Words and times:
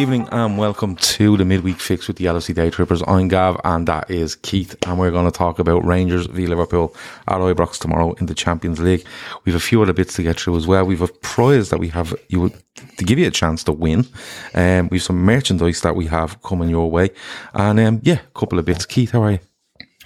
Evening, 0.00 0.26
and 0.32 0.56
welcome 0.56 0.96
to 0.96 1.36
the 1.36 1.44
midweek 1.44 1.78
fix 1.78 2.08
with 2.08 2.16
the 2.16 2.24
LFC 2.24 2.54
Daytrippers. 2.54 3.04
I'm 3.06 3.28
Gav, 3.28 3.60
and 3.64 3.86
that 3.86 4.10
is 4.10 4.34
Keith, 4.34 4.74
and 4.86 4.98
we're 4.98 5.10
going 5.10 5.26
to 5.26 5.30
talk 5.30 5.58
about 5.58 5.84
Rangers 5.84 6.24
v 6.24 6.46
Liverpool 6.46 6.96
at 7.28 7.36
Ibrox 7.36 7.78
tomorrow 7.78 8.14
in 8.14 8.24
the 8.24 8.34
Champions 8.34 8.80
League. 8.80 9.04
We've 9.44 9.54
a 9.54 9.60
few 9.60 9.82
other 9.82 9.92
bits 9.92 10.14
to 10.14 10.22
get 10.22 10.40
through 10.40 10.56
as 10.56 10.66
well. 10.66 10.86
We've 10.86 11.02
a 11.02 11.08
prize 11.08 11.68
that 11.68 11.80
we 11.80 11.88
have 11.88 12.14
you 12.28 12.50
to 12.96 13.04
give 13.04 13.18
you 13.18 13.26
a 13.26 13.30
chance 13.30 13.62
to 13.64 13.72
win. 13.72 14.06
Um, 14.54 14.88
we've 14.90 15.02
some 15.02 15.22
merchandise 15.22 15.82
that 15.82 15.94
we 15.96 16.06
have 16.06 16.42
coming 16.42 16.70
your 16.70 16.90
way, 16.90 17.10
and 17.52 17.78
um, 17.78 18.00
yeah, 18.02 18.20
a 18.20 18.38
couple 18.38 18.58
of 18.58 18.64
bits. 18.64 18.86
Keith, 18.86 19.10
how 19.10 19.22
are 19.24 19.32
you? 19.32 19.38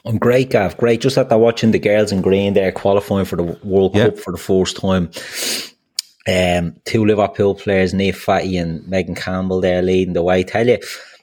I'm 0.04 0.18
great, 0.18 0.50
Gav. 0.50 0.76
Great. 0.76 1.02
Just 1.02 1.18
after 1.18 1.38
watching 1.38 1.70
the 1.70 1.78
girls 1.78 2.10
in 2.10 2.20
green 2.20 2.54
there 2.54 2.72
qualifying 2.72 3.26
for 3.26 3.36
the 3.36 3.44
World 3.62 3.94
Yeah. 3.94 4.06
Cup 4.06 4.18
for 4.18 4.32
the 4.32 4.38
first 4.38 4.76
time. 4.76 5.12
Um, 6.26 6.76
two 6.84 7.04
Liverpool 7.04 7.54
players, 7.54 7.92
Niamh 7.92 8.14
Fahey 8.14 8.56
and 8.56 8.86
Megan 8.88 9.14
Campbell 9.14 9.60
there 9.60 9.82
leading 9.82 10.14
the 10.14 10.22
way. 10.22 10.42
Tell 10.42 10.66
you, 10.66 10.78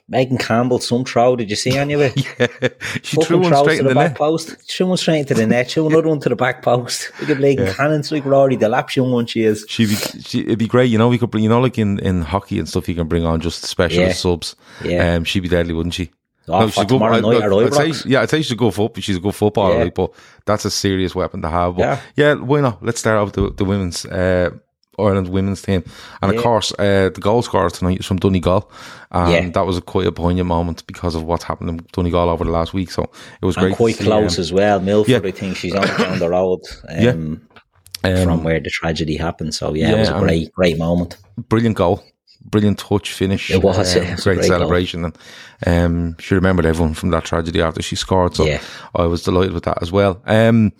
Megan 0.08 0.38
Campbell, 0.38 0.78
some 0.78 1.04
throw. 1.04 1.34
Did 1.36 1.50
you 1.50 1.56
see 1.56 1.76
any 1.76 1.94
of 1.94 2.00
it? 2.02 2.16
she 3.02 3.16
Fucking 3.16 3.24
threw 3.24 3.38
one 3.38 3.54
straight 3.56 3.78
to 3.78 3.82
the, 3.84 3.88
the 3.90 3.94
back 3.94 4.10
net. 4.10 4.18
post. 4.18 4.50
Threw 4.70 4.86
one 4.86 4.96
straight 4.96 5.20
into 5.20 5.34
the 5.34 5.46
net. 5.46 5.70
Threw 5.70 5.86
another 5.88 6.08
one 6.08 6.20
to 6.20 6.28
the 6.28 6.36
back 6.36 6.62
post. 6.62 7.10
Look 7.20 7.30
at 7.30 7.38
Megan 7.40 7.72
Cannon's 7.74 8.12
like 8.12 8.24
Rory, 8.24 8.54
the 8.56 8.68
laps 8.68 8.94
young 8.96 9.10
one 9.10 9.26
she 9.26 9.42
is. 9.42 9.64
She'd 9.68 9.88
be, 9.88 9.94
she, 9.96 10.40
it'd 10.42 10.58
be 10.58 10.68
great, 10.68 10.86
you 10.90 10.98
know. 10.98 11.08
We 11.08 11.18
could 11.18 11.30
bring, 11.30 11.42
you 11.44 11.50
know, 11.50 11.60
like 11.60 11.78
in, 11.78 11.98
in 12.00 12.22
hockey 12.22 12.58
and 12.60 12.68
stuff, 12.68 12.88
you 12.88 12.94
can 12.94 13.08
bring 13.08 13.24
on 13.24 13.40
just 13.40 13.64
specialist 13.64 14.08
Yeah. 14.08 14.12
subs. 14.30 14.56
Yeah. 14.84 15.14
Um, 15.14 15.24
she'd 15.24 15.40
be 15.40 15.48
deadly, 15.48 15.74
wouldn't 15.74 15.94
she? 15.94 16.10
Oh, 16.48 16.68
for 16.68 16.84
tomorrow 16.84 17.20
night 17.20 17.42
at 17.42 17.52
I'd 17.52 17.72
say, 17.74 17.88
Ibrox. 17.90 18.04
yeah, 18.06 18.20
I'd 18.22 18.30
say 18.30 18.42
she's 18.42 18.50
a 18.52 18.56
good 18.56 18.74
foot, 18.74 19.00
she's 19.02 19.16
a 19.16 19.20
good 19.20 19.34
footballer, 19.34 19.78
Yeah. 19.78 19.84
like, 19.84 19.94
but 19.94 20.12
that's 20.44 20.64
a 20.64 20.70
serious 20.72 21.14
weapon 21.14 21.40
to 21.42 21.48
have. 21.48 21.76
But 21.76 21.82
yeah, 21.82 22.00
Yeah. 22.16 22.34
why 22.34 22.60
not? 22.60 22.84
Let's 22.84 22.98
start 23.00 23.16
off 23.16 23.34
with 23.36 23.56
the, 23.56 23.56
the 23.56 23.64
women's 23.64 24.04
uh, 24.04 24.50
Ireland 25.02 25.28
women's 25.28 25.62
team, 25.62 25.82
and 26.22 26.34
of 26.34 26.42
course, 26.42 26.72
uh, 26.78 27.10
the 27.14 27.20
goal 27.20 27.42
scorer 27.42 27.70
tonight 27.70 28.00
is 28.00 28.06
from 28.06 28.18
Donegal, 28.18 28.70
and 29.10 29.32
Yeah. 29.32 29.48
that 29.50 29.66
was 29.66 29.76
a 29.78 29.80
quite 29.82 30.06
a 30.06 30.12
poignant 30.12 30.46
moment 30.48 30.86
because 30.86 31.14
of 31.14 31.24
what's 31.24 31.44
happened 31.44 31.70
in 31.70 31.80
Donegal 31.92 32.28
over 32.30 32.44
the 32.44 32.50
last 32.50 32.72
week. 32.74 32.90
So 32.90 33.10
it 33.40 33.44
was 33.46 33.56
And 33.56 33.66
great, 33.66 33.76
quite 33.76 33.98
close 33.98 34.38
um, 34.38 34.40
as 34.42 34.52
well. 34.52 34.80
Milford, 34.80 35.10
yeah. 35.24 35.28
I 35.28 35.30
think 35.32 35.56
she's 35.56 35.74
on 35.74 35.86
down 35.98 36.18
the 36.18 36.28
road 36.30 36.60
um, 36.88 37.00
Yeah. 37.00 37.10
um, 38.04 38.24
from 38.24 38.44
where 38.44 38.60
the 38.60 38.70
tragedy 38.70 39.16
happened. 39.16 39.54
So 39.54 39.74
yeah, 39.74 39.90
Yeah, 39.90 39.96
it 39.96 39.98
was 40.00 40.08
a 40.10 40.18
great, 40.18 40.52
great 40.52 40.78
moment. 40.78 41.16
brilliant 41.48 41.76
goal, 41.76 42.02
brilliant 42.44 42.78
touch 42.78 43.12
finish. 43.12 43.50
It 43.50 43.62
was, 43.62 43.94
yeah, 43.94 44.02
it 44.02 44.10
was 44.12 44.20
a 44.20 44.24
great, 44.24 44.36
great 44.38 44.48
goal. 44.48 44.58
celebration, 44.58 45.04
and 45.04 45.18
um, 45.66 46.16
she 46.18 46.34
remembered 46.34 46.66
everyone 46.66 46.94
from 46.94 47.10
that 47.10 47.24
tragedy 47.24 47.60
after 47.62 47.82
she 47.82 47.96
scored. 47.96 48.34
So 48.34 48.44
Yeah. 48.44 48.60
I 48.94 49.04
was 49.06 49.22
delighted 49.22 49.52
with 49.52 49.64
that 49.64 49.82
as 49.82 49.92
well. 49.92 50.20
Um, 50.26 50.72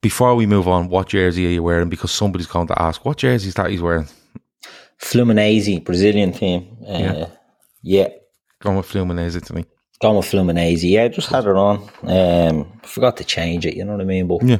before 0.00 0.34
we 0.34 0.46
move 0.46 0.68
on, 0.68 0.88
what 0.88 1.08
jersey 1.08 1.46
are 1.46 1.50
you 1.50 1.62
wearing? 1.62 1.88
Because 1.88 2.10
somebody's 2.10 2.46
going 2.46 2.68
to 2.68 2.80
ask 2.82 3.04
what 3.04 3.18
jersey 3.18 3.48
is 3.48 3.54
that 3.54 3.70
he's 3.70 3.82
wearing. 3.82 4.08
Fluminense, 5.00 5.84
Brazilian 5.84 6.32
team. 6.32 6.76
Uh, 6.86 6.98
Yeah. 6.98 7.26
yeah. 7.82 8.08
Going 8.60 8.76
with 8.76 8.86
Fluminense 8.86 9.40
to 9.46 9.54
me. 9.54 9.64
Gone 10.00 10.16
with 10.16 10.26
Fluminense. 10.26 10.82
Yeah, 10.82 11.08
just 11.08 11.28
had 11.28 11.44
it 11.44 11.56
on. 11.56 11.88
Um, 12.02 12.80
forgot 12.82 13.16
to 13.18 13.24
change 13.24 13.66
it. 13.66 13.76
You 13.76 13.84
know 13.84 13.92
what 13.92 14.00
I 14.00 14.04
mean? 14.04 14.26
But 14.26 14.42
Yeah. 14.44 14.58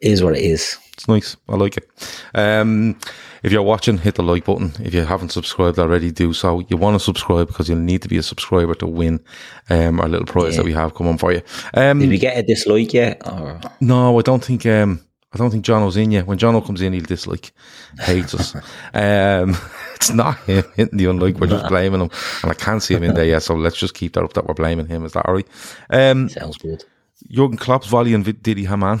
is 0.00 0.22
what 0.22 0.36
it 0.36 0.42
is. 0.44 0.76
It's 0.94 1.08
nice. 1.08 1.36
I 1.48 1.56
like 1.56 1.78
it. 1.78 1.88
Um, 2.34 2.98
if 3.42 3.50
you're 3.50 3.62
watching, 3.62 3.98
hit 3.98 4.16
the 4.16 4.22
like 4.22 4.44
button. 4.44 4.72
If 4.80 4.94
you 4.94 5.02
haven't 5.02 5.30
subscribed 5.30 5.78
already, 5.78 6.10
do 6.12 6.32
so. 6.32 6.60
You 6.68 6.76
want 6.76 6.94
to 6.94 7.00
subscribe 7.00 7.48
because 7.48 7.68
you'll 7.68 7.78
need 7.78 8.02
to 8.02 8.08
be 8.08 8.18
a 8.18 8.22
subscriber 8.22 8.74
to 8.76 8.86
win 8.86 9.24
um, 9.70 10.00
our 10.00 10.08
little 10.08 10.26
prize 10.26 10.56
that 10.56 10.64
we 10.64 10.72
have 10.74 10.94
coming 10.94 11.18
for 11.18 11.32
you. 11.32 11.42
Um, 11.74 12.00
Did 12.00 12.10
we 12.10 12.18
get 12.18 12.36
a 12.36 12.42
dislike 12.42 12.92
yet? 12.92 13.26
Or 13.26 13.60
No, 13.80 14.18
I 14.18 14.22
don't 14.22 14.44
think. 14.44 14.66
Um, 14.66 15.00
I 15.34 15.38
don't 15.38 15.50
think 15.50 15.64
Jono's 15.64 15.96
in 15.96 16.10
yet. 16.10 16.26
When 16.26 16.38
Jono 16.38 16.64
comes 16.64 16.82
in, 16.82 16.92
he'll 16.92 17.04
dislike, 17.04 17.52
hates 18.00 18.34
us. 18.34 18.54
Um, 18.94 19.56
it's 19.94 20.10
not 20.10 20.36
him 20.40 20.64
hitting 20.76 20.98
the 20.98 21.06
unlike. 21.06 21.36
We're 21.36 21.46
just 21.46 21.68
blaming 21.68 22.02
him, 22.02 22.10
and 22.42 22.50
I 22.50 22.54
can't 22.54 22.82
see 22.82 22.94
him 22.94 23.02
in 23.02 23.14
there 23.14 23.24
yet. 23.24 23.42
So 23.42 23.54
let's 23.54 23.78
just 23.78 23.94
keep 23.94 24.12
that 24.12 24.24
up. 24.24 24.34
That 24.34 24.46
we're 24.46 24.54
blaming 24.54 24.86
him. 24.86 25.06
Is 25.06 25.12
that 25.12 25.24
all 25.26 25.34
right? 25.34 25.48
Um, 25.88 26.28
sounds 26.28 26.58
good. 26.58 26.84
Jurgen 27.30 27.56
Klopp's 27.56 27.86
volley 27.86 28.12
and 28.12 28.42
Didi 28.42 28.66
Hamann. 28.66 29.00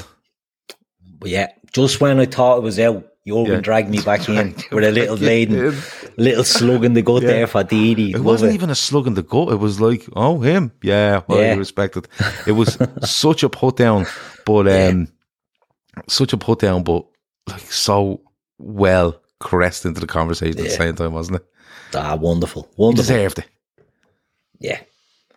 But 1.18 1.28
yeah, 1.30 1.52
just 1.72 2.00
when 2.00 2.18
I 2.20 2.26
thought 2.26 2.58
it 2.58 2.62
was 2.62 2.78
out, 2.78 3.06
Jurgen 3.26 3.46
Yeah. 3.52 3.60
dragged 3.60 3.88
me 3.90 4.00
back 4.04 4.28
in 4.28 4.54
with 4.72 4.84
a 4.84 4.90
little 4.90 5.16
laden, 5.16 5.76
little 6.16 6.44
slug 6.44 6.84
in 6.84 6.94
the 6.94 7.02
gut 7.02 7.22
there 7.22 7.46
for 7.46 7.62
Didi. 7.64 8.10
It 8.10 8.16
Love 8.16 8.24
wasn't 8.24 8.52
it. 8.52 8.54
even 8.54 8.70
a 8.70 8.74
slug 8.74 9.06
in 9.06 9.14
the 9.14 9.22
gut. 9.22 9.52
It 9.52 9.56
was 9.56 9.80
like, 9.80 10.04
oh, 10.14 10.40
him. 10.40 10.72
Yeah, 10.82 11.22
well, 11.28 11.40
Yeah. 11.40 11.52
you 11.54 11.58
respect 11.58 11.96
it. 11.96 12.08
It 12.46 12.52
was 12.52 12.76
such 13.08 13.42
a 13.42 13.48
put 13.48 13.76
down, 13.76 14.06
but 14.44 14.66
um, 14.68 15.08
such 16.08 16.32
a 16.32 16.36
put 16.36 16.58
down, 16.58 16.82
but 16.82 17.06
like 17.48 17.60
so 17.72 18.20
well 18.58 19.20
caressed 19.40 19.84
into 19.84 20.00
the 20.00 20.06
conversation 20.06 20.58
at 20.58 20.64
the 20.64 20.70
same 20.70 20.94
time, 20.96 21.12
wasn't 21.12 21.36
it? 21.36 21.46
Ah, 21.94 22.16
wonderful, 22.16 22.62
He 22.76 22.82
wonderful. 22.82 23.02
deserved 23.14 23.38
it. 23.40 23.46
Yeah. 24.58 24.80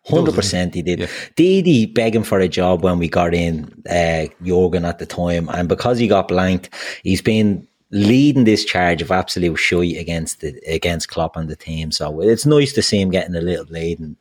Hundred 0.07 0.35
percent, 0.35 0.75
he 0.75 0.81
did. 0.83 0.99
Yeah. 0.99 1.07
Didi 1.35 1.87
begging 1.87 2.23
for 2.23 2.39
a 2.39 2.47
job 2.47 2.83
when 2.83 2.99
we 2.99 3.07
got 3.07 3.33
in 3.33 3.71
uh, 3.89 4.27
Jurgen 4.43 4.85
at 4.85 4.99
the 4.99 5.05
time, 5.05 5.49
and 5.49 5.67
because 5.67 5.97
he 5.97 6.07
got 6.07 6.27
blanked, 6.27 6.69
he's 7.03 7.21
been 7.21 7.67
leading 7.91 8.43
this 8.43 8.65
charge 8.65 9.01
of 9.01 9.11
absolute 9.11 9.55
shite 9.55 9.97
against 9.97 10.41
the 10.41 10.59
against 10.67 11.09
Klopp 11.09 11.35
and 11.35 11.49
the 11.49 11.55
team. 11.55 11.91
So 11.91 12.21
it's 12.21 12.45
nice 12.45 12.73
to 12.73 12.81
see 12.81 13.01
him 13.01 13.09
getting 13.09 13.35
a 13.35 13.41
little 13.41 13.65
lead 13.65 13.99
and 13.99 14.15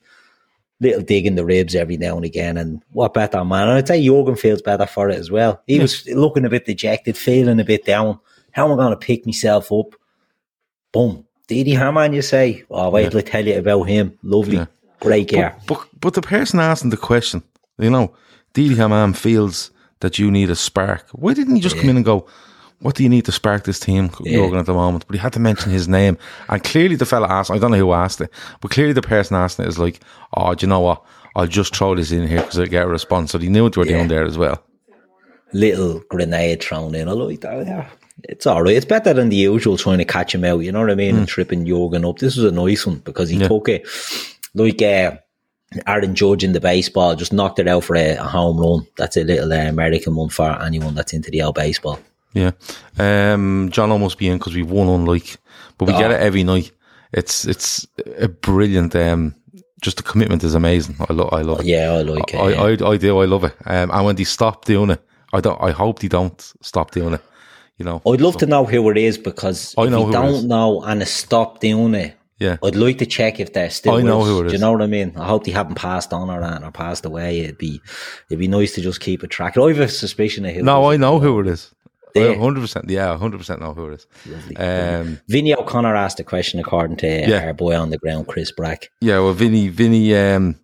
little 0.80 1.02
dig 1.02 1.26
in 1.26 1.34
the 1.34 1.44
ribs 1.44 1.74
every 1.74 1.96
now 1.96 2.16
and 2.16 2.24
again. 2.24 2.56
And 2.56 2.82
what 2.92 3.14
better 3.14 3.44
man? 3.44 3.68
And 3.68 3.78
I'd 3.78 3.88
say 3.88 4.02
Jurgen 4.02 4.36
feels 4.36 4.62
better 4.62 4.86
for 4.86 5.10
it 5.10 5.18
as 5.18 5.30
well. 5.30 5.62
He 5.66 5.78
was 5.80 6.06
looking 6.08 6.44
a 6.44 6.50
bit 6.50 6.64
dejected, 6.64 7.16
feeling 7.16 7.60
a 7.60 7.64
bit 7.64 7.84
down. 7.84 8.20
How 8.52 8.66
am 8.66 8.72
I 8.72 8.76
going 8.76 8.90
to 8.90 8.96
pick 8.96 9.26
myself 9.26 9.70
up? 9.72 9.94
Boom. 10.92 11.26
Didi 11.46 11.74
Hamann, 11.74 12.12
you 12.12 12.22
say? 12.22 12.64
Oh, 12.70 12.88
wait 12.90 13.10
till 13.10 13.18
I 13.18 13.22
tell 13.22 13.46
you 13.46 13.58
about 13.58 13.82
him. 13.82 14.18
Lovely. 14.22 14.56
Yeah. 14.56 14.66
Great 15.04 15.28
gear. 15.28 15.54
But, 15.66 15.86
but 16.00 16.14
the 16.14 16.22
person 16.22 16.58
asking 16.58 16.90
the 16.90 16.96
question, 16.96 17.42
you 17.78 17.90
know, 17.90 18.14
Didi 18.54 18.74
Hamann 18.74 19.14
feels 19.14 19.70
that 20.00 20.18
you 20.18 20.30
need 20.30 20.50
a 20.50 20.56
spark. 20.56 21.06
Why 21.12 21.34
didn't 21.34 21.54
he 21.56 21.60
just 21.60 21.76
come 21.76 21.90
in 21.90 21.96
and 21.96 22.04
go, 22.04 22.26
what 22.80 22.96
do 22.96 23.02
you 23.02 23.08
need 23.08 23.24
to 23.24 23.32
spark 23.32 23.64
this 23.64 23.80
team, 23.80 24.10
Jurgen, 24.24 24.58
at 24.58 24.66
the 24.66 24.74
moment? 24.74 25.06
But 25.06 25.16
he 25.16 25.20
had 25.20 25.32
to 25.34 25.40
mention 25.40 25.70
his 25.70 25.88
name. 25.88 26.18
And 26.48 26.62
clearly 26.62 26.96
the 26.96 27.06
fella 27.06 27.28
asked, 27.28 27.50
I 27.50 27.58
don't 27.58 27.70
know 27.70 27.78
who 27.78 27.92
asked 27.92 28.20
it, 28.20 28.30
but 28.60 28.70
clearly 28.70 28.92
the 28.92 29.02
person 29.02 29.36
asking 29.36 29.64
it 29.64 29.68
is 29.68 29.78
like, 29.78 30.00
oh, 30.36 30.54
do 30.54 30.64
you 30.64 30.68
know 30.68 30.80
what? 30.80 31.02
I'll 31.36 31.46
just 31.46 31.74
throw 31.74 31.94
this 31.94 32.12
in 32.12 32.28
here 32.28 32.40
because 32.40 32.58
I 32.58 32.66
get 32.66 32.84
a 32.84 32.88
response. 32.88 33.32
So 33.32 33.38
he 33.38 33.48
knew 33.48 33.64
what 33.64 33.74
they 33.74 33.80
were 33.80 33.86
doing 33.86 34.08
there 34.08 34.24
as 34.24 34.38
well. 34.38 34.62
little 35.54 36.00
grenade 36.10 36.62
thrown 36.62 36.94
in. 36.94 37.08
I 37.08 37.12
like 37.12 37.40
that. 37.40 37.66
Yeah. 37.66 37.88
It's 38.24 38.46
all 38.46 38.62
right. 38.62 38.76
It's 38.76 38.86
better 38.86 39.12
than 39.12 39.28
the 39.30 39.36
usual 39.36 39.76
trying 39.76 39.98
to 39.98 40.04
catch 40.04 40.34
him 40.34 40.44
out. 40.44 40.58
You 40.58 40.72
know 40.72 40.80
what 40.80 40.90
I 40.90 40.94
mean? 40.94 41.16
And 41.16 41.26
mm. 41.26 41.28
tripping 41.28 41.66
Jurgen 41.66 42.04
up. 42.04 42.18
This 42.18 42.36
was 42.36 42.44
a 42.44 42.54
nice 42.54 42.86
one 42.86 42.98
because 42.98 43.28
he. 43.28 43.38
Yeah. 43.38 43.48
took 43.48 43.68
it 43.68 43.86
like 44.54 44.80
uh, 44.82 45.16
Aaron 45.86 46.14
Judge 46.14 46.44
in 46.44 46.52
the 46.52 46.60
baseball, 46.60 47.16
just 47.16 47.32
knocked 47.32 47.58
it 47.58 47.68
out 47.68 47.84
for 47.84 47.96
a, 47.96 48.16
a 48.16 48.22
home 48.22 48.58
run. 48.58 48.86
That's 48.96 49.16
a 49.16 49.24
little 49.24 49.52
uh, 49.52 49.68
American 49.68 50.14
one 50.14 50.28
for 50.28 50.50
anyone 50.62 50.94
that's 50.94 51.12
into 51.12 51.30
the 51.30 51.42
old 51.42 51.54
baseball. 51.56 51.98
Yeah. 52.32 52.52
Um, 52.98 53.68
John 53.70 53.90
almost 53.92 54.18
be 54.18 54.28
in 54.28 54.38
because 54.38 54.54
we 54.54 54.62
won 54.62 54.88
on 54.88 55.04
like, 55.06 55.36
but 55.78 55.86
we 55.86 55.92
get 55.94 56.10
Ah. 56.10 56.14
it 56.14 56.20
every 56.20 56.44
night. 56.44 56.72
It's, 57.12 57.44
it's 57.44 57.86
a 58.18 58.28
brilliant, 58.28 58.96
um, 58.96 59.34
just 59.80 59.98
the 59.98 60.02
commitment 60.02 60.42
is 60.42 60.54
amazing. 60.54 60.96
I 61.08 61.12
love, 61.12 61.32
I 61.32 61.42
love 61.42 61.60
it. 61.60 61.66
Yeah, 61.66 61.92
I 61.92 62.02
like 62.02 62.34
it. 62.34 62.36
I, 62.38 62.48
yeah. 62.50 62.62
I, 62.86 62.90
I 62.90 62.96
do. 62.96 63.18
I 63.20 63.24
love 63.26 63.44
it. 63.44 63.54
Um, 63.66 63.90
and 63.92 64.04
when 64.04 64.16
they 64.16 64.24
stop 64.24 64.64
doing 64.64 64.90
it, 64.90 65.00
I 65.32 65.40
don't. 65.40 65.60
I 65.60 65.70
hope 65.72 65.98
they 65.98 66.08
don't 66.08 66.40
stop 66.62 66.90
doing 66.92 67.14
it. 67.14 67.20
You 67.76 67.84
know. 67.84 68.00
I'd 68.06 68.20
love 68.20 68.36
to 68.38 68.46
know 68.46 68.64
who 68.64 68.88
it 68.90 68.96
is 68.96 69.18
because 69.18 69.74
I 69.76 69.84
if 69.84 69.90
know 69.90 70.06
you 70.06 70.12
don't 70.12 70.48
know 70.48 70.82
and 70.82 71.06
stopped 71.06 71.60
doing 71.60 71.94
it, 71.94 72.16
Yeah. 72.38 72.56
I'd 72.64 72.74
like 72.76 72.98
to 72.98 73.06
check 73.06 73.38
if 73.40 73.52
they're 73.52 73.70
still. 73.70 73.94
I 73.94 74.02
know 74.02 74.22
us. 74.22 74.26
who 74.26 74.40
it 74.40 74.48
Do 74.48 74.52
you 74.54 74.58
know 74.58 74.72
what 74.72 74.82
I 74.82 74.86
mean? 74.86 75.14
I 75.16 75.24
hope 75.26 75.44
they 75.44 75.52
haven't 75.52 75.76
passed 75.76 76.12
on 76.12 76.30
or 76.30 76.40
that 76.40 76.62
or 76.64 76.70
passed 76.72 77.04
away. 77.06 77.40
It'd 77.40 77.58
be, 77.58 77.80
it'd 78.28 78.38
be 78.40 78.48
nice 78.48 78.74
to 78.74 78.80
just 78.80 79.00
keep 79.00 79.22
a 79.22 79.26
track. 79.28 79.56
I 79.56 79.68
have 79.68 79.78
a 79.80 79.88
suspicion 79.88 80.44
of 80.44 80.54
who. 80.54 80.62
No, 80.62 80.90
I 80.90 80.96
know 80.96 81.20
who 81.20 81.38
it 81.40 81.46
is. 81.46 81.70
Hundred 82.16 82.60
percent. 82.60 82.88
Yeah, 82.88 83.16
hundred 83.18 83.38
percent 83.38 83.60
know 83.60 83.74
who 83.74 83.88
it 83.90 83.94
is. 83.94 84.06
Lovely. 84.26 84.56
Um, 84.56 85.20
Vinny 85.28 85.52
O'Connor 85.54 85.96
asked 85.96 86.20
a 86.20 86.24
question 86.24 86.60
according 86.60 86.96
to 86.98 87.06
Yeah. 87.08 87.44
our 87.46 87.52
boy 87.54 87.76
on 87.76 87.90
the 87.90 87.98
ground, 87.98 88.28
Chris 88.28 88.52
Brack. 88.52 88.90
yeah. 89.00 89.18
Well, 89.18 89.32
Vinny, 89.32 89.66
Vinny, 89.68 90.14
um, 90.16 90.54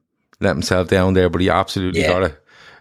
let 0.41 0.51
himself 0.55 0.87
down 0.89 1.15
there, 1.15 1.29
but 1.29 1.41
he 1.41 1.51
absolutely 1.51 2.03
Yeah. 2.03 2.09
got 2.13 2.23
a, 2.23 2.37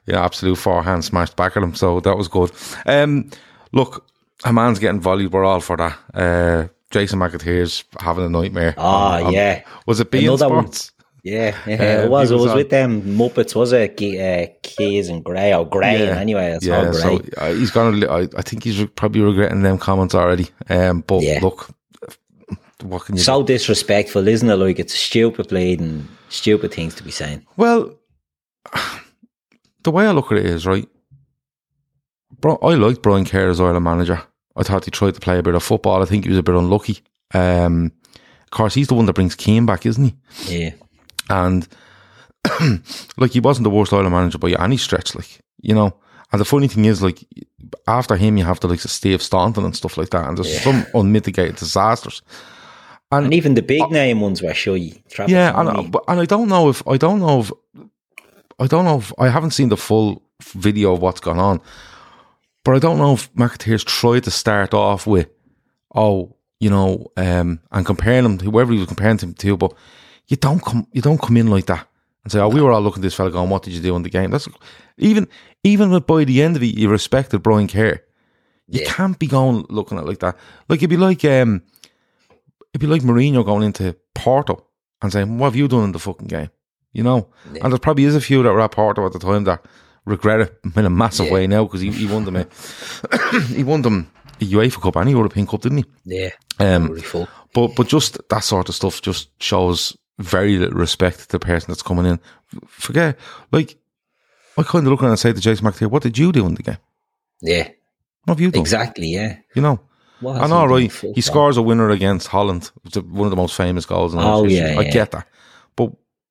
you 0.06 0.14
know, 0.14 0.20
absolute 0.20 0.56
forehand 0.58 1.04
smashed 1.04 1.36
back 1.36 1.58
at 1.58 1.64
him. 1.64 1.74
So 1.74 2.00
that 2.02 2.16
was 2.16 2.28
good. 2.28 2.52
Um, 2.86 3.32
look, 3.72 4.06
a 4.44 4.54
man's 4.54 4.78
getting 4.78 5.02
volleyed. 5.02 5.32
We're 5.32 5.46
all 5.46 5.62
for 5.62 5.76
that. 5.78 5.98
Uh, 6.14 6.68
Jason 6.92 7.20
McAteer's 7.20 7.84
having 8.00 8.26
a 8.26 8.30
nightmare. 8.30 8.74
Ah, 8.78 9.24
Um, 9.26 9.34
yeah. 9.34 9.64
Was 9.86 10.00
it 10.00 10.12
beIN 10.12 10.38
Sports? 10.38 10.92
Yeah, 11.24 11.56
yeah, 11.68 12.04
it 12.04 12.10
was. 12.10 12.32
It 12.32 12.36
was, 12.36 12.54
with 12.54 12.70
them 12.70 13.02
Muppets, 13.02 13.54
was 13.54 13.74
it? 13.74 13.98
G- 13.98 14.20
uh, 14.20 14.48
Keys 14.64 15.10
and 15.10 15.24
Gray 15.24 15.54
or 15.54 15.68
Gray? 15.68 16.06
Yeah. 16.06 16.18
Anyway, 16.18 16.52
it's 16.52 16.66
yeah, 16.66 16.78
all 16.86 16.92
Gray. 16.92 17.02
So, 17.02 17.22
uh, 17.38 17.54
he's 17.54 17.72
gonna. 17.72 18.08
I, 18.08 18.22
I 18.38 18.42
think 18.42 18.64
he's 18.64 18.86
probably 18.96 19.22
regretting 19.22 19.62
them 19.62 19.78
comments 19.78 20.16
already. 20.16 20.48
Um, 20.70 21.02
but 21.02 21.22
yeah. 21.22 21.40
look, 21.42 21.70
what 22.84 23.06
can 23.06 23.18
you? 23.18 23.22
So 23.22 23.44
do? 23.44 23.54
disrespectful, 23.54 24.28
isn't 24.28 24.50
it? 24.50 24.56
Like 24.56 24.80
it's 24.80 24.94
stupid 24.94 25.52
and 25.52 26.08
stupid 26.30 26.74
things 26.74 26.96
to 26.96 27.04
be 27.04 27.12
saying. 27.12 27.46
Well, 27.58 27.94
the 29.84 29.92
way 29.92 30.08
I 30.08 30.12
look 30.12 30.32
at 30.32 30.38
it 30.38 30.46
is 30.46 30.66
right. 30.66 30.88
Bro, 32.40 32.60
I 32.62 32.76
liked 32.76 33.02
Brian 33.02 33.26
Kerr 33.26 33.50
as 33.50 33.60
Ireland 33.60 33.84
manager. 33.84 34.22
I 34.56 34.64
thought 34.64 34.86
he 34.86 34.92
tried 34.92 35.16
to 35.16 35.20
play 35.20 35.38
a 35.38 35.44
bit 35.44 35.56
of 35.56 35.64
football. 35.64 36.02
I 36.02 36.06
think 36.06 36.26
he 36.26 36.30
was 36.30 36.40
a 36.40 36.44
bit 36.44 36.56
unlucky. 36.56 37.00
Um, 37.34 37.92
of 38.14 38.52
course, 38.52 38.74
he's 38.74 38.88
the 38.88 38.96
one 38.96 39.06
that 39.06 39.14
brings 39.14 39.36
Keane 39.36 39.66
back, 39.66 39.86
isn't 39.86 40.04
he? 40.04 40.16
Yeah. 40.56 40.72
And 41.30 41.68
like 43.18 43.32
he 43.32 43.40
wasn't 43.40 43.64
the 43.64 43.70
worst 43.70 43.94
Ireland 43.94 44.14
manager 44.14 44.38
by 44.38 44.52
any 44.52 44.78
stretch, 44.78 45.16
like 45.16 45.40
you 45.62 45.76
know. 45.76 45.94
And 46.32 46.40
the 46.40 46.46
funny 46.46 46.68
thing 46.68 46.86
is, 46.86 47.02
like 47.02 47.26
after 47.88 48.16
him, 48.16 48.38
you 48.38 48.44
have 48.44 48.60
the 48.60 48.68
likes 48.68 48.86
of 48.86 48.92
Steve 48.92 49.22
Staunton 49.22 49.66
and 49.66 49.76
stuff 49.76 49.98
like 49.98 50.10
that, 50.12 50.28
and 50.28 50.38
there's 50.38 50.54
yeah. 50.54 50.62
some 50.62 50.86
unmitigated 50.94 51.56
disasters. 51.56 52.22
And, 53.12 53.26
and, 53.26 53.34
even 53.34 53.56
the 53.56 53.64
big 53.64 53.82
uh, 53.82 53.88
name 53.88 54.22
ones 54.22 54.42
were 54.42 54.54
show 54.54 54.76
you. 54.76 54.94
Travel. 55.10 55.34
Yeah, 55.34 55.60
and, 55.60 55.96
and 56.08 56.20
I 56.20 56.26
don't 56.26 56.48
know 56.48 56.70
if 56.70 56.88
I 56.88 56.98
don't 56.98 57.20
know 57.20 57.40
if 57.40 57.52
I 58.60 58.68
don't 58.68 58.86
know 58.86 58.98
if 58.98 59.12
I 59.18 59.30
haven't 59.30 59.52
seen 59.52 59.70
the 59.70 59.78
full 59.78 60.22
video 60.42 60.94
of 60.94 61.02
what's 61.02 61.20
gone 61.20 61.40
on, 61.40 61.62
but 62.64 62.76
I 62.76 62.80
don't 62.80 62.98
know 62.98 63.14
if 63.14 63.34
McAteer's 63.34 63.84
tried 63.84 64.26
to 64.26 64.32
start 64.32 64.74
off 64.74 65.08
with, 65.08 65.30
oh, 65.96 66.36
you 66.60 66.70
know, 66.70 67.12
um, 67.16 67.62
and 67.72 67.86
comparing 67.86 68.26
him 68.26 68.38
to 68.38 68.46
whoever 68.46 68.74
he 68.74 68.80
was 68.80 68.88
comparing 68.88 69.18
him 69.18 69.34
to, 69.34 69.58
but 69.58 69.74
you 70.28 70.38
don't 70.38 70.64
come 70.64 70.88
you 70.92 71.02
don't 71.02 71.22
come 71.22 71.38
in 71.38 71.48
like 71.48 71.66
that 71.68 71.88
and 72.24 72.32
say, 72.32 72.40
oh, 72.40 72.50
we 72.50 72.62
were 72.62 72.72
all 72.72 72.82
looking 72.82 73.02
at 73.02 73.04
this 73.04 73.16
fella 73.16 73.32
going, 73.32 73.50
what 73.50 73.64
did 73.64 73.74
you 73.74 73.82
do 73.82 73.96
in 73.96 74.04
the 74.04 74.10
game? 74.10 74.32
That's 74.32 74.48
even 74.98 75.28
even 75.64 75.90
with 75.92 76.06
by 76.06 76.24
the 76.24 76.42
end 76.42 76.56
of 76.56 76.64
it, 76.64 76.78
you 76.78 76.90
respected 76.90 77.40
Brian 77.40 77.68
Kerr. 77.68 78.02
You 78.68 78.82
yeah. 78.82 78.92
can't 78.92 79.18
be 79.18 79.28
going 79.28 79.66
looking 79.70 79.98
at 79.98 80.04
it 80.04 80.08
like 80.08 80.20
that. 80.20 80.38
Like 80.68 80.80
it'd 80.80 80.90
be 80.90 80.98
like 80.98 81.26
um, 81.26 81.64
it'd 82.74 82.82
be 82.82 82.88
like 82.88 83.02
Mourinho 83.02 83.44
going 83.44 83.64
into 83.64 83.96
Porto 84.14 84.66
and 85.02 85.12
saying, 85.12 85.38
"What 85.38 85.48
have 85.48 85.56
you 85.56 85.68
done 85.68 85.86
in 85.86 85.92
the 85.92 86.00
fucking 86.00 86.28
game?" 86.28 86.52
You 86.92 87.04
know, 87.04 87.30
yeah. 87.54 87.62
and 87.64 87.74
there 87.74 87.80
probably 87.80 88.04
is 88.04 88.16
a 88.16 88.22
few 88.22 88.44
that 88.44 88.52
were 88.52 88.62
at 88.62 88.72
Porto 88.72 89.06
at 89.06 89.14
the 89.14 89.20
time 89.20 89.46
that 89.46 89.66
regret 90.10 90.42
it 90.42 90.60
in 90.76 90.86
a 90.86 90.90
massive 90.90 91.28
yeah. 91.28 91.34
way 91.34 91.48
now 91.48 91.64
because 91.64 91.82
he, 91.82 91.92
he 91.92 92.06
won 92.06 92.26
them. 92.26 92.36
A, 92.36 92.48
he 93.48 93.64
won 93.64 93.82
them 93.82 94.12
a 94.42 94.46
UEFA 94.46 94.82
Cup 94.82 94.96
and 94.96 95.10
a 95.10 95.12
European 95.12 95.48
Cup, 95.48 95.62
didn't 95.62 95.80
he? 95.80 95.86
Yeah, 96.06 96.30
um, 96.60 96.88
really 96.88 97.28
But 97.54 97.76
but 97.76 97.88
just 97.88 98.18
that 98.30 98.44
sort 98.44 98.70
of 98.70 98.76
stuff 98.76 99.02
just 99.02 99.30
shows 99.42 99.98
very 100.18 100.58
little 100.58 100.78
respect 100.78 101.20
to 101.20 101.28
the 101.30 101.40
person 101.40 101.68
that's 101.70 101.82
coming 101.82 102.06
in. 102.06 102.20
Forget, 102.68 103.18
like, 103.52 103.78
I 104.58 104.64
kind 104.64 104.86
of 104.86 104.92
look 104.92 105.02
around 105.02 105.12
and 105.12 105.20
say 105.20 105.34
to 105.34 105.40
Jason 105.40 105.66
McAteer, 105.66 105.90
what 105.90 106.04
did 106.04 106.18
you 106.18 106.32
do 106.32 106.46
in 106.46 106.56
the 106.56 106.64
game? 106.64 106.78
Yeah. 107.42 107.70
What 108.26 108.36
have 108.36 108.42
you 108.42 108.52
done? 108.52 108.62
Exactly, 108.62 109.08
yeah. 109.08 109.38
You 109.56 109.62
know? 109.62 109.80
And 110.22 110.52
all 110.52 110.68
right, 110.68 110.92
he 110.92 111.22
scores 111.22 111.56
a 111.56 111.62
winner 111.62 111.90
against 111.90 112.28
Holland, 112.28 112.72
one 113.08 113.28
of 113.28 113.30
the 113.30 113.38
most 113.38 113.56
famous 113.56 113.86
goals 113.86 114.14
in 114.14 114.20
oh, 114.20 114.44
yeah, 114.44 114.76
I 114.78 114.84
get 114.84 115.12
that. 115.12 115.26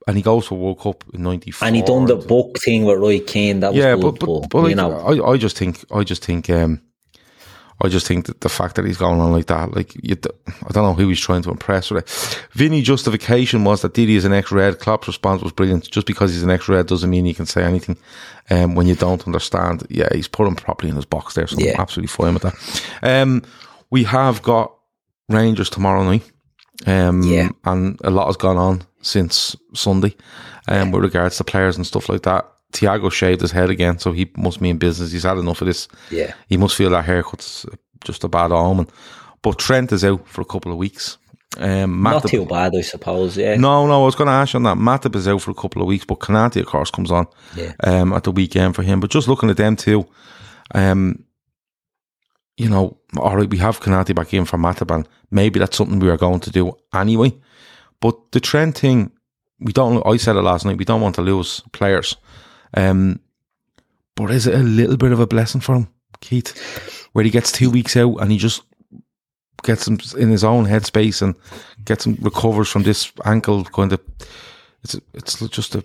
And 0.09 0.17
he 0.17 0.23
goes 0.23 0.47
for 0.47 0.57
World 0.57 0.81
Cup 0.81 1.05
in 1.13 1.23
'94. 1.23 1.69
And 1.69 1.77
he 1.77 1.83
done 1.83 2.07
the 2.07 2.17
book 2.17 2.57
thing 2.65 2.85
with 2.85 2.99
Roy 2.99 3.21
Keane. 3.21 3.61
That 3.61 3.75
was 3.75 3.77
yeah, 3.77 3.95
good, 3.95 4.19
but, 4.19 4.27
but, 4.27 4.49
but, 4.49 4.63
like, 4.63 4.71
you 4.71 4.75
know, 4.75 4.99
I, 4.99 5.33
I 5.33 5.37
just 5.37 5.59
think, 5.59 5.85
I 5.93 6.03
just 6.03 6.25
think, 6.25 6.49
um, 6.49 6.81
I 7.83 7.89
just 7.89 8.07
think 8.07 8.25
that 8.25 8.41
the 8.41 8.49
fact 8.49 8.77
that 8.77 8.87
he's 8.87 8.97
going 8.97 9.21
on 9.21 9.33
like 9.33 9.47
that, 9.49 9.75
like, 9.77 9.95
you, 10.03 10.17
I 10.17 10.73
don't 10.73 10.83
know 10.83 10.95
who 10.95 11.11
he's 11.11 11.21
trying 11.21 11.43
to 11.43 11.51
impress 11.51 11.91
with 11.91 12.05
it. 12.05 12.47
Vinny 12.53 12.81
justification 12.81 13.65
was 13.65 13.83
that 13.83 13.93
Didi 13.93 14.17
is 14.17 14.25
an 14.25 14.33
ex-red. 14.33 14.79
Klopp's 14.79 15.09
response 15.09 15.43
was 15.43 15.53
brilliant. 15.53 15.91
Just 15.91 16.07
because 16.07 16.33
he's 16.33 16.43
an 16.43 16.51
ex-red 16.51 16.87
doesn't 16.87 17.11
mean 17.11 17.27
he 17.27 17.35
can 17.35 17.47
say 17.47 17.63
anything. 17.63 17.99
Um, 18.49 18.75
when 18.75 18.87
you 18.87 18.95
don't 18.95 19.27
understand, 19.27 19.87
yeah, 19.91 20.09
he's 20.15 20.27
put 20.27 20.49
him 20.49 20.57
properly 20.57 20.89
in 20.89 20.97
his 20.97 21.05
box 21.05 21.35
there, 21.35 21.47
so 21.47 21.59
yeah. 21.59 21.75
I'm 21.75 21.81
absolutely 21.81 22.09
fine 22.09 22.33
with 22.33 22.45
that. 22.45 22.83
Um, 23.03 23.43
we 23.91 24.05
have 24.05 24.41
got 24.43 24.75
Rangers 25.29 25.69
tomorrow 25.69 26.03
night. 26.03 26.23
Um, 26.87 27.23
yeah. 27.23 27.49
and 27.65 28.01
a 28.05 28.11
lot 28.11 28.27
has 28.27 28.37
gone 28.37 28.57
on 28.57 28.83
since 29.03 29.57
Sunday, 29.75 30.15
um, 30.69 30.93
with 30.93 31.03
regards 31.03 31.37
to 31.39 31.45
players 31.45 31.77
and 31.77 31.87
stuff 31.87 32.09
like 32.09 32.23
that. 32.23 32.47
Thiago 32.73 33.11
shaved 33.11 33.41
his 33.41 33.51
head 33.51 33.71
again, 33.71 33.99
so 33.99 34.13
he 34.13 34.31
must 34.37 34.61
be 34.61 34.69
in 34.69 34.79
business. 34.79 35.11
He's 35.11 35.23
had 35.23 35.39
enough 35.39 35.61
of 35.63 35.67
this. 35.67 35.89
Yeah. 36.11 36.35
He 36.49 36.57
must 36.57 36.77
feel 36.77 36.91
that 36.91 37.05
haircut's 37.05 37.65
just 38.05 38.25
a 38.25 38.29
bad 38.29 38.53
omen. 38.53 38.89
But 39.43 39.59
Trent 39.59 39.93
is 39.93 40.05
out 40.05 40.27
for 40.29 40.43
a 40.43 40.45
couple 40.45 40.71
of 40.71 40.79
weeks. 40.79 41.17
Um, 41.57 42.03
Not 42.03 42.27
too 42.29 42.45
bad, 42.45 42.75
I 42.77 42.83
suppose. 42.83 43.37
Yeah. 43.37 43.57
No, 43.57 43.87
no. 43.87 44.03
I 44.03 44.05
was 44.05 44.15
going 44.15 44.27
to 44.27 44.33
ask 44.33 44.53
you 44.53 44.59
on 44.59 44.65
that. 44.65 44.77
Matip 44.77 45.17
is 45.17 45.27
out 45.27 45.41
for 45.41 45.51
a 45.51 45.55
couple 45.55 45.81
of 45.81 45.89
weeks, 45.89 46.05
but 46.05 46.19
Konaté, 46.19 46.61
of 46.61 46.67
course, 46.67 46.91
comes 46.91 47.11
on. 47.11 47.27
Yeah. 47.57 47.73
Um, 47.83 48.13
at 48.13 48.25
the 48.25 48.33
weekend 48.33 48.77
for 48.77 48.83
him. 48.83 49.01
But 49.01 49.11
just 49.11 49.29
looking 49.29 49.51
at 49.51 49.57
them 49.57 49.75
too, 49.75 50.07
um, 50.75 51.25
you 52.59 52.69
know, 52.69 52.99
all 53.17 53.37
right, 53.37 53.49
we 53.49 53.59
have 53.59 53.81
Konaté 53.81 54.15
back 54.15 54.35
in 54.35 54.45
for 54.45 54.59
Matip, 54.59 54.93
and 54.93 55.09
maybe 55.31 55.61
that's 55.61 55.77
something 55.77 56.01
we 56.01 56.11
are 56.11 56.17
going 56.17 56.41
to 56.41 56.51
do 56.51 56.77
anyway. 56.93 57.33
But 58.01 58.33
the 58.33 58.41
Trent 58.41 58.77
thing, 58.77 59.13
we 59.61 59.73
don't. 59.73 60.05
I 60.05 60.17
said 60.17 60.35
it 60.35 60.43
last 60.43 60.65
night. 60.65 60.77
We 60.77 60.85
don't 60.85 61.01
want 61.01 61.15
to 61.15 61.23
lose 61.23 61.63
players. 61.73 62.17
Um, 62.75 63.21
but 64.17 64.33
is 64.33 64.49
it 64.49 64.55
a 64.55 64.63
little 64.63 64.97
bit 64.97 65.13
of 65.13 65.21
a 65.21 65.27
blessing 65.27 65.61
for 65.61 65.77
him, 65.77 65.89
Keith, 66.21 67.09
where 67.13 67.25
he 67.25 67.31
gets 67.31 67.53
two 67.53 67.71
weeks 67.71 67.97
out 67.97 68.17
and 68.17 68.33
he 68.33 68.39
just 68.39 68.63
gets 69.63 69.87
him 69.87 69.99
in 70.19 70.29
his 70.29 70.43
own 70.43 70.67
headspace 70.67 71.23
and 71.23 71.37
gets 71.85 72.07
him 72.07 72.19
recovers 72.21 72.69
from 72.69 72.83
this 72.83 73.13
ankle 73.25 73.65
kind 73.65 73.93
of. 73.93 74.01
It's 74.83 74.97
it's 75.15 75.39
just 75.49 75.77
a. 75.77 75.85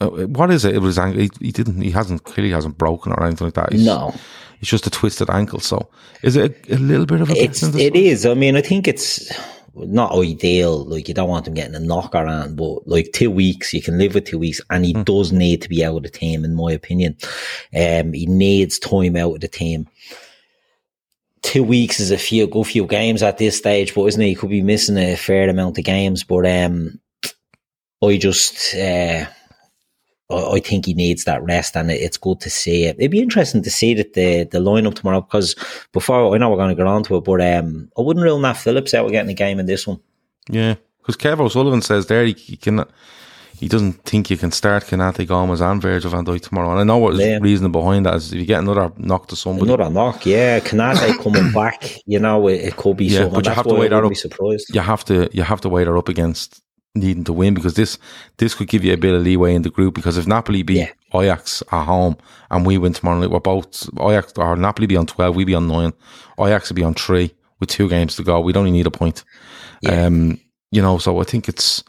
Uh, 0.00 0.08
what 0.26 0.50
is 0.50 0.64
it? 0.64 0.76
It 0.76 0.78
was 0.78 0.98
ankle. 0.98 1.22
He, 1.22 1.30
he, 1.40 1.52
didn't. 1.52 1.80
He 1.80 1.90
hasn't 1.90 2.24
clearly 2.24 2.52
hasn't 2.52 2.78
broken 2.78 3.12
or 3.12 3.24
anything 3.24 3.46
like 3.46 3.54
that. 3.54 3.72
He's, 3.72 3.84
no, 3.84 4.14
it's 4.60 4.70
just 4.70 4.86
a 4.86 4.90
twisted 4.90 5.28
ankle. 5.30 5.60
So, 5.60 5.90
is 6.22 6.36
it 6.36 6.68
a, 6.68 6.74
a 6.74 6.78
little 6.78 7.06
bit 7.06 7.20
of 7.20 7.30
a? 7.30 7.36
It's, 7.36 7.62
it 7.62 7.96
is. 7.96 8.24
I 8.24 8.34
mean, 8.34 8.56
I 8.56 8.60
think 8.60 8.86
it's 8.86 9.32
not 9.74 10.12
ideal. 10.12 10.84
Like 10.84 11.08
you 11.08 11.14
don't 11.14 11.28
want 11.28 11.46
him 11.46 11.54
getting 11.54 11.74
a 11.74 11.80
knock 11.80 12.14
around, 12.14 12.56
but 12.56 12.86
like 12.86 13.12
two 13.12 13.30
weeks, 13.30 13.72
you 13.72 13.82
can 13.82 13.98
live 13.98 14.14
with 14.14 14.26
two 14.26 14.38
weeks, 14.38 14.60
and 14.70 14.84
he 14.84 14.94
mm. 14.94 15.04
does 15.04 15.32
need 15.32 15.62
to 15.62 15.68
be 15.68 15.84
out 15.84 15.96
of 15.96 16.02
the 16.02 16.08
team, 16.08 16.44
in 16.44 16.54
my 16.54 16.72
opinion. 16.72 17.16
Um, 17.74 18.12
he 18.12 18.26
needs 18.26 18.78
time 18.78 19.16
out 19.16 19.34
of 19.34 19.40
the 19.40 19.48
team. 19.48 19.88
Two 21.42 21.62
weeks 21.62 22.00
is 22.00 22.10
a 22.10 22.18
few 22.18 22.46
good 22.46 22.66
few 22.66 22.86
games 22.86 23.22
at 23.22 23.38
this 23.38 23.56
stage, 23.56 23.94
but 23.94 24.04
isn't 24.04 24.20
it? 24.20 24.26
He 24.26 24.34
could 24.34 24.50
be 24.50 24.62
missing 24.62 24.98
a 24.98 25.16
fair 25.16 25.48
amount 25.48 25.78
of 25.78 25.84
games, 25.84 26.24
but 26.24 26.46
um, 26.46 27.00
I 28.02 28.16
just 28.16 28.74
uh, 28.74 29.26
I 30.30 30.60
think 30.60 30.84
he 30.84 30.92
needs 30.92 31.24
that 31.24 31.42
rest, 31.42 31.74
and 31.74 31.90
it's 31.90 32.18
good 32.18 32.40
to 32.40 32.50
see 32.50 32.84
it. 32.84 32.96
It'd 32.98 33.10
be 33.10 33.20
interesting 33.20 33.62
to 33.62 33.70
see 33.70 33.94
that 33.94 34.12
the 34.12 34.44
the 34.44 34.58
lineup 34.58 34.94
tomorrow 34.94 35.22
because 35.22 35.54
before 35.92 36.34
I 36.34 36.38
know 36.38 36.50
we're 36.50 36.56
going 36.56 36.68
to 36.68 36.74
get 36.74 36.86
on 36.86 37.02
to 37.04 37.16
it, 37.16 37.24
but 37.24 37.40
um, 37.40 37.90
I 37.96 38.02
wouldn't 38.02 38.24
rule 38.24 38.38
Nat 38.38 38.54
Phillips 38.54 38.92
out 38.92 39.06
of 39.06 39.10
getting 39.12 39.30
a 39.30 39.34
game 39.34 39.58
in 39.58 39.64
this 39.64 39.86
one. 39.86 40.00
Yeah, 40.50 40.74
because 40.98 41.16
Kev 41.16 41.40
O'Sullivan 41.40 41.80
says 41.80 42.06
there 42.06 42.26
he, 42.26 42.34
he 42.34 42.56
can. 42.56 42.84
He 43.54 43.66
doesn't 43.66 44.04
think 44.04 44.30
you 44.30 44.36
can 44.36 44.52
start 44.52 44.84
Konaté 44.84 45.26
Gomez 45.26 45.60
and 45.60 45.82
Virgil 45.82 46.12
van 46.12 46.24
Dijk 46.24 46.42
tomorrow. 46.42 46.70
And 46.70 46.78
I 46.78 46.84
know 46.84 46.98
what 46.98 47.16
the 47.16 47.26
yeah. 47.26 47.38
reason 47.40 47.72
behind 47.72 48.06
that 48.06 48.14
is 48.14 48.32
if 48.32 48.38
you 48.38 48.46
get 48.46 48.60
another 48.60 48.92
knock 48.98 49.26
to 49.28 49.34
somebody. 49.34 49.72
Another 49.72 49.90
knock, 49.90 50.24
yeah. 50.24 50.60
Konaté 50.60 51.18
coming 51.24 51.50
back, 51.50 51.96
you 52.06 52.20
know, 52.20 52.46
it, 52.46 52.60
it 52.60 52.76
could 52.76 52.96
be 52.96 53.06
yeah, 53.06 53.22
something. 53.22 53.34
But 53.34 53.46
you 53.46 53.52
have 53.52 53.66
to 53.66 53.74
wait 53.74 53.90
that 53.90 54.04
up. 54.04 54.14
Surprised. 54.14 54.72
You 54.72 54.80
have 54.80 55.04
to 55.06 55.28
you 55.32 55.42
have 55.42 55.60
to 55.62 55.68
weigh 55.68 55.84
her 55.86 55.98
up 55.98 56.08
against 56.08 56.62
needing 56.94 57.24
to 57.24 57.32
win 57.32 57.54
because 57.54 57.74
this 57.74 57.98
this 58.38 58.54
could 58.54 58.68
give 58.68 58.84
you 58.84 58.92
a 58.92 58.96
bit 58.96 59.14
of 59.14 59.22
leeway 59.22 59.54
in 59.54 59.62
the 59.62 59.70
group 59.70 59.94
because 59.94 60.16
if 60.16 60.26
Napoli 60.26 60.62
beat 60.62 60.78
yeah. 60.78 61.20
Ajax 61.20 61.62
at 61.72 61.84
home 61.84 62.16
and 62.50 62.66
we 62.66 62.78
win 62.78 62.92
tomorrow 62.92 63.20
night, 63.20 63.30
we're 63.30 63.40
both 63.40 63.88
Ajax 64.00 64.32
or 64.36 64.56
Napoli 64.56 64.86
be 64.86 64.96
on 64.96 65.06
twelve, 65.06 65.36
we 65.36 65.44
be 65.44 65.54
on 65.54 65.68
nine, 65.68 65.92
Ajax 66.40 66.68
will 66.68 66.76
be 66.76 66.84
on 66.84 66.94
three 66.94 67.34
with 67.60 67.68
two 67.68 67.88
games 67.88 68.16
to 68.16 68.22
go. 68.22 68.40
We'd 68.40 68.56
only 68.56 68.70
need 68.70 68.86
a 68.86 68.90
point. 68.90 69.24
Yeah. 69.82 70.06
Um, 70.06 70.40
you 70.70 70.82
know, 70.82 70.98
so 70.98 71.20
I 71.20 71.24
think 71.24 71.48
it's 71.48 71.84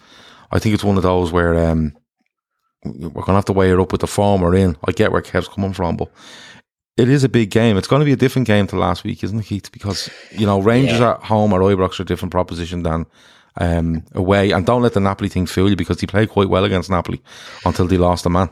I 0.51 0.59
think 0.59 0.73
it's 0.73 0.83
one 0.83 0.97
of 0.97 1.03
those 1.03 1.31
where 1.31 1.69
um, 1.69 1.95
we're 2.83 3.23
gonna 3.23 3.37
have 3.37 3.45
to 3.45 3.53
weigh 3.53 3.71
it 3.71 3.79
up 3.79 3.91
with 3.91 4.01
the 4.01 4.07
form 4.07 4.41
we're 4.41 4.55
in. 4.55 4.77
I 4.85 4.91
get 4.91 5.11
where 5.11 5.21
Kev's 5.21 5.47
coming 5.47 5.73
from, 5.73 5.97
but 5.97 6.11
it 6.99 7.09
is 7.09 7.23
a 7.23 7.29
big 7.29 7.49
game. 7.49 7.77
It's 7.77 7.87
going 7.87 8.01
to 8.01 8.05
be 8.05 8.11
a 8.11 8.17
different 8.17 8.45
game 8.45 8.67
to 8.67 8.75
last 8.75 9.05
week, 9.05 9.23
isn't 9.23 9.39
it, 9.39 9.45
Keith? 9.45 9.71
Because 9.71 10.09
you 10.31 10.45
know 10.45 10.59
Rangers 10.59 10.99
yeah. 10.99 11.11
at 11.11 11.23
home 11.23 11.53
or 11.53 11.61
Ibrox 11.61 11.99
are 11.99 12.03
a 12.03 12.05
different 12.05 12.31
proposition 12.31 12.83
than 12.83 13.05
um, 13.59 14.03
away. 14.13 14.51
And 14.51 14.65
don't 14.65 14.81
let 14.81 14.93
the 14.93 14.99
Napoli 14.99 15.29
thing 15.29 15.45
fool 15.45 15.69
you 15.69 15.75
because 15.75 15.99
he 16.01 16.07
played 16.07 16.29
quite 16.29 16.49
well 16.49 16.63
against 16.65 16.89
Napoli 16.89 17.21
until 17.65 17.87
they 17.87 17.97
lost 17.97 18.25
a 18.25 18.29
man. 18.29 18.49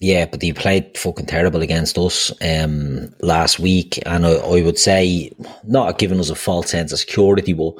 Yeah, 0.00 0.26
but 0.26 0.40
he 0.40 0.52
played 0.54 0.96
fucking 0.96 1.26
terrible 1.26 1.60
against 1.60 1.98
us 1.98 2.32
um, 2.42 3.14
last 3.20 3.58
week, 3.58 3.98
and 4.06 4.26
I, 4.26 4.32
I, 4.32 4.62
would 4.62 4.78
say 4.78 5.30
not 5.64 5.98
giving 5.98 6.18
us 6.18 6.30
a 6.30 6.34
false 6.34 6.70
sense 6.70 6.90
of 6.92 6.98
security, 6.98 7.52
but 7.52 7.74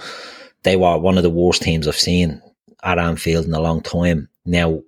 they 0.62 0.76
were 0.76 0.98
one 0.98 1.16
of 1.16 1.22
the 1.22 1.30
worst 1.30 1.62
teams 1.62 1.88
I've 1.88 1.96
seen 1.96 2.42
at 2.82 2.98
Anfield 2.98 3.46
in 3.46 3.54
a 3.54 3.60
long 3.60 3.80
time. 3.80 4.28
Now, 4.44 4.82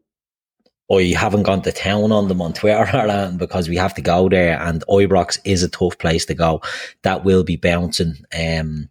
I 0.92 1.14
haven't 1.16 1.44
gone 1.44 1.62
to 1.62 1.72
town 1.72 2.12
on 2.12 2.28
them 2.28 2.42
on 2.42 2.52
Twitter 2.52 2.86
Ireland 2.92 3.38
because 3.38 3.66
we 3.66 3.76
have 3.76 3.94
to 3.94 4.02
go 4.02 4.28
there, 4.28 4.60
and 4.60 4.84
Ibrox 4.86 5.38
is 5.44 5.62
a 5.62 5.70
tough 5.70 5.96
place 5.96 6.26
to 6.26 6.34
go. 6.34 6.60
That 7.00 7.24
will 7.24 7.44
be 7.44 7.56
bouncing. 7.56 8.16
Um, 8.38 8.90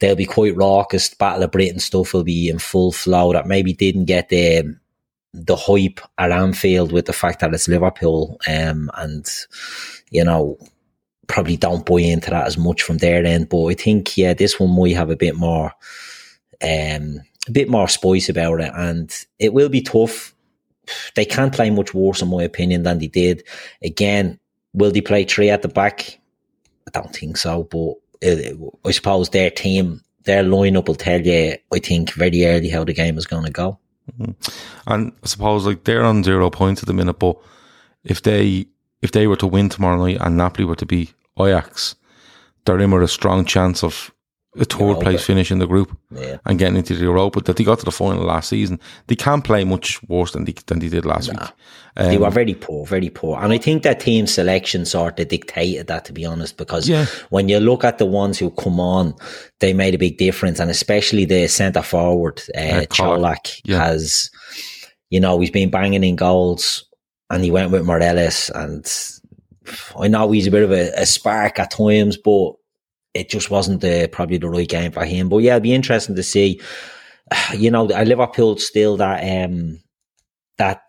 they'll 0.00 0.16
be 0.16 0.24
quite 0.24 0.56
raucous. 0.56 1.14
Battle 1.14 1.44
of 1.44 1.52
Britain 1.52 1.78
stuff 1.78 2.12
will 2.12 2.24
be 2.24 2.48
in 2.48 2.58
full 2.58 2.92
flow 2.92 3.32
that 3.32 3.46
maybe 3.46 3.72
didn't 3.72 4.06
get 4.06 4.28
the 4.28 4.76
the 5.32 5.54
hype 5.54 6.00
at 6.18 6.32
Anfield 6.32 6.90
with 6.90 7.06
the 7.06 7.12
fact 7.12 7.40
that 7.40 7.54
it's 7.54 7.68
Liverpool, 7.68 8.38
um, 8.48 8.90
and 8.94 9.28
you 10.10 10.24
know 10.24 10.58
probably 11.28 11.56
don't 11.56 11.86
buy 11.86 12.00
into 12.00 12.30
that 12.30 12.46
as 12.46 12.58
much 12.58 12.82
from 12.82 12.98
their 12.98 13.24
end. 13.24 13.48
But 13.48 13.66
I 13.66 13.74
think 13.74 14.16
yeah, 14.16 14.34
this 14.34 14.58
one 14.58 14.76
might 14.76 14.96
have 14.96 15.10
a 15.10 15.16
bit 15.16 15.36
more, 15.36 15.72
um, 16.62 17.20
a 17.46 17.52
bit 17.52 17.68
more 17.68 17.88
spice 17.88 18.28
about 18.28 18.60
it, 18.60 18.72
and 18.74 19.14
it 19.38 19.52
will 19.52 19.68
be 19.68 19.82
tough. 19.82 20.34
They 21.14 21.24
can't 21.24 21.54
play 21.54 21.70
much 21.70 21.94
worse, 21.94 22.20
in 22.20 22.28
my 22.28 22.42
opinion, 22.42 22.82
than 22.82 22.98
they 22.98 23.06
did. 23.06 23.44
Again, 23.80 24.40
will 24.72 24.90
they 24.90 25.02
play 25.02 25.24
three 25.24 25.50
at 25.50 25.62
the 25.62 25.68
back? 25.68 26.18
I 26.88 26.90
don't 26.90 27.14
think 27.14 27.36
so, 27.36 27.62
but 27.62 27.94
I 28.22 28.90
suppose 28.90 29.30
their 29.30 29.50
team, 29.50 30.02
their 30.24 30.42
lineup 30.42 30.88
will 30.88 30.94
tell 30.94 31.20
you. 31.20 31.56
I 31.72 31.78
think 31.78 32.12
very 32.12 32.44
early 32.46 32.68
how 32.68 32.84
the 32.84 32.92
game 32.92 33.18
is 33.18 33.26
going 33.26 33.44
to 33.44 33.50
go. 33.50 33.78
Mm-hmm. 34.18 34.92
And 34.92 35.12
I 35.22 35.26
suppose 35.26 35.66
like 35.66 35.84
they're 35.84 36.04
on 36.04 36.24
zero 36.24 36.50
points 36.50 36.82
at 36.82 36.86
the 36.86 36.94
minute, 36.94 37.18
but 37.18 37.36
if 38.04 38.22
they 38.22 38.66
if 39.02 39.12
they 39.12 39.26
were 39.26 39.36
to 39.36 39.46
win 39.46 39.68
tomorrow 39.68 39.98
night 39.98 40.18
and 40.20 40.36
Napoli 40.36 40.64
were 40.64 40.76
to 40.76 40.86
be 40.86 41.10
Ajax, 41.38 41.94
they're 42.64 42.80
in 42.80 42.90
with 42.90 43.02
a 43.02 43.08
strong 43.08 43.44
chance 43.44 43.82
of 43.82 44.10
a 44.56 44.64
third 44.64 44.80
Europa. 44.80 45.00
place 45.02 45.24
finish 45.24 45.52
in 45.52 45.60
the 45.60 45.66
group 45.66 45.96
yeah. 46.10 46.38
and 46.44 46.58
getting 46.58 46.76
into 46.76 46.94
the 46.94 47.04
Europa. 47.04 47.40
That 47.40 47.56
they 47.56 47.64
got 47.64 47.78
to 47.80 47.84
the 47.84 47.92
final 47.92 48.24
last 48.24 48.48
season, 48.48 48.80
they 49.06 49.14
can't 49.14 49.44
play 49.44 49.62
much 49.64 50.02
worse 50.08 50.32
than 50.32 50.44
they 50.44 50.54
than 50.66 50.80
they 50.80 50.88
did 50.88 51.04
last 51.04 51.32
nah. 51.32 51.40
week. 51.40 51.50
Um, 51.96 52.06
they 52.08 52.18
were 52.18 52.30
very 52.30 52.54
poor, 52.54 52.84
very 52.86 53.10
poor, 53.10 53.38
and 53.40 53.52
I 53.52 53.58
think 53.58 53.84
that 53.84 54.00
team 54.00 54.26
selection 54.26 54.84
sort 54.84 55.20
of 55.20 55.28
dictated 55.28 55.86
that. 55.86 56.04
To 56.06 56.12
be 56.12 56.24
honest, 56.24 56.56
because 56.56 56.88
yeah. 56.88 57.06
when 57.30 57.48
you 57.48 57.60
look 57.60 57.84
at 57.84 57.98
the 57.98 58.06
ones 58.06 58.38
who 58.38 58.50
come 58.50 58.80
on, 58.80 59.14
they 59.60 59.72
made 59.72 59.94
a 59.94 59.98
big 59.98 60.18
difference, 60.18 60.58
and 60.58 60.70
especially 60.70 61.24
the 61.24 61.46
centre 61.46 61.82
forward, 61.82 62.42
uh, 62.56 62.60
uh, 62.60 62.86
Colak, 62.86 63.60
yeah. 63.64 63.84
has, 63.84 64.30
you 65.10 65.20
know, 65.20 65.38
he's 65.38 65.50
been 65.50 65.70
banging 65.70 66.04
in 66.04 66.16
goals, 66.16 66.86
and 67.28 67.44
he 67.44 67.52
went 67.52 67.70
with 67.70 67.84
Morelos, 67.84 68.50
and 68.50 68.84
I 69.98 70.08
know 70.08 70.30
he's 70.32 70.48
a 70.48 70.50
bit 70.50 70.64
of 70.64 70.72
a, 70.72 70.90
a 70.96 71.06
spark 71.06 71.58
at 71.60 71.70
times, 71.70 72.16
but 72.16 72.54
it 73.14 73.28
just 73.28 73.50
wasn't 73.50 73.80
the, 73.80 74.08
probably 74.12 74.38
the 74.38 74.48
right 74.48 74.68
game 74.68 74.92
for 74.92 75.04
him. 75.04 75.28
But 75.28 75.38
yeah, 75.38 75.52
it'd 75.52 75.62
be 75.62 75.74
interesting 75.74 76.16
to 76.16 76.22
see. 76.22 76.60
You 77.56 77.70
know, 77.70 77.84
Liverpool 77.84 78.58
still 78.58 78.96
that 78.96 79.20
um 79.46 79.78
that 80.60 80.82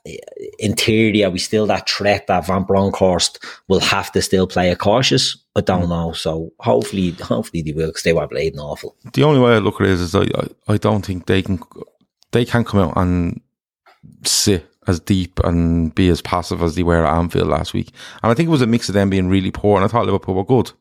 in 0.59 0.75
theory 0.75 1.23
are 1.23 1.29
we 1.29 1.39
still 1.39 1.65
that 1.67 1.89
threat 1.89 2.27
that 2.27 2.45
Van 2.45 2.63
Bronckhorst 2.63 3.39
will 3.67 3.79
have 3.79 4.11
to 4.11 4.21
still 4.21 4.47
play 4.47 4.69
a 4.69 4.75
cautious? 4.75 5.37
I 5.55 5.61
don't 5.61 5.85
mm. 5.85 5.89
know. 5.89 6.11
So 6.13 6.51
hopefully, 6.59 7.11
hopefully 7.11 7.61
they 7.61 7.71
will 7.71 7.87
because 7.87 8.03
they 8.03 8.13
were 8.13 8.27
bleeding 8.27 8.59
awful. 8.59 8.95
The 9.13 9.23
only 9.23 9.39
way 9.39 9.53
I 9.53 9.59
look 9.59 9.79
at 9.81 9.87
it 9.87 9.91
is, 9.91 10.01
is 10.01 10.15
I, 10.15 10.23
I, 10.23 10.73
I 10.73 10.77
don't 10.77 11.05
think 11.05 11.25
they 11.25 11.41
can 11.41 11.61
they 12.31 12.45
can 12.45 12.63
come 12.63 12.81
out 12.81 12.93
and 12.97 13.39
sit 14.25 14.67
as 14.87 14.99
deep 14.99 15.39
and 15.43 15.93
be 15.95 16.09
as 16.09 16.21
passive 16.21 16.61
as 16.61 16.75
they 16.75 16.83
were 16.83 17.05
at 17.05 17.17
Anfield 17.17 17.47
last 17.47 17.73
week. 17.73 17.91
And 18.23 18.31
I 18.31 18.35
think 18.35 18.47
it 18.47 18.51
was 18.51 18.61
a 18.61 18.67
mix 18.67 18.89
of 18.89 18.93
them 18.93 19.09
being 19.09 19.29
really 19.29 19.51
poor, 19.51 19.75
and 19.75 19.85
I 19.85 19.87
thought 19.87 20.05
Liverpool 20.05 20.35
were 20.35 20.43
good. 20.43 20.71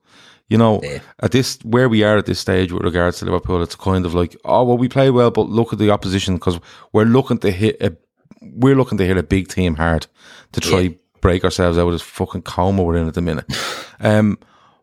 You 0.51 0.59
know, 0.59 0.81
yeah. 0.83 0.99
at 1.21 1.33
this 1.33 1.59
where 1.63 1.89
we 1.89 2.03
are 2.03 2.19
at 2.19 2.27
this 2.27 2.41
stage 2.41 2.73
with 2.73 2.83
regards 2.83 3.21
to 3.21 3.25
Liverpool, 3.25 3.63
it's 3.63 3.75
kind 3.77 4.05
of 4.05 4.15
like, 4.15 4.37
oh 4.45 4.65
well, 4.65 4.77
we 4.77 4.89
play 4.89 5.11
well, 5.11 5.31
but 5.31 5.49
look 5.49 5.73
at 5.73 5.79
the 5.79 5.91
opposition 5.91 6.35
because 6.35 6.61
we're 6.93 7.05
looking 7.05 7.39
to 7.39 7.51
hit 7.51 7.81
a, 7.81 7.97
we're 8.43 8.77
looking 8.77 8.99
to 8.99 9.07
hit 9.07 9.17
a 9.17 9.23
big 9.23 9.49
team 9.49 9.77
hard 9.77 10.07
to 10.53 10.61
try 10.61 10.81
yeah. 10.81 10.95
break 11.23 11.45
ourselves 11.45 11.79
out 11.79 11.87
of 11.87 11.93
this 11.93 12.03
fucking 12.03 12.43
coma 12.43 12.83
we're 12.83 12.97
in 12.97 13.09
at 13.09 13.15
the 13.15 13.23
minute. 13.23 13.47
um, 14.01 14.39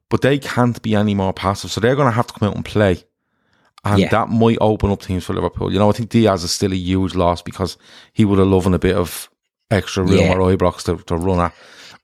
but 0.09 0.21
they 0.21 0.39
can't 0.39 0.81
be 0.81 0.95
any 0.95 1.13
more 1.13 1.33
passive, 1.33 1.69
so 1.69 1.81
they're 1.81 1.95
going 1.95 2.07
to 2.07 2.15
have 2.15 2.27
to 2.27 2.33
come 2.33 2.49
out 2.49 2.55
and 2.55 2.65
play 2.65 3.03
and 3.83 4.01
yeah. 4.01 4.09
that 4.09 4.29
might 4.29 4.57
open 4.59 4.91
up 4.91 5.01
teams 5.01 5.23
for 5.23 5.33
Liverpool. 5.33 5.71
You 5.71 5.79
know, 5.79 5.89
I 5.89 5.93
think 5.93 6.09
Diaz 6.09 6.43
is 6.43 6.51
still 6.51 6.73
a 6.73 6.75
huge 6.75 7.15
loss 7.15 7.41
because 7.41 7.77
he 8.13 8.25
would 8.25 8.39
have 8.39 8.47
loved 8.47 8.73
a 8.73 8.79
bit 8.79 8.95
of 8.95 9.29
extra 9.71 10.03
room 10.03 10.19
yeah. 10.19 10.33
or 10.33 10.55
Ibrox 10.55 10.83
to, 10.85 11.01
to 11.03 11.15
run 11.15 11.39
at. 11.39 11.53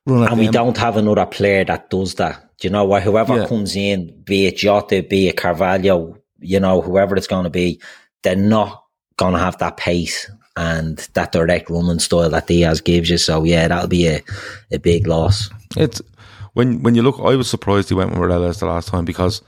Run 0.06 0.24
and 0.24 0.32
them. 0.32 0.40
we 0.40 0.48
don't 0.50 0.78
have 0.78 0.98
another 0.98 1.26
player 1.26 1.64
that 1.66 1.90
does 1.90 2.16
that. 2.16 2.42
Do 2.60 2.68
you 2.68 2.72
know 2.72 2.86
what? 2.86 3.04
Whoever 3.04 3.40
yeah. 3.40 3.48
comes 3.48 3.76
in, 3.76 4.22
be 4.24 4.48
it 4.48 4.58
Jota, 4.58 5.04
be 5.04 5.30
it 5.30 5.38
Carvalho, 5.38 6.18
you 6.40 6.60
know, 6.60 6.82
whoever 6.82 7.16
it's 7.16 7.28
going 7.28 7.46
to 7.46 7.50
be, 7.50 7.80
they're 8.22 8.36
not 8.36 8.84
going 9.18 9.34
to 9.34 9.40
have 9.40 9.58
that 9.60 9.78
pace 9.78 10.30
and 10.56 10.98
that 11.14 11.32
direct 11.32 11.70
running 11.70 12.00
style 12.00 12.30
that 12.30 12.48
Diaz 12.48 12.82
gives 12.82 13.10
you. 13.10 13.18
So 13.18 13.44
yeah, 13.44 13.68
that'll 13.68 13.88
be 13.88 14.08
a, 14.08 14.22
a 14.72 14.80
big 14.80 15.08
loss. 15.08 15.50
It's 15.78 16.02
when 16.54 16.84
when 16.84 16.96
you 16.96 17.02
look. 17.02 17.20
I 17.20 17.36
was 17.36 17.50
surprised 17.50 17.90
he 17.90 17.96
went 17.96 18.12
with 18.12 18.20
Morelos 18.20 18.60
the 18.60 18.66
last 18.66 18.90
time 18.90 19.06
because 19.06 19.42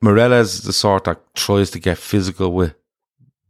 Morelos 0.00 0.54
is 0.54 0.62
the 0.62 0.72
sort 0.72 1.04
that 1.04 1.20
tries 1.34 1.70
to 1.72 1.78
get 1.78 1.98
physical 1.98 2.52
with 2.52 2.74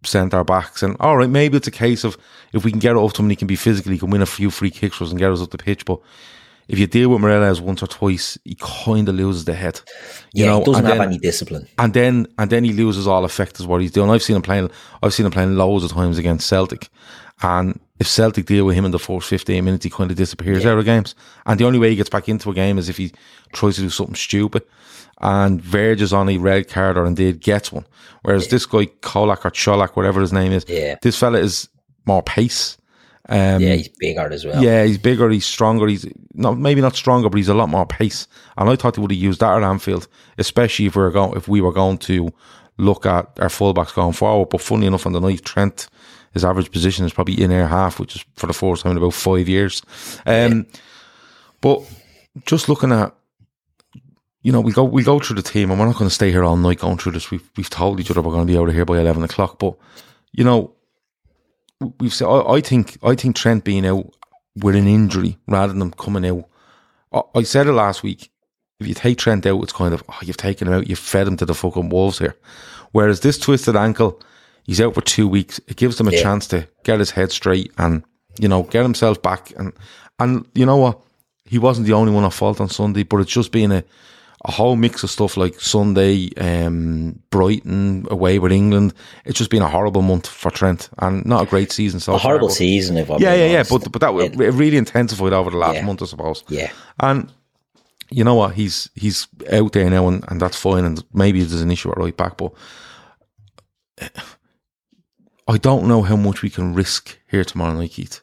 centre 0.06 0.44
backs. 0.44 0.82
And 0.82 0.96
all 1.00 1.16
right, 1.16 1.30
maybe 1.30 1.56
it's 1.56 1.66
a 1.66 1.72
case 1.72 2.04
of 2.04 2.16
if 2.52 2.64
we 2.64 2.70
can 2.70 2.80
get 2.80 2.92
it 2.92 2.98
off 2.98 3.12
to 3.14 3.22
him, 3.22 3.30
he 3.30 3.36
can 3.36 3.46
be 3.46 3.56
physical, 3.56 3.92
he 3.92 3.98
can 3.98 4.10
win 4.10 4.22
a 4.22 4.26
few 4.26 4.50
free 4.50 4.70
kicks 4.70 4.96
for 4.96 5.04
us 5.04 5.10
and 5.10 5.18
get 5.18 5.30
us 5.30 5.40
up 5.40 5.50
the 5.50 5.58
pitch. 5.58 5.84
But 5.84 6.00
if 6.68 6.78
you 6.78 6.86
deal 6.86 7.10
with 7.10 7.20
Morelos 7.20 7.60
once 7.60 7.82
or 7.82 7.86
twice, 7.86 8.38
he 8.44 8.56
kind 8.58 9.08
of 9.08 9.14
loses 9.14 9.44
the 9.44 9.54
head. 9.54 9.80
You 10.32 10.44
yeah, 10.44 10.50
know, 10.50 10.58
he 10.60 10.64
doesn't 10.64 10.84
have 10.84 10.98
then, 10.98 11.08
any 11.08 11.18
discipline. 11.18 11.68
And 11.78 11.92
then 11.92 12.26
and 12.38 12.50
then 12.50 12.64
he 12.64 12.72
loses 12.72 13.06
all 13.06 13.24
effect 13.24 13.60
as 13.60 13.66
what 13.66 13.80
he's 13.80 13.92
doing. 13.92 14.10
I've 14.10 14.22
seen 14.22 14.36
him 14.36 14.42
playing. 14.42 14.70
I've 15.02 15.14
seen 15.14 15.26
him 15.26 15.32
playing 15.32 15.56
loads 15.56 15.84
of 15.84 15.92
times 15.92 16.18
against 16.18 16.46
Celtic, 16.46 16.88
and 17.42 17.78
if 17.98 18.06
Celtic 18.08 18.46
deal 18.46 18.64
with 18.64 18.76
him 18.76 18.84
in 18.84 18.90
the 18.90 18.98
first 18.98 19.28
15 19.28 19.64
minutes, 19.64 19.84
he 19.84 19.90
kind 19.90 20.10
of 20.10 20.16
disappears 20.16 20.64
yeah. 20.64 20.72
out 20.72 20.78
of 20.78 20.84
games. 20.84 21.14
And 21.46 21.60
the 21.60 21.64
only 21.64 21.78
way 21.78 21.90
he 21.90 21.96
gets 21.96 22.10
back 22.10 22.28
into 22.28 22.50
a 22.50 22.54
game 22.54 22.78
is 22.78 22.88
if 22.88 22.96
he 22.96 23.12
tries 23.52 23.76
to 23.76 23.82
do 23.82 23.90
something 23.90 24.16
stupid 24.16 24.64
and 25.20 25.60
verges 25.60 26.12
on 26.12 26.28
a 26.28 26.38
red 26.38 26.68
card 26.68 26.96
or 26.96 27.06
indeed 27.06 27.40
gets 27.40 27.72
one. 27.72 27.86
Whereas 28.22 28.44
yeah. 28.44 28.50
this 28.50 28.66
guy, 28.66 28.86
Kolak 29.00 29.46
or 29.46 29.50
Cholak, 29.50 29.96
whatever 29.96 30.20
his 30.20 30.32
name 30.32 30.52
is, 30.52 30.64
yeah. 30.68 30.96
this 31.02 31.18
fella 31.18 31.38
is 31.38 31.68
more 32.06 32.22
pace. 32.22 32.76
Um, 33.28 33.62
yeah, 33.62 33.74
he's 33.74 33.88
bigger 33.88 34.30
as 34.30 34.44
well. 34.44 34.62
Yeah, 34.62 34.84
he's 34.84 34.98
bigger, 34.98 35.30
he's 35.30 35.46
stronger, 35.46 35.86
he's 35.86 36.06
not 36.34 36.58
maybe 36.58 36.82
not 36.82 36.94
stronger, 36.94 37.30
but 37.30 37.38
he's 37.38 37.48
a 37.48 37.54
lot 37.54 37.70
more 37.70 37.86
pace. 37.86 38.28
And 38.58 38.68
I 38.68 38.76
thought 38.76 38.96
he 38.96 39.00
would 39.00 39.12
have 39.12 39.20
used 39.20 39.40
that 39.40 39.56
at 39.56 39.62
Anfield, 39.62 40.08
especially 40.36 40.86
if 40.86 40.96
we 40.96 41.02
were 41.02 41.10
going 41.10 41.36
if 41.36 41.48
we 41.48 41.62
were 41.62 41.72
going 41.72 41.98
to 41.98 42.30
look 42.76 43.06
at 43.06 43.30
our 43.38 43.48
fullbacks 43.48 43.94
going 43.94 44.12
forward. 44.12 44.50
But 44.50 44.60
funny 44.60 44.86
enough 44.86 45.06
on 45.06 45.12
the 45.12 45.20
night, 45.20 45.44
Trent, 45.44 45.88
his 46.34 46.44
average 46.44 46.70
position 46.70 47.06
is 47.06 47.14
probably 47.14 47.40
in 47.40 47.50
air 47.50 47.66
half, 47.66 47.98
which 47.98 48.16
is 48.16 48.24
for 48.36 48.46
the 48.46 48.52
first 48.52 48.82
time 48.82 48.92
in 48.92 48.98
about 48.98 49.14
five 49.14 49.48
years. 49.48 49.80
Um, 50.26 50.52
yeah. 50.72 50.80
but 51.62 51.82
just 52.44 52.68
looking 52.68 52.92
at 52.92 53.14
you 54.44 54.52
know, 54.52 54.60
we 54.60 54.72
go 54.72 54.84
we 54.84 55.02
go 55.02 55.18
through 55.18 55.36
the 55.36 55.42
team, 55.42 55.70
and 55.70 55.80
we're 55.80 55.86
not 55.86 55.96
going 55.96 56.08
to 56.08 56.14
stay 56.14 56.30
here 56.30 56.44
all 56.44 56.56
night 56.56 56.78
going 56.78 56.98
through 56.98 57.12
this. 57.12 57.30
We've 57.30 57.50
we've 57.56 57.70
told 57.70 57.98
each 57.98 58.10
other 58.10 58.20
we're 58.20 58.34
going 58.34 58.46
to 58.46 58.52
be 58.52 58.58
out 58.58 58.68
of 58.68 58.74
here 58.74 58.84
by 58.84 58.98
eleven 58.98 59.24
o'clock. 59.24 59.58
But 59.58 59.74
you 60.32 60.44
know, 60.44 60.74
we've 61.98 62.12
said 62.12 62.28
I, 62.28 62.52
I 62.52 62.60
think 62.60 62.98
I 63.02 63.14
think 63.14 63.36
Trent 63.36 63.64
being 63.64 63.86
out 63.86 64.14
with 64.56 64.76
an 64.76 64.86
injury 64.86 65.38
rather 65.48 65.72
than 65.72 65.90
coming 65.92 66.26
out. 66.26 66.44
I, 67.10 67.38
I, 67.38 67.42
said 67.42 67.66
it 67.66 67.72
last 67.72 68.02
week. 68.02 68.30
If 68.80 68.86
you 68.86 68.92
take 68.92 69.16
Trent 69.16 69.46
out, 69.46 69.62
it's 69.62 69.72
kind 69.72 69.94
of 69.94 70.04
oh, 70.10 70.18
you've 70.22 70.36
taken 70.36 70.68
him 70.68 70.74
out, 70.74 70.88
you've 70.88 70.98
fed 70.98 71.26
him 71.26 71.38
to 71.38 71.46
the 71.46 71.54
fucking 71.54 71.88
wolves 71.88 72.18
here. 72.18 72.36
Whereas 72.92 73.20
this 73.20 73.38
twisted 73.38 73.76
ankle, 73.76 74.20
he's 74.64 74.80
out 74.80 74.92
for 74.92 75.00
two 75.00 75.26
weeks. 75.26 75.58
It 75.68 75.78
gives 75.78 75.98
him 75.98 76.08
a 76.08 76.12
yeah. 76.12 76.22
chance 76.22 76.46
to 76.48 76.68
get 76.82 76.98
his 76.98 77.12
head 77.12 77.32
straight 77.32 77.72
and 77.78 78.04
you 78.38 78.48
know 78.48 78.64
get 78.64 78.82
himself 78.82 79.22
back. 79.22 79.54
And 79.56 79.72
and 80.18 80.46
you 80.54 80.66
know 80.66 80.76
what, 80.76 81.00
he 81.46 81.58
wasn't 81.58 81.86
the 81.86 81.94
only 81.94 82.12
one 82.12 82.24
at 82.24 82.34
fault 82.34 82.60
on 82.60 82.68
Sunday, 82.68 83.04
but 83.04 83.20
it's 83.20 83.32
just 83.32 83.50
being 83.50 83.72
a 83.72 83.82
a 84.44 84.52
whole 84.52 84.76
mix 84.76 85.02
of 85.02 85.10
stuff 85.10 85.36
like 85.36 85.58
Sunday, 85.60 86.28
um, 86.36 87.18
Brighton 87.30 88.06
away 88.10 88.38
with 88.38 88.52
England. 88.52 88.92
It's 89.24 89.38
just 89.38 89.50
been 89.50 89.62
a 89.62 89.68
horrible 89.68 90.02
month 90.02 90.26
for 90.26 90.50
Trent 90.50 90.90
and 90.98 91.24
not 91.24 91.44
a 91.44 91.46
great 91.46 91.72
season 91.72 91.98
so 91.98 92.12
a 92.12 92.18
far, 92.18 92.30
horrible 92.30 92.50
season, 92.50 92.98
if 92.98 93.10
I'm 93.10 93.20
yeah, 93.20 93.34
yeah, 93.34 93.56
honest. 93.56 93.70
yeah. 93.70 93.78
But 93.78 93.92
but 93.92 94.00
that 94.02 94.14
it, 94.14 94.40
it 94.40 94.50
really 94.52 94.76
intensified 94.76 95.32
over 95.32 95.50
the 95.50 95.56
last 95.56 95.76
yeah, 95.76 95.84
month, 95.84 96.02
I 96.02 96.06
suppose. 96.06 96.44
Yeah, 96.48 96.70
and 97.00 97.32
you 98.10 98.22
know 98.22 98.34
what? 98.34 98.54
He's 98.54 98.90
he's 98.94 99.28
out 99.50 99.72
there 99.72 99.88
now, 99.88 100.08
and, 100.08 100.24
and 100.28 100.40
that's 100.40 100.58
fine. 100.58 100.84
And 100.84 101.02
maybe 101.14 101.42
there's 101.42 101.62
an 101.62 101.70
issue 101.70 101.90
at 101.90 101.96
right 101.96 102.16
back, 102.16 102.36
but 102.36 102.52
I 105.48 105.56
don't 105.56 105.88
know 105.88 106.02
how 106.02 106.16
much 106.16 106.42
we 106.42 106.50
can 106.50 106.74
risk 106.74 107.18
here 107.30 107.44
tomorrow 107.44 107.72
night, 107.72 107.92
Keith. 107.92 108.20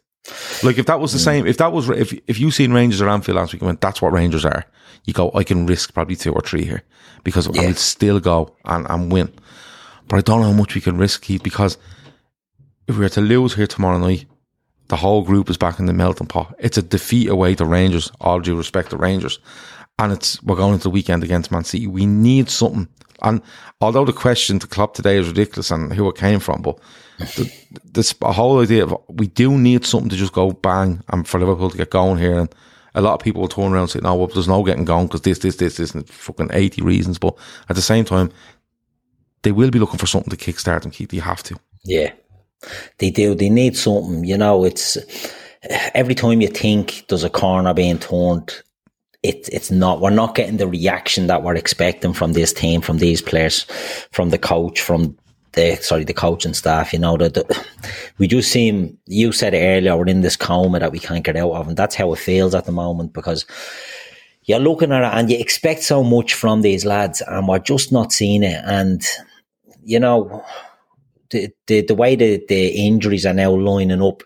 Like 0.63 0.77
if 0.77 0.85
that 0.85 0.99
was 0.99 1.13
the 1.13 1.19
mm. 1.19 1.23
same, 1.23 1.47
if 1.47 1.57
that 1.57 1.71
was 1.71 1.89
if 1.89 2.13
if 2.27 2.39
you 2.39 2.51
seen 2.51 2.73
Rangers 2.73 3.01
around 3.01 3.21
Anfield 3.21 3.37
last 3.37 3.53
week 3.53 3.61
and 3.63 3.67
went, 3.67 3.81
that's 3.81 4.01
what 4.01 4.13
Rangers 4.13 4.45
are. 4.45 4.65
You 5.05 5.13
go, 5.13 5.31
I 5.33 5.43
can 5.43 5.65
risk 5.65 5.93
probably 5.93 6.15
two 6.15 6.33
or 6.33 6.41
three 6.41 6.63
here 6.63 6.83
because 7.23 7.47
yeah. 7.53 7.61
I 7.61 7.65
will 7.67 7.75
still 7.75 8.19
go 8.19 8.55
and, 8.65 8.85
and 8.89 9.11
win. 9.11 9.33
But 10.07 10.17
I 10.17 10.21
don't 10.21 10.41
know 10.41 10.47
how 10.47 10.53
much 10.53 10.75
we 10.75 10.81
can 10.81 10.97
risk 10.97 11.23
Keith 11.23 11.43
because 11.43 11.77
if 12.87 12.95
we 12.95 13.03
were 13.03 13.09
to 13.09 13.21
lose 13.21 13.53
here 13.53 13.67
tomorrow 13.67 13.97
night, 13.97 14.25
the 14.89 14.97
whole 14.97 15.23
group 15.23 15.49
is 15.49 15.57
back 15.57 15.79
in 15.79 15.85
the 15.85 15.93
melting 15.93 16.27
pot. 16.27 16.53
It's 16.59 16.77
a 16.77 16.81
defeat 16.81 17.29
away 17.29 17.55
to 17.55 17.65
Rangers, 17.65 18.11
all 18.19 18.41
due 18.41 18.57
respect 18.57 18.89
to 18.89 18.97
Rangers. 18.97 19.39
And 19.97 20.11
it's 20.11 20.41
we're 20.43 20.57
going 20.57 20.73
into 20.73 20.83
the 20.83 20.89
weekend 20.89 21.23
against 21.23 21.51
Man 21.51 21.63
City. 21.63 21.87
We 21.87 22.05
need 22.05 22.49
something. 22.49 22.89
And 23.21 23.41
although 23.79 24.03
the 24.03 24.13
question 24.13 24.59
to 24.59 24.67
Klopp 24.67 24.93
today 24.93 25.17
is 25.17 25.27
ridiculous 25.27 25.71
and 25.71 25.93
who 25.93 26.09
it 26.09 26.17
came 26.17 26.39
from, 26.39 26.61
but 26.61 26.77
the, 27.19 27.51
this 27.85 28.13
whole 28.21 28.59
idea 28.61 28.83
of 28.83 28.97
we 29.07 29.27
do 29.27 29.57
need 29.57 29.85
something 29.85 30.09
to 30.09 30.15
just 30.15 30.33
go 30.33 30.51
bang 30.51 31.01
and 31.09 31.27
for 31.27 31.39
Liverpool 31.39 31.69
to 31.69 31.77
get 31.77 31.91
going 31.91 32.17
here. 32.17 32.37
And 32.37 32.53
a 32.93 33.01
lot 33.01 33.13
of 33.13 33.19
people 33.19 33.41
will 33.41 33.47
turn 33.47 33.71
around 33.71 33.83
and 33.83 33.89
say, 33.91 33.99
no, 34.01 34.11
oh, 34.11 34.15
well, 34.15 34.27
there's 34.27 34.47
no 34.47 34.63
getting 34.63 34.85
going 34.85 35.07
because 35.07 35.21
this, 35.21 35.39
this, 35.39 35.55
this, 35.55 35.77
this, 35.77 35.93
and 35.93 36.07
fucking 36.09 36.49
80 36.51 36.81
reasons. 36.81 37.17
But 37.17 37.37
at 37.69 37.75
the 37.75 37.81
same 37.81 38.05
time, 38.05 38.31
they 39.43 39.51
will 39.51 39.71
be 39.71 39.79
looking 39.79 39.99
for 39.99 40.07
something 40.07 40.35
to 40.35 40.37
kickstart 40.37 40.83
and 40.83 40.93
keep. 40.93 41.13
You 41.13 41.21
have 41.21 41.43
to. 41.43 41.57
Yeah. 41.83 42.11
They 42.97 43.09
do. 43.09 43.33
They 43.33 43.49
need 43.49 43.75
something. 43.75 44.23
You 44.23 44.37
know, 44.37 44.63
it's 44.63 44.97
every 45.93 46.15
time 46.15 46.41
you 46.41 46.47
think 46.47 47.05
there's 47.07 47.23
a 47.23 47.29
corner 47.29 47.73
being 47.73 47.99
turned, 47.99 48.61
it, 49.23 49.49
it's 49.51 49.71
not. 49.71 50.01
We're 50.01 50.09
not 50.09 50.35
getting 50.35 50.57
the 50.57 50.67
reaction 50.67 51.27
that 51.27 51.43
we're 51.43 51.55
expecting 51.55 52.13
from 52.13 52.33
this 52.33 52.53
team, 52.53 52.81
from 52.81 52.97
these 52.97 53.21
players, 53.21 53.63
from 54.11 54.29
the 54.29 54.37
coach, 54.37 54.81
from 54.81 55.17
the 55.53 55.75
sorry 55.77 56.03
the 56.03 56.13
coaching 56.13 56.53
staff. 56.53 56.93
You 56.93 56.99
know 56.99 57.17
that 57.17 57.67
we 58.17 58.27
just 58.27 58.51
seem. 58.51 58.97
You 59.05 59.31
said 59.31 59.53
earlier. 59.53 59.95
We're 59.95 60.07
in 60.07 60.21
this 60.21 60.35
coma 60.35 60.79
that 60.79 60.91
we 60.91 60.99
can't 60.99 61.23
get 61.23 61.35
out 61.35 61.51
of, 61.51 61.67
and 61.67 61.77
that's 61.77 61.95
how 61.95 62.13
it 62.13 62.19
feels 62.19 62.55
at 62.55 62.65
the 62.65 62.71
moment 62.71 63.13
because 63.13 63.45
you're 64.43 64.59
looking 64.59 64.91
at 64.91 65.03
it 65.03 65.17
and 65.17 65.29
you 65.29 65.37
expect 65.37 65.83
so 65.83 66.03
much 66.03 66.33
from 66.33 66.61
these 66.61 66.85
lads, 66.85 67.21
and 67.21 67.47
we're 67.47 67.59
just 67.59 67.91
not 67.91 68.11
seeing 68.11 68.43
it. 68.43 68.61
And 68.65 69.05
you 69.83 69.99
know, 69.99 70.43
the 71.29 71.49
the, 71.67 71.81
the 71.81 71.95
way 71.95 72.15
the, 72.15 72.43
the 72.47 72.69
injuries 72.87 73.25
are 73.25 73.33
now 73.33 73.51
lining 73.51 74.01
up, 74.01 74.23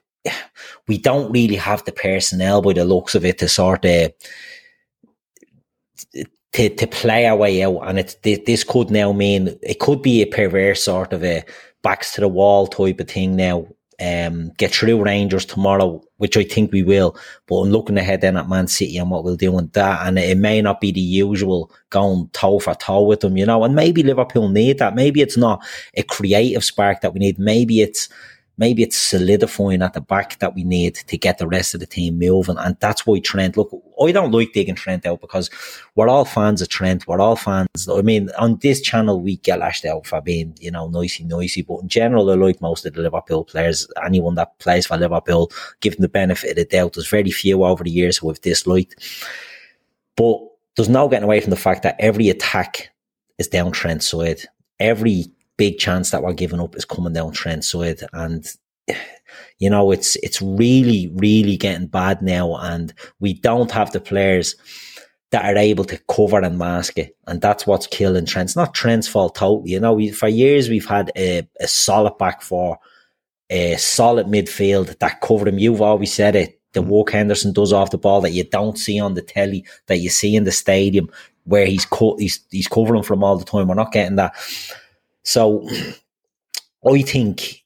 we 0.88 0.98
don't 0.98 1.32
really 1.32 1.56
have 1.56 1.84
the 1.86 1.92
personnel 1.92 2.62
by 2.62 2.74
the 2.74 2.86
looks 2.86 3.16
of 3.16 3.26
it 3.26 3.38
to 3.40 3.50
sort 3.50 3.86
of 3.86 4.12
to, 6.56 6.70
to 6.70 6.88
play 6.88 7.26
our 7.26 7.36
way 7.36 7.64
out. 7.64 7.82
And 7.84 8.00
it 8.00 8.18
this 8.46 8.64
could 8.64 8.90
now 8.90 9.12
mean 9.12 9.58
it 9.62 9.80
could 9.80 10.02
be 10.02 10.22
a 10.22 10.26
perverse 10.26 10.84
sort 10.84 11.12
of 11.12 11.24
a 11.24 11.44
backs 11.84 12.14
to 12.14 12.22
the 12.22 12.28
wall 12.28 12.68
type 12.68 13.00
of 13.00 13.10
thing 13.10 13.36
now. 13.36 13.68
Um, 13.98 14.52
get 14.58 14.74
through 14.74 15.02
Rangers 15.06 15.46
tomorrow, 15.46 16.04
which 16.18 16.36
I 16.36 16.44
think 16.44 16.74
we 16.74 16.84
will. 16.84 17.18
But 17.48 17.60
I'm 17.60 17.70
looking 17.70 17.98
ahead 17.98 18.20
then 18.20 18.36
at 18.36 18.50
Man 18.50 18.68
City 18.68 18.98
and 18.98 19.10
what 19.10 19.24
we'll 19.24 19.38
do 19.38 19.54
with 19.54 19.72
that. 19.72 20.06
And 20.06 20.20
it 20.20 20.38
may 20.38 20.62
not 20.62 20.82
be 20.82 20.92
the 20.92 21.00
usual 21.00 21.72
going 21.92 22.30
toe 22.34 22.60
for 22.60 22.76
toe 22.76 23.04
with 23.04 23.22
them, 23.22 23.38
you 23.38 23.46
know. 23.46 23.64
And 23.64 23.74
maybe 23.74 24.04
Liverpool 24.04 24.50
need 24.50 24.80
that. 24.80 24.96
Maybe 24.96 25.22
it's 25.22 25.38
not 25.38 25.66
a 25.94 26.04
creative 26.04 26.64
spark 26.64 27.02
that 27.02 27.14
we 27.14 27.20
need. 27.20 27.40
Maybe 27.40 27.82
it's 27.82 28.10
maybe 28.58 28.84
it's 28.84 28.98
solidifying 28.98 29.82
at 29.82 29.94
the 29.94 30.02
back 30.02 30.40
that 30.40 30.56
we 30.56 30.64
need 30.64 30.96
to 30.96 31.18
get 31.18 31.38
the 31.38 31.48
rest 31.48 31.74
of 31.74 31.80
the 31.80 31.86
team 31.86 32.18
moving. 32.20 32.58
And 32.58 32.78
that's 32.80 33.06
why 33.06 33.20
Trent, 33.20 33.56
look, 33.58 33.72
I 34.02 34.12
don't 34.12 34.32
like 34.32 34.54
taking 34.54 34.76
Trent 34.76 35.06
out 35.06 35.22
because 35.22 35.50
we're 35.96 36.10
all 36.10 36.26
fans 36.26 36.62
of 36.62 36.70
Trent. 36.70 37.08
We're 37.08 37.20
all 37.20 37.36
fans. 37.36 37.88
I 37.90 38.02
mean, 38.02 38.30
on 38.38 38.58
this 38.58 38.82
channel, 38.82 39.22
we 39.22 39.38
get 39.38 39.60
lashed 39.60 39.86
out 39.86 40.06
for 40.08 40.22
being, 40.22 40.56
you 40.60 40.72
know, 40.72 40.88
noisy, 40.88 41.24
noisy. 41.24 41.62
But 41.62 41.80
in 41.80 41.88
general, 41.88 42.30
I 42.30 42.36
like 42.36 42.62
most 42.62 42.86
of 42.86 42.94
the 42.94 43.02
Liverpool 43.02 43.46
players. 43.46 43.88
Anyone 44.06 44.36
that 44.36 44.58
plays 44.60 44.86
for 44.86 44.98
Liverpool, 44.98 45.52
give 45.82 45.94
them 45.94 46.02
the 46.02 46.10
benefit 46.10 46.52
of 46.52 46.56
the 46.58 46.66
doubt. 46.66 46.94
There's 46.94 47.10
very 47.10 47.32
few 47.32 47.64
over 47.64 47.84
the 47.84 47.92
years 47.92 48.18
who 48.18 48.28
have 48.28 48.42
disliked. 48.42 48.96
But 50.16 50.40
there's 50.76 50.90
no 50.90 51.08
getting 51.08 51.24
away 51.24 51.42
from 51.42 51.52
the 51.52 51.56
fact 51.56 51.84
that 51.84 51.96
every 52.00 52.30
attack 52.30 52.92
is 53.38 53.48
down 53.48 53.72
Trent's 53.72 54.08
side. 54.08 54.42
Every 54.80 55.26
big 55.58 55.78
chance 55.78 56.12
that 56.12 56.22
we're 56.22 56.34
giving 56.34 56.60
up 56.60 56.76
is 56.76 56.86
coming 56.86 57.14
down 57.14 57.32
Trent's 57.32 57.70
side. 57.70 58.02
And, 58.14 58.46
you 59.60 59.70
know, 59.70 59.92
it's, 59.92 60.16
it's 60.18 60.42
really, 60.42 61.12
really 61.16 61.58
getting 61.58 61.88
bad 61.88 62.22
now. 62.22 62.56
And 62.56 62.94
we 63.20 63.34
don't 63.34 63.72
have 63.72 63.92
the 63.92 64.00
players 64.00 64.56
that 65.32 65.46
are 65.46 65.58
able 65.58 65.84
to 65.86 65.98
cover 66.10 66.40
and 66.40 66.58
mask 66.58 66.98
it. 66.98 67.18
And 67.28 67.42
that's 67.42 67.68
what's 67.68 67.88
killing 67.88 68.26
Trent. 68.26 68.50
It's 68.50 68.56
not 68.56 68.74
Trent's 68.74 69.08
fault 69.08 69.36
totally. 69.36 69.72
You 69.72 69.80
know, 69.80 69.94
we, 69.94 70.12
for 70.12 70.28
years 70.28 70.70
we've 70.70 70.86
had 70.86 71.12
a, 71.18 71.48
a 71.60 71.68
solid 71.68 72.18
back 72.18 72.42
four, 72.42 72.80
a 73.50 73.76
solid 73.76 74.28
midfield 74.28 74.98
that 75.00 75.22
covered 75.22 75.48
him. 75.48 75.60
You've 75.60 75.82
always 75.82 76.14
said 76.14 76.36
it. 76.36 76.62
The 76.74 76.82
mm. 76.82 76.88
work 76.88 77.12
Henderson 77.12 77.54
does 77.54 77.74
off 77.74 77.92
the 77.92 77.98
ball 77.98 78.22
that 78.22 78.32
you 78.32 78.44
don't 78.44 78.78
see 78.78 79.00
on 79.00 79.14
the 79.14 79.22
telly, 79.22 79.66
that 79.88 79.98
you 79.98 80.10
see 80.10 80.36
in 80.36 80.44
the 80.44 80.52
stadium, 80.52 81.10
where 81.44 81.66
he's 81.66 81.86
co- 81.86 82.18
he's 82.18 82.40
he's 82.50 82.68
covering 82.68 83.04
from 83.04 83.24
all 83.24 83.38
the 83.38 83.46
time. 83.46 83.68
We're 83.68 83.76
not 83.76 83.92
getting 83.92 84.16
that. 84.18 84.36
So 85.24 85.68
I 86.88 87.02
think 87.02 87.64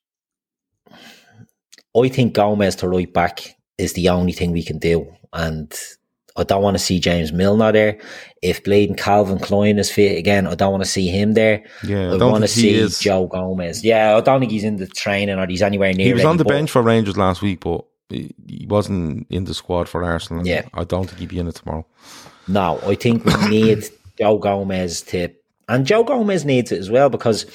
I 1.96 2.08
think 2.08 2.34
Gomez 2.34 2.76
to 2.78 2.88
right 2.88 3.12
back 3.12 3.56
is 3.78 3.94
the 3.94 4.10
only 4.10 4.32
thing 4.32 4.52
we 4.52 4.64
can 4.64 4.78
do. 4.78 5.12
And 5.34 5.74
I 6.36 6.44
don't 6.44 6.62
want 6.62 6.78
to 6.78 6.84
see 6.84 7.00
James 7.00 7.34
Milner 7.34 7.72
there. 7.72 8.00
If 8.42 8.64
Blade 8.64 8.90
and 8.90 8.98
Calvin 8.98 9.40
Klein 9.40 9.78
is 9.80 9.92
fit 9.92 10.18
again, 10.18 10.48
I 10.48 10.56
don't 10.56 10.72
want 10.72 10.84
to 10.84 10.90
see 10.90 11.08
him 11.08 11.34
there. 11.34 11.64
Yeah, 11.84 12.12
I, 12.12 12.16
I 12.16 12.24
want 12.24 12.44
to 12.44 12.48
see 12.48 12.88
Joe 12.88 13.28
Gomez. 13.28 13.84
Yeah, 13.84 14.16
I 14.16 14.22
don't 14.22 14.40
think 14.40 14.52
he's 14.52 14.64
in 14.64 14.78
the 14.78 14.88
training 14.88 15.38
or 15.38 15.48
he's 15.48 15.62
anywhere 15.62 15.94
near. 15.94 16.08
He 16.08 16.14
was 16.14 16.22
ready, 16.22 16.30
on 16.30 16.38
the 16.38 16.46
bench 16.46 16.72
for 16.72 16.82
Rangers 16.82 17.18
last 17.18 17.42
week, 17.42 17.62
but 17.62 17.86
he 18.10 18.68
wasn't 18.70 19.28
in 19.30 19.46
the 19.46 19.54
squad 19.54 19.88
for 19.90 20.04
Arsenal. 20.04 20.46
Yeah. 20.46 20.68
I 20.74 20.84
don't 20.84 21.08
think 21.08 21.20
he'd 21.20 21.30
be 21.30 21.40
in 21.40 21.48
it 21.48 21.56
tomorrow. 21.56 21.86
No, 22.48 22.80
I 22.86 22.96
think 22.96 23.26
we 23.26 23.50
need 23.50 23.90
Joe 24.18 24.38
Gomez 24.38 25.02
to, 25.04 25.30
and 25.68 25.86
Joe 25.86 26.04
Gomez 26.04 26.46
needs 26.46 26.72
it 26.72 26.80
as 26.80 26.90
well 26.90 27.10
because 27.10 27.46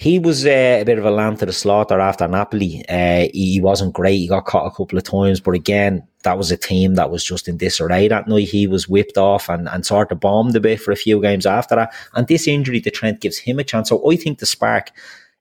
he 0.00 0.18
was 0.18 0.46
uh, 0.46 0.78
a 0.80 0.84
bit 0.84 0.96
of 0.96 1.04
a 1.04 1.10
lamb 1.10 1.36
to 1.36 1.44
the 1.44 1.52
slaughter 1.52 2.00
after 2.00 2.26
Napoli. 2.26 2.82
Uh, 2.88 3.28
he, 3.34 3.52
he 3.52 3.60
wasn't 3.60 3.92
great. 3.92 4.16
He 4.16 4.28
got 4.28 4.46
caught 4.46 4.66
a 4.66 4.74
couple 4.74 4.96
of 4.96 5.04
times, 5.04 5.40
but 5.40 5.50
again, 5.50 6.08
that 6.22 6.38
was 6.38 6.50
a 6.50 6.56
team 6.56 6.94
that 6.94 7.10
was 7.10 7.22
just 7.22 7.46
in 7.48 7.58
disarray 7.58 8.08
that 8.08 8.26
night. 8.26 8.48
He 8.48 8.66
was 8.66 8.88
whipped 8.88 9.18
off 9.18 9.50
and, 9.50 9.68
and 9.68 9.84
sort 9.84 10.10
of 10.10 10.18
bombed 10.18 10.56
a 10.56 10.60
bit 10.60 10.80
for 10.80 10.90
a 10.90 10.96
few 10.96 11.20
games 11.20 11.44
after 11.44 11.74
that. 11.74 11.92
And 12.14 12.26
this 12.26 12.48
injury 12.48 12.80
to 12.80 12.90
Trent 12.90 13.20
gives 13.20 13.36
him 13.36 13.58
a 13.58 13.64
chance. 13.64 13.90
So 13.90 14.10
I 14.10 14.16
think 14.16 14.38
the 14.38 14.46
spark 14.46 14.90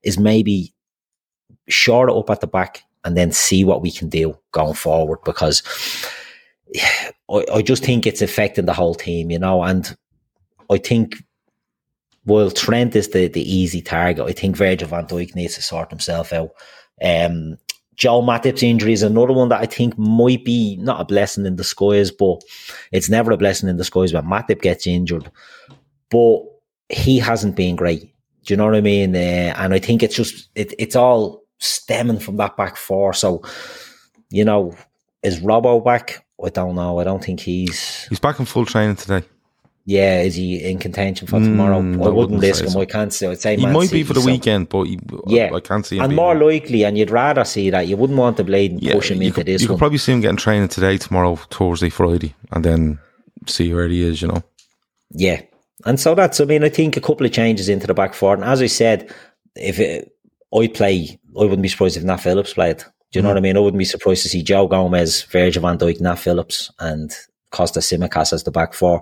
is 0.03 0.19
maybe 0.19 0.73
short 1.69 2.09
up 2.09 2.29
at 2.29 2.41
the 2.41 2.47
back 2.47 2.83
and 3.05 3.15
then 3.15 3.31
see 3.31 3.63
what 3.63 3.81
we 3.81 3.91
can 3.91 4.09
do 4.09 4.37
going 4.51 4.73
forward 4.73 5.19
because 5.23 5.63
I, 7.31 7.45
I 7.53 7.61
just 7.61 7.85
think 7.85 8.05
it's 8.05 8.21
affecting 8.21 8.65
the 8.65 8.73
whole 8.73 8.95
team, 8.95 9.31
you 9.31 9.39
know, 9.39 9.63
and 9.63 9.95
I 10.69 10.79
think 10.79 11.15
while 12.29 12.51
Trent 12.51 12.95
is 12.95 13.09
the, 13.09 13.27
the 13.27 13.41
easy 13.41 13.81
target, 13.81 14.25
I 14.25 14.33
think 14.33 14.55
Virgil 14.55 14.87
van 14.87 15.07
Dijk 15.07 15.33
needs 15.33 15.55
to 15.55 15.61
sort 15.61 15.89
himself 15.89 16.31
out. 16.31 16.51
Um, 17.03 17.57
Joe 17.95 18.21
Matip's 18.21 18.63
injury 18.63 18.93
is 18.93 19.03
another 19.03 19.33
one 19.33 19.49
that 19.49 19.61
I 19.61 19.65
think 19.65 19.97
might 19.97 20.45
be 20.45 20.77
not 20.77 21.01
a 21.01 21.05
blessing 21.05 21.45
in 21.45 21.55
disguise, 21.55 22.11
but 22.11 22.41
it's 22.91 23.09
never 23.09 23.31
a 23.31 23.37
blessing 23.37 23.67
in 23.67 23.77
disguise 23.77 24.13
when 24.13 24.25
Matip 24.25 24.61
gets 24.61 24.85
injured. 24.85 25.29
But 26.09 26.43
he 26.87 27.17
hasn't 27.17 27.55
been 27.55 27.75
great. 27.75 28.13
Do 28.45 28.53
you 28.53 28.57
know 28.57 28.65
what 28.65 28.75
I 28.75 28.81
mean? 28.81 29.15
Uh, 29.15 29.53
and 29.57 29.73
I 29.73 29.79
think 29.79 30.03
it's 30.03 30.15
just 30.15 30.49
it, 30.55 30.73
it's 30.77 30.95
all 30.95 31.41
stemming 31.57 32.19
from 32.19 32.37
that 32.37 32.55
back 32.55 32.77
four. 32.77 33.11
So, 33.13 33.43
you 34.29 34.45
know, 34.45 34.75
is 35.23 35.39
Robbo 35.39 35.83
back? 35.83 36.25
I 36.43 36.49
don't 36.49 36.75
know. 36.75 36.99
I 36.99 37.03
don't 37.03 37.23
think 37.23 37.41
he's. 37.41 38.05
He's 38.05 38.19
back 38.19 38.39
in 38.39 38.45
full 38.45 38.65
training 38.65 38.95
today. 38.95 39.23
Yeah, 39.85 40.21
is 40.21 40.35
he 40.35 40.63
in 40.63 40.77
contention 40.77 41.25
for 41.27 41.39
tomorrow? 41.39 41.81
Mm, 41.81 41.99
I 42.03 42.07
I 42.07 42.09
wouldn't 42.09 42.41
risk 42.41 42.63
him. 42.63 42.69
so. 42.69 42.81
I 42.81 42.85
can't 42.85 43.11
say. 43.11 43.27
I'd 43.27 43.39
say 43.41 43.55
He 43.55 43.63
Man 43.63 43.73
might 43.73 43.85
City, 43.87 43.99
be 43.99 44.03
for 44.03 44.13
the 44.13 44.21
so- 44.21 44.27
weekend, 44.27 44.69
but 44.69 44.83
he, 44.83 44.99
Yeah, 45.27 45.49
I, 45.53 45.59
can't 45.61 45.83
see 45.85 45.97
him. 45.97 46.03
and 46.03 46.15
more 46.15 46.35
there. 46.35 46.45
likely, 46.47 46.83
and 46.83 46.95
you'd 46.97 47.09
rather 47.09 47.43
see 47.43 47.69
that. 47.71 47.87
You 47.87 47.97
wouldn't 47.97 48.19
want 48.19 48.37
to 48.37 48.43
blade 48.43 48.71
and 48.73 48.83
Yeah, 48.83 48.93
push 48.93 49.09
him 49.09 49.21
into 49.21 49.35
could, 49.35 49.47
this 49.47 49.61
you 49.63 49.67
could 49.67 49.79
probably 49.79 49.97
see 49.97 50.11
him 50.11 50.21
getting 50.21 50.37
training 50.37 50.67
today, 50.67 50.97
tomorrow, 50.97 51.37
Thursday, 51.37 51.89
Friday, 51.89 52.35
and 52.51 52.63
then 52.63 52.99
see 53.47 53.73
where 53.73 53.87
he 53.87 54.03
is. 54.03 54.21
You 54.21 54.27
know. 54.27 54.43
Yeah. 55.11 55.41
And 55.85 55.99
so 55.99 56.13
that's, 56.13 56.39
I 56.41 56.45
mean, 56.45 56.63
I 56.63 56.69
think 56.69 56.95
a 56.97 57.01
couple 57.01 57.25
of 57.25 57.31
changes 57.31 57.67
into 57.69 57.87
the 57.87 57.93
back 57.93 58.13
four. 58.13 58.33
And 58.35 58.43
as 58.43 58.61
I 58.61 58.67
said, 58.67 59.11
if 59.55 59.79
it, 59.79 60.11
I 60.53 60.67
play, 60.67 61.19
I 61.35 61.43
wouldn't 61.43 61.61
be 61.61 61.69
surprised 61.69 61.95
if 61.97 62.03
Nat 62.03 62.17
Phillips 62.17 62.53
played. 62.53 62.79
Do 63.11 63.17
you 63.17 63.21
know 63.23 63.29
what 63.29 63.37
I 63.37 63.41
mean? 63.41 63.55
I 63.57 63.61
wouldn't 63.61 63.79
be 63.79 63.85
surprised 63.85 64.21
to 64.23 64.29
see 64.29 64.43
Joe 64.43 64.67
Gomez, 64.67 65.23
Virgil 65.23 65.61
van 65.63 65.77
Dijk, 65.79 65.99
Nat 66.01 66.15
Phillips, 66.15 66.69
and 66.79 67.11
Kostas 67.51 67.88
Tsimikas 67.88 68.33
as 68.33 68.43
the 68.43 68.51
back 68.51 68.73
four. 68.73 69.01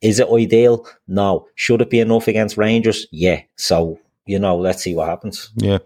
Is 0.00 0.18
it 0.18 0.28
ideal? 0.28 0.86
No. 1.06 1.46
Should 1.54 1.80
it 1.80 1.90
be 1.90 2.00
enough 2.00 2.28
against 2.28 2.56
Rangers? 2.56 3.06
Yeah. 3.10 3.42
So, 3.56 3.98
you 4.26 4.38
know, 4.38 4.56
let's 4.56 4.82
see 4.82 4.94
what 4.94 5.08
happens. 5.08 5.50
Yeah, 5.56 5.78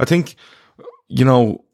I 0.00 0.04
think 0.04 0.36
you 1.08 1.24
know 1.24 1.64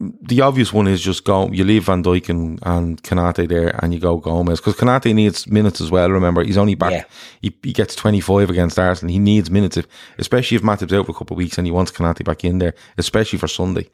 the 0.00 0.40
obvious 0.40 0.72
one 0.72 0.86
is 0.86 1.00
just 1.00 1.24
go. 1.24 1.48
You 1.50 1.62
leave 1.62 1.84
Van 1.84 2.02
Dijk 2.02 2.28
and, 2.30 2.58
and 2.62 3.02
Konaté 3.02 3.46
there, 3.46 3.78
and 3.82 3.92
you 3.92 4.00
go 4.00 4.16
Gomez 4.16 4.58
because 4.58 4.74
Konaté 4.74 5.14
needs 5.14 5.46
minutes 5.46 5.80
as 5.80 5.90
well. 5.90 6.10
Remember, 6.10 6.42
he's 6.42 6.56
only 6.56 6.74
back. 6.74 6.92
Yeah. 6.92 7.04
He, 7.42 7.56
he 7.62 7.72
gets 7.72 7.94
twenty 7.94 8.20
five 8.20 8.50
against 8.50 8.78
Arsenal. 8.78 9.12
He 9.12 9.18
needs 9.18 9.50
minutes, 9.50 9.76
if, 9.76 9.86
especially 10.18 10.56
if 10.56 10.62
Matip's 10.62 10.92
out 10.92 11.06
for 11.06 11.12
a 11.12 11.14
couple 11.14 11.34
of 11.34 11.38
weeks 11.38 11.58
and 11.58 11.66
he 11.66 11.70
wants 11.70 11.92
Konaté 11.92 12.24
back 12.24 12.44
in 12.44 12.58
there, 12.58 12.74
especially 12.98 13.38
for 13.38 13.48
Sunday. 13.48 13.90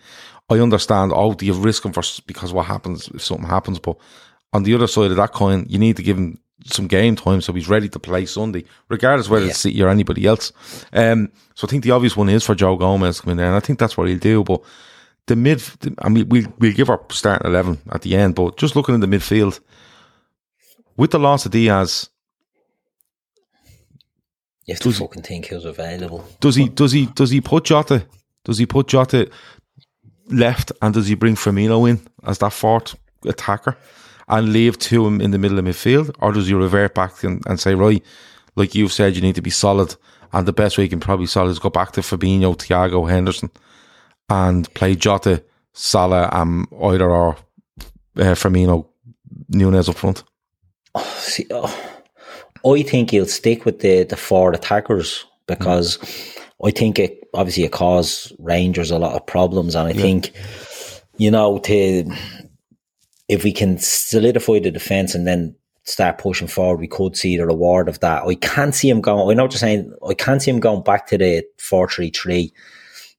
I 0.48 0.60
understand. 0.60 1.12
Oh, 1.14 1.34
do 1.34 1.44
you 1.44 1.52
risk 1.52 1.84
him 1.84 1.92
for 1.92 2.02
because 2.26 2.52
what 2.52 2.66
happens 2.66 3.08
if 3.08 3.22
something 3.22 3.48
happens? 3.48 3.80
But 3.80 3.96
on 4.52 4.62
the 4.62 4.74
other 4.74 4.86
side 4.86 5.10
of 5.10 5.16
that 5.16 5.32
coin, 5.32 5.66
you 5.68 5.78
need 5.78 5.96
to 5.96 6.02
give 6.02 6.16
him 6.16 6.38
some 6.64 6.86
game 6.86 7.14
time 7.14 7.40
so 7.40 7.52
he's 7.52 7.68
ready 7.68 7.88
to 7.88 7.98
play 7.98 8.26
Sunday, 8.26 8.64
regardless 8.88 9.28
whether 9.28 9.46
it's 9.46 9.58
City 9.58 9.80
or 9.82 9.88
anybody 9.88 10.26
else. 10.26 10.52
Um, 10.92 11.30
so 11.54 11.66
I 11.66 11.70
think 11.70 11.84
the 11.84 11.90
obvious 11.92 12.16
one 12.16 12.28
is 12.28 12.44
for 12.44 12.54
Joe 12.54 12.76
Gomez 12.76 13.20
coming 13.20 13.36
there, 13.36 13.46
and 13.46 13.54
I 13.54 13.60
think 13.60 13.78
that's 13.78 13.96
what 13.96 14.08
he'll 14.08 14.18
do. 14.18 14.42
But 14.42 14.62
the 15.26 15.36
mid, 15.36 15.62
I 15.98 16.08
mean, 16.08 16.28
we'll, 16.28 16.52
we'll 16.58 16.72
give 16.72 16.90
our 16.90 17.00
starting 17.10 17.48
11 17.48 17.78
at 17.92 18.02
the 18.02 18.16
end, 18.16 18.34
but 18.34 18.56
just 18.56 18.74
looking 18.74 18.94
in 18.94 19.00
the 19.00 19.06
midfield, 19.06 19.60
with 20.96 21.10
the 21.10 21.18
loss 21.18 21.44
of 21.46 21.52
Diaz, 21.52 22.08
You 24.64 24.74
have 24.74 24.80
to 24.80 24.92
fucking 24.92 25.22
think 25.22 25.46
who's 25.46 25.64
available. 25.64 26.24
does 26.40 26.56
he, 26.56 26.68
does 26.68 26.92
he, 26.92 27.06
does 27.06 27.30
he 27.30 27.40
put 27.40 27.64
Jota, 27.64 28.06
does 28.44 28.58
he 28.58 28.66
put 28.66 28.88
Jota 28.88 29.30
left 30.28 30.72
and 30.82 30.92
does 30.94 31.06
he 31.06 31.14
bring 31.14 31.34
Firmino 31.36 31.88
in 31.88 32.00
as 32.24 32.38
that 32.38 32.52
fourth 32.52 32.96
attacker 33.24 33.76
and 34.28 34.52
leave 34.52 34.78
two 34.78 35.06
in 35.06 35.30
the 35.30 35.38
middle 35.38 35.58
of 35.58 35.64
midfield? 35.64 36.14
Or 36.20 36.32
does 36.32 36.48
he 36.48 36.54
revert 36.54 36.94
back 36.94 37.22
and, 37.22 37.42
and 37.46 37.60
say, 37.60 37.74
right, 37.74 38.04
like 38.56 38.74
you've 38.74 38.92
said, 38.92 39.14
you 39.14 39.22
need 39.22 39.34
to 39.36 39.42
be 39.42 39.50
solid 39.50 39.96
and 40.32 40.46
the 40.46 40.52
best 40.52 40.76
way 40.76 40.84
you 40.84 40.90
can 40.90 41.00
probably 41.00 41.26
solid 41.26 41.50
is 41.50 41.58
go 41.58 41.70
back 41.70 41.92
to 41.92 42.00
Fabinho, 42.00 42.56
Thiago, 42.56 43.08
Henderson 43.08 43.50
and 44.28 44.72
play 44.74 44.94
Jota, 44.94 45.42
Salah, 45.72 46.28
and 46.32 46.66
either 46.82 47.10
or 47.10 47.36
uh, 48.16 48.34
Firmino, 48.34 48.86
Nunez 49.48 49.88
up 49.88 49.96
front? 49.96 50.24
See, 51.04 51.46
oh, 51.50 52.00
I 52.66 52.82
think 52.82 53.10
he'll 53.10 53.26
stick 53.26 53.64
with 53.64 53.80
the 53.80 54.04
the 54.04 54.16
four 54.16 54.52
attackers 54.52 55.24
because 55.46 55.98
mm. 55.98 56.42
I 56.64 56.70
think 56.70 56.98
it 56.98 57.28
obviously 57.34 57.64
it 57.64 57.72
caused 57.72 58.32
Rangers 58.38 58.90
a 58.90 58.98
lot 58.98 59.14
of 59.14 59.26
problems, 59.26 59.74
and 59.74 59.88
I 59.88 59.92
yeah. 59.92 60.02
think 60.02 60.32
you 61.18 61.30
know 61.30 61.58
to 61.58 62.10
if 63.28 63.44
we 63.44 63.52
can 63.52 63.78
solidify 63.78 64.60
the 64.60 64.70
defense 64.70 65.14
and 65.14 65.26
then 65.26 65.54
start 65.84 66.18
pushing 66.18 66.48
forward, 66.48 66.80
we 66.80 66.88
could 66.88 67.16
see 67.16 67.36
the 67.36 67.46
reward 67.46 67.88
of 67.88 68.00
that. 68.00 68.24
I 68.24 68.34
can't 68.36 68.74
see 68.74 68.88
him 68.88 69.00
going. 69.00 69.30
I 69.30 69.34
know 69.34 69.44
what 69.44 69.52
you're 69.52 69.58
saying. 69.58 69.92
I 70.08 70.14
can't 70.14 70.42
see 70.42 70.50
him 70.50 70.60
going 70.60 70.82
back 70.82 71.06
to 71.08 71.18
the 71.18 71.44
four 71.58 71.88
three 71.88 72.10
three. 72.10 72.52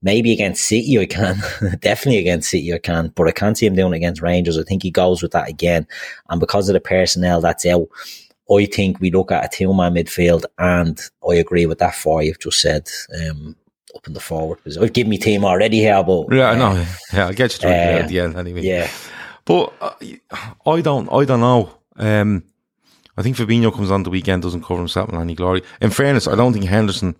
Maybe 0.04 0.32
against 0.32 0.66
City, 0.66 1.00
I 1.00 1.08
can. 1.08 1.38
Definitely 1.80 2.20
against 2.20 2.52
City, 2.52 2.72
I 2.72 2.78
can. 2.78 3.12
But 3.16 3.28
I 3.28 3.32
can't 3.32 3.58
see 3.58 3.66
him 3.66 3.76
doing 3.76 3.94
it 3.94 3.98
against 3.98 4.22
Rangers. 4.22 4.58
I 4.58 4.64
think 4.64 4.84
he 4.84 4.92
goes 4.92 5.24
with 5.24 5.32
that 5.32 5.50
again. 5.50 5.88
And 6.30 6.40
because 6.40 6.70
of 6.70 6.74
the 6.74 6.80
personnel 6.80 7.42
that's 7.42 7.66
out, 7.66 7.88
I 8.52 8.66
think 8.68 9.00
we 9.00 9.12
look 9.12 9.32
at 9.32 9.44
a 9.44 9.50
two 9.58 9.74
man 9.74 9.96
midfield, 9.96 10.46
and 10.60 11.00
I 11.28 11.36
agree 11.36 11.66
with 11.66 11.80
that 11.80 11.96
four 11.96 12.22
you've 12.22 12.40
just 12.40 12.62
said. 12.62 12.88
Um, 13.20 13.56
up 13.96 14.06
in 14.06 14.14
the 14.14 14.20
forward 14.20 14.58
because 14.58 14.78
I've 14.78 14.94
given 14.94 15.10
me 15.10 15.18
team 15.18 15.44
already 15.44 15.80
here, 15.80 16.04
but 16.04 16.28
yeah, 16.32 16.52
I 16.52 16.56
know. 16.56 16.72
Uh, 16.72 16.86
yeah, 17.14 17.26
I'll 17.28 17.34
get 17.34 17.54
you 17.54 17.60
to 17.62 17.68
uh, 17.68 17.72
at 18.04 18.08
the 18.10 18.20
end 18.20 18.36
anyway. 18.36 18.62
Yeah, 18.62 18.90
but 19.48 19.74
uh, 19.82 19.94
I 20.66 20.82
don't, 20.82 21.12
I 21.12 21.26
don't 21.26 21.40
know. 21.40 21.72
Um, 21.96 22.44
I 23.18 23.24
think 23.24 23.38
Fabinho 23.38 23.74
comes 23.74 23.90
on 23.90 24.04
the 24.04 24.10
weekend, 24.12 24.44
doesn't 24.44 24.64
cover 24.64 24.80
himself 24.80 25.10
in 25.10 25.16
any 25.16 25.34
glory. 25.34 25.64
In 25.82 25.90
fairness, 25.90 26.28
I 26.28 26.36
don't 26.36 26.54
think 26.54 26.66
Henderson, 26.66 27.16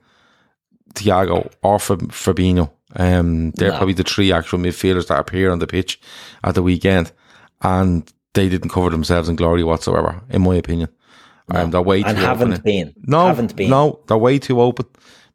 Thiago, 0.94 1.52
or 1.64 1.78
Fabinho, 1.78 2.70
um, 2.98 3.52
they're 3.52 3.72
no. 3.72 3.78
probably 3.78 3.94
the 3.94 4.04
three 4.04 4.32
actual 4.32 4.60
midfielders 4.60 5.08
that 5.08 5.20
appear 5.20 5.52
on 5.52 5.60
the 5.60 5.68
pitch 5.68 6.00
at 6.44 6.54
the 6.54 6.62
weekend, 6.62 7.14
and 7.62 8.12
they 8.34 8.50
didn't 8.50 8.70
cover 8.70 8.90
themselves 8.90 9.30
in 9.30 9.38
glory 9.38 9.64
whatsoever, 9.64 10.22
in 10.30 10.42
my 10.42 10.56
opinion. 10.56 10.90
No. 11.50 11.62
Um, 11.62 11.72
they're 11.72 11.82
way 11.82 12.04
too 12.04 12.10
and 12.10 12.18
haven't 12.18 12.54
open. 12.54 12.64
been. 12.64 12.94
No, 13.04 13.28
haven't 13.28 13.56
been. 13.56 13.70
No, 13.70 14.02
they're 14.08 14.18
way 14.18 14.38
too 14.38 14.60
open. 14.60 14.86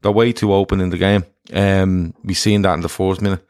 They're 0.03 0.13
way 0.13 0.33
too 0.33 0.53
open 0.53 0.83
in 0.83 0.91
the 0.91 0.99
game. 0.99 1.25
Um, 1.53 2.15
we 2.23 2.35
seen 2.35 2.63
that 2.63 2.75
in 2.75 2.83
the 2.83 2.89
fourth 2.89 3.23
minute. 3.23 3.45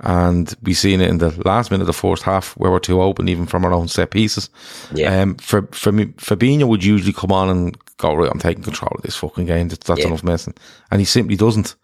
And 0.00 0.54
we've 0.62 0.76
seen 0.76 1.00
it 1.00 1.08
in 1.08 1.18
the 1.18 1.30
last 1.44 1.70
minute 1.70 1.82
of 1.82 1.86
the 1.86 1.92
first 1.94 2.22
half 2.22 2.52
where 2.58 2.70
we're 2.70 2.78
too 2.78 3.00
open, 3.00 3.28
even 3.28 3.46
from 3.46 3.64
our 3.64 3.72
own 3.72 3.88
set 3.88 4.10
pieces. 4.10 4.50
Yeah. 4.94 5.22
Um, 5.22 5.36
for 5.36 5.62
for 5.72 5.90
me, 5.90 6.06
Fabinho 6.06 6.68
would 6.68 6.84
usually 6.84 7.14
come 7.14 7.32
on 7.32 7.48
and 7.48 7.78
go 7.96 8.14
right. 8.14 8.30
I'm 8.30 8.38
taking 8.38 8.62
control 8.62 8.92
of 8.94 9.02
this 9.02 9.16
fucking 9.16 9.46
game. 9.46 9.68
That's, 9.68 9.86
that's 9.86 10.00
yeah. 10.00 10.08
enough 10.08 10.22
messing, 10.22 10.54
and 10.90 11.00
he 11.00 11.06
simply 11.06 11.36
doesn't. 11.36 11.76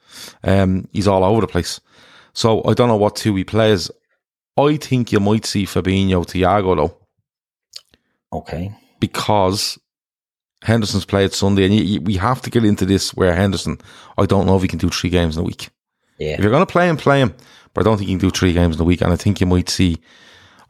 Um, 0.44 0.88
he's 0.92 1.09
all 1.09 1.25
over 1.25 1.40
the 1.40 1.46
place. 1.46 1.81
So 2.35 2.62
I 2.64 2.75
don't 2.75 2.88
know 2.88 2.96
what 2.96 3.16
two 3.16 3.35
he 3.35 3.44
plays. 3.44 3.90
I 4.59 4.77
think 4.77 5.12
you 5.12 5.20
might 5.20 5.46
see 5.46 5.64
Fabinho 5.64 6.27
Thiago 6.27 6.77
though. 6.77 6.96
Okay. 8.33 8.72
Because 9.01 9.79
Henderson's 10.62 11.05
played 11.05 11.33
Sunday, 11.33 11.64
and 11.64 11.75
you, 11.75 11.83
you, 11.83 12.01
we 12.01 12.16
have 12.16 12.42
to 12.42 12.51
get 12.51 12.64
into 12.64 12.87
this 12.87 13.14
where 13.14 13.35
Henderson. 13.35 13.79
I 14.18 14.27
don't 14.27 14.46
know 14.46 14.57
if 14.57 14.62
he 14.62 14.68
can 14.68 14.79
do 14.79 14.90
three 14.90 15.11
games 15.11 15.37
in 15.37 15.42
a 15.42 15.46
week. 15.46 15.70
Yeah. 16.18 16.35
If 16.35 16.40
you're 16.40 16.51
going 16.51 16.64
to 16.64 16.72
play 16.72 16.88
him, 16.88 16.96
play 16.96 17.20
him. 17.20 17.35
But 17.74 17.82
I 17.82 17.85
don't 17.85 17.98
think 17.98 18.11
you 18.11 18.18
can 18.18 18.28
do 18.28 18.30
three 18.30 18.52
games 18.52 18.76
in 18.76 18.82
a 18.82 18.85
week. 18.85 19.00
And 19.00 19.12
I 19.12 19.16
think 19.16 19.40
you 19.40 19.46
might 19.46 19.68
see, 19.68 19.98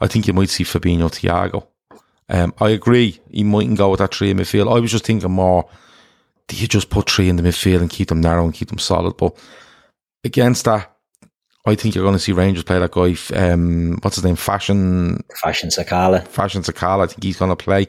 I 0.01 0.07
think 0.07 0.27
you 0.27 0.33
might 0.33 0.51
see 0.51 0.65
Fabinho, 0.65 1.11
Thiago. 1.11 1.67
Um, 2.29 2.55
I 2.61 2.71
agree. 2.71 3.21
He 3.31 3.45
mightn't 3.45 3.79
go 3.79 3.91
with 3.91 3.99
that 3.99 4.15
three 4.15 4.31
in 4.31 4.39
midfield. 4.39 4.75
I 4.75 4.81
was 4.81 4.91
just 4.91 5.05
thinking 5.05 5.31
more. 5.31 5.69
Do 6.49 6.57
you 6.57 6.67
just 6.67 6.91
put 6.91 7.11
three 7.11 7.29
in 7.29 7.37
the 7.37 7.43
midfield 7.43 7.81
and 7.81 7.91
keep 7.91 8.09
them 8.09 8.21
narrow 8.21 8.45
and 8.45 8.55
keep 8.55 8.69
them 8.69 8.79
solid? 8.79 9.17
But 9.17 9.37
against 10.25 10.65
that, 10.65 10.91
I 11.65 11.75
think 11.77 11.95
you're 11.95 12.05
going 12.05 12.17
to 12.17 12.21
see 12.21 12.33
Rangers 12.33 12.65
play 12.65 12.79
that 12.79 12.91
guy. 12.91 13.15
Um, 13.37 13.99
what's 14.03 14.17
his 14.17 14.25
name? 14.25 14.37
Fashion. 14.37 15.23
Fashion 15.41 15.69
Sakala. 15.69 16.27
Fashion 16.27 16.63
Sakala. 16.63 17.05
I 17.05 17.07
think 17.07 17.23
he's 17.23 17.37
going 17.37 17.51
to 17.51 17.57
play. 17.57 17.87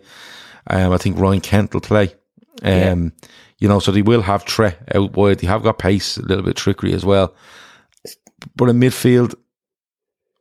Um, 0.67 0.91
I 0.93 0.97
think 0.97 1.17
Ryan 1.17 1.41
Kent 1.41 1.73
will 1.73 1.81
play. 1.81 2.13
Um, 2.61 3.13
yeah. 3.21 3.27
You 3.57 3.67
know, 3.67 3.79
so 3.79 3.91
they 3.91 4.01
will 4.01 4.21
have 4.21 4.45
Tre 4.45 4.75
out 4.93 5.13
wide. 5.13 5.39
They 5.39 5.47
have 5.47 5.63
got 5.63 5.79
pace, 5.79 6.17
a 6.17 6.21
little 6.21 6.43
bit 6.43 6.55
trickery 6.55 6.93
as 6.93 7.05
well. 7.05 7.33
But 8.55 8.69
in 8.69 8.79
midfield, 8.79 9.35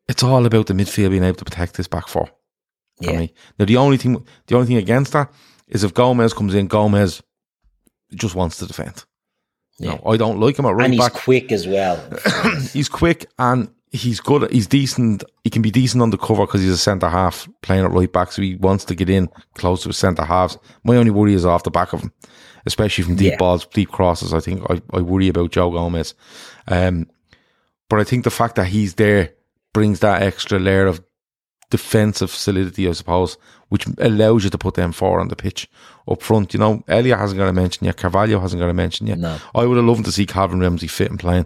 it's 0.08 0.22
all 0.22 0.44
about 0.46 0.66
the 0.66 0.74
midfield 0.74 1.10
being 1.10 1.24
able 1.24 1.36
to 1.36 1.44
protect 1.44 1.74
this 1.74 1.88
back 1.88 2.08
four. 2.08 2.28
Yeah. 3.00 3.18
Me. 3.18 3.34
Now 3.58 3.64
the 3.64 3.76
only 3.76 3.96
thing, 3.96 4.24
the 4.46 4.54
only 4.54 4.66
thing 4.66 4.76
against 4.76 5.12
that 5.12 5.32
is 5.68 5.84
if 5.84 5.94
Gomez 5.94 6.34
comes 6.34 6.54
in, 6.54 6.66
Gomez 6.66 7.22
just 8.14 8.34
wants 8.34 8.58
to 8.58 8.66
defend. 8.66 9.04
Yeah. 9.78 9.94
No, 9.94 10.10
I 10.10 10.16
don't 10.16 10.38
like 10.38 10.58
him 10.58 10.66
at 10.66 10.74
right 10.74 10.84
and 10.84 10.94
he's 10.94 11.02
back. 11.02 11.14
quick 11.14 11.50
as 11.50 11.66
well. 11.66 11.98
he's 12.72 12.88
quick 12.88 13.26
and 13.38 13.68
he's 13.90 14.20
good. 14.20 14.50
He's 14.52 14.66
decent. 14.66 15.24
He 15.44 15.50
can 15.50 15.62
be 15.62 15.70
decent 15.70 16.02
on 16.02 16.10
the 16.10 16.18
cover 16.18 16.46
because 16.46 16.60
he's 16.60 16.70
a 16.72 16.78
centre 16.78 17.08
half 17.08 17.48
playing 17.62 17.84
at 17.84 17.90
right 17.90 18.12
back. 18.12 18.32
So 18.32 18.42
he 18.42 18.56
wants 18.56 18.84
to 18.86 18.94
get 18.94 19.08
in 19.08 19.28
close 19.54 19.82
to 19.82 19.88
his 19.88 19.98
centre 19.98 20.24
halves. 20.24 20.58
My 20.84 20.96
only 20.96 21.10
worry 21.10 21.34
is 21.34 21.46
off 21.46 21.64
the 21.64 21.70
back 21.70 21.92
of 21.92 22.02
him, 22.02 22.12
especially 22.66 23.04
from 23.04 23.16
deep 23.16 23.32
yeah. 23.32 23.36
balls, 23.38 23.66
deep 23.66 23.90
crosses. 23.90 24.34
I 24.34 24.40
think 24.40 24.62
I, 24.70 24.80
I 24.92 25.00
worry 25.00 25.28
about 25.28 25.52
Joe 25.52 25.70
Gomez. 25.70 26.14
Um, 26.68 27.08
but 27.92 28.00
I 28.00 28.04
think 28.04 28.24
the 28.24 28.30
fact 28.30 28.54
that 28.56 28.68
he's 28.68 28.94
there 28.94 29.34
brings 29.74 30.00
that 30.00 30.22
extra 30.22 30.58
layer 30.58 30.86
of 30.86 31.04
defensive 31.68 32.30
solidity, 32.30 32.88
I 32.88 32.92
suppose, 32.92 33.36
which 33.68 33.86
allows 33.98 34.44
you 34.44 34.48
to 34.48 34.56
put 34.56 34.76
them 34.76 34.92
four 34.92 35.20
on 35.20 35.28
the 35.28 35.36
pitch 35.36 35.68
up 36.08 36.22
front. 36.22 36.54
You 36.54 36.60
know, 36.60 36.82
Elliot 36.88 37.18
hasn't 37.18 37.38
got 37.38 37.50
a 37.50 37.52
mention 37.52 37.84
yet. 37.84 37.98
Carvalho 37.98 38.40
hasn't 38.40 38.60
got 38.60 38.70
a 38.70 38.72
mention 38.72 39.08
yet. 39.08 39.18
No. 39.18 39.36
I 39.54 39.66
would 39.66 39.76
have 39.76 39.84
loved 39.84 40.06
to 40.06 40.12
see 40.12 40.24
Calvin 40.24 40.60
Ramsay 40.60 40.86
fit 40.86 41.10
and 41.10 41.20
playing. 41.20 41.44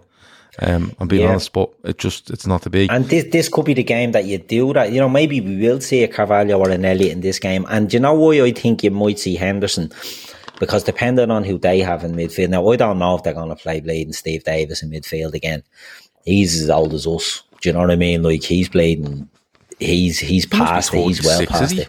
Um, 0.60 0.94
I'm 1.00 1.08
being 1.08 1.22
yeah. 1.22 1.30
honest, 1.30 1.52
but 1.52 1.72
it 1.82 1.98
just 1.98 2.30
it's 2.30 2.46
not 2.46 2.62
to 2.62 2.70
be. 2.70 2.88
And 2.90 3.06
this 3.06 3.24
this 3.32 3.48
could 3.48 3.64
be 3.64 3.74
the 3.74 3.82
game 3.82 4.12
that 4.12 4.26
you 4.26 4.38
do 4.38 4.72
that. 4.74 4.92
You 4.92 5.00
know, 5.00 5.08
maybe 5.08 5.40
we 5.40 5.56
will 5.56 5.80
see 5.80 6.04
a 6.04 6.08
Carvalho 6.08 6.60
or 6.60 6.70
an 6.70 6.84
Elliot 6.84 7.10
in 7.10 7.22
this 7.22 7.40
game. 7.40 7.66
And 7.68 7.92
you 7.92 7.98
know 7.98 8.14
why 8.14 8.40
I 8.40 8.52
think 8.52 8.84
you 8.84 8.92
might 8.92 9.18
see 9.18 9.34
Henderson? 9.34 9.90
Because 10.60 10.84
depending 10.84 11.32
on 11.32 11.42
who 11.42 11.58
they 11.58 11.80
have 11.80 12.04
in 12.04 12.14
midfield, 12.14 12.50
now 12.50 12.70
I 12.70 12.76
don't 12.76 13.00
know 13.00 13.16
if 13.16 13.24
they're 13.24 13.34
going 13.34 13.48
to 13.48 13.56
play 13.56 13.80
Blade 13.80 14.06
and 14.06 14.14
Steve 14.14 14.44
Davis 14.44 14.80
in 14.80 14.92
midfield 14.92 15.34
again 15.34 15.64
he's 16.26 16.60
as 16.60 16.68
old 16.68 16.92
as 16.92 17.06
us. 17.06 17.42
Do 17.62 17.68
you 17.68 17.72
know 17.72 17.80
what 17.80 17.90
I 17.90 17.96
mean? 17.96 18.22
Like 18.22 18.42
he's 18.42 18.68
played 18.68 18.98
and 18.98 19.28
he's 19.78 20.18
he's 20.18 20.44
past 20.44 20.92
it. 20.92 21.02
He's 21.04 21.24
well 21.24 21.46
past 21.46 21.78
it. 21.78 21.88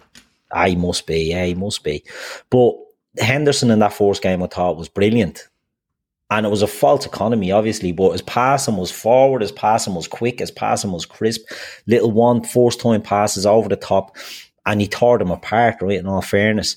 I 0.51 0.75
must 0.75 1.05
be. 1.05 1.31
Yeah, 1.31 1.45
he 1.45 1.55
must 1.55 1.83
be. 1.83 2.03
But 2.49 2.75
Henderson 3.19 3.71
in 3.71 3.79
that 3.79 3.93
first 3.93 4.21
game, 4.21 4.41
I 4.41 4.47
thought 4.47 4.77
was 4.77 4.87
brilliant. 4.87 5.47
And 6.29 6.45
it 6.45 6.49
was 6.49 6.61
a 6.61 6.67
false 6.67 7.05
economy, 7.05 7.51
obviously, 7.51 7.93
but 7.93 8.11
his 8.11 8.21
passing 8.21 8.75
was 8.75 8.91
forward, 8.91 9.41
his 9.41 9.51
passing 9.51 9.95
was 9.95 10.09
quick, 10.09 10.39
his 10.39 10.51
passing 10.51 10.91
was 10.91 11.05
crisp. 11.05 11.41
Little 11.85 12.11
one, 12.11 12.43
first 12.43 12.81
time 12.81 13.01
passes 13.01 13.45
over 13.45 13.69
the 13.69 13.77
top, 13.77 14.17
and 14.65 14.81
he 14.81 14.87
tore 14.87 15.17
them 15.17 15.31
apart, 15.31 15.81
right? 15.81 15.97
In 15.97 16.05
all 16.05 16.21
fairness. 16.21 16.75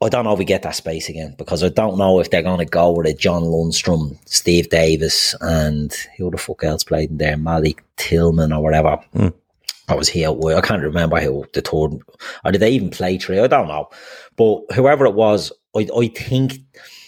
I 0.00 0.08
don't 0.08 0.24
know 0.24 0.32
if 0.32 0.38
we 0.38 0.44
get 0.44 0.62
that 0.62 0.76
space 0.76 1.08
again 1.08 1.34
because 1.38 1.64
I 1.64 1.70
don't 1.70 1.98
know 1.98 2.20
if 2.20 2.30
they're 2.30 2.42
going 2.42 2.60
to 2.60 2.64
go 2.64 2.92
with 2.92 3.06
a 3.06 3.14
John 3.14 3.42
Lundstram, 3.42 4.16
Steve 4.26 4.68
Davis, 4.68 5.34
and 5.40 5.92
who 6.16 6.30
the 6.30 6.38
fuck 6.38 6.62
else 6.62 6.84
played 6.84 7.10
in 7.10 7.18
there? 7.18 7.36
Malik 7.36 7.82
Tillman 7.96 8.52
or 8.52 8.62
whatever. 8.62 9.00
Mm. 9.14 9.34
I 9.88 9.94
was 9.94 10.08
here. 10.08 10.30
I 10.30 10.60
can't 10.60 10.82
remember 10.82 11.18
who 11.18 11.46
the 11.52 11.62
third, 11.62 11.98
or 12.44 12.52
did 12.52 12.60
they 12.60 12.70
even 12.70 12.90
play 12.90 13.18
three? 13.18 13.40
I 13.40 13.48
don't 13.48 13.68
know. 13.68 13.88
But 14.36 14.60
whoever 14.72 15.04
it 15.04 15.14
was, 15.14 15.50
I, 15.74 15.88
I 15.96 16.08
think 16.08 16.60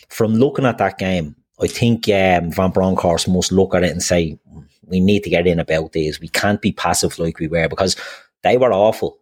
from 0.09 0.35
looking 0.35 0.65
at 0.65 0.79
that 0.79 0.99
game, 0.99 1.37
I 1.61 1.69
think 1.69 2.09
um, 2.09 2.51
Van 2.51 2.73
Bronckhorst 2.73 3.29
must 3.29 3.53
look 3.53 3.75
at 3.75 3.85
it 3.85 3.93
and 3.93 4.03
say, 4.03 4.39
we 4.87 4.99
need 4.99 5.23
to 5.25 5.31
get 5.31 5.47
in 5.47 5.61
about 5.61 5.93
this. 5.93 6.21
We 6.21 6.29
can't 6.29 6.61
be 6.61 6.73
passive 6.73 7.19
like 7.19 7.39
we 7.39 7.47
were 7.47 7.69
because 7.69 7.97
they 8.43 8.57
were 8.57 8.73
awful. 8.73 9.19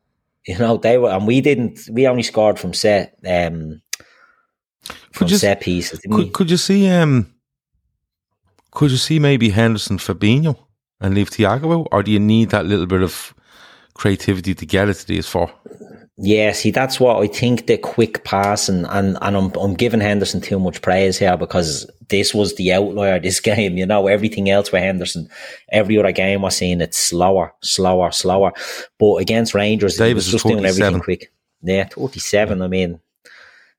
You 0.47 0.59
know, 0.59 0.77
they 0.77 0.99
were, 0.99 1.11
and 1.11 1.27
we 1.27 1.41
didn't. 1.41 1.81
We 1.91 2.07
only 2.07 2.23
scored 2.23 2.59
from 2.59 2.73
set, 2.73 3.19
um, 3.27 3.83
from 4.83 5.27
could 5.27 5.31
you, 5.31 5.37
set 5.37 5.61
pieces. 5.61 6.01
Could, 6.01 6.33
could, 6.33 6.51
you 6.51 6.57
see? 6.57 6.89
Um, 6.89 7.35
could 8.71 8.91
you 8.91 8.97
see 8.97 9.19
maybe 9.19 9.51
Henderson, 9.51 9.99
Fabinho, 9.99 10.57
and 11.01 11.15
leave 11.15 11.31
Thiago 11.31 11.81
out, 11.81 11.89
or 11.93 12.03
do 12.03 12.11
you 12.11 12.21
need 12.21 12.51
that 12.51 12.67
little 12.67 12.87
bit 12.87 13.03
of 13.03 13.35
creativity 13.95 14.55
to 14.55 14.65
get 14.65 14.89
it 14.89 14.95
to 14.95 15.07
these 15.07 15.29
four? 15.29 15.51
Yeah, 16.21 16.51
see, 16.51 16.73
that's 16.73 16.99
what 16.99 17.23
I 17.23 17.29
think 17.29 17.69
the 17.69 17.79
quick 17.79 18.25
pass 18.25 18.69
and, 18.69 18.87
and, 18.91 19.17
and 19.23 19.37
I'm, 19.37 19.53
I'm 19.55 19.75
giving 19.75 20.01
Henderson 20.01 20.41
too 20.41 20.59
much 20.59 20.83
praise 20.83 21.17
here 21.17 21.37
because 21.37 21.89
this 22.09 22.35
was 22.35 22.57
the 22.57 22.73
outlier, 22.73 23.21
this 23.21 23.39
game, 23.53 23.77
you 23.79 23.87
know, 23.87 24.09
everything 24.09 24.51
else 24.51 24.73
with 24.73 24.83
Henderson, 24.83 25.29
every 25.71 25.97
other 25.97 26.11
game 26.11 26.43
was 26.43 26.57
seeing 26.57 26.81
it 26.81 26.93
slower, 26.93 27.55
slower, 27.63 28.11
slower. 28.11 28.53
But 28.99 29.17
against 29.17 29.55
Rangers, 29.55 29.97
Davis 29.97 30.27
was 30.27 30.33
just 30.33 30.47
doing 30.47 30.65
everything 30.65 31.01
quick. 31.01 31.33
Yeah, 31.63 31.85
37. 31.85 32.63
I 32.63 32.69
mean, 32.69 33.01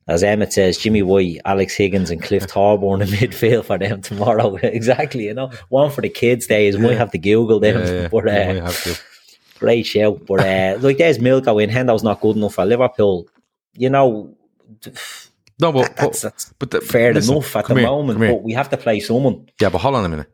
as 0.07 0.23
Emmett 0.23 0.53
says, 0.53 0.77
Jimmy 0.77 1.03
White, 1.03 1.39
Alex 1.45 1.75
Higgins, 1.75 2.09
and 2.09 2.21
Cliff 2.21 2.43
Thorburn 2.49 3.01
in 3.01 3.09
midfield 3.09 3.65
for 3.65 3.77
them 3.77 4.01
tomorrow. 4.01 4.55
exactly, 4.63 5.25
you 5.25 5.33
know, 5.33 5.51
one 5.69 5.91
for 5.91 6.01
the 6.01 6.09
kids' 6.09 6.47
days. 6.47 6.75
Yeah. 6.75 6.81
Might 6.81 6.97
have 6.97 7.11
to 7.11 7.17
Google 7.17 7.59
them, 7.59 7.79
yeah, 7.79 8.01
yeah. 8.01 8.07
but 8.07 8.27
uh, 8.27 8.95
great 9.59 9.85
show. 9.85 10.13
But 10.13 10.39
uh, 10.41 10.77
like 10.81 10.97
there's 10.97 11.19
Milko 11.19 11.61
in. 11.61 11.69
Hendo's 11.69 12.03
not 12.03 12.21
good 12.21 12.35
enough 12.37 12.55
for 12.55 12.65
Liverpool. 12.65 13.27
You 13.73 13.89
know, 13.89 14.35
no, 15.61 15.71
but 15.71 15.95
that's, 15.95 16.21
that's 16.21 16.53
but 16.59 16.71
the, 16.71 16.81
fair 16.81 17.13
listen, 17.13 17.35
enough 17.35 17.55
at 17.55 17.67
the 17.67 17.75
here, 17.75 17.83
moment. 17.83 18.19
But 18.19 18.43
we 18.43 18.53
have 18.53 18.69
to 18.69 18.77
play 18.77 18.99
someone. 18.99 19.47
Yeah, 19.61 19.69
but 19.69 19.79
hold 19.79 19.95
on 19.95 20.05
a 20.05 20.09
minute. 20.09 20.31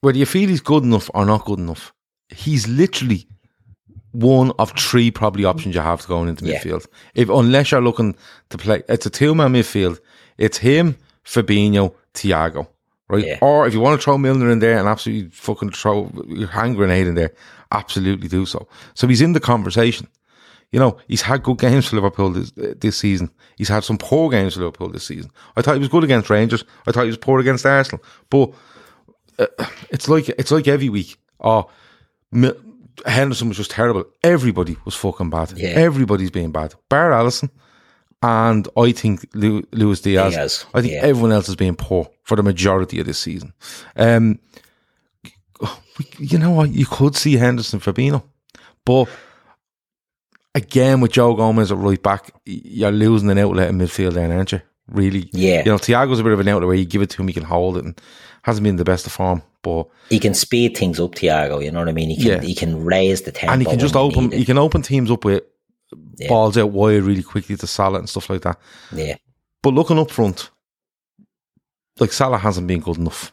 whether 0.00 0.18
you 0.18 0.26
feel 0.26 0.48
he's 0.48 0.60
good 0.60 0.84
enough 0.84 1.10
or 1.14 1.24
not 1.26 1.44
good 1.44 1.58
enough, 1.58 1.92
he's 2.28 2.68
literally 2.68 3.26
one 4.12 4.52
of 4.58 4.72
three 4.72 5.10
probably 5.10 5.44
options 5.44 5.74
you 5.74 5.80
have 5.80 6.00
to 6.02 6.08
go 6.08 6.22
into 6.24 6.44
Yeah. 6.44 6.58
midfield. 6.60 6.86
If 7.14 7.28
unless 7.28 7.70
you're 7.70 7.80
looking 7.82 8.14
to 8.50 8.58
play, 8.58 8.82
it's 8.88 9.06
a 9.06 9.10
two 9.10 9.34
man 9.34 9.52
midfield. 9.52 9.98
It's 10.38 10.58
him, 10.58 10.96
Fabinho, 11.24 11.94
Thiago, 12.14 12.68
right? 13.08 13.24
Yeah. 13.26 13.38
Or 13.40 13.66
if 13.66 13.74
you 13.74 13.80
want 13.80 14.00
to 14.00 14.04
throw 14.04 14.16
Milner 14.18 14.50
in 14.50 14.60
there 14.60 14.78
and 14.78 14.88
absolutely 14.88 15.30
fucking 15.30 15.70
throw 15.70 16.10
your 16.28 16.48
hand 16.48 16.76
grenade 16.76 17.06
in 17.08 17.14
there, 17.14 17.32
absolutely 17.72 18.28
do 18.28 18.46
so. 18.46 18.68
So 18.94 19.06
he's 19.06 19.20
in 19.20 19.32
the 19.32 19.40
conversation. 19.40 20.08
You 20.72 20.80
know, 20.80 20.98
he's 21.06 21.22
had 21.22 21.42
good 21.42 21.58
games 21.58 21.86
for 21.86 21.96
Liverpool 21.96 22.30
this, 22.30 22.50
this 22.56 22.96
season. 22.96 23.30
He's 23.56 23.68
had 23.68 23.84
some 23.84 23.98
poor 23.98 24.30
games 24.30 24.54
for 24.54 24.60
Liverpool 24.60 24.88
this 24.88 25.06
season. 25.06 25.30
I 25.56 25.62
thought 25.62 25.74
he 25.74 25.80
was 25.80 25.88
good 25.88 26.04
against 26.04 26.28
Rangers. 26.28 26.64
I 26.86 26.92
thought 26.92 27.04
he 27.04 27.08
was 27.08 27.16
poor 27.16 27.38
against 27.38 27.64
Arsenal. 27.64 28.04
But 28.30 28.52
uh, 29.38 29.46
it's 29.90 30.08
like 30.08 30.28
it's 30.28 30.50
like 30.50 30.66
every 30.66 30.88
week. 30.88 31.16
Oh, 31.40 31.70
Henderson 33.06 33.48
was 33.48 33.56
just 33.56 33.70
terrible. 33.70 34.04
Everybody 34.24 34.76
was 34.84 34.94
fucking 34.94 35.30
bad. 35.30 35.52
Yeah. 35.56 35.68
Everybody's 35.68 36.30
being 36.30 36.50
bad. 36.50 36.74
Bar 36.88 37.10
Alisson 37.10 37.50
and 38.22 38.68
I 38.76 38.92
think 38.92 39.26
Lu- 39.34 39.66
Luis 39.72 40.00
Diaz. 40.00 40.34
Diaz, 40.34 40.66
I 40.74 40.80
think 40.80 40.94
yeah. 40.94 41.00
everyone 41.02 41.32
else 41.32 41.46
has 41.46 41.56
been 41.56 41.76
poor 41.76 42.08
for 42.22 42.36
the 42.36 42.42
majority 42.42 42.98
of 42.98 43.06
this 43.06 43.18
season. 43.18 43.52
Um, 43.96 44.38
you 46.18 46.38
know 46.38 46.50
what? 46.52 46.70
You 46.70 46.86
could 46.86 47.16
see 47.16 47.34
Henderson 47.36 47.80
Fabinho, 47.80 48.22
but 48.84 49.08
again 50.54 51.00
with 51.00 51.12
Joe 51.12 51.34
Gomez 51.34 51.70
at 51.72 51.78
right 51.78 52.02
back, 52.02 52.30
you're 52.44 52.90
losing 52.92 53.30
an 53.30 53.38
outlet 53.38 53.68
in 53.68 53.78
midfield, 53.78 54.14
then, 54.14 54.30
aren't 54.32 54.52
you? 54.52 54.60
Really? 54.88 55.28
Yeah. 55.32 55.58
You 55.60 55.72
know, 55.72 55.78
Thiago's 55.78 56.20
a 56.20 56.24
bit 56.24 56.32
of 56.32 56.40
an 56.40 56.48
outlet 56.48 56.68
where 56.68 56.76
you 56.76 56.84
give 56.84 57.02
it 57.02 57.10
to 57.10 57.22
him, 57.22 57.28
he 57.28 57.34
can 57.34 57.42
hold 57.44 57.76
it, 57.76 57.84
and 57.84 58.00
hasn't 58.42 58.62
been 58.64 58.76
the 58.76 58.84
best 58.84 59.06
of 59.06 59.12
form, 59.12 59.42
but 59.62 59.88
He 60.08 60.20
can 60.20 60.32
speed 60.34 60.76
things 60.76 61.00
up, 61.00 61.12
Thiago. 61.16 61.62
You 61.64 61.72
know 61.72 61.80
what 61.80 61.88
I 61.88 61.92
mean? 61.92 62.10
He 62.10 62.16
can 62.16 62.26
Yeah. 62.26 62.40
he 62.40 62.54
can 62.54 62.84
raise 62.84 63.22
the 63.22 63.32
tempo. 63.32 63.52
and 63.52 63.62
he 63.62 63.66
can 63.68 63.78
just 63.80 63.96
open, 63.96 64.30
he 64.30 64.44
can 64.44 64.58
open 64.58 64.82
teams 64.82 65.10
up 65.10 65.24
with 65.24 65.42
Yeah. 66.18 66.28
balls 66.28 66.56
out 66.56 66.70
wide 66.70 67.02
really 67.02 67.22
quickly 67.24 67.56
to 67.56 67.66
Salah 67.66 67.98
and 67.98 68.08
stuff 68.08 68.30
like 68.30 68.42
that. 68.42 68.58
Yeah. 68.92 69.16
But 69.62 69.74
looking 69.74 69.98
up 69.98 70.10
front, 70.12 70.50
like 71.98 72.12
Salah 72.12 72.38
hasn't 72.38 72.66
been 72.68 72.80
good 72.80 72.98
enough. 72.98 73.32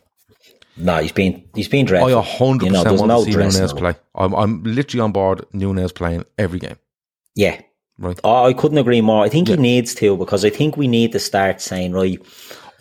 No, 0.76 0.98
he's 0.98 1.12
been 1.12 1.44
he's 1.54 1.68
been 1.68 1.86
I 1.86 1.90
dreadful. 1.90 2.22
hundred 2.22 2.66
You 2.66 2.72
know, 2.72 2.84
percent 2.84 2.90
there's 2.90 3.00
want 3.02 3.10
no 3.10 3.26
to 3.26 3.32
see 3.32 3.38
Nunez 3.60 3.74
play. 3.74 3.96
I'm, 4.16 4.34
I'm 4.34 4.64
literally 4.64 5.02
on 5.02 5.12
board 5.12 5.46
Nunez 5.54 5.92
playing 5.92 6.26
every 6.38 6.60
game. 6.60 6.78
Yeah. 7.36 7.62
Right. 8.00 8.20
Oh, 8.24 8.46
I 8.46 8.54
couldn't 8.54 8.80
agree 8.80 9.02
more. 9.02 9.24
I 9.24 9.30
think 9.30 9.48
Yeah. 9.50 9.56
he 9.56 9.62
needs 9.62 9.94
to 9.96 10.18
because 10.18 10.44
I 10.44 10.50
think 10.50 10.76
we 10.78 10.88
need 10.88 11.12
to 11.12 11.20
start 11.20 11.62
saying, 11.62 11.92
right, 11.94 12.20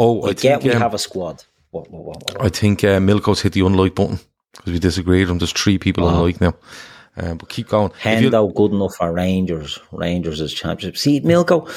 Oh, 0.00 0.22
I 0.22 0.30
I 0.30 0.32
get 0.32 0.62
think, 0.62 0.64
we 0.64 0.70
um, 0.72 0.80
have 0.80 0.94
a 0.94 0.98
squad. 0.98 1.44
What, 1.70 1.90
what, 1.90 2.04
what? 2.04 2.40
I 2.42 2.48
think 2.48 2.82
uh, 2.82 2.98
Milko's 2.98 3.42
hit 3.42 3.52
the 3.52 3.60
unlike 3.60 3.94
button 3.94 4.18
because 4.56 4.72
we 4.72 4.78
disagreed. 4.78 5.28
And 5.28 5.38
there's 5.40 5.52
three 5.52 5.76
people 5.78 6.04
Oh. 6.04 6.08
unlike 6.08 6.40
now. 6.40 6.54
Um, 7.18 7.36
but 7.36 7.50
keep 7.50 7.68
going. 7.68 7.90
Hendo 7.90 8.54
good 8.54 8.72
enough 8.72 8.94
for 8.94 9.12
Rangers. 9.12 9.78
Rangers 9.92 10.40
as 10.40 10.54
championship. 10.54 10.96
See, 10.96 11.20
Milko, 11.20 11.68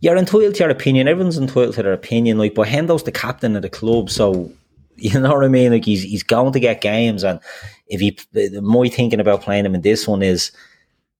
you're 0.00 0.18
entitled 0.18 0.54
to 0.56 0.60
your 0.64 0.68
opinion. 0.70 1.08
Everyone's 1.08 1.38
entitled 1.38 1.74
to 1.76 1.82
their 1.82 1.94
opinion. 1.94 2.36
Like, 2.36 2.54
but 2.54 2.68
Hendo's 2.68 3.04
the 3.04 3.10
captain 3.12 3.56
of 3.56 3.62
the 3.62 3.70
club, 3.70 4.10
so 4.10 4.52
You 4.96 5.18
know 5.18 5.34
what 5.34 5.44
I 5.44 5.48
mean? 5.48 5.72
Like 5.72 5.84
he's 5.84 6.02
he's 6.02 6.22
going 6.22 6.52
to 6.52 6.60
get 6.60 6.80
games, 6.80 7.24
and 7.24 7.40
if 7.88 8.00
you 8.02 8.12
my 8.60 8.88
thinking 8.88 9.20
about 9.20 9.40
playing 9.40 9.64
him 9.64 9.74
in 9.74 9.80
this 9.80 10.06
one 10.06 10.22
is 10.22 10.52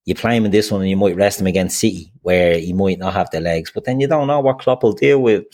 you 0.04 0.14
play 0.14 0.36
him 0.36 0.44
in 0.44 0.50
this 0.50 0.70
one 0.70 0.80
and 0.80 0.90
you 0.90 0.96
might 0.96 1.16
rest 1.16 1.40
him 1.40 1.46
against 1.46 1.78
City, 1.78 2.12
where 2.22 2.58
he 2.58 2.72
might 2.72 2.98
not 2.98 3.14
have 3.14 3.30
the 3.30 3.40
legs. 3.40 3.70
But 3.70 3.84
then 3.84 4.00
you 4.00 4.08
don't 4.08 4.26
know 4.26 4.40
what 4.40 4.58
Klopp 4.58 4.82
will 4.82 4.92
deal 4.92 5.22
with. 5.22 5.44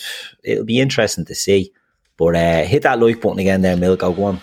It'll 0.42 0.64
be 0.64 0.80
interesting 0.80 1.24
to 1.26 1.34
see. 1.34 1.72
But 2.16 2.34
uh, 2.34 2.64
hit 2.64 2.82
that 2.82 2.98
like 2.98 3.20
button 3.20 3.38
again 3.38 3.62
there, 3.62 3.76
Milk. 3.76 4.02
I'll 4.02 4.12
go 4.12 4.24
on. 4.24 4.40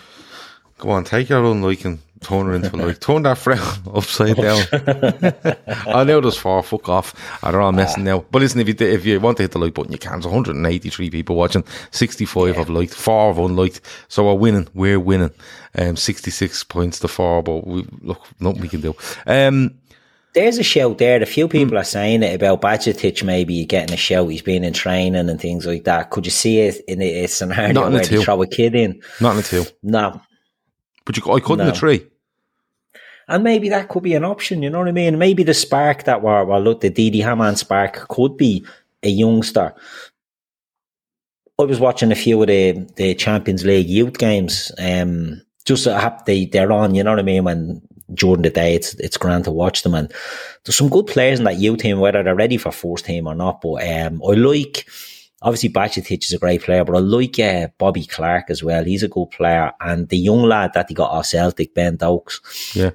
Go 0.78 0.90
on, 0.90 1.04
take 1.04 1.30
your 1.30 1.44
own 1.44 1.62
liking. 1.62 2.02
220 2.22 2.86
like 2.86 3.00
that 3.24 3.38
fret 3.38 3.60
upside 3.94 4.36
down. 4.38 4.64
I 5.88 6.04
know 6.04 6.22
there's 6.22 6.38
far. 6.38 6.64
Fuck 6.64 6.90
off. 6.90 7.14
I 7.44 7.52
don't 7.52 7.62
know. 7.62 7.68
I'm 7.68 7.76
messing 7.76 8.08
ah. 8.08 8.18
now. 8.18 8.26
But 8.32 8.42
listen, 8.42 8.62
if 8.62 8.68
you 8.68 8.88
if 8.88 9.06
you 9.06 9.20
want 9.20 9.38
to 9.38 9.44
hit 9.44 9.52
the 9.52 9.60
like 9.60 9.74
button, 9.74 9.92
you 9.92 9.98
can. 9.98 10.14
There's 10.14 10.26
183 10.26 11.10
people 11.10 11.36
watching. 11.36 11.64
65 11.92 12.48
yeah. 12.48 12.54
have 12.54 12.70
liked. 12.70 12.94
Four 12.94 13.34
have 13.34 13.44
unliked. 13.44 13.82
So 14.08 14.26
we're 14.26 14.34
winning. 14.34 14.68
We're 14.74 15.00
winning. 15.00 15.32
Um, 15.78 15.98
66 15.98 16.64
points 16.66 17.00
to 17.00 17.08
four. 17.08 17.44
But 17.44 17.68
we 17.68 17.86
look, 18.02 18.26
nothing 18.40 18.62
we 18.62 18.70
can 18.70 18.82
do. 18.82 18.96
Um, 19.28 19.76
there's 20.34 20.58
a 20.58 20.64
shout 20.64 20.98
there. 20.98 21.22
A 21.22 21.26
few 21.26 21.48
people 21.48 21.72
hmm. 21.72 21.78
are 21.78 21.86
saying 21.86 22.24
it 22.24 22.36
about 22.36 22.62
Bajcetic 22.62 23.24
maybe 23.24 23.66
getting 23.66 23.94
a 23.94 23.98
shout. 23.98 24.30
He's 24.30 24.42
been 24.42 24.64
in 24.64 24.74
training 24.74 25.30
and 25.30 25.40
things 25.42 25.66
like 25.66 25.86
that. 25.86 26.10
Could 26.10 26.26
you 26.26 26.32
see 26.32 26.60
it 26.60 26.84
in 26.88 27.02
a 27.02 27.28
scenario 27.28 27.74
Not 27.74 27.88
in 27.88 27.94
where 27.94 28.06
the 28.06 28.22
throw 28.22 28.42
a 28.42 28.48
kid 28.48 28.76
in? 28.76 29.02
Not 29.22 29.38
in 29.38 29.44
two. 29.44 29.64
No, 29.82 30.22
but 31.06 31.18
you, 31.18 31.32
I 31.32 31.40
couldn't 31.40 31.66
No. 31.66 31.72
the 31.72 31.78
three. 31.78 32.08
And 33.28 33.44
maybe 33.44 33.70
that 33.70 33.90
could 33.90 34.04
be 34.04 34.14
an 34.14 34.24
option, 34.24 34.62
you 34.62 34.70
know 34.70 34.80
what 34.80 34.88
I 34.88 34.92
mean? 34.92 35.18
Maybe 35.18 35.42
the 35.44 35.54
spark 35.54 36.04
that 36.04 36.22
were, 36.22 36.46
well, 36.46 36.62
look, 36.62 36.82
the 36.82 36.92
Didi 36.92 37.22
Hamann 37.22 37.56
spark 37.56 38.08
could 38.08 38.38
be 38.38 38.64
a 39.02 39.10
youngster. 39.10 39.74
I 41.58 41.64
was 41.64 41.80
watching 41.80 42.12
a 42.12 42.16
few 42.16 42.40
of 42.42 42.48
the, 42.48 42.88
the 42.98 43.16
Champions 43.16 43.66
League 43.66 43.88
youth 43.88 44.18
games. 44.20 44.72
Um, 44.78 45.42
just 45.64 45.86
so 45.86 46.18
they, 46.28 46.46
they're 46.46 46.72
on, 46.72 46.94
you 46.94 47.04
know 47.04 47.12
what 47.12 47.20
I 47.20 47.24
mean? 47.24 47.46
When 47.46 47.82
during 48.14 48.44
the 48.44 48.52
day, 48.52 48.76
it's, 48.76 48.94
it's 48.96 49.18
grand 49.18 49.46
to 49.46 49.52
watch 49.52 49.82
them. 49.82 49.96
And 49.96 50.14
there's 50.64 50.76
some 50.76 50.90
good 50.90 51.08
players 51.08 51.40
in 51.40 51.46
that 51.46 51.58
youth 51.58 51.80
team, 51.80 52.00
whether 52.00 52.22
they're 52.22 52.36
ready 52.36 52.58
for 52.58 52.72
first 52.72 53.06
team 53.06 53.26
or 53.26 53.34
not. 53.34 53.62
But, 53.62 53.88
um, 53.88 54.22
I 54.24 54.34
like, 54.34 54.88
obviously 55.46 55.70
Bajcetic 55.70 56.24
is 56.24 56.34
a 56.34 56.38
great 56.40 56.62
player, 56.62 56.84
but 56.84 56.96
I 56.96 57.00
like, 57.00 57.40
uh, 57.40 57.68
Bobby 57.78 58.06
Clark 58.06 58.50
as 58.50 58.62
well. 58.64 58.84
He's 58.84 59.04
a 59.04 59.08
good 59.08 59.30
player. 59.32 59.72
And 59.80 60.10
the 60.10 60.18
young 60.18 60.42
lad 60.42 60.72
that 60.74 60.88
they 60.90 60.94
got 60.94 61.12
off 61.12 61.28
Celtic, 61.28 61.74
Ben 61.74 61.98
Dokes, 61.98 62.76
Yeah. 62.76 62.92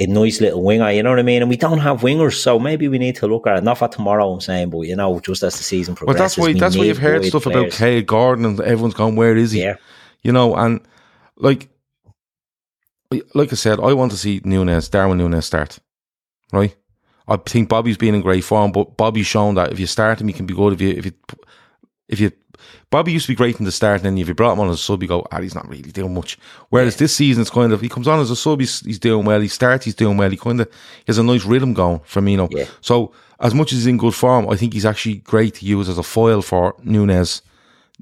a 0.00 0.06
nice 0.06 0.40
little 0.40 0.62
winger, 0.64 0.90
you 0.90 1.02
know 1.04 1.10
what 1.10 1.20
I 1.20 1.22
mean? 1.22 1.40
And 1.40 1.48
we 1.48 1.56
don't 1.56 1.78
have 1.78 2.00
wingers, 2.00 2.34
so 2.34 2.58
maybe 2.58 2.88
we 2.88 2.98
need 2.98 3.14
to 3.16 3.28
look 3.28 3.46
at 3.46 3.56
it. 3.58 3.64
Not 3.64 3.78
for 3.78 3.86
tomorrow, 3.88 4.32
I'm 4.32 4.40
saying, 4.40 4.70
but 4.70 4.80
you 4.80 4.96
know, 4.96 5.20
just 5.20 5.42
as 5.44 5.56
the 5.56 5.62
season 5.62 5.92
Well, 5.92 5.98
progresses. 5.98 6.18
that's 6.20 6.36
why 6.38 6.46
we 6.52 6.58
that's 6.58 6.76
why 6.76 6.84
you've 6.84 6.98
heard 6.98 7.24
stuff 7.24 7.46
about 7.46 7.70
players. 7.70 7.78
Kaide 7.78 8.06
Gordon 8.06 8.44
and 8.44 8.60
everyone's 8.60 8.94
gone, 8.94 9.14
where 9.16 9.36
is 9.36 9.52
he? 9.52 9.60
Yeah, 9.62 9.76
You 10.22 10.32
know, 10.32 10.56
and 10.56 10.80
like 11.36 11.68
like 13.34 13.52
I 13.52 13.56
said, 13.56 13.78
I 13.78 13.92
want 13.92 14.10
to 14.12 14.18
see 14.18 14.40
Nunez, 14.44 14.88
Darwin 14.88 15.18
Nunez 15.18 15.46
start. 15.46 15.78
Right? 16.52 16.74
I 17.28 17.36
think 17.36 17.68
Bobby's 17.68 17.96
been 17.96 18.14
in 18.14 18.20
great 18.20 18.44
form, 18.44 18.72
but 18.72 18.96
Bobby's 18.96 19.26
shown 19.26 19.54
that 19.54 19.72
if 19.72 19.78
you 19.80 19.86
start 19.86 20.20
him, 20.20 20.26
he 20.28 20.34
can 20.34 20.46
be 20.46 20.54
good. 20.54 20.72
If 20.72 20.80
you 20.80 20.88
if 20.90 21.04
you 21.06 21.12
if 22.08 22.20
you 22.20 22.32
Bobby 22.90 23.12
used 23.12 23.26
to 23.26 23.32
be 23.32 23.36
great 23.36 23.58
in 23.58 23.64
the 23.64 23.72
start, 23.72 23.96
and 23.96 24.04
then 24.04 24.18
if 24.18 24.28
you 24.28 24.34
brought 24.34 24.52
him 24.52 24.60
on 24.60 24.68
as 24.68 24.76
a 24.76 24.82
sub, 24.82 25.02
you 25.02 25.08
go, 25.08 25.26
ah, 25.32 25.40
he's 25.40 25.54
not 25.54 25.68
really 25.68 25.90
doing 25.90 26.14
much. 26.14 26.38
Whereas 26.68 26.96
this 26.96 27.14
season, 27.14 27.42
it's 27.42 27.50
kind 27.50 27.72
of 27.72 27.80
he 27.80 27.88
comes 27.88 28.08
on 28.08 28.20
as 28.20 28.30
a 28.30 28.36
sub, 28.36 28.60
he's, 28.60 28.80
he's 28.80 28.98
doing 28.98 29.24
well. 29.24 29.40
He 29.40 29.48
starts, 29.48 29.84
he's 29.84 29.94
doing 29.94 30.16
well. 30.16 30.30
He 30.30 30.36
kind 30.36 30.60
of 30.60 30.68
he 30.68 31.04
has 31.08 31.18
a 31.18 31.22
nice 31.22 31.44
rhythm 31.44 31.74
going. 31.74 32.00
for 32.00 32.20
Firmino. 32.20 32.48
Yeah. 32.52 32.66
So 32.80 33.12
as 33.40 33.54
much 33.54 33.72
as 33.72 33.78
he's 33.78 33.86
in 33.86 33.98
good 33.98 34.14
form, 34.14 34.48
I 34.48 34.56
think 34.56 34.72
he's 34.72 34.86
actually 34.86 35.16
great 35.16 35.54
to 35.54 35.66
use 35.66 35.88
as 35.88 35.98
a 35.98 36.02
foil 36.02 36.42
for 36.42 36.76
Nunez. 36.82 37.42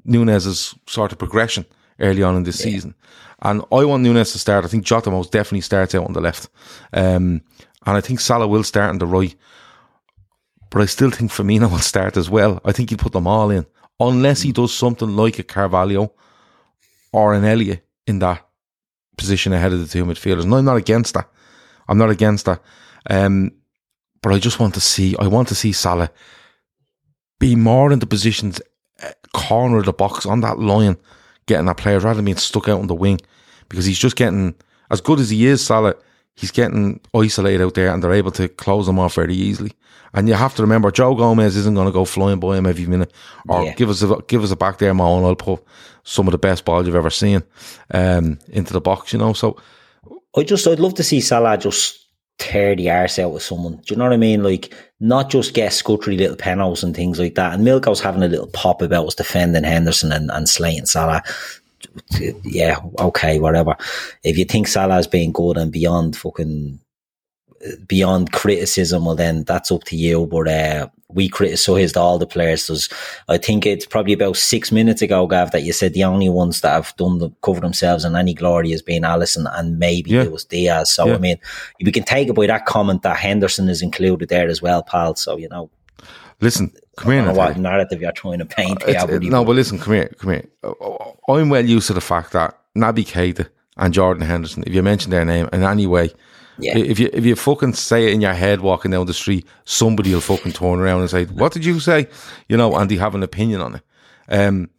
Nunez' 0.05 0.75
sort 0.87 1.11
of 1.11 1.17
progression 1.17 1.65
early 1.99 2.23
on 2.23 2.35
in 2.35 2.43
this 2.43 2.59
season. 2.59 2.95
And 3.41 3.61
I 3.71 3.83
want 3.85 4.03
Nunez 4.03 4.31
to 4.33 4.39
start. 4.39 4.63
I 4.63 4.67
think 4.67 4.85
Jota 4.85 5.11
most 5.11 5.31
definitely 5.31 5.61
starts 5.61 5.93
out 5.95 6.05
on 6.05 6.13
the 6.13 6.21
left. 6.21 6.49
Um, 6.93 7.41
and 7.85 7.97
I 7.97 8.01
think 8.01 8.19
Salah 8.19 8.47
will 8.47 8.63
start 8.63 8.89
on 8.89 8.99
the 8.99 9.05
right. 9.05 9.35
But 10.69 10.81
I 10.81 10.85
still 10.85 11.11
think 11.11 11.31
Firmino 11.31 11.69
will 11.71 11.79
start 11.79 12.15
as 12.15 12.29
well. 12.29 12.61
I 12.63 12.71
think 12.71 12.89
he'll 12.89 12.97
put 12.97 13.11
them 13.11 13.27
all 13.27 13.49
in. 13.49 13.65
Unless 14.09 14.41
he 14.41 14.51
does 14.51 14.73
something 14.73 15.15
like 15.15 15.39
a 15.39 15.43
Carvalho 15.43 16.13
or 17.11 17.33
an 17.33 17.45
Elliot 17.45 17.85
in 18.05 18.19
that 18.19 18.45
position 19.17 19.53
ahead 19.53 19.71
of 19.71 19.79
the 19.79 19.87
two 19.87 20.05
midfielders. 20.05 20.43
And 20.43 20.53
I'm 20.53 20.65
not 20.65 20.77
against 20.77 21.13
that. 21.13 21.29
I'm 21.87 21.97
not 21.97 22.09
against 22.09 22.45
that. 22.45 22.61
Um, 23.09 23.51
but 24.21 24.33
I 24.33 24.39
just 24.39 24.59
want 24.59 24.73
to 24.73 24.81
see, 24.81 25.15
I 25.17 25.27
want 25.27 25.47
to 25.49 25.55
see 25.55 25.71
Salah 25.71 26.09
be 27.39 27.55
more 27.55 27.91
in 27.91 27.99
the 27.99 28.05
positions 28.05 28.61
uh, 29.01 29.11
corner 29.33 29.79
of 29.79 29.85
the 29.85 29.93
box 29.93 30.25
on 30.25 30.41
that 30.41 30.59
line, 30.59 30.97
getting 31.45 31.65
that 31.67 31.77
player 31.77 31.99
rather 31.99 32.15
than 32.15 32.25
being 32.25 32.37
stuck 32.37 32.67
out 32.67 32.79
on 32.79 32.87
the 32.87 32.95
wing 32.95 33.19
because 33.69 33.85
he's 33.85 33.99
just 33.99 34.15
getting 34.15 34.55
as 34.89 35.01
good 35.01 35.19
as 35.19 35.29
he 35.29 35.45
is. 35.45 35.65
Salah, 35.65 35.95
he's 36.35 36.51
getting 36.51 36.99
isolated 37.13 37.63
out 37.63 37.73
there, 37.75 37.93
and 37.93 38.03
they're 38.03 38.13
able 38.13 38.31
to 38.31 38.47
close 38.47 38.87
him 38.87 38.99
off 38.99 39.15
very 39.15 39.33
easily. 39.35 39.71
And 40.15 40.27
you 40.27 40.35
have 40.35 40.53
to 40.55 40.61
remember, 40.61 40.91
Joe 40.91 41.15
Gomez 41.15 41.55
isn't 41.55 41.73
going 41.73 41.87
to 41.87 41.91
go 41.91 42.05
flying 42.05 42.39
by 42.39 42.57
him 42.57 42.65
every 42.67 42.85
minute, 42.85 43.11
or 43.49 43.63
Yeah. 43.63 43.73
give 43.73 43.89
us 43.89 44.01
a 44.03 44.17
give 44.27 44.43
us 44.43 44.51
a 44.51 44.55
back 44.55 44.77
there, 44.77 44.93
Mo, 44.93 45.17
and 45.17 45.25
I'll 45.25 45.35
put 45.35 45.63
some 46.03 46.27
of 46.27 46.31
the 46.33 46.37
best 46.37 46.65
balls 46.65 46.85
you've 46.85 46.95
ever 46.95 47.09
seen 47.09 47.43
um, 47.91 48.37
into 48.49 48.73
the 48.73 48.81
box. 48.81 49.11
You 49.13 49.19
know, 49.19 49.33
so 49.33 49.57
I 50.37 50.43
just 50.43 50.67
I'd 50.67 50.79
love 50.79 50.93
to 50.95 51.03
see 51.03 51.19
Salah 51.21 51.57
just 51.57 51.99
tear 52.39 52.75
the 52.75 52.89
arse 52.89 53.19
out 53.19 53.31
with 53.31 53.43
someone. 53.43 53.73
Do 53.77 53.81
you 53.93 53.95
know 53.95 54.03
what 54.05 54.13
I 54.13 54.17
mean? 54.17 54.43
Like 54.43 54.73
not 54.99 55.29
just 55.29 55.53
get 55.53 55.71
scuttery 55.73 56.17
little 56.17 56.35
penalties 56.35 56.83
and 56.83 56.95
things 56.95 57.19
like 57.19 57.35
that. 57.35 57.53
And 57.53 57.65
Milko's 57.65 57.99
having 58.01 58.23
a 58.23 58.27
little 58.27 58.47
pop 58.47 58.81
about 58.81 59.07
us 59.07 59.15
defending 59.15 59.63
Henderson 59.63 60.11
and, 60.11 60.29
and 60.31 60.47
slating 60.49 60.85
Salah. 60.85 61.21
Yeah, 62.43 62.79
okay, 62.99 63.39
whatever. 63.39 63.75
If 64.23 64.37
you 64.37 64.45
think 64.45 64.67
Salah's 64.67 65.07
being 65.07 65.31
good 65.31 65.57
and 65.57 65.71
beyond 65.71 66.15
fucking 66.15 66.79
beyond 67.87 68.31
criticism, 68.33 69.05
well 69.05 69.15
then 69.15 69.43
that's 69.43 69.71
up 69.71 69.83
to 69.85 69.95
you. 69.95 70.25
But 70.27 70.47
uh, 70.47 70.87
we 71.09 71.29
criticised 71.29 71.95
all 71.95 72.17
the 72.17 72.27
players. 72.27 72.67
There's, 72.67 72.89
I 73.29 73.37
think 73.37 73.65
it's 73.65 73.85
probably 73.85 74.13
about 74.13 74.35
six 74.35 74.71
minutes 74.71 75.01
ago, 75.01 75.27
Gav, 75.27 75.51
that 75.51 75.63
you 75.63 75.71
said 75.71 75.93
the 75.93 76.03
only 76.03 76.27
ones 76.29 76.61
that 76.61 76.71
have 76.71 76.93
done 76.97 77.19
the, 77.19 77.29
cover 77.41 77.61
themselves 77.61 78.03
in 78.03 78.15
any 78.15 78.33
glory 78.33 78.71
has 78.71 78.81
been 78.81 79.03
Alisson 79.03 79.49
and 79.57 79.79
maybe 79.79 80.11
Yeah. 80.11 80.23
it 80.23 80.31
was 80.31 80.43
Diaz. 80.45 80.91
So 80.91 81.07
Yeah. 81.07 81.15
I 81.15 81.17
mean, 81.19 81.37
we 81.83 81.91
can 81.91 82.03
take 82.03 82.27
it 82.27 82.33
by 82.33 82.47
that 82.47 82.65
comment 82.65 83.03
that 83.03 83.17
Henderson 83.17 83.69
is 83.69 83.81
included 83.81 84.29
there 84.29 84.47
as 84.49 84.61
well, 84.61 84.83
pal. 84.83 85.15
So 85.15 85.37
you 85.37 85.47
know, 85.49 85.69
Listen, 86.43 86.71
come 86.97 87.11
I 87.11 87.15
here. 87.15 87.25
now, 87.25 87.33
what 87.33 87.57
narrative 87.57 88.01
you're 88.01 88.11
trying 88.11 88.39
to 88.39 88.45
paint 88.45 88.83
here. 88.83 88.95
it- 89.09 89.23
no, 89.23 89.41
but- 89.41 89.47
but 89.47 89.55
listen, 89.55 89.79
come 89.79 89.93
here, 89.93 90.11
come 90.19 90.31
here. 90.31 90.45
Uh, 90.63 90.71
I'm 91.29 91.49
well 91.49 91.65
used 91.65 91.87
to 91.87 91.93
the 91.93 92.01
fact 92.01 92.33
that 92.33 92.57
Naby 92.77 93.05
Keita 93.07 93.47
and 93.77 93.93
Jordan 93.93 94.25
Henderson, 94.27 94.63
if 94.67 94.73
you 94.73 94.83
mention 94.83 95.09
their 95.11 95.25
name 95.25 95.49
in 95.53 95.63
any 95.63 95.87
way, 95.87 96.11
Yeah. 96.59 96.77
if 96.77 96.99
you 96.99 97.09
if 97.13 97.25
you 97.25 97.35
fucking 97.35 97.73
say 97.73 98.07
it 98.07 98.13
in 98.13 98.21
your 98.21 98.33
head 98.33 98.61
walking 98.61 98.91
down 98.91 99.05
the 99.07 99.13
street, 99.13 99.45
somebody 99.65 100.13
will 100.13 100.21
fucking 100.21 100.51
turn 100.51 100.79
around 100.79 101.01
and 101.01 101.09
say, 101.09 101.25
"What 101.25 101.51
did 101.53 101.65
you 101.65 101.79
say?" 101.79 102.07
You 102.49 102.57
know, 102.57 102.75
and 102.75 102.89
they 102.91 102.97
have 102.97 103.15
an 103.15 103.23
opinion 103.23 103.61
on 103.61 103.75
it. 103.75 103.81
Um, 104.29 104.69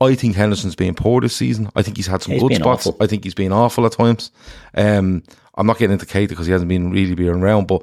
I 0.00 0.14
think 0.14 0.34
Henderson's 0.36 0.74
been 0.74 0.94
poor 0.94 1.20
this 1.20 1.36
season. 1.36 1.70
I 1.76 1.82
think 1.82 1.96
he's 1.96 2.06
had 2.08 2.22
some 2.22 2.32
He's 2.32 2.42
good 2.42 2.54
spots. 2.56 2.86
awful. 2.86 2.96
I 3.04 3.06
think 3.06 3.24
he's 3.24 3.34
been 3.34 3.52
awful 3.52 3.84
at 3.86 3.92
times. 3.92 4.30
Um, 4.74 5.22
I'm 5.54 5.66
not 5.66 5.78
getting 5.78 5.92
into 5.92 6.06
Keita 6.06 6.28
because 6.28 6.46
he 6.46 6.52
hasn't 6.52 6.68
been 6.68 6.90
really 6.90 7.14
being 7.14 7.28
around, 7.30 7.66
but 7.68 7.82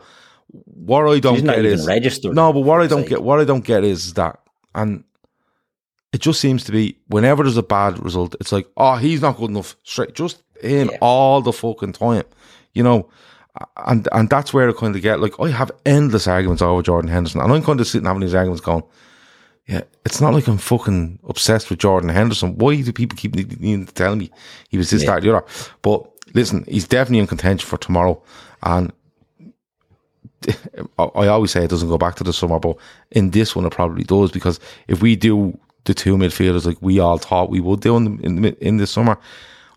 what 0.52 1.08
I 1.08 1.20
don't 1.20 1.44
get 1.44 1.60
even 1.60 1.66
is 1.72 1.88
registered. 1.88 2.36
no, 2.36 2.52
but 2.54 2.62
what 2.62 2.82
I 2.82 2.88
don't 2.88 3.08
get, 3.08 3.22
what 3.24 3.40
I 3.40 3.44
don't 3.46 3.64
get 3.64 3.84
is 3.84 4.14
that, 4.14 4.40
and 4.76 5.04
it 6.12 6.22
just 6.22 6.40
seems 6.42 6.64
to 6.66 6.72
be 6.72 6.98
whenever 7.08 7.44
there's 7.44 7.58
a 7.58 7.64
bad 7.64 8.04
result, 8.04 8.36
it's 8.40 8.52
like, 8.52 8.68
oh, 8.78 8.96
he's 8.96 9.22
not 9.22 9.38
good 9.38 9.52
enough. 9.52 9.76
Straight, 9.84 10.16
just 10.16 10.42
him 10.62 10.90
Yeah. 10.92 10.98
all 11.02 11.42
the 11.42 11.54
fucking 11.54 11.94
time, 11.94 12.24
you 12.74 12.84
know. 12.84 13.10
And 13.78 14.08
and 14.12 14.30
that's 14.30 14.54
where 14.54 14.70
I 14.70 14.74
kind 14.74 14.96
of 14.96 15.02
get 15.02 15.20
like 15.20 15.40
I 15.40 15.50
have 15.50 15.72
endless 15.86 16.28
arguments 16.28 16.62
over 16.62 16.82
Jordan 16.82 17.12
Henderson, 17.12 17.42
and 17.42 17.52
I'm 17.52 17.64
kind 17.64 17.80
of 17.80 17.88
sitting 17.88 18.06
having 18.08 18.22
these 18.22 18.34
arguments 18.36 18.62
going, 18.62 18.84
yeah, 19.68 19.82
it's 20.06 20.22
not 20.22 20.34
like 20.34 20.48
I'm 20.48 20.58
fucking 20.58 21.20
obsessed 21.28 21.70
with 21.70 21.80
Jordan 21.80 22.10
Henderson. 22.10 22.58
Why 22.58 22.80
do 22.82 22.92
people 22.94 23.18
keep 23.18 23.36
need- 23.36 23.60
needing 23.60 23.86
to 23.86 23.94
tell 23.94 24.16
me 24.16 24.32
he 24.70 24.78
was 24.78 24.90
this, 24.90 25.04
Yeah. 25.04 25.16
that, 25.16 25.24
the 25.24 25.36
other? 25.36 25.46
But 25.82 26.10
listen, 26.34 26.64
he's 26.68 26.88
definitely 26.88 27.20
in 27.20 27.28
contention 27.28 27.68
for 27.68 27.78
tomorrow, 27.78 28.22
and 28.64 28.92
I 30.98 31.28
always 31.28 31.52
say 31.52 31.64
it 31.64 31.70
doesn't 31.70 31.90
go 31.90 31.98
back 31.98 32.16
to 32.16 32.24
the 32.24 32.34
summer, 32.34 32.60
but 32.60 32.78
in 33.12 33.32
this 33.32 33.56
one 33.56 33.66
it 33.66 33.72
probably 33.72 34.04
does 34.04 34.32
because 34.32 34.60
if 34.88 35.02
we 35.02 35.16
do 35.16 35.58
the 35.86 35.94
two 35.94 36.16
midfielders 36.18 36.66
like 36.66 36.78
we 36.82 37.00
all 37.00 37.18
thought 37.18 37.50
we 37.50 37.60
would 37.60 37.82
do 37.82 37.98
in 37.98 38.04
the, 38.04 38.26
in, 38.26 38.42
the, 38.42 38.66
in 38.66 38.78
this 38.78 38.92
summer, 38.92 39.18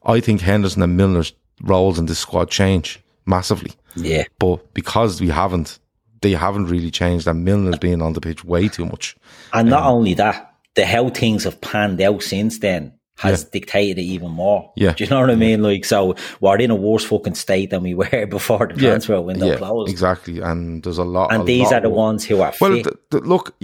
I 0.05 0.21
think 0.21 0.41
Henderson 0.41 0.83
and 0.83 0.97
Milner's 0.97 1.33
roles 1.63 1.99
in 1.99 2.07
this 2.07 2.19
squad 2.19 2.51
change 2.51 3.01
massively. 3.27 3.73
yeah, 3.97 4.25
But 4.39 4.75
because 4.75 5.21
we 5.21 5.29
haven't, 5.29 5.79
they 6.21 6.33
haven't 6.33 6.67
really 6.67 6.91
changed, 6.91 7.27
and 7.27 7.45
Milner's 7.45 7.79
been 7.79 8.03
on 8.03 8.13
the 8.13 8.21
pitch 8.21 8.45
way 8.45 8.69
too 8.69 8.87
much. 8.87 9.17
and 9.53 9.69
not 9.69 9.83
um, 9.85 9.95
only 9.95 10.15
that, 10.15 10.55
the 10.75 10.87
how 10.87 11.09
things 11.11 11.45
have 11.45 11.61
panned 11.61 12.01
out 12.01 12.23
since 12.23 12.59
then 12.59 12.93
has 13.31 13.45
dictated 13.45 13.99
it 13.99 14.03
even 14.03 14.31
more. 14.31 14.73
Yeah. 14.77 14.93
do 14.93 15.05
you 15.05 15.11
know 15.11 15.21
what 15.21 15.31
I 15.31 15.35
mean? 15.37 15.63
Like, 15.63 15.85
so 15.85 16.15
we're 16.41 16.59
in 16.59 16.71
a 16.71 16.75
worse 16.75 17.05
fucking 17.05 17.35
state 17.35 17.71
than 17.71 17.83
we 17.83 17.95
were 17.95 18.27
before 18.31 18.67
the 18.67 18.75
transfer 18.75 19.21
window 19.21 19.47
yeah, 19.47 19.57
closed. 19.57 19.91
exactly. 19.91 20.41
And 20.41 20.83
there's 20.83 20.99
a 20.99 21.05
lot. 21.05 21.33
And 21.33 21.43
a 21.43 21.45
these 21.45 21.65
lot 21.71 21.75
are 21.75 21.81
the 21.81 21.91
ones 21.91 22.25
who 22.25 22.41
are 22.41 22.53
Well, 22.61 22.73
fit. 22.75 22.85
th- 22.85 22.97
th- 23.11 23.23
look, 23.25 23.55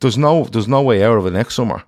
there's 0.00 0.18
no 0.18 0.44
there's 0.44 0.68
no 0.68 0.82
way 0.82 1.02
out 1.02 1.16
of 1.18 1.26
it 1.26 1.32
next 1.32 1.54
summer 1.54 1.82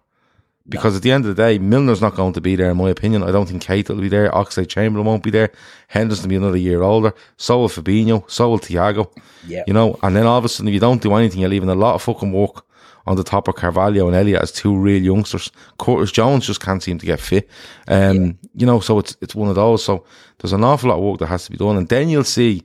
because 0.68 0.94
at 0.96 1.02
the 1.02 1.10
end 1.12 1.24
of 1.24 1.34
the 1.34 1.42
day, 1.42 1.58
Milner's 1.58 2.02
not 2.02 2.14
going 2.14 2.34
to 2.34 2.40
be 2.42 2.54
there. 2.54 2.70
In 2.70 2.76
my 2.76 2.90
opinion, 2.90 3.22
I 3.22 3.30
don't 3.30 3.46
think 3.48 3.62
Keita 3.64 3.88
will 3.88 4.02
be 4.02 4.08
there. 4.10 4.30
Oxlade-Chamberlain 4.30 5.06
won't 5.06 5.22
be 5.22 5.30
there. 5.30 5.50
Henderson 5.88 6.24
will 6.24 6.28
be 6.28 6.36
another 6.36 6.58
year 6.58 6.82
older. 6.82 7.14
So 7.38 7.60
will 7.60 7.68
Fabinho. 7.70 8.30
So 8.30 8.50
will 8.50 8.58
Thiago. 8.58 9.10
Yeah. 9.46 9.64
you 9.66 9.72
know. 9.72 9.98
And 10.02 10.14
then 10.14 10.26
all 10.26 10.36
of 10.36 10.44
a 10.44 10.48
sudden, 10.50 10.68
if 10.68 10.74
you 10.74 10.80
don't 10.80 11.00
do 11.00 11.14
anything, 11.14 11.40
you're 11.40 11.48
leaving 11.48 11.70
a 11.70 11.74
lot 11.74 11.94
of 11.94 12.02
fucking 12.02 12.32
work 12.32 12.66
on 13.08 13.16
the 13.16 13.24
top 13.24 13.48
of 13.48 13.54
Carvalho 13.56 14.06
and 14.06 14.14
Elliott 14.14 14.42
as 14.42 14.52
two 14.52 14.76
real 14.76 15.02
youngsters. 15.02 15.50
Curtis 15.78 16.12
Jones 16.12 16.46
just 16.46 16.60
can't 16.60 16.82
seem 16.82 16.98
to 16.98 17.06
get 17.06 17.18
fit. 17.20 17.48
Um, 17.88 18.38
you 18.54 18.66
know, 18.66 18.80
so 18.80 18.98
it's 18.98 19.16
it's 19.20 19.34
one 19.34 19.48
of 19.48 19.54
those. 19.56 19.82
So 19.84 20.04
there's 20.38 20.52
an 20.52 20.62
awful 20.62 20.90
lot 20.90 20.98
of 20.98 21.04
work 21.04 21.18
that 21.20 21.26
has 21.26 21.44
to 21.46 21.50
be 21.50 21.56
done, 21.56 21.76
and 21.76 21.88
then 21.88 22.08
you'll 22.08 22.24
see 22.24 22.62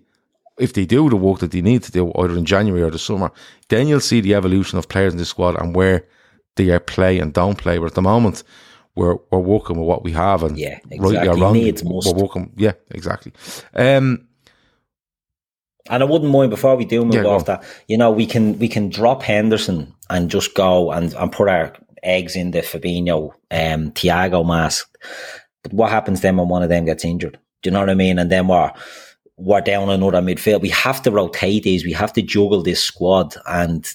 if 0.59 0.73
they 0.73 0.85
do 0.85 1.09
the 1.09 1.15
work 1.15 1.39
that 1.39 1.51
they 1.51 1.61
need 1.61 1.81
to 1.83 1.91
do, 1.91 2.11
either 2.15 2.37
in 2.37 2.45
January 2.45 2.83
or 2.83 2.91
the 2.91 2.99
summer, 2.99 3.31
then 3.69 3.87
you'll 3.87 3.99
see 3.99 4.21
the 4.21 4.35
evolution 4.35 4.77
of 4.77 4.87
players 4.87 5.11
in 5.13 5.17
the 5.17 5.25
squad 5.25 5.59
and 5.59 5.75
where 5.75 6.05
they 6.57 6.69
are 6.69 6.79
play 6.79 7.17
and 7.17 7.33
don't 7.33 7.57
play. 7.57 7.79
But 7.79 7.87
at 7.87 7.95
the 7.95 8.01
moment, 8.03 8.43
we're 8.95 9.15
we're 9.31 9.39
working 9.39 9.79
with 9.79 9.87
what 9.87 10.03
we 10.03 10.11
have, 10.11 10.43
and 10.43 10.57
Yeah, 10.57 10.77
rightly 10.91 10.99
or 10.99 11.21
exactly. 11.21 11.41
wrongly, 11.41 11.63
Needs 11.63 11.83
we're 11.83 12.13
working. 12.13 12.51
Yeah, 12.55 12.73
exactly. 12.91 13.31
Um, 13.73 14.27
And 15.89 16.01
I 16.01 16.05
wouldn't 16.05 16.31
mind 16.31 16.49
before 16.49 16.75
we 16.75 16.85
do 16.85 17.03
move 17.03 17.15
Yeah, 17.15 17.25
off 17.25 17.45
that, 17.45 17.63
you 17.87 17.97
know, 17.97 18.09
we 18.11 18.25
can 18.25 18.57
we 18.59 18.67
can 18.67 18.89
drop 18.89 19.21
Henderson 19.21 19.93
and 20.09 20.31
just 20.31 20.53
go 20.55 20.91
and, 20.91 21.13
and 21.13 21.31
put 21.31 21.49
our 21.49 21.73
eggs 22.03 22.35
in 22.35 22.51
the 22.51 22.59
Fabinho 22.61 23.31
um 23.51 23.91
Thiago 23.91 24.45
mask. 24.45 24.89
But 25.61 25.73
what 25.73 25.91
happens 25.91 26.21
then 26.21 26.37
when 26.37 26.47
one 26.47 26.63
of 26.63 26.69
them 26.69 26.85
gets 26.85 27.03
injured? 27.03 27.37
Do 27.61 27.69
you 27.69 27.73
know 27.73 27.81
what 27.81 27.89
I 27.89 27.95
mean? 27.95 28.17
And 28.19 28.31
then 28.31 28.47
we're 28.47 28.71
we're 29.37 29.61
down 29.61 29.89
another 29.89 30.21
midfield. 30.21 30.61
We 30.61 30.69
have 30.69 31.01
to 31.03 31.11
rotate 31.11 31.63
these, 31.63 31.83
we 31.83 31.93
have 31.93 32.13
to 32.13 32.21
juggle 32.21 32.61
this 32.61 32.81
squad. 32.83 33.35
And 33.47 33.85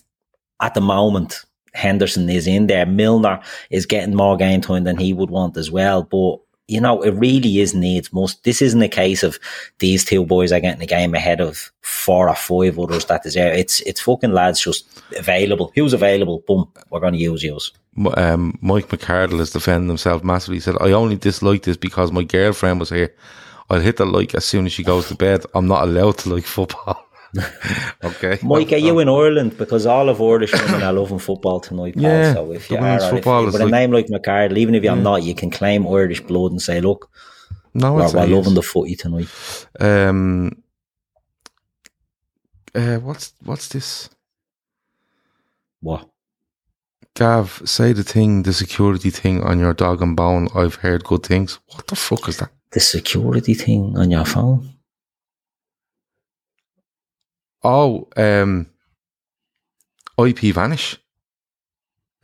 at 0.61 0.75
the 0.75 0.81
moment, 0.81 1.45
Henderson 1.75 2.29
is 2.29 2.47
in 2.47 2.67
there. 2.67 2.87
Milner 2.87 3.41
is 3.71 3.87
getting 3.87 4.15
more 4.15 4.37
game 4.37 4.61
time 4.61 4.85
than 4.85 4.97
he 4.97 5.13
would 5.13 5.31
want 5.31 5.57
as 5.57 5.71
well. 5.71 6.03
But 6.03 6.39
you 6.69 6.81
know, 6.83 7.03
it 7.03 7.13
really 7.13 7.61
is 7.61 7.75
needs 7.75 8.13
most. 8.13 8.45
This 8.45 8.61
isn't 8.61 8.83
a 8.83 8.89
case 8.89 9.23
of 9.23 9.39
these 9.79 10.05
two 10.05 10.25
boys 10.25 10.53
are 10.53 10.61
getting 10.61 10.81
the 10.81 10.87
game 10.87 11.15
ahead 11.15 11.41
of 11.41 11.73
four 11.81 12.29
or 12.29 12.35
five 12.35 12.79
others 12.79 13.07
that 13.07 13.25
is 13.25 13.35
there. 13.35 13.53
It's 13.53 13.81
it's 13.81 14.03
fucking 14.03 14.33
lads 14.33 14.61
just 14.61 15.03
available. 15.17 15.73
Who's 15.75 15.95
available? 15.95 16.45
Boom, 16.47 16.71
we're 16.91 17.01
going 17.01 17.15
to 17.15 17.19
use 17.19 17.43
yours. 17.43 17.73
Um, 18.17 18.59
Mike 18.61 18.89
McCardle 18.89 19.41
is 19.41 19.51
defending 19.51 19.89
himself 19.89 20.23
massively. 20.23 20.57
He 20.57 20.61
said, 20.61 20.77
I 20.81 20.93
only 20.93 21.17
dislike 21.17 21.63
this 21.63 21.79
because 21.79 22.13
my 22.13 22.23
girlfriend 22.23 22.81
was 22.81 22.91
here. 22.91 23.15
I'll 23.71 23.81
hit 23.81 23.97
the 23.97 24.07
like 24.07 24.35
as 24.35 24.45
soon 24.45 24.67
as 24.67 24.73
she 24.73 24.83
goes 24.83 25.09
to 25.09 25.15
bed. 25.15 25.45
I'm 25.55 25.67
not 25.67 25.83
allowed 25.85 26.19
to 26.19 26.35
like 26.35 26.45
football. 26.45 27.08
okay. 28.05 28.39
Mike, 28.43 28.73
are 28.73 28.77
you 28.77 28.99
in 29.01 29.09
Ireland? 29.09 29.59
Because 29.59 29.87
all 29.87 30.09
of 30.09 30.21
Irish 30.21 30.53
women 30.53 30.83
are 30.83 30.93
loving 30.93 31.19
football 31.19 31.61
tonight, 31.61 31.95
pal. 31.95 32.03
Yeah, 32.03 32.35
so 32.35 32.53
if 32.53 32.71
you 32.71 32.79
are, 32.79 33.01
football 33.01 33.43
you, 33.43 33.47
with 33.53 33.61
a 33.61 33.69
name 33.69 33.93
like 33.93 34.07
McCardle, 34.07 34.57
even 34.57 34.75
if 34.75 34.83
you're 34.83 34.97
not, 34.97 35.23
you 35.23 35.35
can 35.35 35.51
claim 35.51 35.87
Irish 35.87 36.21
blood 36.23 36.53
and 36.53 36.63
say, 36.63 36.81
look, 36.81 37.11
No, 37.75 37.95
we're, 37.95 38.13
we're 38.13 38.27
loving 38.27 38.55
the 38.55 38.63
footy 38.63 38.97
tonight. 38.97 39.29
Um, 39.79 40.63
uh, 42.75 42.97
what's 42.99 43.35
what's 43.45 43.69
this? 43.69 44.09
What? 45.81 46.09
Gav, 47.15 47.63
say 47.65 47.93
the 47.93 48.05
thing, 48.05 48.45
the 48.45 48.53
security 48.53 49.11
thing 49.11 49.43
on 49.43 49.59
your 49.59 49.75
dog 49.75 50.03
and 50.03 50.17
bone. 50.17 50.49
I've 50.55 50.77
heard 50.77 51.05
good 51.05 51.25
things. 51.25 51.59
What 51.75 51.87
the 51.89 51.97
fuck 51.97 52.29
is 52.29 52.37
that? 52.39 52.51
The 52.71 52.81
security 52.81 53.55
thing 53.55 53.99
on 53.99 54.11
your 54.11 54.25
phone? 54.25 54.78
Oh, 57.63 58.09
um, 58.17 58.69
IP 60.19 60.55
vanish. 60.55 60.97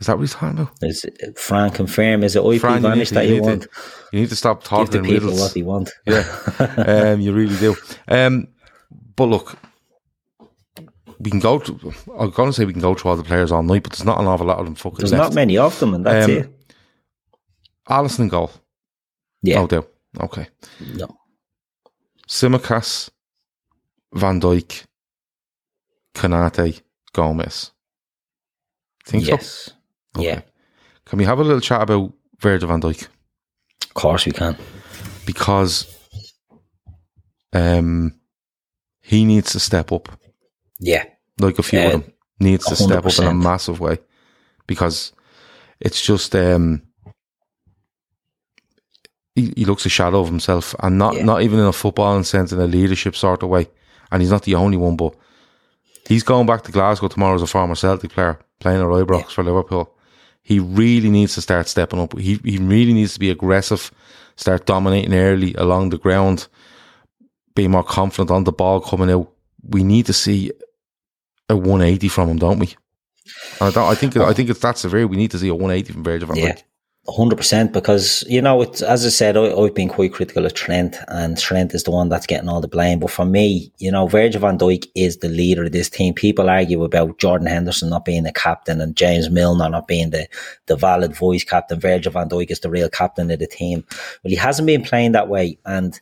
Is 0.01 0.07
that 0.09 0.17
what 0.17 0.23
he's 0.23 0.33
talking 0.33 0.59
about? 0.59 0.73
Is 0.83 1.05
it, 1.05 1.39
Fran, 1.39 1.71
confirm, 1.71 2.25
is 2.25 2.37
it 2.37 2.45
IP 2.45 2.61
Fran, 2.61 2.83
you 2.83 2.89
need 2.89 2.89
vanish 2.95 3.09
to- 3.09 3.15
that 3.15 3.27
you 3.27 3.35
you, 3.37 3.41
need 3.41 3.45
to- 3.45 3.51
want? 3.51 3.67
You 4.13 4.21
need 4.21 4.29
to 4.29 4.37
stop 4.37 4.63
talking 4.65 4.87
Give 4.93 5.03
the 5.03 5.09
people 5.09 5.29
riddles. 5.31 5.41
what 5.41 5.55
they 5.55 5.63
want. 5.63 5.91
Yeah, 6.07 7.13
um, 7.13 7.21
you 7.21 7.33
really 7.33 7.57
do. 7.57 7.77
Um, 8.09 8.49
but 9.17 9.27
look, 9.27 9.57
we 11.19 11.31
can 11.31 11.41
go. 11.41 11.59
To, 11.61 11.93
I'm 12.19 12.31
going 12.31 12.49
to 12.51 12.53
say 12.53 12.65
we 12.65 12.73
can 12.73 12.83
go 12.83 12.95
through 12.95 13.13
all 13.13 13.17
the 13.17 13.23
players 13.25 13.51
all 13.53 13.63
night, 13.63 13.83
but 13.85 13.93
there's 13.93 14.05
not 14.05 14.21
an 14.21 14.27
awful 14.27 14.47
lot 14.47 14.59
of 14.59 14.67
them 14.67 14.75
fucking 14.75 14.99
There's 14.99 15.13
left. 15.13 15.23
not 15.23 15.35
many 15.35 15.57
of 15.59 15.79
them, 15.81 15.95
and 15.95 16.05
that's 16.05 16.25
Um, 16.27 16.31
it. 16.33 16.51
Alisson 17.89 18.29
goal. 18.29 18.51
Yeah. 19.43 19.61
No 19.61 19.67
doubt. 19.69 19.89
Okay. 20.21 20.49
No. 20.97 21.17
Tsimikas, 22.29 23.11
Van 24.15 24.41
Dijk, 24.41 24.85
Konaté, 26.15 26.81
Gomez. 27.13 27.73
Think 29.05 29.25
so? 29.25 29.31
yes. 29.33 29.71
Yeah. 30.19 30.41
Can 31.05 31.19
we 31.19 31.25
have 31.25 31.39
a 31.39 31.45
little 31.45 31.61
chat 31.61 31.83
about 31.83 32.13
Virgil 32.41 32.69
van 32.69 32.81
Dijk? 32.81 33.09
Of 33.85 33.95
course 33.95 34.27
we 34.27 34.33
can. 34.33 34.57
Because 35.27 35.87
um, 37.53 38.19
he 39.03 39.25
needs 39.25 39.53
to 39.53 39.61
step 39.61 39.93
up. 39.93 40.09
Yeah. 40.81 41.05
like 41.41 41.59
a 41.59 41.63
few 41.63 41.79
Yeah, 41.79 41.87
of 41.87 41.93
them 41.93 42.13
needs 42.41 42.65
to 42.67 42.77
step 42.77 43.05
up 43.07 43.19
in 43.19 43.27
a 43.27 43.35
massive 43.35 43.81
way 43.81 43.99
because 44.67 45.13
it's 45.81 46.01
just 46.05 46.35
um 46.35 46.83
he, 49.35 49.53
he 49.57 49.65
looks 49.65 49.87
a 49.87 49.89
shadow 49.89 50.21
of 50.21 50.29
himself 50.29 50.75
and 50.81 50.99
not 50.99 51.15
Yeah. 51.15 51.25
not 51.25 51.43
even 51.43 51.59
in 51.59 51.65
a 51.67 51.71
footballing 51.73 52.25
sense 52.27 52.53
in 52.53 52.61
a 52.61 52.67
leadership 52.67 53.15
sort 53.17 53.43
of 53.43 53.49
way 53.49 53.69
and 54.11 54.21
he's 54.23 54.31
not 54.31 54.43
the 54.43 54.55
only 54.57 54.77
one 54.77 54.97
but 54.97 55.15
he's 56.09 56.23
going 56.23 56.47
back 56.47 56.63
to 56.63 56.73
Glasgow 56.73 57.09
tomorrow 57.09 57.35
as 57.35 57.43
a 57.43 57.47
former 57.47 57.75
Celtic 57.75 58.11
player 58.11 58.39
playing 58.61 58.81
at 58.81 58.87
Ibrox 58.87 59.31
for 59.31 59.45
Liverpool 59.45 59.91
he 60.43 60.59
really 60.59 61.11
needs 61.11 61.35
to 61.35 61.43
start 61.43 61.69
stepping 61.69 62.01
up 62.01 62.19
he, 62.19 62.41
he 62.45 62.59
really 62.59 62.93
needs 62.93 63.15
to 63.15 63.21
be 63.21 63.31
aggressive 63.31 63.91
start 64.37 64.67
dominating 64.67 65.15
early 65.15 65.55
along 65.55 65.91
the 65.91 65.99
ground 65.99 66.49
be 67.55 67.69
more 67.69 67.85
confident 67.85 68.31
on 68.31 68.45
the 68.45 68.53
ball 68.53 68.81
coming 68.81 69.11
out 69.11 69.31
we 69.69 69.83
need 69.83 70.07
to 70.07 70.13
see 70.13 70.51
a 71.49 71.57
180 71.57 72.09
from 72.09 72.29
him, 72.31 72.39
don't 72.39 72.59
we? 72.59 72.75
I, 73.61 73.71
don't, 73.71 73.91
I 73.91 73.95
think 73.95 74.17
I 74.17 74.33
think 74.33 74.51
it's 74.51 74.61
that 74.61 74.79
severe. 74.79 75.07
We 75.07 75.17
need 75.17 75.31
to 75.31 75.39
see 75.39 75.49
a 75.49 75.55
180 75.55 75.93
from 75.93 76.05
Virgil 76.05 76.29
van 76.29 76.37
Dijk. 76.37 76.57
Yeah. 76.59 76.63
Hundred 77.07 77.37
percent, 77.37 77.75
because 77.75 78.25
you 78.31 78.41
know, 78.41 78.63
it's 78.63 78.81
as 78.81 79.05
I 79.05 79.11
said, 79.11 79.37
I, 79.37 79.49
have 79.49 79.75
been 79.75 79.91
quite 79.91 80.15
critical 80.15 80.47
of 80.47 80.55
Trent, 80.55 80.97
and 81.09 81.37
Trent 81.37 81.75
is 81.75 81.83
the 81.83 81.91
one 81.91 82.09
that's 82.09 82.27
getting 82.27 82.49
all 82.49 82.63
the 82.63 82.67
blame. 82.69 82.99
But 82.99 83.11
for 83.11 83.27
me, 83.27 83.71
you 83.77 83.93
know, 83.93 84.07
Virgil 84.07 84.41
van 84.41 84.57
Dijk 84.57 84.89
is 84.95 85.19
the 85.19 85.29
leader 85.29 85.65
of 85.65 85.73
this 85.73 85.91
team. 85.91 86.15
People 86.15 86.49
argue 86.49 86.83
about 86.83 87.19
Jordan 87.19 87.47
Henderson 87.47 87.91
not 87.91 88.07
being 88.07 88.23
the 88.23 88.33
captain 88.33 88.81
and 88.81 88.97
James 88.97 89.29
Milner 89.29 89.69
not 89.69 89.87
being 89.87 90.11
the 90.11 90.27
the 90.65 90.77
valid 90.77 91.15
voice 91.15 91.45
captain. 91.45 91.79
Virgil 91.79 92.11
van 92.11 92.31
Dijk 92.31 92.51
is 92.51 92.61
the 92.61 92.71
real 92.71 92.89
captain 92.89 93.31
of 93.31 93.39
the 93.39 93.47
team. 93.47 93.85
Well, 93.91 94.31
he 94.31 94.37
hasn't 94.37 94.67
been 94.67 94.83
playing 94.83 95.13
that 95.13 95.29
way, 95.29 95.59
and 95.67 96.01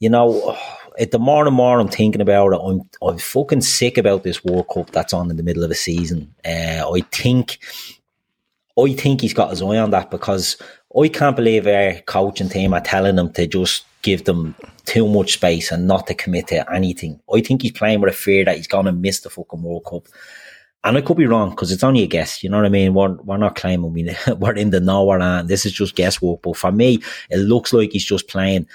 you 0.00 0.08
know, 0.08 0.56
at 0.98 1.10
the 1.10 1.18
more 1.18 1.46
and 1.46 1.54
more 1.54 1.78
I'm 1.78 1.88
thinking 1.88 2.20
about 2.22 2.52
it, 2.52 2.60
I'm 2.62 2.80
I'm 3.02 3.18
fucking 3.18 3.60
sick 3.60 3.98
about 3.98 4.22
this 4.22 4.44
World 4.44 4.68
Cup 4.72 4.90
that's 4.90 5.12
on 5.12 5.30
in 5.30 5.36
the 5.36 5.42
middle 5.42 5.64
of 5.64 5.68
the 5.68 5.74
season. 5.74 6.34
Uh, 6.44 6.90
I 6.90 7.00
think 7.12 7.58
I 8.76 8.92
think 8.94 9.20
he's 9.20 9.34
got 9.34 9.50
his 9.50 9.62
eye 9.62 9.78
on 9.78 9.90
that 9.90 10.10
because 10.10 10.56
I 11.00 11.08
can't 11.08 11.36
believe 11.36 11.66
our 11.66 11.94
coaching 12.06 12.48
team 12.48 12.74
are 12.74 12.80
telling 12.80 13.18
him 13.18 13.32
to 13.32 13.46
just 13.46 13.84
give 14.02 14.24
them 14.24 14.54
too 14.84 15.08
much 15.08 15.34
space 15.34 15.70
and 15.70 15.86
not 15.86 16.06
to 16.08 16.14
commit 16.14 16.48
to 16.48 16.72
anything. 16.72 17.20
I 17.32 17.40
think 17.40 17.62
he's 17.62 17.72
playing 17.72 18.00
with 18.00 18.12
a 18.12 18.16
fear 18.16 18.44
that 18.44 18.56
he's 18.56 18.66
going 18.66 18.86
to 18.86 18.92
miss 18.92 19.20
the 19.20 19.30
fucking 19.30 19.62
World 19.62 19.84
Cup. 19.88 20.08
And 20.82 20.98
I 20.98 21.00
could 21.00 21.16
be 21.16 21.26
wrong 21.26 21.50
because 21.50 21.72
it's 21.72 21.84
only 21.84 22.02
a 22.02 22.06
guess. 22.06 22.42
You 22.42 22.50
know 22.50 22.58
what 22.58 22.66
I 22.66 22.70
mean? 22.70 22.92
We're, 22.94 23.14
we're 23.22 23.38
not 23.38 23.54
claiming 23.54 23.92
we, 23.92 24.14
we're 24.36 24.52
in 24.52 24.70
the 24.70 24.80
nowhere 24.80 25.20
and 25.20 25.48
this 25.48 25.64
is 25.64 25.72
just 25.72 25.94
guesswork. 25.94 26.42
But 26.42 26.56
for 26.56 26.72
me, 26.72 27.00
it 27.30 27.38
looks 27.38 27.72
like 27.72 27.92
he's 27.92 28.04
just 28.04 28.28
playing. 28.28 28.66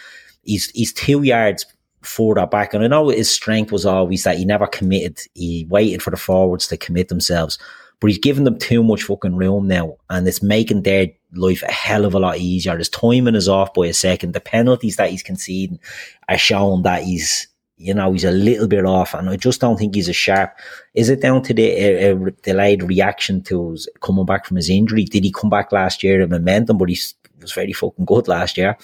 He's, 0.43 0.71
he's 0.71 0.93
two 0.93 1.23
yards 1.23 1.65
further 2.01 2.47
back. 2.47 2.73
And 2.73 2.83
I 2.83 2.87
know 2.87 3.09
his 3.09 3.29
strength 3.29 3.71
was 3.71 3.85
always 3.85 4.23
that 4.23 4.37
he 4.37 4.45
never 4.45 4.65
committed. 4.65 5.19
He 5.35 5.67
waited 5.69 6.01
for 6.01 6.09
the 6.09 6.17
forwards 6.17 6.67
to 6.67 6.77
commit 6.77 7.09
themselves 7.09 7.59
but 7.99 8.09
he's 8.09 8.19
given 8.19 8.45
them 8.45 8.57
too 8.57 8.83
much 8.83 9.03
fucking 9.03 9.35
room 9.35 9.67
now, 9.67 9.97
and 10.09 10.27
it's 10.27 10.41
making 10.41 10.83
their 10.83 11.07
life 11.33 11.63
a 11.63 11.71
hell 11.71 12.05
of 12.05 12.13
a 12.13 12.19
lot 12.19 12.37
easier. 12.37 12.77
His 12.77 12.89
timing 12.89 13.35
is 13.35 13.49
off 13.49 13.73
by 13.73 13.87
a 13.87 13.93
second. 13.93 14.33
The 14.33 14.39
penalties 14.39 14.95
that 14.95 15.09
he's 15.09 15.23
conceding 15.23 15.79
are 16.27 16.37
showing 16.37 16.83
that 16.83 17.03
he's, 17.03 17.47
you 17.77 17.93
know, 17.93 18.11
he's 18.13 18.23
a 18.23 18.31
little 18.31 18.67
bit 18.67 18.85
off, 18.85 19.13
and 19.13 19.29
I 19.29 19.35
just 19.35 19.59
don't 19.61 19.77
think 19.77 19.95
he's 19.95 20.09
as 20.09 20.15
sharp. 20.15 20.57
Is 20.93 21.09
it 21.09 21.21
down 21.21 21.43
to 21.43 21.53
the 21.53 22.11
uh, 22.11 22.27
uh, 22.27 22.29
delayed 22.43 22.83
reaction 22.83 23.41
to 23.43 23.71
his 23.71 23.89
coming 24.01 24.25
back 24.25 24.45
from 24.45 24.57
his 24.57 24.69
injury? 24.69 25.03
Did 25.03 25.25
he 25.25 25.31
come 25.31 25.49
back 25.49 25.71
last 25.71 26.03
year 26.03 26.21
in 26.21 26.29
momentum, 26.29 26.77
but 26.77 26.89
he 26.89 26.99
was 27.41 27.51
very 27.51 27.73
fucking 27.73 28.05
good 28.05 28.27
last 28.27 28.57
year? 28.57 28.77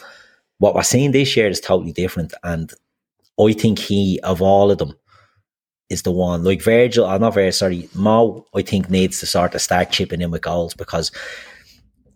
What 0.57 0.75
we're 0.75 0.83
seeing 0.83 1.11
this 1.11 1.35
year 1.35 1.47
is 1.47 1.61
totally 1.61 1.93
different, 1.93 2.33
and 2.43 2.71
I 3.39 3.53
think 3.53 3.79
he, 3.79 4.19
of 4.23 4.41
all 4.41 4.71
of 4.71 4.77
them, 4.77 4.95
is 5.89 6.01
the 6.01 6.11
one. 6.11 6.43
Like 6.43 6.63
Virgil, 6.63 7.05
I'm 7.05 7.21
not 7.21 7.33
very 7.33 7.51
sorry, 7.51 7.89
Mo, 7.93 8.45
I 8.55 8.61
think 8.61 8.89
needs 8.89 9.19
to 9.19 9.25
sort 9.25 9.55
of 9.55 9.61
start 9.61 9.91
chipping 9.91 10.21
in 10.21 10.31
with 10.31 10.41
goals 10.41 10.73
because 10.73 11.11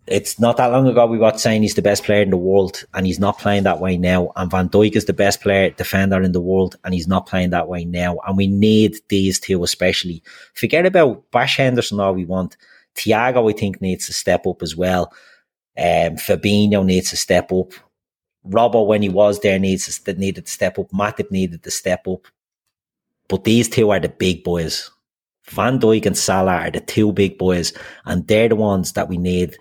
it's 0.06 0.40
not 0.40 0.56
that 0.56 0.72
long 0.72 0.88
ago 0.88 1.06
we 1.06 1.18
were 1.18 1.38
saying 1.38 1.62
he's 1.62 1.74
the 1.74 1.82
best 1.82 2.02
player 2.02 2.22
in 2.22 2.30
the 2.30 2.36
world 2.36 2.84
and 2.94 3.06
he's 3.06 3.20
not 3.20 3.38
playing 3.38 3.62
that 3.62 3.80
way 3.80 3.96
now. 3.96 4.32
And 4.34 4.50
Van 4.50 4.68
Dijk 4.68 4.96
is 4.96 5.04
the 5.04 5.12
best 5.12 5.40
player, 5.40 5.70
defender 5.70 6.20
in 6.20 6.32
the 6.32 6.40
world 6.40 6.76
and 6.84 6.92
he's 6.92 7.06
not 7.06 7.26
playing 7.26 7.50
that 7.50 7.68
way 7.68 7.84
now. 7.84 8.18
And 8.26 8.36
we 8.36 8.48
need 8.48 8.96
these 9.08 9.38
two 9.38 9.62
especially. 9.62 10.22
Forget 10.54 10.84
about 10.84 11.30
Bash 11.30 11.58
Henderson 11.58 12.00
all 12.00 12.14
we 12.14 12.24
want. 12.24 12.56
Thiago, 12.96 13.48
I 13.48 13.56
think, 13.56 13.80
needs 13.80 14.06
to 14.06 14.12
step 14.12 14.46
up 14.46 14.62
as 14.62 14.74
well. 14.74 15.12
Um, 15.78 16.16
Fabinho 16.16 16.84
needs 16.84 17.10
to 17.10 17.16
step 17.16 17.52
up. 17.52 17.72
Robbo, 18.44 18.86
when 18.86 19.02
he 19.02 19.08
was 19.08 19.38
there, 19.40 19.58
needs 19.58 19.98
to, 19.98 20.12
needed 20.14 20.46
to 20.46 20.50
step 20.50 20.78
up. 20.78 20.90
Matip 20.90 21.30
needed 21.30 21.62
to 21.62 21.70
step 21.70 22.08
up. 22.08 22.26
But 23.30 23.44
these 23.44 23.68
two 23.68 23.90
are 23.90 24.00
the 24.00 24.08
big 24.08 24.44
boys. 24.44 24.90
Van 25.48 25.78
Dijk 25.78 26.04
and 26.04 26.18
Salah 26.18 26.56
are 26.56 26.70
the 26.70 26.80
two 26.80 27.12
big 27.12 27.38
boys, 27.38 27.72
and 28.04 28.26
they're 28.26 28.48
the 28.48 28.56
ones 28.56 28.92
that 28.92 29.08
we 29.08 29.16
need. 29.16 29.56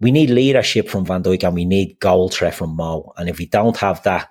We 0.00 0.10
need 0.10 0.30
leadership 0.30 0.88
from 0.88 1.04
Van 1.04 1.22
Dijk 1.22 1.44
and 1.44 1.54
we 1.54 1.64
need 1.64 2.00
goal 2.00 2.28
threat 2.28 2.54
from 2.54 2.74
Mo. 2.74 3.12
And 3.16 3.28
if 3.28 3.38
we 3.38 3.46
don't 3.46 3.76
have 3.76 4.02
that, 4.04 4.30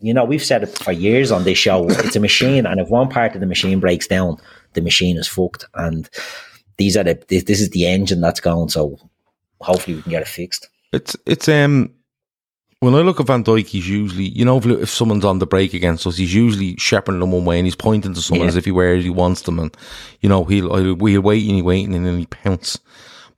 you 0.00 0.14
know, 0.14 0.24
we've 0.24 0.44
said 0.44 0.62
it 0.62 0.76
for 0.78 0.92
years 0.92 1.30
on 1.30 1.44
this 1.44 1.58
show. 1.58 1.86
It's 1.88 2.16
a 2.16 2.20
machine, 2.20 2.66
and 2.66 2.80
if 2.80 2.88
one 2.88 3.08
part 3.08 3.34
of 3.34 3.40
the 3.40 3.46
machine 3.46 3.80
breaks 3.80 4.06
down, 4.06 4.38
the 4.74 4.80
machine 4.80 5.16
is 5.16 5.28
fucked. 5.28 5.66
And 5.74 6.08
these 6.78 6.96
are 6.96 7.04
the 7.04 7.22
this, 7.28 7.60
is 7.60 7.70
the 7.70 7.86
engine 7.86 8.20
that's 8.20 8.40
going. 8.40 8.68
So 8.68 8.98
hopefully 9.60 9.96
we 9.96 10.02
can 10.02 10.10
get 10.10 10.22
it 10.22 10.28
fixed. 10.28 10.68
It's 10.92 11.16
it's 11.26 11.48
um 11.48 11.90
when 12.80 12.94
I 12.94 12.98
look 12.98 13.20
at 13.20 13.26
Van 13.26 13.44
Dijk, 13.44 13.66
he's 13.66 13.88
usually, 13.88 14.24
you 14.24 14.44
know, 14.44 14.58
if, 14.58 14.66
if, 14.66 14.90
someone's 14.90 15.24
on 15.24 15.38
the 15.38 15.46
break 15.46 15.74
against 15.74 16.06
us, 16.06 16.16
he's 16.16 16.34
usually 16.34 16.76
shepherding 16.76 17.20
them 17.20 17.32
one 17.32 17.44
way 17.44 17.58
and 17.58 17.66
he's 17.66 17.76
pointing 17.76 18.14
to 18.14 18.20
someone 18.20 18.44
yeah. 18.44 18.48
as 18.48 18.56
if 18.56 18.64
he 18.64 18.72
where 18.72 18.96
he 18.96 19.10
wants 19.10 19.42
them, 19.42 19.58
and 19.58 19.76
you 20.20 20.28
know, 20.28 20.44
he'll 20.44 20.74
he'll, 20.76 21.06
he'll 21.06 21.20
wait 21.20 21.46
and 21.46 21.56
he 21.56 21.62
waiting 21.62 21.94
and 21.94 22.06
then 22.06 22.18
he 22.18 22.26
pounce. 22.26 22.78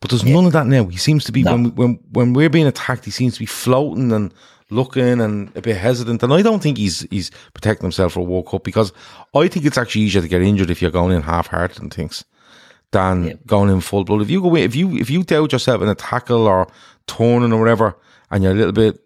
But 0.01 0.11
there's 0.11 0.25
yeah. 0.25 0.35
none 0.35 0.47
of 0.47 0.53
that 0.53 0.67
now. 0.67 0.87
He 0.87 0.97
seems 0.97 1.25
to 1.25 1.33
be 1.33 1.43
no. 1.43 1.53
when 1.53 1.65
when 1.75 2.01
when 2.13 2.33
we're 2.33 2.51
being 2.51 2.67
attacked, 2.67 3.05
he 3.05 3.11
seems 3.11 3.35
to 3.35 3.41
be 3.41 3.47
floating 3.47 4.13
and 4.13 4.33
looking 4.71 5.21
and 5.21 5.57
a 5.57 5.63
bit 5.63 5.77
hesitant. 5.77 6.23
And 6.23 6.33
I 6.33 6.43
don't 6.43 6.63
think 6.63 6.79
he's 6.79 7.07
he's 7.11 7.31
protecting 7.55 7.85
himself 7.85 8.15
for 8.15 8.21
a 8.21 8.25
World 8.25 8.49
Cup 8.49 8.65
because 8.65 8.93
I 9.35 9.49
think 9.49 9.65
it's 9.65 9.79
actually 9.79 10.03
easier 10.03 10.23
to 10.23 10.29
get 10.29 10.43
injured 10.43 10.71
if 10.71 10.83
you're 10.83 10.91
going 10.91 11.15
in 11.15 11.23
half 11.23 11.49
hearted 11.49 11.81
and 11.81 11.93
things 11.93 12.25
than 12.91 13.25
yeah. 13.25 13.33
going 13.47 13.71
in 13.71 13.81
full 13.81 14.05
blood. 14.05 14.23
If 14.23 14.31
you 14.31 14.43
go 14.43 14.55
in, 14.55 14.65
if 14.65 14.75
you 14.75 14.97
if 14.97 15.11
you 15.11 15.23
doubt 15.23 15.53
yourself 15.53 15.83
in 15.83 15.89
a 15.89 15.95
tackle 15.95 16.47
or 16.47 16.69
turning 17.07 17.53
or 17.53 17.61
whatever, 17.61 17.97
and 18.31 18.43
you're 18.43 18.53
a 18.53 18.57
little 18.57 18.73
bit 18.73 19.01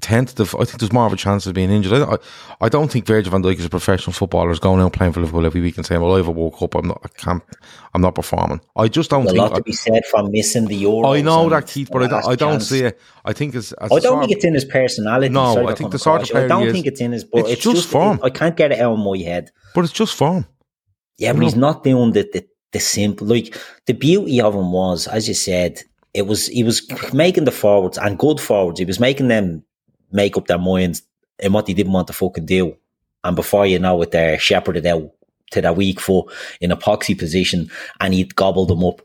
tentative. 0.00 0.54
I 0.54 0.64
think 0.64 0.78
there's 0.78 0.92
more 0.92 1.06
of 1.06 1.12
a 1.12 1.16
chance 1.16 1.46
of 1.46 1.54
being 1.54 1.70
injured. 1.70 2.02
I, 2.02 2.18
I 2.60 2.68
don't 2.68 2.90
think 2.90 3.06
Virgil 3.06 3.30
van 3.30 3.42
Dijk 3.42 3.58
is 3.58 3.64
a 3.64 3.70
professional 3.70 4.12
footballer 4.12 4.50
is 4.50 4.58
going 4.58 4.80
out 4.80 4.92
playing 4.92 5.12
for 5.12 5.20
Liverpool 5.20 5.46
every 5.46 5.60
week 5.60 5.76
and 5.76 5.84
saying, 5.84 6.00
"Well, 6.00 6.14
I 6.14 6.18
have 6.18 6.28
a 6.28 6.32
World 6.32 6.56
Cup. 6.56 6.74
I'm 6.74 6.88
not. 6.88 7.00
I 7.04 7.08
can't. 7.08 7.42
I'm 7.94 8.00
not 8.00 8.14
performing." 8.14 8.60
I 8.76 8.88
just 8.88 9.10
don't. 9.10 9.24
There's 9.24 9.32
think, 9.32 9.46
a 9.46 9.50
lot 9.50 9.56
to 9.56 9.62
be 9.62 9.72
said 9.72 10.04
from 10.06 10.30
missing 10.30 10.66
the 10.66 10.76
Euro. 10.76 11.12
I 11.12 11.20
know 11.20 11.48
that, 11.48 11.66
Keith, 11.66 11.88
but 11.90 12.02
I 12.02 12.06
don't, 12.06 12.26
I 12.26 12.34
don't 12.34 12.60
see 12.60 12.80
it. 12.80 13.00
I 13.24 13.32
think 13.32 13.54
it's. 13.54 13.72
I 13.80 13.98
don't 13.98 14.20
think 14.20 14.32
it's 14.32 14.44
in 14.44 14.54
his 14.54 14.64
personality. 14.64 15.32
No, 15.32 15.54
Sorry 15.54 15.66
I 15.66 15.74
think 15.74 15.90
the 15.90 15.98
sort 15.98 16.22
of 16.22 16.28
player 16.28 16.44
I 16.44 16.48
don't 16.48 16.72
think 16.72 16.86
it's 16.86 17.00
in 17.00 17.12
his. 17.12 17.24
But 17.24 17.40
it's, 17.40 17.50
it's 17.50 17.62
just, 17.62 17.76
just, 17.76 17.88
form. 17.88 18.18
It, 18.18 18.24
I 18.24 18.30
can't 18.30 18.56
get 18.56 18.72
it 18.72 18.80
out 18.80 18.92
of 18.92 18.98
my 18.98 19.18
head. 19.18 19.50
But 19.74 19.84
it's 19.84 19.92
just 19.92 20.14
form. 20.14 20.46
Yeah, 21.18 21.32
but 21.32 21.42
he's 21.42 21.56
not 21.56 21.82
doing 21.82 22.12
the, 22.12 22.28
the 22.32 22.46
the 22.72 22.80
simple. 22.80 23.26
Like 23.26 23.56
the 23.86 23.94
beauty 23.94 24.40
of 24.40 24.54
him 24.54 24.72
was, 24.72 25.06
as 25.08 25.26
you 25.26 25.34
said, 25.34 25.82
it 26.14 26.26
was 26.26 26.46
he 26.46 26.62
was 26.62 26.86
making 27.12 27.44
the 27.44 27.50
forwards 27.50 27.98
and 27.98 28.18
good 28.18 28.40
forwards. 28.40 28.78
He 28.78 28.84
was 28.84 29.00
making 29.00 29.28
them 29.28 29.64
make 30.10 30.36
up 30.36 30.46
their 30.46 30.58
minds 30.58 31.02
in 31.38 31.52
what 31.52 31.66
they 31.66 31.74
didn't 31.74 31.92
want 31.92 32.06
to 32.08 32.12
fucking 32.12 32.46
do. 32.46 32.76
And 33.24 33.36
before 33.36 33.66
you 33.66 33.78
know 33.78 34.00
it, 34.02 34.10
they're 34.10 34.38
shepherded 34.38 34.86
out 34.86 35.10
to 35.50 35.60
their 35.60 35.72
weak 35.72 36.00
foot 36.00 36.30
in 36.60 36.70
a 36.70 36.76
poxy 36.76 37.18
position 37.18 37.70
and 38.00 38.14
he'd 38.14 38.36
gobble 38.36 38.66
them 38.66 38.84
up. 38.84 39.00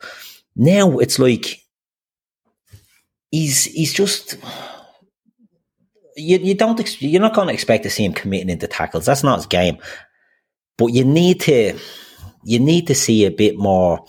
Now 0.55 0.99
it's 0.99 1.19
like 1.19 1.61
he's 3.31 3.65
he's 3.65 3.93
just 3.93 4.37
you 6.15 6.37
you 6.37 6.53
don't 6.53 7.01
you're 7.01 7.21
not 7.21 7.33
going 7.33 7.47
to 7.47 7.53
expect 7.53 7.83
to 7.83 7.89
see 7.89 8.05
him 8.05 8.13
committing 8.13 8.49
into 8.49 8.67
tackles. 8.67 9.05
That's 9.05 9.23
not 9.23 9.37
his 9.37 9.45
game. 9.47 9.77
But 10.77 10.87
you 10.87 11.05
need 11.05 11.41
to 11.41 11.77
you 12.43 12.59
need 12.59 12.87
to 12.87 12.95
see 12.95 13.25
a 13.25 13.31
bit 13.31 13.57
more 13.57 14.05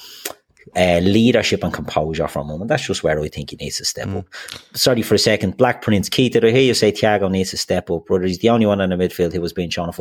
uh, 0.77 0.99
leadership 1.03 1.63
and 1.63 1.73
composure 1.73 2.29
from 2.29 2.51
him. 2.51 2.61
And 2.61 2.71
that's 2.71 2.87
just 2.87 3.03
where 3.03 3.21
I 3.21 3.29
think 3.29 3.51
he 3.51 3.57
needs 3.57 3.79
to 3.79 3.85
step 3.85 4.09
mm. 4.09 4.19
up. 4.19 4.27
Sorry 4.75 5.03
for 5.03 5.15
a 5.15 5.19
second. 5.19 5.57
Black 5.57 5.83
Prince, 5.83 6.09
Keith, 6.09 6.33
did 6.33 6.45
I 6.45 6.51
hear 6.51 6.63
you 6.63 6.75
say 6.75 6.93
Thiago 6.93 7.31
needs 7.31 7.51
to 7.51 7.57
step 7.57 7.91
up, 7.91 8.07
brother? 8.07 8.27
He's 8.27 8.39
the 8.39 8.51
only 8.51 8.67
one 8.67 8.81
in 8.81 8.91
the 8.91 8.97
midfield 8.97 9.33
who 9.33 9.41
was 9.41 9.53
being 9.53 9.71
shown 9.71 9.89
off. 9.89 10.01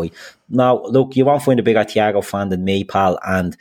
Now, 0.49 0.84
look, 0.84 1.15
you 1.15 1.26
won't 1.26 1.43
find 1.43 1.59
a 1.59 1.63
bigger 1.63 1.84
Thiago 1.84 2.24
fan 2.24 2.49
than 2.49 2.63
me, 2.63 2.84
pal. 2.84 3.19
And 3.26 3.55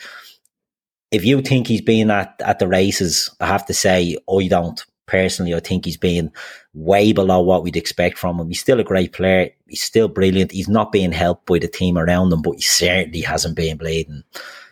if 1.11 1.25
you 1.25 1.43
think 1.43 1.67
he's 1.67 1.83
been 1.83 2.11
at, 2.11 2.35
at 2.45 2.59
the 2.59 2.69
races, 2.69 3.31
I 3.41 3.47
have 3.47 3.67
to 3.67 3.75
say, 3.75 4.17
I 4.31 4.47
don't. 4.49 4.85
Personally, 5.07 5.53
I 5.53 5.61
think 5.61 5.85
he's 5.85 5.99
been 5.99 6.31
way 6.73 7.13
below 7.13 7.43
what 7.43 7.63
we'd 7.63 7.77
expect 7.77 8.17
from 8.17 8.41
him. 8.41 8.49
He's 8.49 8.61
still 8.61 8.81
a 8.81 8.85
great 8.85 9.13
player. 9.13 9.51
He's 9.69 9.83
still 9.83 10.09
brilliant. 10.09 10.53
He's 10.53 10.69
not 10.69 10.93
being 10.93 11.13
helped 11.13 11.45
by 11.45 11.59
the 11.59 11.69
team 11.69 11.99
around 11.99 12.33
him, 12.33 12.41
but 12.41 12.53
he 12.53 12.63
certainly 12.63 13.21
hasn't 13.21 13.57
been 13.57 13.77
bleeding 13.77 14.23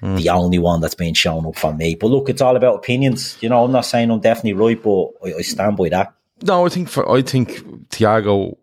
mm. 0.02 0.16
the 0.16 0.28
only 0.28 0.58
one 0.58 0.80
that's 0.80 0.94
been 0.94 1.14
shown 1.14 1.46
up 1.46 1.56
for 1.56 1.74
me. 1.74 1.94
But 1.94 2.08
look, 2.08 2.28
it's 2.28 2.42
all 2.42 2.56
about 2.56 2.76
opinions. 2.76 3.36
You 3.40 3.48
know, 3.48 3.64
I'm 3.64 3.72
not 3.72 3.86
saying 3.86 4.10
I'm 4.10 4.20
definitely 4.20 4.54
right, 4.54 4.82
but 4.82 5.10
I, 5.24 5.38
I 5.38 5.42
stand 5.42 5.76
by 5.76 5.88
that. 5.90 6.14
No, 6.42 6.66
I 6.66 6.68
think 6.68 6.88
for 6.88 7.10
I 7.10 7.22
think 7.22 7.58
Thiago 7.88 8.56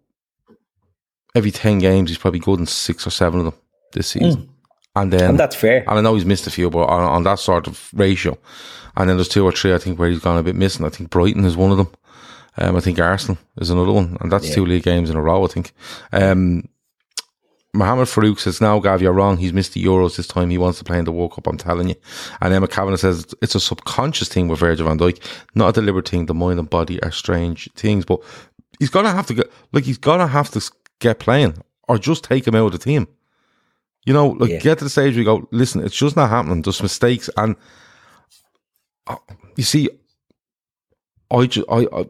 every 1.35 1.51
ten 1.51 1.79
games 1.79 2.09
he's 2.09 2.17
probably 2.17 2.39
good 2.39 2.59
in 2.59 2.65
six 2.65 3.05
or 3.05 3.11
seven 3.11 3.39
of 3.39 3.45
them 3.45 3.53
this 3.93 4.07
season. 4.07 4.41
Mm. 4.41 4.49
And 4.95 5.13
then 5.13 5.29
and 5.29 5.39
that's 5.39 5.55
fair. 5.55 5.81
And 5.87 5.99
I 5.99 6.01
know 6.01 6.15
he's 6.15 6.25
missed 6.25 6.47
a 6.47 6.51
few, 6.51 6.71
but 6.71 6.85
on, 6.85 7.01
on, 7.01 7.23
that 7.23 7.37
sort 7.37 7.67
of 7.67 7.91
ratio. 7.93 8.35
And 8.95 9.07
then 9.07 9.17
there's 9.17 9.27
two 9.27 9.45
or 9.45 9.51
three 9.51 9.73
I 9.73 9.77
think 9.77 9.99
where 9.99 10.09
he's 10.09 10.19
gone 10.19 10.39
a 10.39 10.43
bit 10.43 10.55
missing. 10.55 10.85
I 10.85 10.89
think 10.89 11.11
Brighton 11.11 11.45
is 11.45 11.55
one 11.55 11.69
of 11.71 11.77
them. 11.77 11.89
Um, 12.57 12.75
I 12.75 12.79
think 12.79 12.99
Arsenal 12.99 13.37
is 13.57 13.69
another 13.69 13.91
one, 13.91 14.17
and 14.19 14.31
that's 14.31 14.49
yeah. 14.49 14.55
two 14.55 14.65
league 14.65 14.81
games 14.81 15.11
in 15.11 15.15
a 15.15 15.21
row. 15.21 15.43
I 15.43 15.47
think. 15.47 15.73
Um, 16.11 16.67
Mohamed 17.73 18.07
Farouk 18.07 18.39
says, 18.39 18.59
now, 18.61 18.79
Gav, 18.79 19.01
you're 19.01 19.13
wrong. 19.13 19.37
He's 19.37 19.53
missed 19.53 19.73
the 19.73 19.83
Euros 19.83 20.15
this 20.17 20.25
time. 20.27 20.49
He 20.49 20.57
wants 20.57 20.79
to 20.79 20.85
play 20.85 20.97
in 20.97 21.05
the 21.05 21.11
World 21.11 21.33
Cup, 21.33 21.47
I'm 21.47 21.57
telling 21.57 21.89
you. 21.89 21.95
And 22.41 22.53
Emma 22.53 22.67
Kavanagh 22.67 22.97
says, 22.97 23.35
it's 23.41 23.55
a 23.55 23.59
subconscious 23.59 24.29
thing 24.29 24.47
with 24.47 24.59
Virgil 24.59 24.87
van 24.87 24.97
Dijk, 24.97 25.21
not 25.53 25.69
a 25.69 25.73
deliberate 25.73 26.07
thing. 26.09 26.25
The 26.25 26.33
mind 26.33 26.59
and 26.59 26.69
body 26.69 27.01
are 27.03 27.11
strange 27.11 27.69
things. 27.73 28.03
But 28.05 28.21
he's 28.79 28.89
going 28.89 29.05
to 29.05 29.11
have 29.11 29.27
to 29.27 29.33
get, 29.35 29.51
like, 29.73 29.83
he's 29.83 29.97
going 29.99 30.19
to 30.19 30.27
have 30.27 30.49
to 30.51 30.71
get 30.99 31.19
playing 31.19 31.61
or 31.87 31.97
just 31.99 32.23
take 32.23 32.47
him 32.47 32.55
out 32.55 32.67
of 32.67 32.71
the 32.71 32.77
team. 32.79 33.07
You 34.05 34.13
know, 34.13 34.29
like, 34.29 34.49
yeah. 34.49 34.59
get 34.59 34.77
to 34.79 34.85
the 34.85 34.89
stage 34.89 35.13
where 35.13 35.19
you 35.19 35.25
go, 35.25 35.47
listen, 35.51 35.83
it's 35.83 35.95
just 35.95 36.15
not 36.15 36.29
happening. 36.29 36.61
There's 36.61 36.81
mistakes. 36.81 37.29
And 37.37 37.55
uh, 39.05 39.17
you 39.57 39.63
see, 39.63 39.89
I, 41.29 41.49
I, 41.69 41.87
I 41.93 42.05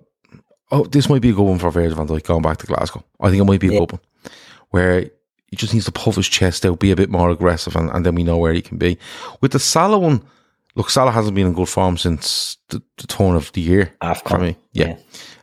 oh, 0.71 0.83
this 0.85 1.09
might 1.09 1.23
be 1.23 1.31
a 1.31 1.33
good 1.33 1.43
one 1.43 1.59
for 1.59 1.71
Virgil 1.71 1.97
van 1.97 2.07
Dijk 2.07 2.23
going 2.25 2.43
back 2.43 2.57
to 2.57 2.67
Glasgow. 2.67 3.03
I 3.19 3.29
think 3.29 3.41
it 3.41 3.45
might 3.45 3.59
be 3.59 3.67
a 3.69 3.71
Yeah. 3.73 3.79
good 3.79 3.91
one 3.93 4.01
where 4.69 5.09
he 5.47 5.55
just 5.55 5.73
needs 5.73 5.85
to 5.85 5.91
puff 5.91 6.15
his 6.15 6.27
chest 6.27 6.65
out, 6.65 6.79
be 6.79 6.91
a 6.91 6.95
bit 6.95 7.09
more 7.09 7.29
aggressive, 7.29 7.75
and, 7.75 7.89
and 7.91 8.05
then 8.05 8.15
we 8.15 8.23
know 8.23 8.37
where 8.37 8.53
he 8.53 8.61
can 8.61 8.77
be. 8.77 8.97
With 9.41 9.53
the 9.53 9.59
Salah 9.59 9.97
one, 9.97 10.21
look, 10.75 10.89
Salah 10.89 11.11
hasn't 11.11 11.35
been 11.35 11.47
in 11.47 11.53
good 11.53 11.69
form 11.69 11.97
since 11.97 12.57
the, 12.69 12.81
the 12.97 13.07
turn 13.07 13.35
of 13.35 13.51
the 13.53 13.61
year 13.61 13.93
AFCON, 14.01 14.29
for 14.29 14.39
me. 14.39 14.57
Yeah. 14.73 14.97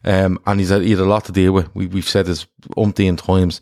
Um, 0.05 0.39
and 0.47 0.61
he's 0.61 0.69
had, 0.69 0.83
he 0.83 0.91
had 0.91 1.01
a 1.01 1.05
lot 1.05 1.25
to 1.25 1.33
deal 1.33 1.53
with. 1.53 1.75
We, 1.75 1.87
we've 1.87 2.09
said 2.09 2.27
this 2.27 2.47
umpteen 2.77 3.17
times. 3.17 3.61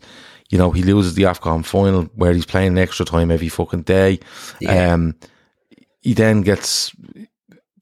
You 0.49 0.57
know, 0.57 0.71
he 0.71 0.83
loses 0.83 1.15
the 1.15 1.23
AFCON 1.23 1.65
final 1.65 2.03
where 2.15 2.33
he's 2.33 2.45
playing 2.45 2.73
an 2.73 2.77
extra 2.77 3.05
time 3.05 3.31
every 3.31 3.47
fucking 3.49 3.83
day. 3.83 4.19
Yeah. 4.59 4.93
Um, 4.93 5.15
he 6.01 6.13
then 6.13 6.41
gets 6.41 6.93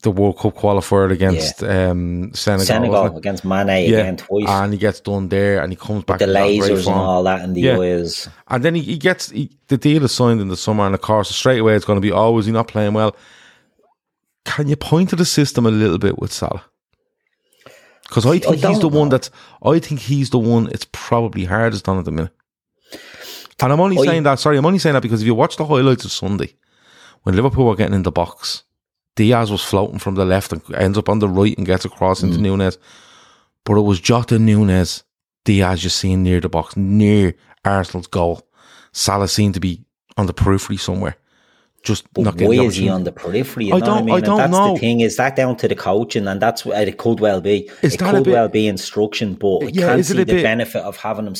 the 0.02 0.12
World 0.12 0.38
Cup 0.38 0.56
qualifier 0.56 1.12
against 1.12 1.64
um, 1.64 2.34
Senegal. 2.34 2.66
Senegal 2.66 3.18
against 3.18 3.46
Mane 3.46 3.70
again 3.70 4.18
twice. 4.18 4.46
and 4.48 4.74
he 4.74 4.80
gets 4.80 5.00
done 5.00 5.30
there, 5.30 5.62
and 5.62 5.72
he 5.72 5.76
comes 5.76 6.04
back 6.04 6.20
the 6.20 6.26
to 6.28 6.32
great 6.32 6.62
lasers 6.62 6.88
and 6.88 6.96
all 6.96 7.24
that 7.24 7.42
and 7.42 7.56
the 7.56 7.62
Yeah. 7.62 7.80
eyes. 7.80 8.28
And 8.48 8.64
then 8.64 8.76
he, 8.76 8.82
he 8.82 8.98
gets 8.98 9.30
he, 9.30 9.52
the 9.68 9.78
deal 9.78 10.04
is 10.04 10.12
signed 10.12 10.42
in 10.42 10.48
the 10.48 10.58
summer, 10.58 10.86
and 10.86 10.96
of 10.96 11.02
course, 11.02 11.30
straight 11.36 11.60
away 11.60 11.76
it's 11.76 11.86
going 11.86 11.98
to 11.98 12.02
be, 12.02 12.12
oh, 12.12 12.38
is 12.38 12.46
he 12.48 12.52
not 12.52 12.68
playing 12.68 12.94
well? 12.94 13.16
Can 14.46 14.68
you 14.68 14.76
point 14.76 15.10
to 15.12 15.16
the 15.16 15.26
system 15.26 15.66
a 15.66 15.72
little 15.72 16.00
bit 16.00 16.18
with 16.20 16.34
Salah? 16.34 16.64
Because 18.08 18.26
I 18.26 18.40
think 18.40 18.56
he's 18.56 18.62
don't 18.62 18.80
the 18.82 18.90
one 18.90 19.10
that's, 19.10 19.30
I 19.64 19.80
think 19.80 20.02
he's 20.02 20.32
the 20.32 20.40
one 20.40 20.68
it's 20.72 20.86
probably 20.92 21.46
hardest 21.46 21.88
on 21.88 21.98
at 22.00 22.06
the 22.06 22.12
minute. 22.12 22.34
And 23.62 23.72
I'm 23.72 23.80
only 23.80 24.00
I- 24.00 24.06
saying 24.06 24.24
that, 24.24 24.40
sorry, 24.40 24.58
I'm 24.58 24.66
only 24.66 24.80
saying 24.80 24.94
that 24.96 25.02
because 25.04 25.22
if 25.22 25.28
you 25.28 25.36
watch 25.36 25.56
the 25.58 25.66
highlights 25.66 26.04
of 26.06 26.12
Sunday, 26.12 26.56
when 27.24 27.36
Liverpool 27.36 27.66
were 27.68 27.76
getting 27.76 27.94
in 27.94 28.04
the 28.04 28.12
box, 28.12 28.64
Diaz 29.16 29.52
was 29.52 29.64
floating 29.64 30.00
from 30.00 30.16
the 30.16 30.26
left 30.26 30.54
and 30.54 30.62
ends 30.76 30.98
up 30.98 31.10
on 31.10 31.20
the 31.20 31.28
right 31.28 31.58
and 31.58 31.66
gets 31.68 31.86
across 31.86 32.24
into 32.24 32.38
mm. 32.38 32.42
Nunez. 32.42 32.78
But 33.66 33.78
it 33.78 33.82
was 33.82 34.00
Jota 34.00 34.40
Nunez, 34.40 35.04
Diaz 35.46 35.82
just 35.82 35.98
seen 35.98 36.24
near 36.24 36.40
the 36.40 36.50
box, 36.50 36.76
near 36.78 37.36
Arsenal's 37.66 38.08
goal. 38.08 38.48
Salah 38.94 39.28
seemed 39.28 39.54
to 39.56 39.60
be 39.60 39.84
on 40.18 40.26
the 40.28 40.34
periphery 40.34 40.78
somewhere. 40.78 41.16
Just 41.84 42.06
not 42.16 42.36
But 42.36 42.38
getting 42.38 42.60
why 42.60 42.66
is 42.66 42.76
he 42.76 42.90
on 42.90 43.06
the 43.06 43.12
periphery? 43.12 43.66
You 43.66 43.74
I 43.74 43.80
know 43.80 43.86
don't- 43.86 44.06
what 44.06 44.14
I 44.14 44.18
I 44.18 44.20
don't 44.22 44.38
that's 44.38 44.52
know. 44.52 44.74
the 44.74 44.80
thing. 44.80 45.00
Is 45.00 45.16
that 45.18 45.36
down 45.36 45.56
to 45.58 45.68
the 45.68 45.74
coaching? 45.76 46.28
And 46.28 46.40
that's 46.40 46.64
what 46.64 46.88
it 46.88 46.98
could 47.00 47.20
well 47.20 47.42
be. 47.42 47.70
Is 47.82 47.96
it 47.96 48.00
could 48.00 48.24
bit- 48.24 48.34
well 48.34 48.48
be 48.48 48.68
instruction, 48.68 49.34
but 49.34 49.64
I 49.64 49.66
Yeah, 49.74 49.88
can't 49.88 50.00
is 50.00 50.12
it 50.12 50.14
see 50.14 50.20
the 50.20 50.26
bit- 50.26 50.44
benefit 50.44 50.84
of 50.84 50.98
having 50.98 51.26
him 51.26 51.34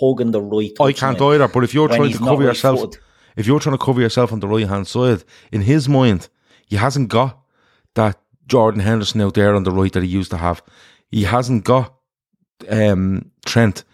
hugging 0.00 0.32
the 0.32 0.42
right. 0.42 0.72
I 0.80 0.92
can't 0.92 1.20
either. 1.20 1.46
But 1.46 1.62
if 1.64 1.72
you're 1.74 1.86
trying 1.88 2.10
to 2.12 2.18
cover 2.18 2.42
yourself, 2.42 2.80
footed. 2.80 3.00
if 3.36 3.46
you're 3.46 3.60
trying 3.60 3.78
to 3.78 3.84
cover 3.84 4.00
yourself 4.00 4.32
on 4.32 4.40
the 4.40 4.48
right 4.48 4.66
hand 4.68 4.88
side, 4.88 5.22
in 5.52 5.60
his 5.62 5.88
mind, 5.88 6.28
he 6.66 6.76
hasn't 6.76 7.08
got 7.08 7.38
that 7.94 8.18
Jordan 8.46 8.80
Henderson 8.80 9.20
out 9.20 9.34
there 9.34 9.54
on 9.54 9.64
the 9.64 9.70
right 9.70 9.92
that 9.92 10.02
he 10.02 10.08
used 10.08 10.30
to 10.30 10.36
have. 10.36 10.62
He 11.10 11.24
hasn't 11.24 11.64
got 11.64 11.94
um, 12.68 13.30
Trent 13.46 13.84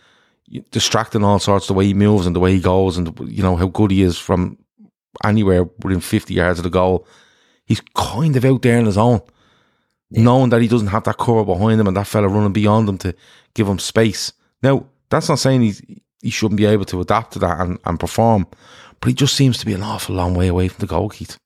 distracting 0.71 1.23
all 1.23 1.39
sorts 1.39 1.67
the 1.67 1.75
way 1.75 1.87
he 1.87 1.95
moves 1.95 2.27
and 2.27 2.35
the 2.35 2.41
way 2.41 2.53
he 2.53 2.61
goes 2.61 2.97
and 2.97 3.17
you 3.27 3.43
know 3.43 3.55
how 3.55 3.69
good 3.69 3.91
he 3.91 4.03
is 4.03 4.19
from 4.19 4.59
anywhere 5.25 5.65
within 5.83 6.01
50 6.01 6.35
yards 6.35 6.59
of 6.59 6.65
the 6.65 6.71
goal. 6.71 7.07
He's 7.65 7.81
kind 7.95 8.35
of 8.37 8.45
out 8.45 8.63
there 8.63 8.79
on 8.79 8.87
his 8.87 8.99
own, 8.99 9.21
knowing 10.11 10.51
that 10.51 10.63
he 10.63 10.69
doesn't 10.69 10.89
have 10.89 11.05
that 11.05 11.19
cover 11.19 11.45
behind 11.45 11.81
him 11.81 11.87
and 11.87 11.97
that 11.97 12.09
fella 12.09 12.29
running 12.29 12.53
beyond 12.53 12.89
him 12.89 12.99
to 12.99 13.15
give 13.55 13.69
him 13.69 13.79
space. 13.79 14.33
Now, 14.63 14.87
that's 15.09 15.29
not 15.29 15.39
saying 15.39 15.63
he's, 15.63 15.83
he 16.21 16.31
shouldn't 16.31 16.59
be 16.59 16.67
able 16.67 16.85
to 16.87 17.01
adapt 17.01 17.33
to 17.35 17.39
that 17.41 17.61
and, 17.61 17.79
and 17.85 18.01
perform, 18.01 18.47
but 19.01 19.09
he 19.09 19.15
just 19.15 19.37
seems 19.37 19.59
to 19.59 19.67
be 19.67 19.75
an 19.75 19.83
awful 19.83 20.17
long 20.17 20.35
way 20.35 20.49
away 20.49 20.69
from 20.69 20.81
the 20.81 20.87
goal, 20.87 21.11
Keith. 21.11 21.39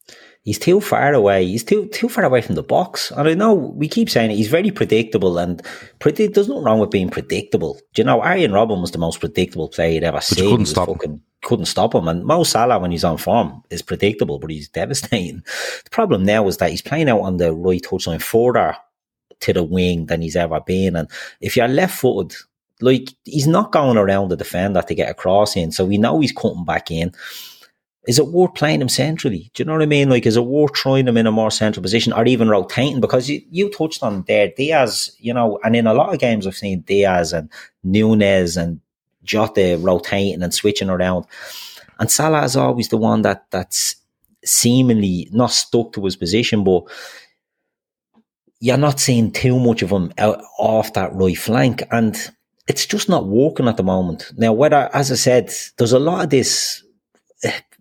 He's 0.45 0.59
too 0.59 0.81
far 0.81 1.15
away. 1.15 1.47
He's 1.47 1.65
too 1.65 1.87
too 1.89 2.09
far 2.09 2.25
away 2.25 2.43
from 2.43 2.55
the 2.55 2.63
box. 2.63 3.11
And 3.11 3.27
I 3.27 3.35
know 3.35 3.55
we 3.55 3.89
keep 3.89 4.11
saying 4.11 4.31
it, 4.31 4.37
he's 4.37 4.49
very 4.49 4.71
predictable 4.71 5.39
and. 5.39 5.63
There's 6.01 6.49
nothing 6.49 6.65
wrong 6.65 6.81
with 6.81 6.91
being 6.91 7.09
predictable. 7.09 7.81
Do 7.95 8.03
you 8.03 8.05
know 8.05 8.21
Arjen 8.21 8.51
Robben 8.53 8.83
was 8.83 8.91
the 8.91 8.99
most 8.99 9.21
predictable 9.21 9.69
player 9.69 9.93
you'd 9.93 10.05
ever 10.05 10.21
seen. 10.21 10.45
couldn't 10.45 10.51
He 10.51 10.61
was 10.61 10.71
stop 10.71 11.03
him. 11.03 11.23
Couldn't 11.43 11.65
stop 11.65 11.95
him. 11.95 12.09
And 12.09 12.25
Mo 12.25 12.45
Salah, 12.45 12.79
when 12.79 12.91
he's 12.91 13.05
on 13.05 13.17
form, 13.17 13.63
is 13.71 13.81
predictable, 13.81 14.39
but 14.39 14.51
he's 14.51 14.69
devastating. 14.69 15.43
The 15.85 15.91
problem 15.91 16.25
now 16.25 16.47
is 16.47 16.59
that 16.59 16.71
he's 16.71 16.83
playing 16.83 17.09
out 17.09 17.21
on 17.21 17.39
the 17.39 17.55
right 17.55 17.83
touchline 17.83 18.21
further 18.21 18.77
to 19.41 19.53
the 19.55 19.63
wing 19.63 20.07
than 20.07 20.21
he's 20.21 20.37
ever 20.37 20.61
been. 20.61 20.95
And 20.95 21.09
if 21.41 21.57
you're 21.57 21.69
left 21.69 21.99
footed, 21.99 22.37
like 22.83 23.09
he's 23.25 23.47
not 23.47 23.73
going 23.73 23.97
around 23.97 24.29
the 24.29 24.37
defender 24.37 24.83
to 24.83 24.95
get 24.95 25.11
a 25.11 25.15
cross 25.15 25.57
in, 25.57 25.73
so 25.73 25.87
we 25.87 25.97
know 25.97 26.21
he's 26.21 26.33
cutting 26.33 26.67
back 26.67 26.91
in. 26.91 27.13
Is 28.07 28.19
it 28.19 28.29
worth 28.29 28.55
playing 28.55 28.83
him 28.83 28.89
centrally? 28.89 29.51
Do 29.55 29.63
you 29.63 29.67
know 29.67 29.73
what 29.73 29.83
I 29.83 29.87
mean? 29.87 30.11
Like, 30.11 30.27
is 30.27 30.37
it 30.37 30.45
worth 30.45 30.73
trying 30.73 31.09
him 31.09 31.17
in 31.17 31.27
a 31.27 31.33
more 31.33 31.51
central 31.51 31.83
position 31.83 32.13
or 32.13 32.27
even 32.27 32.49
rotating? 32.49 33.01
Because 33.01 33.31
you, 33.31 33.41
you 33.51 33.71
touched 33.71 34.03
on 34.03 34.25
there, 34.29 34.53
Diaz, 34.55 35.17
you 35.19 35.33
know, 35.33 35.59
and 35.65 35.75
in 35.75 35.87
a 35.87 35.95
lot 35.95 36.13
of 36.13 36.21
games 36.21 36.47
I've 36.47 36.57
seen 36.57 36.81
Diaz 36.81 37.33
and 37.33 37.49
Nunez 37.83 38.57
and 38.57 38.81
Jota 39.25 39.79
rotating 39.81 40.43
and 40.43 40.53
switching 40.53 40.91
around. 40.91 41.25
And 41.99 42.11
Salah 42.11 42.45
is 42.45 42.57
always 42.57 42.89
the 42.89 42.99
one 42.99 43.23
that 43.23 43.47
that's 43.51 43.97
seemingly 44.45 45.29
not 45.33 45.51
stuck 45.51 45.93
to 45.95 46.05
his 46.05 46.17
position, 46.17 46.65
but 46.65 46.85
you're 48.61 48.77
not 48.77 49.01
seeing 49.01 49.33
too 49.33 49.59
much 49.59 49.83
of 49.83 49.91
him 49.91 50.13
out 50.19 50.43
off 50.59 50.93
that 50.93 51.15
right 51.15 51.39
flank. 51.39 51.83
And 51.91 52.17
it's 52.67 52.87
just 52.87 53.09
not 53.09 53.27
working 53.27 53.69
at 53.69 53.77
the 53.77 53.83
moment. 53.83 54.33
Now, 54.37 54.53
whether, 54.53 54.91
as 54.95 55.11
I 55.11 55.17
said, 55.17 55.53
there's 55.79 55.93
a 55.93 55.99
lot 55.99 56.25
of 56.25 56.31
this. 56.31 56.83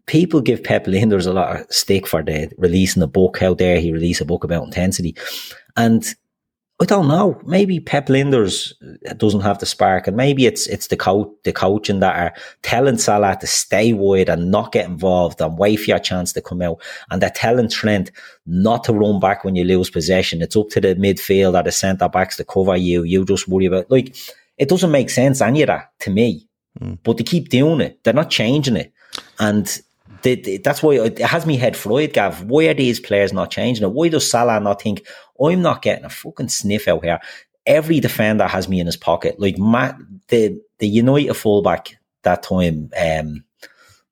People 0.05 0.41
give 0.41 0.63
Pep 0.63 0.85
Lijnders 0.85 1.27
a 1.27 1.33
lot 1.33 1.55
of 1.55 1.71
stick 1.71 2.07
for 2.07 2.21
the 2.21 2.51
releasing 2.57 3.03
a 3.03 3.07
book. 3.07 3.39
How 3.39 3.53
dare 3.53 3.79
he 3.79 3.91
release 3.91 4.21
a 4.21 4.25
book 4.25 4.43
about 4.43 4.65
intensity? 4.65 5.15
And 5.77 6.05
I 6.81 6.85
don't 6.85 7.07
know. 7.07 7.39
Maybe 7.45 7.79
Pep 7.79 8.07
Lijnders 8.07 8.73
uh, 9.07 9.13
doesn't 9.13 9.41
have 9.41 9.59
the 9.59 9.65
spark, 9.65 10.07
and 10.07 10.17
maybe 10.17 10.45
it's 10.45 10.67
it's 10.67 10.87
the 10.87 10.97
coach, 10.97 11.29
the 11.43 11.53
coaching 11.53 11.99
that 11.99 12.15
are 12.15 12.33
telling 12.61 12.97
Salah 12.97 13.37
to 13.39 13.47
stay 13.47 13.93
wide 13.93 14.27
and 14.27 14.51
not 14.51 14.71
get 14.71 14.89
involved 14.89 15.39
and 15.39 15.57
wait 15.57 15.77
for 15.77 15.91
your 15.91 15.99
chance 15.99 16.33
to 16.33 16.41
come 16.41 16.61
out, 16.61 16.81
and 17.09 17.21
they're 17.21 17.29
telling 17.29 17.69
Trent 17.69 18.11
not 18.45 18.83
to 18.85 18.93
run 18.93 19.19
back 19.19 19.43
when 19.45 19.55
you 19.55 19.63
lose 19.63 19.89
possession. 19.89 20.41
It's 20.41 20.57
up 20.57 20.69
to 20.69 20.81
the 20.81 20.95
midfield 20.95 21.57
or 21.57 21.63
the 21.63 21.71
centre 21.71 22.09
backs 22.09 22.37
to 22.37 22.43
cover 22.43 22.75
you. 22.75 23.03
You 23.03 23.23
just 23.23 23.47
worry 23.47 23.67
about 23.67 23.89
like 23.89 24.15
it 24.57 24.67
doesn't 24.67 24.91
make 24.91 25.09
sense 25.09 25.41
any 25.41 25.61
of 25.61 25.67
that 25.67 25.91
to 26.01 26.09
me. 26.09 26.49
Mm. 26.81 26.97
But 27.03 27.17
they 27.17 27.23
keep 27.23 27.49
doing 27.49 27.81
it. 27.81 28.03
They're 28.03 28.13
not 28.13 28.31
changing 28.31 28.77
it, 28.77 28.91
and 29.39 29.81
they, 30.23 30.35
they- 30.35 30.57
that's 30.57 30.81
why 30.81 30.95
it 30.95 31.19
has 31.19 31.45
me 31.45 31.57
head 31.57 31.77
fried, 31.77 32.13
Gav. 32.13 32.43
Why 32.43 32.65
are 32.67 32.73
these 32.73 32.99
players 32.99 33.31
not 33.33 33.51
changing 33.51 33.83
it? 33.83 33.91
Why 33.93 34.09
does 34.09 34.29
Salah 34.29 34.59
not 34.59 34.81
think 34.81 35.05
I'm 35.41 35.61
not 35.61 35.81
getting 35.81 36.05
a 36.05 36.09
fucking 36.09 36.49
sniff 36.49 36.87
out 36.87 37.03
here? 37.03 37.19
Every 37.65 37.99
defender 37.99 38.45
has 38.47 38.67
me 38.67 38.79
in 38.79 38.87
his 38.87 38.97
pocket. 38.97 39.39
Like 39.39 39.57
Matt, 39.57 39.97
the 40.29 40.59
the 40.79 40.87
United 40.87 41.33
fullback 41.35 41.97
that 42.23 42.43
time. 42.43 42.89
Um, 42.99 43.43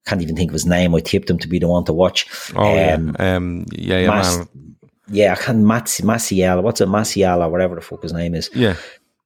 can't 0.06 0.22
even 0.22 0.36
think 0.36 0.50
of 0.50 0.54
his 0.54 0.66
name. 0.66 0.96
I 0.96 1.00
tipped 1.00 1.30
him 1.30 1.38
to 1.40 1.48
be 1.48 1.60
the 1.60 1.68
one 1.68 1.84
to 1.86 1.94
watch. 1.94 2.28
Oh, 2.56 2.64
um, 2.94 3.16
yeah. 3.20 3.36
Um, 3.36 3.66
yeah, 3.72 4.00
yeah, 4.00 4.08
Mas- 4.08 4.38
man. 4.38 4.76
yeah, 5.10 5.34
I 5.34 5.36
can't 5.36 5.64
Malacia. 5.64 6.62
What's 6.62 6.82
it, 6.82 6.88
Malacia 6.88 7.50
whatever 7.50 7.76
the 7.76 7.82
fuck 7.82 8.02
his 8.04 8.14
name 8.14 8.34
is. 8.34 8.50
Yeah. 8.54 8.76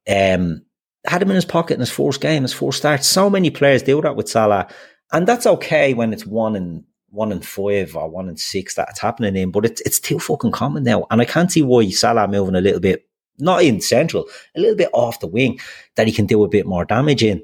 Um, 0.08 0.62
had 1.06 1.22
him 1.22 1.30
in 1.30 1.36
his 1.36 1.44
pocket 1.44 1.74
in 1.74 1.80
his 1.80 1.90
first 1.90 2.20
game, 2.20 2.42
his 2.42 2.52
first 2.52 2.78
start. 2.78 3.04
So 3.04 3.30
many 3.30 3.50
players 3.50 3.82
do 3.82 4.00
that 4.02 4.16
with 4.16 4.28
Salah, 4.28 4.66
and 5.12 5.26
that's 5.26 5.46
okay 5.46 5.94
when 5.94 6.12
it's 6.12 6.26
one 6.26 6.56
and 6.56 6.84
one 7.10 7.32
and 7.32 7.44
five 7.46 7.96
or 7.96 8.08
one 8.10 8.28
and 8.28 8.38
six 8.38 8.74
that's 8.74 9.00
happening 9.00 9.36
in. 9.36 9.50
But 9.50 9.64
it's 9.64 9.80
it's 9.82 10.00
too 10.00 10.18
fucking 10.18 10.52
common 10.52 10.82
now, 10.84 11.06
and 11.10 11.20
I 11.20 11.24
can't 11.24 11.50
see 11.50 11.62
why 11.62 11.88
Salah 11.90 12.28
moving 12.28 12.54
a 12.56 12.60
little 12.60 12.80
bit, 12.80 13.06
not 13.38 13.62
in 13.62 13.80
central, 13.80 14.26
a 14.56 14.60
little 14.60 14.76
bit 14.76 14.90
off 14.92 15.20
the 15.20 15.26
wing, 15.26 15.58
that 15.94 16.06
he 16.06 16.12
can 16.12 16.26
do 16.26 16.44
a 16.44 16.48
bit 16.48 16.66
more 16.66 16.84
damage 16.84 17.22
in. 17.22 17.42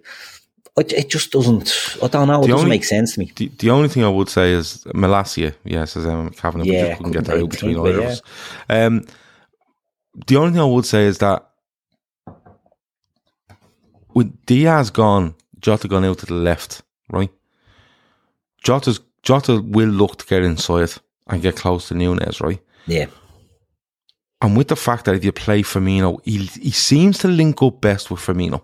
It, 0.77 0.91
it 0.95 1.11
just 1.11 1.31
doesn't. 1.33 1.99
I 2.03 2.09
don't 2.09 2.29
know. 2.29 2.39
It 2.41 2.47
The 2.47 2.49
doesn't 2.49 2.65
only- 2.65 2.77
make 2.77 2.85
sense 2.85 3.15
to 3.15 3.21
me. 3.21 3.31
The, 3.37 3.49
the 3.59 3.71
only 3.71 3.89
thing 3.89 4.05
I 4.05 4.09
would 4.09 4.29
say 4.31 4.53
is 4.53 4.85
Malacia, 4.95 5.55
yes, 5.65 5.97
as 5.99 6.07
Emma 6.07 6.31
McCavan, 6.31 6.63
we 6.63 6.73
Yeah, 6.73 6.87
just 6.89 6.97
couldn't 6.99 7.13
get 7.13 7.25
that 7.27 7.33
couldn't 7.33 7.45
out 7.45 7.51
between 7.51 7.79
either 7.79 7.91
it, 7.91 7.97
of 7.99 8.05
us. 8.05 8.23
Um, 8.71 9.05
the 10.27 10.37
only 10.37 10.53
thing 10.53 10.61
I 10.61 10.65
would 10.65 10.87
say 10.87 11.05
is 11.05 11.19
that 11.19 11.47
with 14.15 14.45
Diaz 14.47 14.91
gone, 14.91 15.35
Jota 15.61 15.89
gone 15.89 16.05
out 16.05 16.19
to 16.19 16.27
the 16.27 16.35
left, 16.35 16.83
right? 17.11 17.31
Jota's 18.63 19.01
Jota 19.23 19.61
will 19.61 19.89
look 19.89 20.19
to 20.19 20.27
get 20.27 20.43
inside 20.43 20.93
and 21.29 21.43
get 21.43 21.57
close 21.57 21.89
to 21.89 21.95
Nunez, 21.95 22.41
right? 22.41 22.61
Yeah, 22.87 23.07
And 24.41 24.57
with 24.57 24.69
the 24.69 24.77
fact 24.77 25.05
that 25.05 25.15
if 25.15 25.25
you 25.25 25.31
play 25.33 25.63
Firmino, 25.63 26.19
he, 26.25 26.39
he 26.61 26.71
seems 26.73 27.19
to 27.19 27.29
link 27.29 27.63
up 27.63 27.81
best 27.81 28.11
with 28.11 28.21
Firmino. 28.21 28.61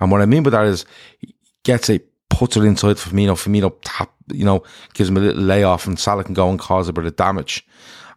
And 0.00 0.10
what 0.10 0.22
I 0.22 0.26
mean 0.26 0.42
by 0.42 0.50
that 0.50 0.64
is, 0.64 0.86
he 1.18 1.34
gets 1.64 1.90
it, 1.90 2.08
puts 2.30 2.56
it 2.56 2.64
inside 2.64 2.96
Firmino. 2.96 3.32
Firmino 3.32 3.74
tap, 3.82 4.10
you 4.32 4.44
know, 4.44 4.62
gives 4.94 5.10
him 5.10 5.18
a 5.18 5.20
little 5.20 5.42
layoff, 5.42 5.86
and 5.86 5.98
Salah 5.98 6.24
can 6.24 6.34
go 6.34 6.48
and 6.48 6.58
cause 6.58 6.88
a 6.88 6.92
bit 6.94 7.04
of 7.04 7.16
damage. 7.16 7.66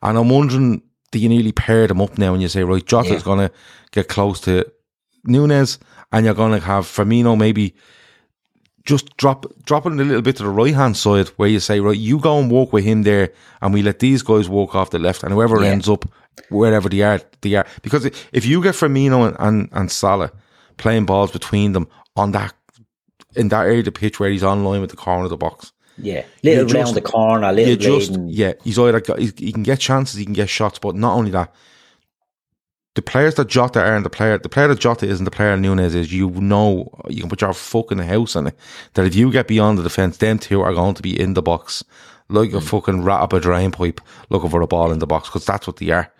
And 0.01 0.17
I'm 0.17 0.29
wondering, 0.29 0.81
do 1.11 1.19
you 1.19 1.27
nearly 1.27 1.51
pair 1.51 1.87
them 1.87 1.99
up 2.01 2.17
now 2.17 2.31
and 2.33 2.41
you 2.41 2.47
say, 2.47 2.63
right, 2.63 2.85
Jota's 2.85 3.11
Yeah. 3.11 3.19
going 3.21 3.39
to 3.39 3.51
get 3.91 4.07
close 4.07 4.39
to 4.41 4.65
Nunez, 5.25 5.77
and 6.13 6.25
you're 6.25 6.35
going 6.35 6.57
to 6.57 6.65
have 6.65 6.85
Firmino 6.85 7.37
maybe 7.37 7.75
just 8.85 9.15
drop 9.17 9.45
dropping 9.63 9.99
a 9.99 10.03
little 10.03 10.21
bit 10.21 10.35
to 10.37 10.43
the 10.43 10.49
right 10.49 10.73
hand 10.73 10.97
side 10.97 11.27
where 11.37 11.49
you 11.49 11.59
say, 11.59 11.79
right, 11.79 11.97
you 11.97 12.19
go 12.19 12.39
and 12.39 12.49
walk 12.49 12.73
with 12.73 12.83
him 12.83 13.03
there, 13.03 13.31
and 13.61 13.73
we 13.73 13.81
let 13.81 13.99
these 13.99 14.21
guys 14.23 14.49
walk 14.49 14.73
off 14.75 14.89
the 14.89 14.99
left, 14.99 15.23
and 15.23 15.33
whoever 15.33 15.61
Yeah. 15.61 15.69
ends 15.69 15.87
up 15.89 16.05
wherever 16.49 16.89
they 16.89 17.01
are, 17.01 17.21
they 17.41 17.55
are. 17.55 17.65
Because 17.81 18.05
if 18.05 18.45
you 18.45 18.61
get 18.63 18.75
Firmino 18.75 19.27
and, 19.27 19.35
and, 19.39 19.69
and 19.71 19.91
Salah 19.91 20.31
playing 20.77 21.05
balls 21.05 21.31
between 21.31 21.73
them 21.73 21.87
on 22.15 22.31
that 22.31 22.53
in 23.35 23.47
that 23.49 23.65
area 23.65 23.79
of 23.79 23.85
the 23.85 23.91
pitch 23.91 24.19
where 24.19 24.29
he's 24.29 24.43
on 24.43 24.63
line 24.63 24.81
with 24.81 24.89
the 24.89 24.97
corner 24.97 25.23
of 25.25 25.29
the 25.29 25.37
box, 25.37 25.71
Yeah, 25.97 26.23
little 26.43 26.63
round 26.63 26.69
just- 26.69 26.95
the 26.95 27.01
corner, 27.01 27.47
a 27.47 27.51
little 27.51 27.75
just 27.75 28.17
yeah, 28.27 28.53
he's 28.63 28.79
either 28.79 28.99
got, 28.99 29.19
he, 29.19 29.31
he 29.37 29.51
can 29.51 29.63
get 29.63 29.79
chances, 29.79 30.17
he 30.17 30.25
can 30.25 30.33
get 30.33 30.49
shots, 30.49 30.79
but 30.79 30.95
not 30.95 31.13
only 31.15 31.31
that. 31.31 31.53
The 32.95 33.01
players 33.01 33.35
that 33.35 33.47
Jota 33.47 33.79
are 33.79 33.95
and 33.95 34.05
the 34.05 34.09
player, 34.09 34.37
the 34.37 34.49
player 34.49 34.67
that 34.67 34.79
Jota 34.79 35.07
is 35.07 35.19
and 35.19 35.25
the 35.25 35.31
player 35.31 35.55
Nunez 35.55 35.95
is, 35.95 36.11
you 36.11 36.29
know, 36.29 36.89
you 37.07 37.21
can 37.21 37.29
put 37.29 37.41
your 37.41 37.53
fucking 37.53 37.99
house 37.99 38.35
on 38.35 38.47
it. 38.47 38.55
That 38.93 39.05
if 39.05 39.15
you 39.15 39.31
get 39.31 39.47
beyond 39.47 39.77
the 39.77 39.83
defence, 39.83 40.17
them 40.17 40.39
two 40.39 40.61
are 40.61 40.73
going 40.73 40.95
to 40.95 41.01
be 41.01 41.17
in 41.17 41.33
the 41.33 41.41
box 41.41 41.85
like 42.31 42.53
a 42.53 42.57
mm. 42.57 42.63
fucking 42.63 43.03
rat 43.03 43.21
up 43.21 43.33
a 43.33 43.39
drain 43.39 43.71
pipe 43.71 44.01
looking 44.29 44.49
for 44.49 44.61
a 44.61 44.67
ball 44.67 44.91
in 44.91 44.99
the 44.99 45.07
box 45.07 45.29
because 45.29 45.45
that's 45.45 45.67
what 45.67 45.77
they 45.77 45.89
are. 45.89 46.11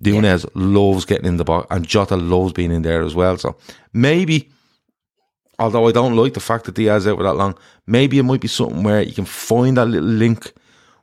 Nunez 0.00 0.44
loves 0.54 1.04
getting 1.04 1.26
in 1.26 1.36
the 1.36 1.44
box 1.44 1.66
and 1.70 1.86
Jota 1.86 2.16
loves 2.16 2.52
being 2.52 2.72
in 2.72 2.82
there 2.82 3.02
as 3.02 3.14
well. 3.14 3.38
So 3.38 3.56
maybe, 3.92 4.50
although 5.58 5.86
I 5.88 5.92
don't 5.92 6.16
like 6.16 6.34
the 6.34 6.40
fact 6.40 6.64
that 6.64 6.74
Diaz 6.74 7.06
out 7.06 7.16
for 7.16 7.22
that 7.22 7.36
long, 7.36 7.56
maybe 7.86 8.18
it 8.18 8.24
might 8.24 8.40
be 8.40 8.48
something 8.48 8.82
where 8.82 9.02
you 9.02 9.12
can 9.12 9.24
find 9.24 9.76
that 9.76 9.86
little 9.86 10.08
link 10.08 10.52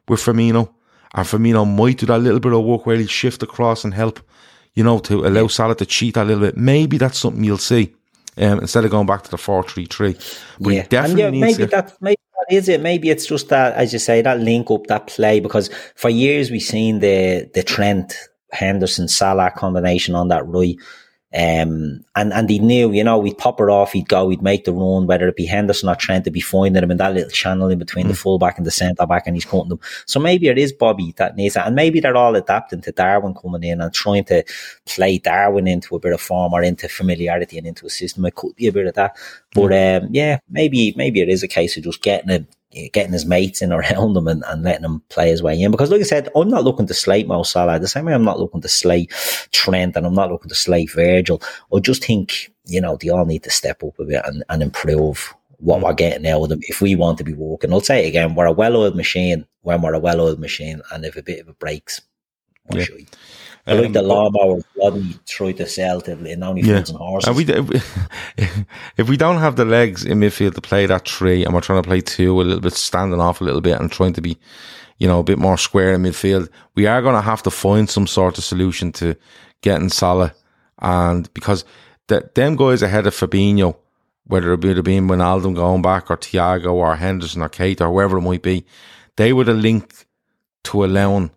with 0.07 0.20
Firmino, 0.20 0.74
and 1.13 1.26
Firmino 1.26 1.65
might 1.65 1.99
do 1.99 2.05
that 2.07 2.20
little 2.20 2.39
bit 2.39 2.53
of 2.53 2.63
work 2.63 2.86
where 2.86 2.97
he'll 2.97 3.07
shift 3.07 3.43
across 3.43 3.84
and 3.84 3.93
help, 3.93 4.20
you 4.74 4.84
know, 4.84 4.99
to 4.99 5.26
allow 5.26 5.47
Salah 5.47 5.76
to 5.76 5.86
cheat 5.86 6.17
a 6.17 6.24
little 6.24 6.41
bit. 6.41 6.57
Maybe 6.57 6.97
that's 6.97 7.17
something 7.17 7.43
you'll 7.43 7.57
see 7.57 7.93
um, 8.38 8.59
instead 8.59 8.86
of 8.86 8.91
going 8.91 9.07
back 9.07 9.24
to 9.24 9.32
the 9.32 9.38
four 9.38 9.63
three 9.63 9.86
three. 9.86 10.17
But 10.59 10.74
yeah, 10.74 10.88
definitely 10.88 11.24
yeah, 11.24 11.45
maybe 11.45 11.65
that 11.65 11.97
maybe 12.01 12.22
that 12.34 12.55
is 12.55 12.70
it. 12.70 12.82
Maybe 12.82 13.09
it's 13.09 13.26
just 13.26 13.49
that, 13.49 13.74
as 13.76 13.93
you 13.93 13.99
say, 13.99 14.22
that 14.22 14.39
link 14.39 14.72
up, 14.72 14.88
that 14.88 15.07
play. 15.07 15.39
Because 15.39 15.70
for 15.95 16.09
years 16.09 16.49
we've 16.51 16.61
seen 16.61 16.99
the 16.99 17.49
the 17.53 17.63
Trent 17.63 18.15
Henderson 18.51 19.07
Salah 19.07 19.51
combination 19.51 20.15
on 20.15 20.30
that 20.30 20.45
right. 20.47 20.76
Um, 21.32 22.04
and, 22.16 22.34
and 22.34 22.50
he 22.50 22.58
knew, 22.58 22.92
you 22.92 23.04
know, 23.04 23.20
we'd 23.20 23.38
pop 23.38 23.62
it 23.62 23.70
off, 23.70 23.92
he'd 23.92 24.10
go, 24.10 24.30
he'd 24.30 24.42
make 24.42 24.66
the 24.66 24.74
run, 24.74 25.06
whether 25.06 25.28
it 25.28 25.36
be 25.36 25.46
Henderson 25.46 25.88
or 25.88 25.96
Trent, 25.96 26.26
to 26.26 26.32
be 26.32 26.42
finding 26.42 26.82
him 26.82 26.90
in 26.90 26.98
that 26.98 27.14
little 27.14 27.30
channel 27.30 27.70
in 27.70 27.78
between 27.78 28.08
the 28.08 28.16
fullback 28.16 28.58
and 28.58 28.66
the 28.66 28.72
centre 28.72 29.06
back, 29.06 29.28
and 29.28 29.36
he's 29.36 29.46
cutting 29.46 29.70
them. 29.70 29.80
So 30.08 30.20
maybe 30.20 30.48
it 30.48 30.58
is 30.58 30.74
Bobby 30.74 31.14
that 31.18 31.36
needs 31.36 31.54
that. 31.54 31.68
And 31.68 31.76
maybe 31.76 32.00
they're 32.00 32.18
all 32.18 32.36
adapting 32.36 32.82
to 32.82 32.92
Darwin 32.92 33.36
coming 33.36 33.64
in 33.64 33.80
and 33.80 33.94
trying 33.94 34.24
to 34.26 34.44
play 34.88 35.20
Darwin 35.20 35.68
into 35.68 35.96
a 35.96 36.00
bit 36.00 36.14
of 36.14 36.22
form 36.22 36.54
or 36.54 36.64
into 36.64 36.90
familiarity 36.90 37.60
and 37.60 37.68
into 37.68 37.86
a 37.86 37.92
system. 37.92 38.26
It 38.26 38.34
could 38.34 38.56
be 38.56 38.68
a 38.68 38.74
bit 38.74 38.88
of 38.88 38.96
that. 38.96 39.16
But 39.54 39.72
um, 39.72 40.10
yeah, 40.12 40.40
maybe 40.50 40.94
maybe 40.98 41.22
it 41.22 41.30
is 41.30 41.44
a 41.44 41.48
case 41.48 41.78
of 41.78 41.84
just 41.84 42.02
getting 42.02 42.30
him 42.30 42.48
getting 42.72 43.13
his 43.13 43.26
mates 43.26 43.61
in 43.61 43.72
around 43.72 44.15
him 44.17 44.28
and, 44.28 44.43
and 44.47 44.63
letting 44.63 44.86
him 44.86 45.01
play 45.09 45.30
his 45.30 45.41
way 45.41 45.59
in. 45.59 45.72
Because 45.72 45.91
like 45.91 46.01
I 46.01 46.05
said, 46.05 46.30
I'm 46.36 46.49
not 46.49 46.63
looking 46.63 46.88
to 46.88 46.93
slate 46.93 47.28
Mo 47.28 47.43
Salah. 47.43 47.80
The 47.80 47.88
same 47.88 48.05
way 48.05 48.13
I'm 48.13 48.24
not 48.24 48.39
looking 48.39 48.61
to 48.61 48.70
slate 48.70 49.11
Trent 49.51 49.95
and 49.95 50.05
I'm 50.05 50.15
not 50.15 50.32
looking 50.32 50.49
to 50.49 50.55
slate 50.55 50.91
Virgil. 50.91 51.41
I 51.74 51.80
just 51.80 52.03
think, 52.03 52.51
you 52.65 52.82
know, 52.82 52.97
they 52.97 53.09
all 53.09 53.26
need 53.26 53.43
to 53.43 53.49
step 53.49 53.84
up 53.84 53.99
a 53.99 54.05
bit 54.05 54.22
and, 54.26 54.43
and 54.49 54.61
improve 54.61 55.34
what 55.57 55.80
hmm. 55.80 55.86
we're 55.86 55.93
getting 55.93 56.28
out 56.28 56.43
of 56.43 56.49
them 56.49 56.59
if 56.63 56.82
we 56.82 56.95
want 56.95 57.17
to 57.17 57.24
be 57.24 57.34
walking. 57.34 57.74
I'll 57.74 57.82
say 57.82 58.05
it 58.05 58.09
again, 58.09 58.36
we're 58.36 58.45
a 58.45 58.51
well 58.51 58.78
oiled 58.78 58.95
machine 58.95 59.45
when 59.61 59.82
we're 59.82 59.93
a 59.93 59.99
well 59.99 60.22
oiled 60.22 60.39
machine 60.39 60.82
and 60.91 61.05
if 61.05 61.15
a 61.15 61.24
bit 61.24 61.41
of 61.41 61.49
it 61.49 61.59
breaks, 61.59 62.01
Yeah. 62.72 62.86
I 63.70 63.74
like 63.74 63.88
Um, 63.88 63.93
the 63.93 64.01
lawnmower 64.01 64.61
bloody 64.76 65.17
try 65.28 65.51
to 65.53 65.65
sell 65.67 66.01
to 66.01 66.11
in 66.26 66.43
only 66.43 66.61
Yeah. 66.63 66.78
and 66.78 66.89
horses. 66.89 67.28
And 67.28 67.38
we, 67.38 67.45
if, 67.45 67.67
we, 67.70 67.82
if 68.97 69.09
we 69.09 69.17
don't 69.17 69.38
have 69.39 69.55
the 69.55 69.65
legs 69.65 70.05
in 70.05 70.20
midfield 70.20 70.55
to 70.55 70.61
play 70.61 70.86
that 70.88 71.07
three, 71.07 71.45
and 71.45 71.53
we're 71.53 71.61
trying 71.61 71.82
to 71.84 71.88
play 71.88 72.01
two 72.01 72.39
a 72.39 72.43
little 72.43 72.61
bit, 72.61 72.74
standing 72.74 73.22
off 73.22 73.41
a 73.41 73.43
little 73.43 73.61
bit, 73.61 73.80
and 73.80 73.91
trying 73.91 74.13
to 74.13 74.22
be, 74.22 74.38
you 74.97 75.07
know, 75.07 75.20
a 75.20 75.24
bit 75.24 75.38
more 75.39 75.57
square 75.57 75.93
in 75.93 76.03
midfield, 76.03 76.49
we 76.76 76.88
are 76.88 77.01
going 77.01 77.15
to 77.15 77.22
have 77.22 77.43
to 77.43 77.51
find 77.51 77.89
some 77.89 78.07
sort 78.07 78.38
of 78.38 78.43
solution 78.43 78.91
to 78.93 79.15
getting 79.61 79.89
Salah, 79.89 80.34
and 80.82 81.32
because 81.34 81.65
the, 82.07 82.30
them 82.36 82.55
guys 82.55 82.82
ahead 82.82 83.05
of 83.07 83.13
Fabinho, 83.15 83.76
whether 84.26 84.53
it 84.53 84.63
would 84.63 84.78
have 84.78 84.86
been 84.86 85.07
Wijnaldum 85.07 85.55
going 85.55 85.82
back 85.82 86.09
or 86.09 86.17
Thiago 86.17 86.74
or 86.74 86.95
Henderson 86.95 87.41
or 87.41 87.49
Keita 87.49 87.82
or 87.82 87.89
whoever 87.91 88.17
it 88.17 88.22
might 88.22 88.41
be, 88.41 88.65
they 89.17 89.34
would 89.34 89.47
have 89.47 89.57
linked 89.57 90.05
to 90.65 90.84
allowing 90.86 91.32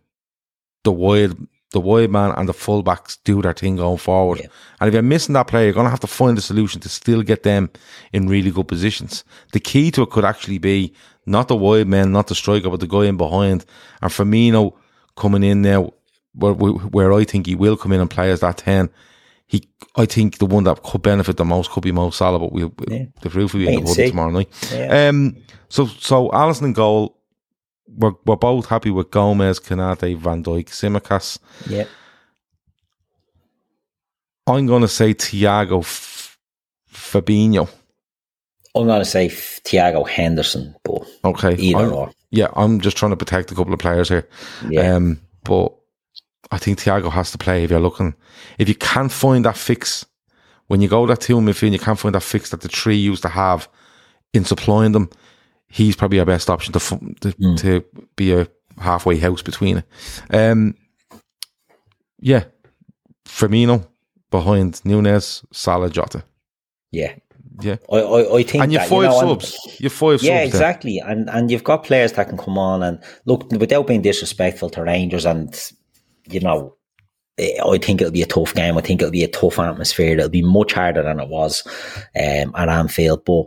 the 0.84 0.92
wide 0.92 1.32
the 1.72 1.80
wide 1.80 2.10
man 2.10 2.32
and 2.36 2.48
the 2.48 2.52
fullbacks 2.52 3.18
do 3.24 3.42
their 3.42 3.52
thing 3.52 3.76
going 3.76 3.98
forward. 3.98 4.40
Yeah. 4.40 4.46
And 4.80 4.88
if 4.88 4.94
you're 4.94 5.02
missing 5.02 5.32
that 5.34 5.46
player, 5.48 5.64
you're 5.64 5.74
going 5.74 5.86
to 5.86 5.90
have 5.90 6.00
to 6.00 6.06
find 6.06 6.36
a 6.38 6.40
solution 6.42 6.80
to 6.82 6.88
still 6.88 7.22
get 7.22 7.42
them 7.42 7.70
in 8.12 8.28
really 8.28 8.50
good 8.50 8.68
positions. 8.68 9.24
The 9.52 9.60
key 9.60 9.90
to 9.92 10.02
it 10.02 10.10
could 10.10 10.24
actually 10.24 10.58
be 10.58 10.92
not 11.26 11.48
the 11.48 11.56
wide 11.56 11.88
man, 11.88 12.12
not 12.12 12.26
the 12.26 12.34
striker, 12.34 12.68
but 12.70 12.80
the 12.80 12.86
guy 12.86 13.04
in 13.06 13.16
behind. 13.16 13.64
And 14.00 14.10
Firmino 14.10 14.74
coming 15.16 15.42
in 15.42 15.62
now, 15.62 15.92
where, 16.34 16.52
where 16.54 17.12
I 17.12 17.24
think 17.24 17.46
he 17.46 17.54
will 17.54 17.76
come 17.76 17.92
in 17.92 18.00
and 18.00 18.10
play 18.10 18.30
as 18.30 18.40
that 18.40 18.58
10. 18.58 18.90
He, 19.46 19.68
I 19.96 20.06
think 20.06 20.38
the 20.38 20.46
one 20.46 20.64
that 20.64 20.82
could 20.82 21.02
benefit 21.02 21.36
the 21.36 21.44
most 21.44 21.70
could 21.70 21.82
be 21.82 21.92
Mo 21.92 22.10
Salah, 22.10 22.38
but 22.38 22.52
we'll, 22.52 22.72
Yeah. 22.88 23.04
the 23.20 23.28
proof 23.30 23.52
will 23.52 23.60
be 23.60 23.74
in 23.74 23.84
the 23.84 23.94
tomorrow 24.10 24.30
night. 24.30 24.48
Yeah. 24.72 25.08
Um, 25.08 25.36
so, 25.68 25.86
so 25.86 26.28
Alisson 26.30 26.62
in 26.64 26.72
goal. 26.72 27.18
We're, 27.96 28.12
we're 28.24 28.36
both 28.36 28.66
happy 28.66 28.90
with 28.90 29.10
Gomez, 29.10 29.60
Konaté, 29.60 30.16
Van 30.16 30.42
Dijk, 30.42 30.66
Tsimikas. 30.66 31.38
yeah. 31.68 31.84
I'm 34.46 34.66
going 34.66 34.82
to 34.82 34.88
say 34.88 35.14
Thiago 35.14 35.80
F- 35.80 36.36
Fabinho. 36.92 37.68
I'm 38.74 38.86
going 38.86 39.00
to 39.00 39.04
say 39.04 39.28
Thiago 39.28 40.08
Henderson, 40.08 40.74
but 40.84 41.02
Okay. 41.24 41.54
either 41.56 41.78
I'm- 41.78 41.92
or. 41.92 42.10
Yeah, 42.34 42.48
I'm 42.56 42.80
just 42.80 42.96
trying 42.96 43.10
to 43.10 43.16
protect 43.16 43.52
a 43.52 43.54
couple 43.54 43.74
of 43.74 43.78
players 43.78 44.08
here. 44.08 44.26
Yeah. 44.66 44.94
Um, 44.94 45.20
but 45.44 45.74
I 46.50 46.56
think 46.56 46.78
Thiago 46.78 47.12
has 47.12 47.30
to 47.32 47.38
play 47.38 47.62
if 47.62 47.70
you're 47.70 47.78
looking. 47.78 48.14
If 48.58 48.70
you 48.70 48.74
can't 48.74 49.12
find 49.12 49.44
that 49.44 49.58
fix, 49.58 50.06
when 50.68 50.80
you 50.80 50.88
go 50.88 51.06
that 51.06 51.20
two 51.20 51.36
midfield, 51.36 51.72
you 51.72 51.78
can't 51.78 51.98
find 51.98 52.14
that 52.14 52.22
fix 52.22 52.48
that 52.48 52.62
the 52.62 52.68
three 52.68 52.96
used 52.96 53.20
to 53.22 53.28
have 53.28 53.68
in 54.32 54.46
supplying 54.46 54.92
them. 54.92 55.10
He's 55.72 55.96
probably 55.96 56.20
our 56.20 56.26
best 56.26 56.50
option 56.50 56.72
to 56.74 56.78
to, 57.20 57.30
Hmm. 57.32 57.54
to 57.56 57.84
be 58.16 58.32
a 58.34 58.46
halfway 58.78 59.16
house 59.18 59.42
between 59.42 59.78
it. 59.78 59.84
Um, 60.30 60.74
yeah, 62.20 62.44
Firmino 63.24 63.86
behind 64.30 64.80
Nunez, 64.84 65.44
Salah, 65.52 65.90
Jota. 65.90 66.24
yeah. 66.90 67.14
Yeah, 67.60 67.76
I, 67.92 67.98
I, 67.98 68.36
I 68.38 68.42
think 68.44 68.64
and 68.64 68.72
you 68.72 68.78
that, 68.78 68.88
five 68.88 69.02
you 69.02 69.08
know, 69.08 69.20
subs. 69.20 69.58
You 69.78 69.84
have 69.84 69.92
five 69.92 70.22
Yeah, 70.22 70.40
subs. 70.42 70.54
exactly. 70.54 70.98
And 71.00 71.28
and 71.28 71.50
you've 71.50 71.62
got 71.62 71.84
players 71.84 72.12
that 72.14 72.28
can 72.30 72.38
come 72.38 72.56
on 72.56 72.82
and 72.82 72.98
look 73.26 73.52
without 73.52 73.86
being 73.86 74.00
disrespectful 74.00 74.70
to 74.70 74.82
Rangers 74.82 75.26
and 75.26 75.54
you 76.30 76.40
know 76.40 76.74
eh, 77.38 77.58
I 77.62 77.76
think 77.76 78.00
it'll 78.00 78.10
be 78.10 78.22
a 78.22 78.26
tough 78.26 78.54
game. 78.54 78.78
I 78.78 78.80
think 78.80 79.02
it'll 79.02 79.12
be 79.12 79.22
a 79.22 79.28
tough 79.28 79.58
atmosphere. 79.58 80.14
It'll 80.14 80.30
be 80.30 80.40
much 80.42 80.72
harder 80.72 81.02
than 81.02 81.20
it 81.20 81.28
was 81.28 81.62
um, 82.18 82.54
at 82.56 82.70
Anfield. 82.70 83.22
But 83.26 83.44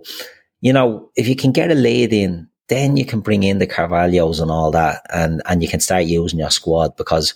you 0.66 0.74
know, 0.74 1.12
if 1.16 1.28
you 1.28 1.36
can 1.36 1.52
get 1.52 1.70
a 1.70 1.76
lead 1.76 2.12
in, 2.12 2.50
then 2.70 2.98
you 2.98 3.06
can 3.06 3.20
bring 3.20 3.44
in 3.44 3.60
the 3.60 3.68
Carvalhos 3.68 4.42
and 4.42 4.50
all 4.50 4.72
that, 4.72 5.06
and 5.14 5.44
and 5.46 5.62
you 5.62 5.70
can 5.70 5.80
start 5.80 6.06
using 6.06 6.40
your 6.40 6.50
squad 6.50 6.96
because 6.98 7.36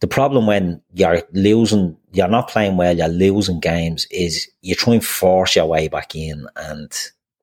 the 0.00 0.06
problem 0.06 0.46
when 0.46 0.80
you're 0.92 1.20
losing, 1.32 1.96
you're 2.12 2.28
not 2.28 2.46
playing 2.48 2.76
well, 2.76 2.96
you're 2.96 3.08
losing 3.08 3.58
games, 3.58 4.06
is 4.12 4.48
you 4.62 4.76
try 4.76 4.92
and 4.94 5.04
force 5.04 5.56
your 5.56 5.66
way 5.66 5.88
back 5.88 6.14
in, 6.14 6.46
and 6.54 6.92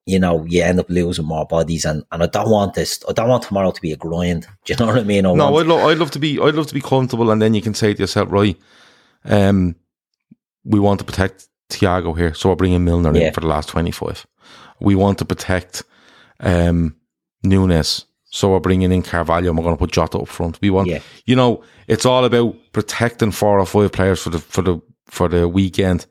you 0.06 0.18
know 0.18 0.46
you 0.46 0.64
end 0.64 0.80
up 0.80 0.90
losing 0.90 1.26
more 1.26 1.46
bodies. 1.46 1.84
And, 1.84 2.06
and 2.14 2.24
I 2.24 2.28
don't 2.28 2.50
want 2.50 2.76
this. 2.76 3.04
I 3.10 3.12
don't 3.12 3.28
want 3.28 3.44
tomorrow 3.44 3.72
to 3.72 3.82
be 3.82 3.92
a 3.92 3.98
grind. 3.98 4.48
Do 4.66 4.72
you 4.72 4.80
know 4.80 4.86
what 4.86 4.98
I 4.98 5.04
mean? 5.04 5.26
I 5.26 5.34
No, 5.34 5.58
I'd, 5.58 5.68
lo- 5.68 5.90
I'd 5.90 5.98
love 5.98 6.12
to 6.12 6.20
be. 6.20 6.40
I'd 6.40 6.56
love 6.56 6.68
to 6.68 6.74
be 6.74 6.80
comfortable, 6.82 7.32
and 7.32 7.42
then 7.42 7.54
you 7.54 7.62
can 7.62 7.74
say 7.74 7.94
to 7.94 8.00
yourself, 8.00 8.32
right, 8.32 8.58
um, 9.26 9.76
we 10.64 10.80
want 10.80 11.00
to 11.00 11.06
protect 11.06 11.50
Thiago 11.70 12.18
here, 12.18 12.34
so 12.34 12.48
we're 12.48 12.56
bringing 12.56 12.86
Milner 12.86 13.14
Yeah. 13.14 13.28
in 13.28 13.34
for 13.34 13.42
the 13.42 13.48
last 13.48 13.68
twenty-five. 13.68 14.26
We 14.82 14.96
want 14.96 15.18
to 15.20 15.26
protect 15.26 15.84
um, 16.40 16.96
Nunez, 17.44 18.06
so 18.26 18.52
we're 18.52 18.60
bringing 18.60 18.92
in 18.92 19.04
Carvalho. 19.04 19.50
and 19.50 19.58
We're 19.58 19.64
going 19.64 19.76
to 19.76 19.80
put 19.80 19.92
Jota 19.92 20.18
up 20.20 20.28
front. 20.28 20.60
We 20.62 20.70
want, 20.70 20.88
Yeah. 20.90 21.00
you 21.26 21.36
know, 21.36 21.64
it's 21.88 22.06
all 22.06 22.26
about 22.26 22.56
protecting 22.74 23.32
four 23.32 23.60
or 23.60 23.66
five 23.66 23.92
players 23.92 24.22
for 24.22 24.30
the 24.32 24.40
for 24.40 24.62
the 24.62 24.80
for 25.06 25.28
the 25.30 25.48
weekend, 25.48 26.06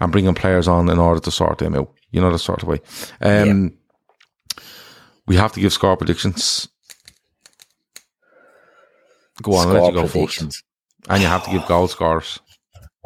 and 0.00 0.10
bringing 0.12 0.34
players 0.34 0.66
on 0.68 0.88
in 0.88 0.98
order 0.98 1.20
to 1.20 1.30
sort 1.30 1.58
them 1.58 1.74
out. 1.74 1.92
You 2.10 2.20
know, 2.20 2.30
the 2.32 2.38
sort 2.38 2.62
of 2.62 2.68
way. 2.68 2.80
Um, 3.20 3.74
We 5.28 5.36
have 5.36 5.52
to 5.52 5.60
give 5.60 5.72
score 5.72 5.96
predictions. 5.96 6.68
Go 9.42 9.54
on, 9.54 9.66
I'll 9.68 9.72
let 9.74 9.78
score 9.80 9.88
you 9.90 9.94
go 10.02 10.26
first. 10.26 10.62
And 11.08 11.22
you 11.22 11.28
have 11.28 11.44
to 11.44 11.50
give 11.50 11.66
goal 11.66 11.88
scores. 11.88 12.38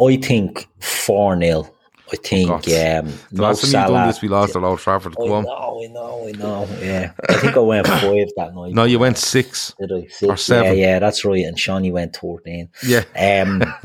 I 0.00 0.16
think 0.16 0.66
four 0.80 1.38
0 1.40 1.68
I 2.12 2.16
think 2.16 2.50
um, 2.50 2.62
The 2.64 3.42
last 3.42 3.60
time 3.62 3.82
you've 3.82 3.90
done 3.94 4.06
this, 4.08 4.22
we 4.22 4.28
lost 4.28 4.56
at 4.56 4.62
Old 4.62 4.80
Trafford. 4.80 5.14
I 5.20 5.26
Go 5.26 5.34
on. 5.34 5.44
know, 5.44 5.82
I 5.84 5.86
know, 5.86 6.28
I 6.28 6.32
know. 6.32 6.68
Yeah, 6.80 7.12
I 7.28 7.34
think 7.34 7.56
I 7.56 7.60
went 7.60 7.86
five 7.88 8.28
that 8.36 8.52
night. 8.54 8.74
No, 8.74 8.84
you 8.84 8.98
went 8.98 9.18
six. 9.18 9.74
Did 9.78 9.92
I? 9.92 10.06
Six? 10.08 10.22
or 10.22 10.36
seven. 10.36 10.76
Yeah, 10.76 10.86
yeah, 10.86 10.98
that's 10.98 11.24
right. 11.24 11.44
And 11.44 11.58
Shawnee 11.58 11.92
went 11.92 12.16
thirteen. 12.16 12.68
Yeah. 12.82 13.04
Um, 13.16 13.62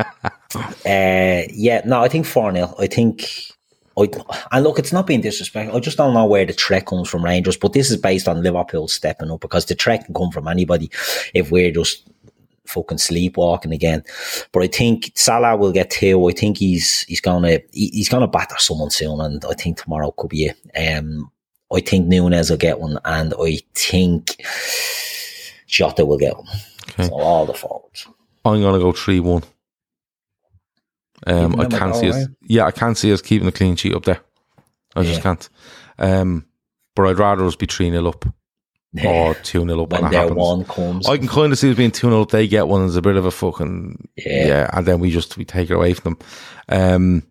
uh, 0.55 1.41
yeah, 1.53 1.81
no, 1.85 2.01
I 2.01 2.07
think 2.07 2.25
4 2.25 2.53
0. 2.53 2.75
I 2.79 2.87
think 2.87 3.29
I, 3.97 4.09
and 4.51 4.63
look, 4.63 4.77
it's 4.79 4.91
not 4.91 5.07
being 5.07 5.21
disrespectful. 5.21 5.77
I 5.77 5.79
just 5.79 5.97
don't 5.97 6.13
know 6.13 6.25
where 6.25 6.45
the 6.45 6.53
threat 6.53 6.85
comes 6.85 7.07
from 7.09 7.23
Rangers, 7.23 7.57
but 7.57 7.73
this 7.73 7.89
is 7.91 7.97
based 7.97 8.27
on 8.27 8.43
Liverpool 8.43 8.87
stepping 8.87 9.31
up 9.31 9.39
because 9.41 9.65
the 9.65 9.75
threat 9.75 10.05
can 10.05 10.13
come 10.13 10.31
from 10.31 10.47
anybody 10.47 10.89
if 11.33 11.49
we're 11.51 11.71
just 11.71 12.07
fucking 12.67 12.97
sleepwalking 12.97 13.71
again. 13.71 14.03
But 14.51 14.63
I 14.63 14.67
think 14.67 15.11
Salah 15.15 15.57
will 15.57 15.71
get 15.71 15.89
two. 15.89 16.27
I 16.27 16.33
think 16.33 16.57
he's 16.57 17.01
he's 17.03 17.21
gonna 17.21 17.59
he, 17.71 17.89
he's 17.89 18.09
gonna 18.09 18.27
batter 18.27 18.55
someone 18.57 18.91
soon, 18.91 19.21
and 19.21 19.43
I 19.45 19.53
think 19.53 19.81
tomorrow 19.81 20.11
could 20.11 20.29
be 20.29 20.45
it. 20.45 20.57
Um, 20.97 21.31
I 21.73 21.81
think 21.81 22.07
Nunez 22.07 22.49
will 22.49 22.57
get 22.57 22.79
one, 22.79 22.99
and 23.05 23.33
I 23.39 23.59
think 23.73 24.43
Jota 25.67 26.05
will 26.05 26.17
get 26.17 26.35
one. 26.35 26.47
Okay. 26.89 27.07
So 27.07 27.13
all 27.15 27.45
the 27.45 27.53
forwards. 27.53 28.07
I'm 28.43 28.61
gonna 28.61 28.79
go 28.79 28.91
three 28.91 29.19
one. 29.19 29.43
Um, 31.27 31.59
I 31.59 31.65
can't 31.65 31.95
see 31.95 32.09
us. 32.09 32.27
Yeah, 32.43 32.65
I 32.65 32.71
can't 32.71 32.97
see 32.97 33.11
us 33.11 33.21
keeping 33.21 33.45
the 33.45 33.51
clean 33.51 33.75
sheet 33.75 33.95
up 33.95 34.03
there. 34.03 34.21
I 34.95 35.01
yeah. 35.01 35.09
just 35.09 35.21
can't. 35.21 35.49
Um, 35.97 36.45
but 36.95 37.07
I'd 37.07 37.19
rather 37.19 37.45
us 37.45 37.55
be 37.55 37.65
three 37.65 37.89
0 37.89 38.07
up 38.07 38.25
or 39.03 39.33
two 39.35 39.65
0 39.65 39.83
up 39.83 39.91
when, 39.91 40.01
when 40.03 40.11
their 40.11 40.21
happens. 40.21 40.37
one 40.37 40.63
comes. 40.65 41.07
I 41.07 41.17
can 41.17 41.27
kind 41.27 41.51
of 41.51 41.59
see 41.59 41.71
us 41.71 41.77
being 41.77 41.91
two 41.91 42.07
0 42.09 42.21
up. 42.21 42.29
They 42.29 42.47
get 42.47 42.67
one 42.67 42.85
as 42.85 42.95
a 42.95 43.01
bit 43.01 43.15
of 43.15 43.25
a 43.25 43.31
fucking 43.31 44.07
yeah. 44.15 44.47
yeah, 44.47 44.69
and 44.73 44.85
then 44.85 44.99
we 44.99 45.11
just 45.11 45.37
we 45.37 45.45
take 45.45 45.69
it 45.69 45.73
away 45.73 45.93
from 45.93 46.13
them. 46.13 46.27
Um, 46.69 47.23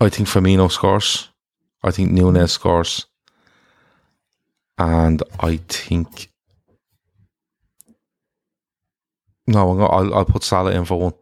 I 0.00 0.08
think 0.08 0.28
Firmino 0.28 0.70
scores. 0.70 1.28
I 1.82 1.90
think 1.90 2.10
Nunez 2.10 2.52
scores, 2.52 3.06
and 4.78 5.22
I 5.40 5.58
think 5.68 6.30
no, 9.46 9.80
I'll, 9.80 10.14
I'll 10.14 10.24
put 10.24 10.42
Salah 10.42 10.72
in 10.72 10.84
for 10.84 10.98
one. 10.98 11.14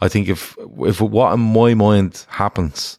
I 0.00 0.08
think 0.08 0.28
if 0.28 0.56
if 0.80 1.00
what 1.00 1.32
in 1.32 1.40
my 1.40 1.74
mind 1.74 2.26
happens, 2.28 2.98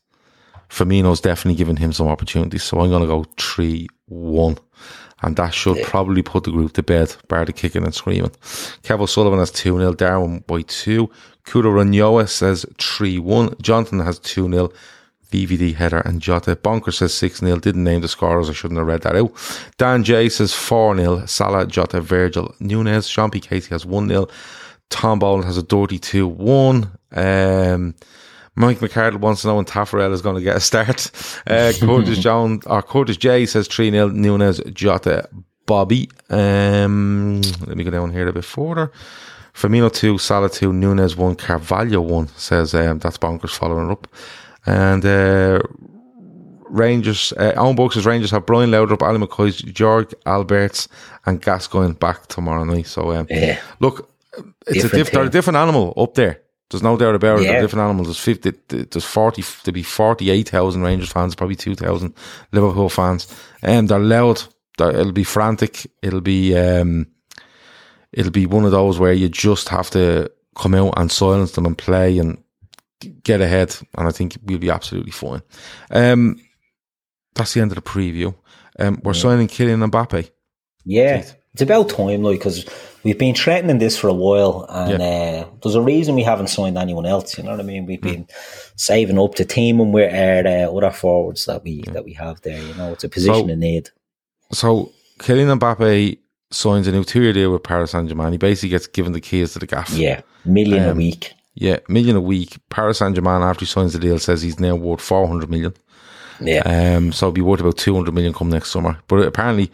Firmino's 0.70 1.22
definitely 1.22 1.58
giving 1.58 1.76
him 1.76 1.94
some 1.94 2.08
opportunities. 2.08 2.64
So 2.64 2.80
I'm 2.80 2.90
going 2.90 3.02
to 3.02 3.08
go 3.08 3.26
three 3.38 3.88
one, 4.08 4.58
and 5.24 5.36
that 5.38 5.54
should 5.54 5.78
yeah. 5.78 5.90
probably 5.90 6.22
put 6.22 6.44
the 6.44 6.52
group 6.52 6.74
to 6.74 6.84
bed, 6.84 7.16
bar 7.28 7.46
the 7.46 7.54
kicking 7.54 7.84
and 7.84 7.96
screaming. 7.96 8.32
Kev 8.84 9.08
Sullivan 9.10 9.40
has 9.40 9.52
two 9.52 9.78
0 9.78 9.94
Darwin 9.94 10.44
by 10.48 10.62
two. 10.64 11.10
Kudo 11.46 11.74
Ranyoa 11.74 12.30
says 12.30 12.66
three 12.78 13.20
one. 13.20 13.56
Jonathan 13.62 14.00
has 14.00 14.20
two 14.20 14.50
0 14.50 14.72
VVD 15.34 15.74
header 15.76 16.00
and 16.00 16.22
Jota. 16.22 16.56
Bonker 16.56 16.92
says 16.92 17.14
6 17.16 17.40
0. 17.40 17.58
Didn't 17.58 17.84
name 17.84 18.02
the 18.02 18.08
scorers. 18.08 18.50
I 18.50 18.54
shouldn't 18.54 18.78
have 18.78 18.88
read 18.88 19.02
that 19.02 19.16
out. 19.16 19.34
Dan 19.78 20.04
J 20.04 20.30
says 20.30 20.54
4 20.54 20.96
0. 20.96 21.26
Salah, 21.26 21.66
Jota, 21.66 22.02
Virgil, 22.02 22.54
Nunez. 22.60 23.08
Sean 23.08 23.32
P. 23.32 23.40
Casey 23.40 23.70
has 23.70 23.86
1 23.86 24.08
0. 24.08 24.28
Tom 24.90 25.20
Boland 25.20 25.46
has 25.46 25.58
a 25.58 25.64
dirty 25.64 25.98
2 25.98 26.28
1. 26.28 26.92
Um, 27.14 27.96
Mike 28.56 28.80
McCardle 28.80 29.20
wants 29.20 29.42
to 29.42 29.48
know 29.48 29.56
when 29.56 29.66
Taffarel 29.66 30.12
is 30.12 30.22
going 30.22 30.36
to 30.36 30.42
get 30.42 30.56
a 30.56 30.60
start. 30.60 31.12
Uh, 31.48 31.74
Curtis 31.80 32.20
Jones 32.20 32.66
or 32.68 32.82
Curtis 32.82 33.18
J 33.18 33.46
says 33.46 33.68
3 33.68 33.92
0 33.92 34.10
Nunez, 34.10 34.62
Jota, 34.72 35.28
Bobby. 35.66 36.10
Um, 36.30 37.42
let 37.66 37.78
me 37.78 37.84
go 37.84 37.92
down 37.92 38.12
here 38.12 38.28
a 38.28 38.34
bit 38.34 38.46
further. 38.46 38.92
Firmino 39.54 39.92
2, 39.94 40.18
Salah 40.18 40.50
2, 40.50 40.74
Nunez 40.74 41.16
1, 41.16 41.36
Carvalho 41.36 42.02
1 42.02 42.28
says 42.30 42.74
um, 42.74 43.00
that's 43.00 43.18
bonkers 43.18 43.56
following 43.56 43.92
up. 43.92 44.08
And 44.66 45.06
uh, 45.06 45.62
Rangers, 46.70 47.34
uh, 47.38 47.54
Owen 47.56 47.76
Book 47.76 47.94
says 47.94 48.06
Rangers 48.06 48.32
have 48.32 48.46
Brian 48.46 48.72
Laudrup, 48.72 49.02
Ally 49.02 49.18
McCoist, 49.18 49.72
George 49.72 50.10
Albertz, 50.26 50.88
and 51.26 51.42
Gascoigne 51.42 51.94
back 51.94 52.28
tomorrow 52.28 52.64
night. 52.64 52.88
So, 52.88 53.12
um, 53.12 53.28
yeah. 53.30 53.60
look, 53.80 54.10
it's 54.66 54.82
different 54.82 54.94
a 54.94 54.98
diff- 54.98 55.12
they're 55.12 55.24
a 55.24 55.30
different 55.30 55.58
animal 55.58 55.94
up 55.98 56.16
there. 56.16 56.42
There's 56.70 56.84
no 56.84 56.98
doubt 56.98 57.16
about 57.16 57.40
it. 57.40 57.44
Yeah. 57.44 57.52
They're 57.52 57.62
different 57.62 57.84
animals. 57.84 58.08
There's 58.08 58.20
fifty. 58.20 58.52
There's 58.68 59.06
forty. 59.06 59.44
To 59.64 59.72
be 59.72 59.84
forty-eight 59.84 60.50
thousand 60.50 60.82
Rangers 60.82 61.12
fans. 61.12 61.36
Probably 61.36 61.56
two 61.56 61.76
thousand 61.76 62.16
Liverpool 62.52 62.90
fans. 62.90 63.28
And 63.62 63.80
um, 63.80 63.88
they're 63.88 64.00
loud. 64.00 64.44
They're, 64.78 64.90
it'll 64.90 65.12
be 65.12 65.24
frantic. 65.24 65.86
It'll 66.02 66.22
be. 66.22 66.58
Um, 66.58 67.08
it'll 68.12 68.32
be 68.32 68.46
one 68.46 68.66
of 68.66 68.72
those 68.72 69.00
where 69.00 69.14
you 69.14 69.30
just 69.30 69.70
have 69.70 69.90
to 69.92 70.32
come 70.56 70.76
out 70.76 70.94
and 70.98 71.12
silence 71.12 71.52
them 71.54 71.66
and 71.66 71.78
play 71.78 72.18
and 72.18 72.44
get 73.24 73.42
ahead. 73.42 73.76
And 73.98 74.08
I 74.08 74.12
think 74.12 74.38
we'll 74.44 74.60
be 74.60 74.70
absolutely 74.70 75.12
fine. 75.12 75.42
Um, 75.92 76.40
that's 77.36 77.54
the 77.54 77.62
end 77.62 77.72
of 77.72 77.76
the 77.76 77.82
preview. 77.82 78.36
Um, 78.80 79.00
we're 79.04 79.14
yeah. 79.14 79.22
signing 79.22 79.48
Kylian 79.48 79.90
Mbappe. 79.90 80.30
Yeah, 80.86 81.22
Keith. 81.22 81.36
It's 81.54 81.62
about 81.62 81.90
time, 81.90 82.24
like 82.24 82.40
because 82.40 82.66
we've 83.04 83.18
been 83.18 83.36
threatening 83.36 83.78
this 83.78 83.98
for 83.98 84.08
a 84.08 84.14
while, 84.14 84.66
and 84.70 85.00
yeah. 85.00 85.46
uh, 85.46 85.50
there's 85.62 85.76
a 85.76 85.82
reason 85.82 86.16
we 86.16 86.24
haven't 86.24 86.48
signed 86.48 86.78
anyone 86.78 87.06
else. 87.06 87.38
You 87.38 87.44
know 87.44 87.52
what 87.52 87.60
I 87.60 87.64
mean? 87.64 87.86
We've 87.86 88.00
mm. 88.00 88.12
been 88.12 88.28
saving 88.76 89.20
up 89.20 89.36
to 89.36 89.46
team 89.46 89.92
with 89.92 90.14
our 90.14 90.48
uh, 90.48 90.76
other 90.76 90.92
forwards 90.92 91.46
that 91.46 91.64
we 91.64 91.84
yeah. 91.86 91.94
that 91.94 92.06
we 92.06 92.14
have 92.14 92.42
there. 92.42 92.62
You 92.62 92.74
know, 92.74 92.94
it's 92.94 93.04
a 93.04 93.10
position 93.10 93.48
so, 93.48 93.54
in 93.54 93.60
need. 93.60 93.90
So 94.52 94.92
Kylian 95.20 95.60
Mbappe 95.60 96.18
signs 96.50 96.88
a 96.88 96.92
new 96.92 97.04
two-year 97.04 97.34
deal 97.34 97.52
with 97.52 97.64
Paris 97.64 97.92
Saint 97.92 98.10
Germain. 98.10 98.32
He 98.32 98.38
basically 98.38 98.70
gets 98.70 98.88
given 98.88 99.14
the 99.14 99.22
keys 99.22 99.54
to 99.54 99.60
the 99.60 99.68
gaff. 99.68 99.92
Yeah, 99.92 100.22
million 100.46 100.84
um, 100.84 100.90
a 100.90 100.96
week. 100.96 101.34
Yeah, 101.54 101.78
million 101.88 102.16
a 102.16 102.22
week. 102.22 102.58
Paris 102.70 102.98
Saint 102.98 103.14
Germain, 103.14 103.44
after 103.44 103.60
he 103.60 103.68
signs 103.68 103.94
the 103.94 104.00
deal, 104.00 104.18
says 104.18 104.42
he's 104.42 104.60
now 104.60 104.76
worth 104.76 105.02
four 105.02 105.28
hundred 105.28 105.52
million. 105.52 105.76
Yeah. 106.42 106.96
Um. 106.96 107.12
So 107.12 107.28
it'll 107.28 107.34
be 107.34 107.42
worth 107.42 107.60
about 107.60 107.78
two 107.78 107.94
hundred 107.94 108.16
million 108.16 108.34
come 108.34 108.50
next 108.50 108.72
summer. 108.72 108.98
But 109.08 109.18
apparently, 109.18 109.72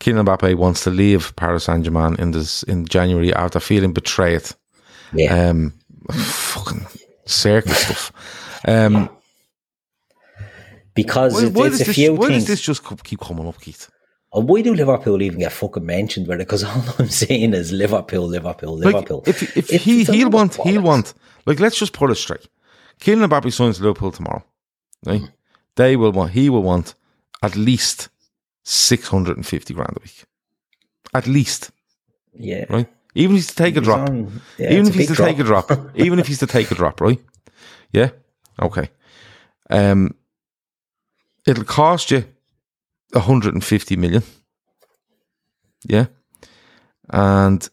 Kylian 0.00 0.24
Mbappe 0.24 0.54
wants 0.56 0.82
to 0.84 0.90
leave 0.90 1.36
Paris 1.36 1.64
Saint 1.64 1.84
Germain 1.84 2.16
in 2.18 2.30
this 2.30 2.62
in 2.64 2.86
January 2.86 3.32
after 3.34 3.60
feeling 3.60 3.92
betrayed. 3.92 4.42
Yeah. 5.12 5.50
Um, 5.50 5.74
fucking 6.10 6.86
circus 7.26 7.78
stuff. 7.84 8.12
Um, 8.66 9.10
because 10.94 11.34
why, 11.34 11.48
why 11.48 11.66
it's 11.66 11.82
a 11.82 11.84
this, 11.84 11.94
few 11.94 12.14
why 12.14 12.28
things. 12.28 12.44
does 12.44 12.46
this 12.46 12.60
just 12.60 13.04
keep 13.04 13.20
coming 13.20 13.46
up, 13.46 13.60
Keith? 13.60 13.90
And 14.32 14.48
why 14.48 14.62
do 14.62 14.74
Liverpool 14.74 15.20
even 15.22 15.40
get 15.40 15.52
fucking 15.52 15.84
mentioned 15.84 16.28
with 16.28 16.40
it? 16.40 16.46
Because 16.46 16.64
all 16.64 16.82
I'm 16.98 17.08
saying 17.08 17.52
is 17.52 17.70
Liverpool, 17.70 18.26
Liverpool, 18.26 18.76
Liverpool. 18.76 19.18
Like, 19.26 19.28
if 19.28 19.56
if 19.56 19.68
he 19.82 20.04
he'll 20.04 20.30
want 20.30 20.56
he'll 20.56 20.82
want 20.82 21.12
like 21.46 21.60
let's 21.60 21.78
just 21.78 21.92
put 21.92 22.10
it 22.10 22.16
straight. 22.16 22.46
Kylian 23.00 23.28
Mbappe 23.28 23.52
signs 23.52 23.80
Liverpool 23.80 24.12
tomorrow. 24.12 24.44
Right? 25.04 25.22
Mm. 25.22 25.32
They 25.76 25.96
will 25.96 26.12
want 26.12 26.32
he 26.32 26.48
will 26.48 26.62
want 26.62 26.94
at 27.42 27.56
least 27.56 28.08
650 28.70 29.74
grand 29.74 29.96
a 29.96 30.00
week. 30.00 30.24
At 31.12 31.26
least. 31.26 31.72
Yeah. 32.32 32.66
Right? 32.68 32.88
Even 33.14 33.34
if 33.36 33.42
he's 33.42 33.48
to 33.48 33.56
take 33.56 33.76
a 33.76 33.80
drop. 33.80 34.08
On, 34.08 34.40
yeah, 34.58 34.72
even 34.72 34.86
if 34.86 34.94
he's 34.94 35.08
to 35.08 35.14
drop. 35.14 35.28
take 35.28 35.38
a 35.40 35.44
drop. 35.44 35.70
even 35.96 36.18
if 36.20 36.28
he's 36.28 36.38
to 36.38 36.46
take 36.46 36.70
a 36.70 36.74
drop, 36.76 37.00
right? 37.00 37.18
Yeah? 37.92 38.10
Okay. 38.62 38.90
Um, 39.68 40.14
it'll 41.46 41.64
cost 41.64 42.12
you 42.12 42.24
150 43.12 43.96
million. 43.96 44.22
Yeah. 45.84 46.06
And 47.08 47.68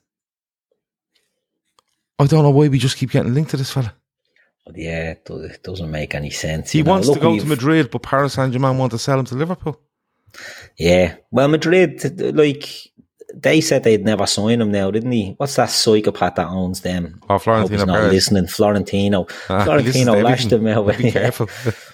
I 2.17 2.25
don't 2.25 2.41
know 2.41 2.49
why 2.49 2.69
we 2.69 2.79
just 2.79 2.97
keep 2.97 3.11
getting 3.11 3.35
linked 3.35 3.51
to 3.51 3.57
this 3.57 3.71
fella. 3.71 3.93
Yeah, 4.73 5.11
it 5.11 5.63
doesn't 5.63 5.91
make 5.91 6.15
any 6.15 6.31
sense. 6.31 6.71
He 6.71 6.81
wants 6.81 7.09
to 7.09 7.19
go 7.19 7.37
to 7.37 7.45
Madrid, 7.45 7.91
but 7.91 8.01
Paris 8.01 8.33
Saint 8.33 8.51
Germain 8.51 8.77
want 8.77 8.91
to 8.93 8.97
sell 8.97 9.19
him 9.19 9.25
to 9.25 9.35
Liverpool. 9.35 9.79
Yeah. 10.77 11.15
Well, 11.31 11.47
Madrid, 11.47 12.19
like, 12.35 12.67
they 13.33 13.61
said 13.61 13.83
they'd 13.83 14.05
never 14.05 14.25
sign 14.25 14.61
him 14.61 14.71
now, 14.71 14.89
didn't 14.89 15.11
he? 15.11 15.35
What's 15.37 15.55
that 15.55 15.69
psychopath 15.69 16.35
that 16.35 16.47
owns 16.47 16.81
them? 16.81 17.21
Oh, 17.29 17.37
Florentino 17.37 17.85
not 17.85 17.97
Perez. 17.97 18.13
listening. 18.13 18.47
Florentino. 18.47 19.27
Ah, 19.49 19.63
Florentino 19.65 20.13
lashed 20.21 20.51
him 20.51 20.67
out. 20.67 20.97
Be 20.97 21.11
careful. 21.11 21.47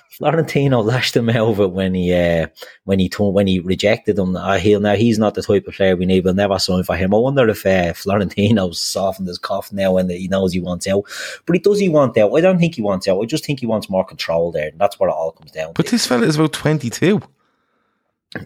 Florentino 0.10 0.82
lashed 0.82 1.16
him 1.16 1.30
over 1.30 1.68
when 1.68 1.94
he 1.94 2.14
uh, 2.14 2.48
when 2.84 3.00
he 3.00 3.10
told, 3.10 3.34
when 3.34 3.48
he 3.48 3.60
rejected 3.60 4.18
him. 4.18 4.36
Uh, 4.36 4.58
he'll 4.58 4.80
now 4.80 4.96
he's 4.96 5.18
not 5.18 5.34
the 5.34 5.42
type 5.42 5.68
of 5.68 5.74
player 5.74 5.96
we 5.96 6.06
need. 6.06 6.24
We'll 6.24 6.34
never 6.36 6.60
sign 6.60 6.84
for 6.84 6.96
him. 6.96 7.14
I 7.14 7.18
wonder 7.18 7.48
if 7.50 7.66
uh, 7.66 7.94
Florentino's 7.94 8.80
softened 8.82 9.28
his 9.28 9.40
cough 9.40 9.72
now 9.72 9.98
and 9.98 10.10
he 10.10 10.28
knows 10.28 10.54
he 10.54 10.60
wants 10.60 10.88
out. 10.88 11.04
But 11.46 11.56
he 11.56 11.60
does 11.60 11.80
he 11.80 11.90
want 11.90 12.18
out? 12.18 12.34
I 12.34 12.42
don't 12.42 12.60
think 12.60 12.76
he 12.76 12.82
wants 12.82 13.08
out. 13.08 13.22
I 13.22 13.26
just 13.26 13.46
think 13.46 13.60
he 13.60 13.66
wants 13.66 13.90
more 13.90 14.06
control 14.06 14.52
there. 14.52 14.70
And 14.70 14.80
that's 14.80 15.00
what 15.00 15.08
it 15.08 15.16
all 15.16 15.32
comes 15.32 15.52
down. 15.52 15.74
But 15.74 15.88
to. 15.88 15.92
this 15.92 16.06
fella 16.06 16.26
is 16.26 16.36
about 16.36 16.54
twenty 16.54 16.90
two. 16.90 17.22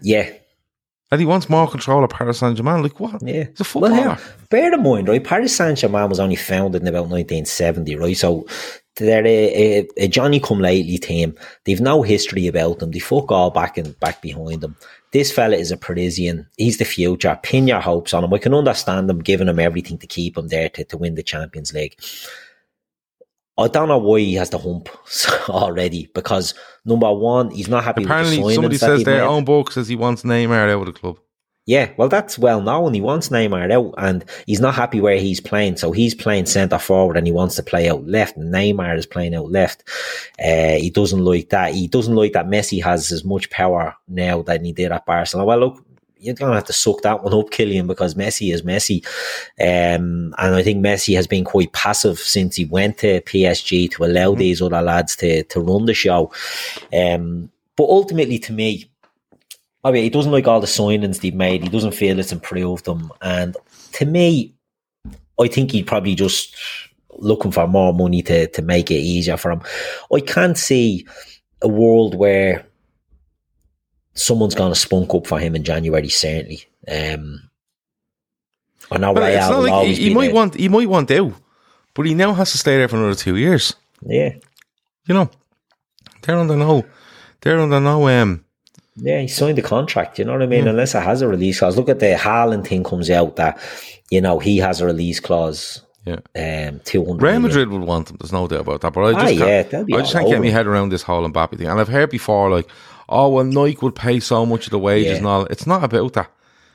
Yeah. 0.02 0.30
And 1.10 1.20
he 1.20 1.26
wants 1.26 1.48
more 1.48 1.66
control 1.66 2.04
of 2.04 2.10
Paris 2.10 2.38
Saint 2.38 2.56
Germain. 2.56 2.82
Like 2.82 3.00
what? 3.00 3.22
Yeah, 3.22 3.44
he's 3.44 3.60
a 3.60 3.64
footballer. 3.64 3.94
Well, 3.94 4.02
yeah. 4.02 4.18
Bear 4.50 4.74
in 4.74 4.82
mind, 4.82 5.08
right? 5.08 5.24
Paris 5.24 5.56
Saint 5.56 5.78
Germain 5.78 6.08
was 6.08 6.20
only 6.20 6.36
founded 6.36 6.82
in 6.82 6.88
about 6.88 7.08
1970, 7.08 7.96
right? 7.96 8.16
So 8.16 8.46
they're 8.96 9.24
uh, 9.24 9.26
uh, 9.26 9.30
a, 9.30 9.78
a, 9.80 10.04
a 10.04 10.08
Johnny 10.08 10.40
come 10.40 10.60
lately 10.60 10.98
team. 10.98 11.34
They've 11.64 11.80
no 11.80 12.02
history 12.02 12.46
about 12.46 12.78
them. 12.78 12.90
They 12.90 12.98
fuck 12.98 13.30
all 13.30 13.50
back 13.50 13.78
and 13.78 13.98
back 14.00 14.20
behind 14.20 14.60
them. 14.60 14.76
This 15.12 15.32
fella 15.32 15.56
is 15.56 15.70
a 15.70 15.76
Parisian. 15.76 16.46
He's 16.58 16.76
the 16.76 16.84
future. 16.84 17.38
Pin 17.42 17.66
your 17.66 17.80
hopes 17.80 18.12
on 18.12 18.24
him. 18.24 18.30
We 18.30 18.38
can 18.38 18.54
understand 18.54 19.08
them 19.08 19.20
giving 19.20 19.48
him 19.48 19.58
everything 19.58 19.98
to 19.98 20.06
keep 20.06 20.36
him 20.36 20.48
there 20.48 20.68
to, 20.70 20.84
to 20.84 20.98
win 20.98 21.14
the 21.14 21.22
Champions 21.22 21.72
League. 21.72 21.98
I 23.58 23.68
don't 23.68 23.88
know 23.88 23.98
why 23.98 24.20
he 24.20 24.34
has 24.34 24.50
the 24.50 24.58
hump 24.58 24.88
already 25.48 26.10
because 26.14 26.54
number 26.84 27.12
one, 27.12 27.50
he's 27.50 27.68
not 27.68 27.84
happy. 27.84 28.04
Apparently, 28.04 28.54
somebody 28.54 28.78
says 28.78 29.04
their 29.04 29.24
own 29.24 29.44
book 29.44 29.72
says 29.72 29.88
he 29.88 29.96
wants 29.96 30.22
Neymar 30.22 30.70
out 30.70 30.80
of 30.80 30.86
the 30.86 30.92
club. 30.92 31.18
Yeah, 31.68 31.92
well, 31.98 32.08
that's 32.08 32.38
well 32.38 32.62
known. 32.62 32.94
He 32.94 33.02
wants 33.02 33.28
Neymar 33.28 33.70
out, 33.70 33.92
and 33.98 34.24
he's 34.46 34.58
not 34.58 34.74
happy 34.74 35.02
where 35.02 35.18
he's 35.18 35.38
playing. 35.38 35.76
So 35.76 35.92
he's 35.92 36.14
playing 36.14 36.46
centre 36.46 36.78
forward, 36.78 37.18
and 37.18 37.26
he 37.26 37.32
wants 37.32 37.56
to 37.56 37.62
play 37.62 37.90
out 37.90 38.06
left. 38.06 38.38
Neymar 38.38 38.96
is 38.96 39.04
playing 39.04 39.34
out 39.34 39.50
left. 39.50 39.86
Uh, 40.42 40.76
he 40.78 40.88
doesn't 40.88 41.22
like 41.22 41.50
that. 41.50 41.74
He 41.74 41.86
doesn't 41.86 42.14
like 42.14 42.32
that 42.32 42.46
Messi 42.46 42.82
has 42.82 43.12
as 43.12 43.22
much 43.22 43.50
power 43.50 43.94
now 44.08 44.40
than 44.40 44.64
he 44.64 44.72
did 44.72 44.92
at 44.92 45.04
Barcelona. 45.04 45.44
Well, 45.44 45.58
look, 45.58 45.84
you're 46.20 46.34
going 46.34 46.50
to 46.50 46.56
have 46.56 46.64
to 46.64 46.72
suck 46.72 47.02
that 47.02 47.22
one 47.22 47.34
up, 47.34 47.50
Kylian, 47.50 47.86
because 47.86 48.14
Messi 48.14 48.52
is 48.52 48.62
Messi. 48.62 49.04
Um, 49.60 50.34
and 50.38 50.54
I 50.54 50.62
think 50.62 50.84
Messi 50.84 51.14
has 51.16 51.26
been 51.26 51.44
quite 51.44 51.72
passive 51.72 52.18
since 52.18 52.56
he 52.56 52.64
went 52.64 52.98
to 52.98 53.20
PSG 53.22 53.90
to 53.92 54.04
allow 54.04 54.30
mm-hmm. 54.30 54.40
these 54.40 54.62
other 54.62 54.82
lads 54.82 55.16
to, 55.16 55.44
to 55.44 55.60
run 55.60 55.86
the 55.86 55.94
show. 55.94 56.32
Um, 56.92 57.50
but 57.76 57.84
ultimately, 57.84 58.38
to 58.40 58.52
me, 58.52 58.90
I 59.84 59.92
mean, 59.92 60.02
he 60.02 60.10
doesn't 60.10 60.32
like 60.32 60.48
all 60.48 60.60
the 60.60 60.66
signings 60.66 61.20
they've 61.20 61.34
made. 61.34 61.62
He 61.62 61.68
doesn't 61.68 61.94
feel 61.94 62.18
it's 62.18 62.32
improved 62.32 62.84
them. 62.84 63.12
And 63.22 63.56
to 63.92 64.04
me, 64.04 64.54
I 65.40 65.46
think 65.46 65.70
he'd 65.70 65.86
probably 65.86 66.14
just 66.14 66.56
looking 67.12 67.52
for 67.52 67.66
more 67.66 67.94
money 67.94 68.22
to, 68.22 68.48
to 68.48 68.62
make 68.62 68.90
it 68.90 68.94
easier 68.94 69.36
for 69.36 69.50
him. 69.50 69.62
I 70.12 70.20
can't 70.20 70.58
see 70.58 71.06
a 71.62 71.68
world 71.68 72.14
where 72.14 72.67
someone's 74.18 74.54
going 74.54 74.72
to 74.72 74.78
spunk 74.78 75.14
up 75.14 75.26
for 75.26 75.38
him 75.38 75.54
in 75.54 75.64
January, 75.64 76.08
certainly. 76.08 76.64
Um, 76.86 77.48
I 78.90 78.98
know 78.98 79.14
but 79.14 79.22
Real 79.22 79.50
will 79.50 79.70
like 79.70 79.88
he, 79.88 79.94
he 79.94 80.14
might 80.14 80.32
want 80.32 80.54
he 80.54 80.68
might 80.68 80.88
want 80.88 81.10
out, 81.10 81.34
but 81.94 82.06
he 82.06 82.14
now 82.14 82.32
has 82.34 82.52
to 82.52 82.58
stay 82.58 82.76
there 82.76 82.88
for 82.88 82.96
another 82.96 83.14
two 83.14 83.36
years. 83.36 83.74
Yeah, 84.02 84.34
you 85.06 85.14
know, 85.14 85.30
they're 86.22 86.38
under 86.38 86.56
no, 86.56 86.84
they're 87.40 87.60
under 87.60 87.80
no 87.80 88.08
um, 88.08 88.44
yeah, 89.00 89.20
he 89.20 89.28
signed 89.28 89.58
the 89.58 89.62
contract. 89.62 90.18
You 90.18 90.24
know 90.24 90.32
what 90.32 90.42
I 90.42 90.46
mean? 90.46 90.64
Yeah. 90.64 90.70
Unless 90.70 90.94
it 90.94 91.02
has 91.02 91.22
a 91.22 91.28
release 91.28 91.58
clause. 91.58 91.76
Look 91.76 91.88
at 91.88 92.00
the 92.00 92.16
Haaland 92.18 92.66
thing 92.66 92.82
comes 92.84 93.10
out 93.10 93.36
that 93.36 93.60
you 94.10 94.20
know 94.20 94.38
he 94.38 94.58
has 94.58 94.80
a 94.80 94.86
release 94.86 95.20
clause. 95.20 95.82
Yeah, 96.04 96.20
um. 96.36 96.80
Real 96.94 97.40
Madrid 97.40 97.68
would 97.68 97.82
want 97.82 98.10
him. 98.10 98.16
There's 98.18 98.32
no 98.32 98.48
doubt 98.48 98.60
about 98.60 98.80
that. 98.80 98.92
But 98.92 99.02
I 99.02 99.12
just, 99.12 99.42
ah, 99.42 99.46
can't, 99.70 99.94
I 99.94 99.98
just 99.98 100.12
can't 100.12 100.28
get 100.28 100.40
my 100.40 100.48
head 100.48 100.66
around 100.66 100.88
this 100.88 101.02
whole 101.02 101.28
Mbappe 101.28 101.58
thing. 101.58 101.66
And 101.66 101.78
I've 101.78 101.88
heard 101.88 102.10
before, 102.10 102.50
like, 102.50 102.68
oh, 103.08 103.28
well, 103.28 103.44
Nike 103.44 103.78
would 103.82 103.94
pay 103.94 104.20
so 104.20 104.44
much 104.44 104.66
of 104.66 104.70
the 104.70 104.78
wages 104.78 105.12
yeah. 105.12 105.16
and 105.18 105.26
all. 105.26 105.44
It's 105.46 105.66
not 105.66 105.84
about 105.84 106.12
that. 106.14 106.30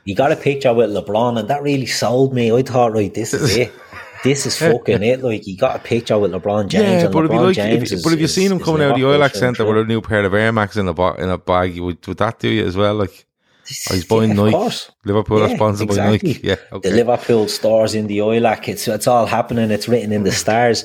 You 0.06 0.16
got 0.16 0.32
a 0.32 0.36
picture 0.36 0.74
with 0.74 0.90
LeBron, 0.90 1.40
and 1.40 1.48
that 1.48 1.64
really 1.64 1.86
sold 1.86 2.34
me. 2.34 2.52
I 2.52 2.62
thought, 2.62 2.92
right, 2.94 3.14
this 3.14 3.34
is 3.34 3.56
it. 3.56 3.72
this 4.24 4.46
is 4.46 4.58
fucking 4.58 5.04
it. 5.04 5.22
Like 5.22 5.48
you 5.48 5.56
got 5.56 5.78
a 5.78 5.80
picture 5.80 6.18
with 6.18 6.32
LeBron 6.32 6.68
James. 6.68 7.04
Yeah, 7.04 7.10
but 7.10 7.26
LeBron 7.26 7.46
like, 7.46 7.56
James 7.56 7.92
if, 7.92 7.98
is, 8.00 8.04
but 8.04 8.14
if 8.14 8.20
you 8.20 8.28
seen 8.28 8.52
him 8.52 8.60
coming 8.60 8.82
out 8.82 8.92
of 8.92 8.98
the 8.98 9.04
Oilac 9.04 9.34
Centre 9.34 9.66
with 9.66 9.78
a 9.78 9.86
new 9.86 10.02
pair 10.02 10.26
of 10.26 10.34
Air 10.34 10.52
Max 10.52 10.76
in 10.76 10.88
a 10.88 11.14
in 11.16 11.30
a 11.30 11.38
bag, 11.38 11.80
would 11.80 12.06
would 12.06 12.18
that 12.18 12.40
do 12.40 12.50
you 12.50 12.66
as 12.66 12.76
well? 12.76 12.96
Like. 12.96 13.28
Oh, 13.90 13.94
he's 13.94 14.04
buying 14.04 14.32
yeah, 14.32 14.50
Nike. 14.52 14.76
Liverpool 15.06 15.40
yeah, 15.40 15.46
are 15.54 15.56
sponsored 15.56 15.88
exactly. 15.88 16.18
by 16.18 16.28
Nike. 16.28 16.48
Yeah, 16.48 16.56
okay. 16.74 16.90
The 16.90 16.96
Liverpool 16.98 17.48
stars 17.48 17.96
in 17.96 18.08
the 18.08 18.18
Oilac. 18.18 18.68
It's 18.68 18.90
it's 18.90 19.08
all 19.08 19.26
happening. 19.26 19.72
It's 19.72 19.88
written 19.88 20.12
in 20.12 20.24
the 20.24 20.32
stars. 20.44 20.84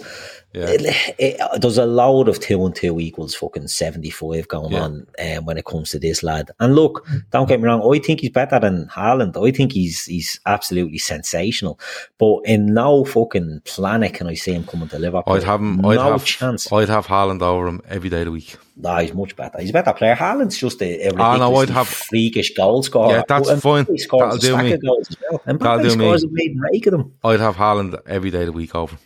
Yeah. 0.55 0.67
It, 0.69 1.15
it, 1.19 1.61
there's 1.61 1.77
a 1.77 1.85
load 1.85 2.27
of 2.29 2.41
two 2.41 2.65
and 2.65 2.75
two 2.75 2.99
equals 3.01 3.35
fucking 3.35 3.69
75 3.69 4.49
going 4.49 4.73
yeah. 4.73 4.83
on 4.83 5.07
um, 5.19 5.45
when 5.45 5.59
it 5.59 5.67
comes 5.67 5.91
to 5.91 5.99
this 5.99 6.23
lad. 6.23 6.51
And 6.59 6.75
look, 6.75 7.07
don't 7.31 7.49
get 7.49 7.61
me 7.61 7.67
wrong, 7.67 7.95
I 7.95 7.99
think 7.99 8.21
he's 8.21 8.31
better 8.31 8.59
than 8.59 8.87
Haaland. 8.87 9.37
I 9.37 9.53
think 9.53 9.73
he's 9.73 10.07
he's 10.07 10.41
absolutely 10.47 10.99
sensational. 10.99 11.79
But 12.17 12.41
in 12.47 12.73
no 12.73 13.05
fucking 13.05 13.63
planet 13.67 14.15
can 14.15 14.27
I 14.27 14.35
see 14.35 14.53
him 14.53 14.65
coming 14.65 14.89
to 14.89 14.99
Liverpool. 14.99 15.35
I'd 15.35 15.43
have 15.45 15.61
him, 15.61 15.77
no 15.77 15.91
I'd 15.91 15.99
have, 15.99 16.25
chance. 16.25 16.73
I'd 16.73 16.89
have 16.89 17.07
Haaland 17.07 17.43
over 17.43 17.67
him 17.67 17.83
every 17.87 18.09
day 18.09 18.21
of 18.21 18.27
the 18.27 18.33
week. 18.33 18.57
No, 18.81 18.97
he's 18.97 19.13
much 19.13 19.37
better. 19.37 19.61
He's 19.61 19.71
a 19.71 19.73
better 19.73 19.93
player. 19.93 20.15
Haaland's 20.15 20.57
just 20.57 20.81
a, 20.81 21.09
a 21.09 21.13
ah, 21.17 21.37
no, 21.37 21.57
I'd 21.57 21.69
have, 21.69 21.89
freakish 21.89 22.55
goal 22.55 22.83
scorer. 22.83 23.17
Yeah, 23.17 23.23
that's 23.27 23.49
but 23.49 23.61
fine. 23.61 23.85
That'll 23.85 24.39
do 24.39 24.57
me. 24.57 24.79
well. 24.83 25.59
That'll 25.59 25.91
do 25.91 25.97
me. 25.97 26.07
a 26.07 26.15
of 26.15 26.85
them. 26.85 27.13
I'd 27.25 27.41
have 27.41 27.57
Haaland 27.57 28.01
every 28.07 28.31
day 28.31 28.41
of 28.41 28.47
the 28.47 28.53
week 28.53 28.75
over. 28.75 28.97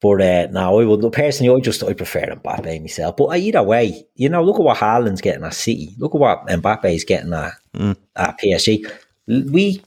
But 0.00 0.20
uh, 0.20 0.46
no, 0.50 0.80
I 0.80 0.84
would 0.84 1.12
personally, 1.12 1.56
I 1.56 1.60
just 1.60 1.82
I 1.82 1.94
prefer 1.94 2.26
Mbappe 2.26 2.80
myself. 2.82 3.16
But 3.16 3.24
uh, 3.26 3.34
either 3.36 3.62
way, 3.62 4.06
you 4.14 4.28
know, 4.28 4.42
look 4.42 4.56
at 4.56 4.62
what 4.62 4.76
Haaland's 4.76 5.22
getting 5.22 5.44
at 5.44 5.54
City. 5.54 5.94
Look 5.98 6.14
at 6.14 6.20
what 6.20 6.46
Mbappe's 6.46 7.04
getting 7.04 7.32
at 7.32 7.52
mm. 7.74 7.96
at 8.14 8.38
PSG. 8.38 8.90
We 9.26 9.82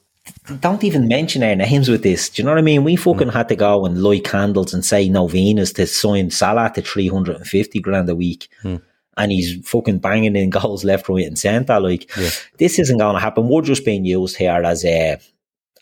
don't 0.60 0.84
even 0.84 1.08
mention 1.08 1.44
our 1.44 1.56
names 1.56 1.90
with 1.90 2.02
this. 2.02 2.30
Do 2.30 2.42
you 2.42 2.46
know 2.46 2.52
what 2.52 2.58
I 2.58 2.64
mean? 2.64 2.84
We 2.84 2.96
fucking 2.96 3.28
mm. 3.28 3.34
had 3.34 3.50
to 3.50 3.56
go 3.56 3.86
and 3.86 4.02
light 4.02 4.24
candles 4.24 4.74
and 4.74 4.84
say 4.84 5.10
novenas 5.10 5.74
to 5.74 5.86
sign 5.86 6.32
Salah 6.32 6.72
to 6.74 6.82
three 6.82 7.08
hundred 7.08 7.36
and 7.36 7.46
fifty 7.46 7.80
grand 7.80 8.10
a 8.10 8.16
week. 8.16 8.50
Mm. 8.64 8.82
And 9.16 9.32
he's 9.32 9.64
fucking 9.68 10.00
banging 10.00 10.36
in 10.36 10.50
goals 10.50 10.84
left, 10.84 11.08
right, 11.10 11.28
and 11.28 11.38
centre. 11.38 11.80
Like 11.80 12.10
yeah. 12.18 12.30
this 12.58 12.80
isn't 12.80 12.98
going 12.98 13.16
to 13.16 13.22
happen. 13.22 13.48
We're 13.48 13.62
just 13.62 13.86
being 13.86 14.06
used 14.06 14.38
here 14.38 14.64
as 14.64 14.84
a 14.86 15.20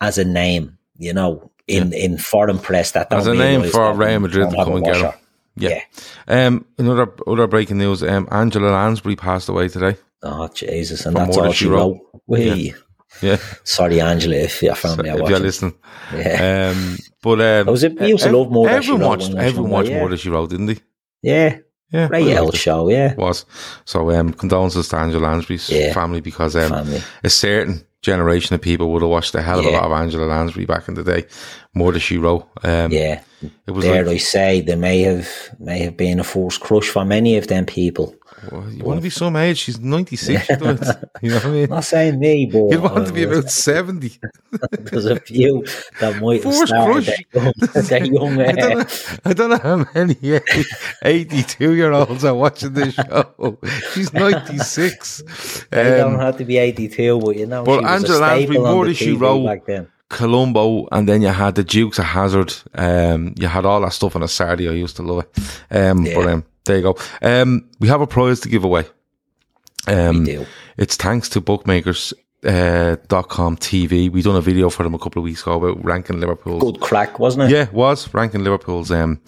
as 0.02 0.18
a 0.18 0.26
name, 0.26 0.78
you 0.98 1.14
know 1.14 1.50
in, 1.68 1.92
yeah. 1.92 1.98
in 1.98 2.18
foreign 2.18 2.60
press 2.60 2.92
that 2.92 3.12
as 3.12 3.28
a 3.28 3.34
name 3.34 3.64
for 3.70 3.94
Real 3.94 4.20
Madrid 4.20 4.50
to 4.50 4.56
come 4.56 4.76
and 4.76 4.86
get 4.86 4.98
him. 4.98 5.14
Yeah. 5.56 5.82
yeah. 6.28 6.48
Um, 6.48 6.66
another 6.78 7.12
other 7.26 7.48
breaking 7.48 7.78
news: 7.78 8.04
um, 8.04 8.28
Angela 8.32 8.70
Lansbury 8.70 9.16
passed 9.16 9.50
away 9.50 9.68
today. 9.68 9.98
Oh 10.24 10.48
Jesus! 10.50 11.06
And 11.06 11.16
From 11.16 11.26
that's 11.26 11.38
all 11.38 11.52
she 11.52 11.68
wrote. 11.68 12.00
wrote. 12.28 12.40
Yeah. 12.40 12.74
yeah. 13.22 13.38
Sorry, 13.64 14.02
Angela, 14.02 14.36
if 14.36 14.62
your 14.62 14.76
family 14.76 15.10
so, 15.10 15.16
are 15.16 15.24
if 15.24 15.30
you're 15.30 15.40
listening. 15.40 15.76
Yeah. 16.14 16.74
Um, 16.76 16.98
but 17.22 17.42
um, 17.42 17.68
was 17.68 17.84
it, 17.84 18.00
used 18.00 18.24
to 18.24 18.32
love 18.32 18.52
more. 18.52 18.70
Everyone 18.70 19.08
watched. 19.08 19.34
Everyone 19.34 19.72
watched 19.72 19.92
Murder 19.92 20.18
She 20.18 20.30
Wrote, 20.30 20.52
didn't 20.52 20.68
they? 20.68 20.78
Yeah. 21.22 21.58
Yeah, 21.90 22.10
Ray 22.10 22.34
L 22.34 22.52
show, 22.52 22.90
yeah. 22.90 23.16
Was 23.16 23.46
so 23.86 24.12
um 24.12 24.34
condolences 24.34 24.90
to 24.90 24.98
Angela 24.98 25.28
Lansbury's 25.28 25.70
yeah. 25.70 25.94
family 25.94 26.20
because 26.20 26.54
um 26.58 26.70
family. 26.70 27.02
a 27.24 27.30
certain 27.30 27.87
generation 28.02 28.54
of 28.54 28.62
people 28.62 28.92
would 28.92 29.02
have 29.02 29.12
watched 29.12 29.36
a 29.36 29.42
hell 29.42 29.60
of 29.60 29.66
yeah. 29.66 29.72
a 29.72 29.74
lot 29.74 29.86
of 29.86 29.92
Angela 29.92 30.26
Lansbury 30.26 30.66
back 30.66 30.88
in 30.88 30.94
the 30.94 31.04
day, 31.04 31.26
Murder 31.74 32.00
She 32.00 32.18
Wrote. 32.18 32.48
Um, 32.64 32.92
yeah, 32.92 33.22
it 33.66 33.72
was. 33.72 33.86
Dare 33.86 34.06
like, 34.06 34.16
I 34.16 34.18
say, 34.18 34.62
there 34.62 34.78
may 34.78 35.02
have 35.02 35.30
may 35.60 35.80
have 35.80 35.98
been 35.98 36.20
a 36.20 36.24
forced 36.24 36.62
crush 36.62 36.90
for 36.90 37.06
many 37.06 37.38
of 37.38 37.48
them 37.48 37.66
people. 37.66 38.16
Well, 38.52 38.70
you 38.70 38.84
want 38.84 39.00
to 39.00 39.02
be 39.02 39.10
some 39.10 39.36
age? 39.36 39.58
She's 39.58 39.80
ninety 39.80 40.16
six. 40.16 40.48
you 40.50 40.58
know 40.58 40.74
what 40.74 41.46
I 41.46 41.50
mean? 41.50 41.70
Not 41.70 41.84
saying 41.84 42.20
me, 42.20 42.46
but 42.46 42.70
you 42.70 42.82
want 42.82 43.08
to 43.08 43.14
be 43.14 43.24
about 43.24 43.50
seventy. 43.50 44.20
There's 44.72 45.06
a 45.06 45.20
few 45.20 45.66
that 46.00 46.22
might 46.22 46.44
have 46.44 46.54
started 46.54 47.06
that 47.34 48.10
young. 48.12 48.40
I, 48.40 48.52
don't 48.52 48.78
know, 48.78 48.86
I 49.26 49.34
don't 49.34 49.50
know 49.50 49.58
how 49.58 49.86
many 49.94 50.40
eighty-two 51.04 51.74
year 51.74 51.92
olds 51.92 52.24
are 52.24 52.36
watching 52.36 52.74
this 52.74 52.94
show. 52.94 53.58
She's 53.94 54.14
ninety 54.14 54.60
six. 54.60 55.24
They 55.72 56.00
um, 56.00 56.12
don't 56.12 56.20
have 56.20 56.38
to 56.38 56.46
be 56.46 56.58
eighty-two, 56.58 57.20
but 57.20 57.36
you 57.38 57.48
know. 57.48 57.64
But 57.64 57.86
Angela 57.86 58.20
Lansbury, 58.20 58.60
Murder 58.60 58.94
She 58.94 59.14
Wrote 59.14 59.46
back 59.46 59.66
then. 59.66 59.88
Columbo, 60.10 60.88
and 60.92 61.08
then 61.10 61.22
you 61.22 61.30
had 61.30 61.56
the 61.56 61.64
Dukes 61.64 62.00
of 62.00 62.06
Hazzard. 62.06 62.54
Um, 62.76 63.34
you 63.38 63.48
had 63.48 63.66
all 63.66 63.82
that 63.82 63.94
stuff 63.94 64.16
on 64.16 64.24
a 64.24 64.28
Saturday. 64.28 64.70
I 64.70 64.74
used 64.74 64.96
to 64.98 65.04
love 65.04 65.26
it. 65.26 65.76
Um, 65.76 66.06
yeah. 66.06 66.16
but 66.16 66.28
um, 66.28 66.46
there 66.68 66.78
you 66.78 66.84
go. 66.84 66.98
Um, 67.22 67.70
we 67.80 67.88
have 67.88 68.02
a 68.02 68.08
prize 68.08 68.40
to 68.42 68.50
give 68.50 68.64
away. 68.64 68.86
Um, 69.88 70.20
we 70.20 70.26
do. 70.26 70.46
It's 70.78 70.96
thanks 70.96 71.30
to 71.30 71.42
bookmakers. 71.42 72.14
Uh, 72.46 72.98
dot 73.08 73.30
com 73.30 73.58
TV. 73.58 74.12
We 74.12 74.22
done 74.22 74.36
a 74.36 74.42
video 74.42 74.70
for 74.70 74.84
them 74.84 74.94
a 74.94 75.00
couple 75.00 75.20
of 75.20 75.24
weeks 75.24 75.42
ago 75.42 75.54
about 75.54 75.84
ranking 75.84 76.20
Liverpool's 76.20 76.62
good 76.62 76.80
crack, 76.80 77.18
wasn't 77.18 77.46
it? 77.46 77.50
Yeah, 77.50 77.64
it 77.64 77.74
was 77.74 78.14
ranking 78.14 78.44
Liverpool's 78.44 78.92
um, 78.92 79.20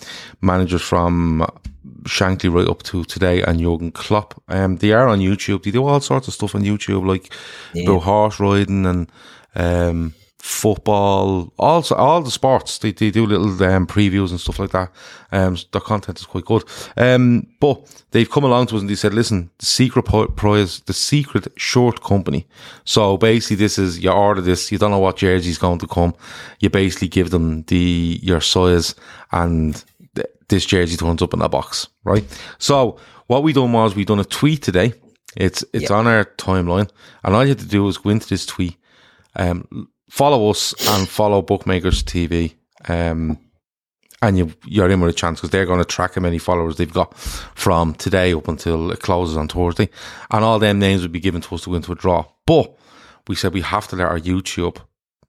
managers 0.41 0.83
from 0.83 1.43
Shankly 2.03 2.53
right 2.53 2.67
up 2.67 2.83
to 2.83 3.03
today 3.05 3.41
and 3.41 3.59
Jurgen 3.59 3.91
Klopp. 3.91 4.41
Um, 4.47 4.77
they 4.77 4.91
are 4.91 5.07
on 5.07 5.19
YouTube. 5.19 5.63
They 5.63 5.71
do 5.71 5.85
all 5.85 5.99
sorts 5.99 6.27
of 6.27 6.35
stuff 6.35 6.53
on 6.53 6.61
YouTube, 6.61 7.05
like 7.05 7.33
yeah. 7.73 7.89
about 7.89 8.03
horse 8.03 8.39
riding 8.39 8.85
and 8.85 9.11
um, 9.55 10.13
football, 10.49 11.53
also 11.59 11.95
all 11.95 12.21
the 12.21 12.31
sports. 12.31 12.79
They, 12.79 12.91
they 12.91 13.11
do 13.11 13.25
little 13.25 13.51
um, 13.63 13.85
previews 13.85 14.31
and 14.31 14.39
stuff 14.39 14.59
like 14.59 14.71
that. 14.71 14.91
Um, 15.31 15.57
their 15.71 15.81
content 15.81 16.19
is 16.19 16.25
quite 16.25 16.45
good. 16.45 16.63
Um, 16.97 17.47
but 17.59 18.03
they've 18.11 18.29
come 18.29 18.43
along 18.43 18.67
to 18.67 18.75
us 18.75 18.81
and 18.81 18.89
they 18.89 18.95
said, 18.95 19.13
listen, 19.13 19.51
the 19.59 19.65
secret 19.65 20.03
prize, 20.03 20.79
the 20.81 20.93
secret 20.93 21.47
short 21.55 22.01
company. 22.01 22.47
So 22.83 23.17
basically, 23.17 23.57
this 23.57 23.77
is 23.77 23.99
you 23.99 24.11
order 24.11 24.41
this, 24.41 24.71
you 24.71 24.77
don't 24.77 24.91
know 24.91 24.99
what 24.99 25.17
jersey 25.17 25.51
is 25.51 25.59
going 25.59 25.79
to 25.79 25.87
come. 25.87 26.15
You 26.59 26.69
basically 26.69 27.09
give 27.09 27.29
them 27.29 27.63
the 27.63 28.19
your 28.21 28.41
size 28.41 28.95
and 29.31 29.83
th- 30.15 30.27
this 30.47 30.65
jersey 30.65 30.97
turns 30.97 31.21
up 31.21 31.33
in 31.33 31.41
a 31.41 31.49
box, 31.49 31.87
right? 32.03 32.25
So 32.57 32.97
what 33.27 33.43
we 33.43 33.53
done 33.53 33.71
was 33.71 33.95
we 33.95 34.03
done 34.03 34.19
a 34.19 34.25
tweet 34.25 34.63
today. 34.63 34.93
It's 35.37 35.63
it's 35.73 35.91
on 35.91 36.07
our 36.07 36.25
timeline, 36.25 36.89
and 37.23 37.35
all 37.35 37.43
you 37.43 37.49
had 37.49 37.59
to 37.59 37.67
do 37.67 37.83
was 37.83 37.99
go 37.99 38.09
into 38.09 38.27
this 38.27 38.47
tweet. 38.47 38.75
Um, 39.35 39.89
follow 40.09 40.49
us 40.49 40.73
and 40.89 41.07
follow 41.07 41.41
Bookmakers 41.41 42.03
TV. 42.03 42.53
Um, 42.87 43.39
and 44.21 44.37
you, 44.37 44.53
you're 44.65 44.89
in 44.89 44.99
with 44.99 45.11
a 45.11 45.17
chance 45.17 45.39
because 45.39 45.51
they're 45.51 45.65
going 45.65 45.79
to 45.79 45.85
track 45.85 46.15
how 46.15 46.21
many 46.21 46.39
followers 46.39 46.75
they've 46.75 46.91
got 46.91 47.17
from 47.17 47.93
today 47.93 48.33
up 48.33 48.49
until 48.49 48.91
it 48.91 48.99
closes 48.99 49.37
on 49.37 49.47
Thursday. 49.47 49.89
And 50.29 50.43
all 50.43 50.59
them 50.59 50.79
names 50.79 51.03
would 51.03 51.13
be 51.13 51.21
given 51.21 51.41
to 51.41 51.55
us 51.55 51.63
to 51.63 51.69
go 51.69 51.75
into 51.77 51.93
a 51.93 51.95
draw. 51.95 52.25
But 52.45 52.77
we 53.27 53.35
said 53.35 53.53
we 53.53 53.61
have 53.61 53.87
to 53.89 53.95
let 53.95 54.07
our 54.07 54.19
YouTube 54.19 54.77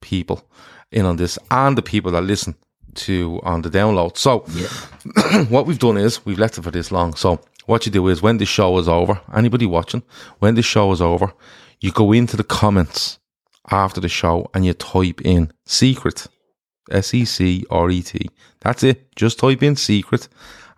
people 0.00 0.44
in 0.90 1.04
on 1.04 1.16
this 1.16 1.38
and 1.50 1.78
the 1.78 1.82
people 1.82 2.10
that 2.12 2.22
listen 2.22 2.56
to 2.94 3.40
on 3.44 3.62
the 3.62 3.70
download. 3.70 4.16
So 4.16 4.44
yeah. 4.48 5.44
what 5.48 5.66
we've 5.66 5.78
done 5.78 5.96
is 5.96 6.24
we've 6.26 6.38
left 6.38 6.58
it 6.58 6.62
for 6.62 6.72
this 6.72 6.90
long. 6.90 7.14
So 7.14 7.40
what 7.66 7.86
you 7.86 7.92
do 7.92 8.08
is 8.08 8.22
when 8.22 8.38
the 8.38 8.46
show 8.46 8.76
is 8.78 8.88
over, 8.88 9.20
anybody 9.32 9.66
watching, 9.66 10.02
when 10.40 10.56
the 10.56 10.62
show 10.62 10.90
is 10.90 11.00
over, 11.00 11.32
you 11.78 11.92
go 11.92 12.10
into 12.10 12.36
the 12.36 12.42
comments 12.42 13.19
after 13.70 14.00
the 14.00 14.08
show 14.08 14.50
and 14.54 14.64
you 14.64 14.74
type 14.74 15.20
in 15.22 15.52
secret, 15.66 16.26
S 16.90 17.14
E 17.14 17.24
C 17.24 17.64
R 17.70 17.90
E 17.90 18.02
T. 18.02 18.28
That's 18.60 18.82
it. 18.82 19.14
Just 19.16 19.38
type 19.38 19.62
in 19.62 19.76
secret 19.76 20.28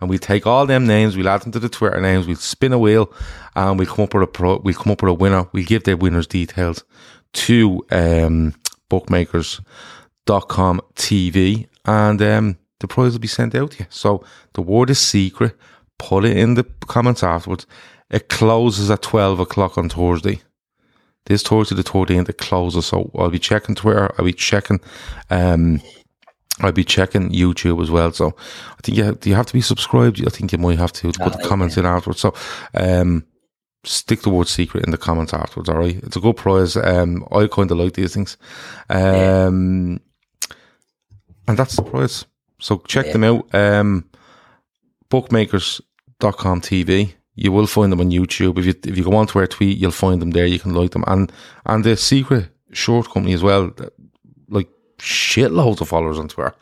and 0.03 0.11
we'll 0.11 0.19
take 0.19 0.49
all 0.49 0.67
them 0.67 0.85
names, 0.85 1.17
we'll 1.17 1.29
add 1.29 1.43
them 1.43 1.53
to 1.53 1.61
the 1.61 1.69
Twitter 1.69 2.01
names, 2.01 2.27
we'll 2.27 2.35
spin 2.35 2.73
a 2.73 2.79
wheel 2.79 3.13
and 3.55 3.79
we'll 3.79 3.87
come 3.87 4.05
up 4.05 4.15
with 4.15 4.25
a 4.25 4.27
pro, 4.27 4.59
we'll 4.59 4.75
come 4.75 4.93
up 4.93 5.01
with 5.01 5.11
a 5.11 5.15
winner. 5.15 5.49
We'll 5.53 5.65
give 5.65 5.85
the 5.85 5.97
winner's 5.97 6.27
details 6.27 6.83
to 7.35 7.87
um, 7.93 8.55
bookmakers.com 8.89 10.81
TV 10.97 11.69
and 11.85 12.21
um, 12.21 12.59
the 12.81 12.89
prize 12.89 13.13
will 13.13 13.21
be 13.21 13.29
sent 13.29 13.55
out 13.55 13.71
to 13.73 13.79
you. 13.81 13.87
So 13.91 14.25
the 14.55 14.63
word 14.63 14.91
is 14.91 14.99
secret. 14.99 15.57
Put 15.99 16.25
it 16.25 16.37
in 16.37 16.55
the 16.55 16.65
comments 16.89 17.23
afterwards. 17.23 17.67
It 18.11 18.29
closes 18.29 18.91
at 18.91 19.03
12 19.03 19.39
o'clock 19.39 19.79
on 19.79 19.89
Thursday. 19.89 20.43
This 21.27 21.43
Thursday 21.43 21.77
the 21.77 21.83
13th 21.83 22.29
it 22.29 22.39
closes. 22.39 22.87
So 22.87 23.11
I'll 23.17 23.31
be 23.31 23.39
checking 23.39 23.75
Twitter. 23.75 24.13
I'll 24.19 24.25
be 24.25 24.33
checking, 24.33 24.81
um, 25.31 25.81
I'll 26.61 26.73
be 26.73 26.85
checking 26.85 27.31
YouTube 27.31 27.83
as 27.83 27.91
well. 27.91 28.13
So 28.13 28.35
I 28.71 28.81
think 28.83 28.99
you 28.99 29.05
have, 29.05 29.27
you 29.27 29.35
have 29.35 29.47
to 29.47 29.53
be 29.53 29.61
subscribed. 29.61 30.21
I 30.27 30.31
think 30.31 30.53
you 30.53 30.59
might 30.59 30.79
have 30.79 30.93
to, 30.95 31.13
put 31.13 31.33
the 31.33 31.47
comments 31.47 31.77
in 31.77 31.87
afterwards. 31.87 32.21
So, 32.21 32.35
um, 32.75 33.25
stick 33.85 34.23
the 34.23 34.31
word 34.31 34.49
secret 34.49 34.85
in 34.85 34.91
the 34.91 34.99
comments 34.99 35.35
afterwards. 35.35 35.69
All 35.69 35.79
right. 35.79 35.97
It's 36.03 36.17
a 36.17 36.21
good 36.21 36.37
prize. 36.37 36.77
Um, 36.77 37.27
I 37.33 37.47
kind 37.47 37.71
of 37.71 37.79
like 37.79 37.95
these 37.95 38.15
things. 38.15 38.37
Um, 38.89 40.01
and 41.49 41.59
that's 41.59 41.77
the 41.77 41.83
prize. 41.83 42.25
So 42.61 42.79
check 42.87 43.13
them 43.13 43.25
out. 43.25 43.53
Um, 43.55 44.09
bookmakers.com 45.09 46.61
TV. 46.61 47.15
You 47.45 47.51
will 47.53 47.67
find 47.67 47.91
them 47.93 48.01
on 48.01 48.11
YouTube. 48.11 48.59
If 48.59 48.65
you 48.67 48.75
if 48.91 48.97
you 48.97 49.05
go 49.05 49.17
onto 49.17 49.39
our 49.39 49.47
tweet, 49.49 49.79
you'll 49.79 49.91
find 50.07 50.21
them 50.23 50.31
there. 50.33 50.47
You 50.47 50.59
can 50.65 50.75
like 50.75 50.91
them. 50.93 51.05
And 51.07 51.33
and 51.67 51.85
the 51.85 51.97
secret 51.97 52.45
short 52.73 53.07
company 53.13 53.35
as 53.35 53.43
well, 53.43 53.71
that- 53.79 53.93
like 54.49 54.69
shitloads 54.99 55.81
of 55.81 55.89
followers 55.89 56.19
on 56.19 56.29
Twitter. 56.29 56.55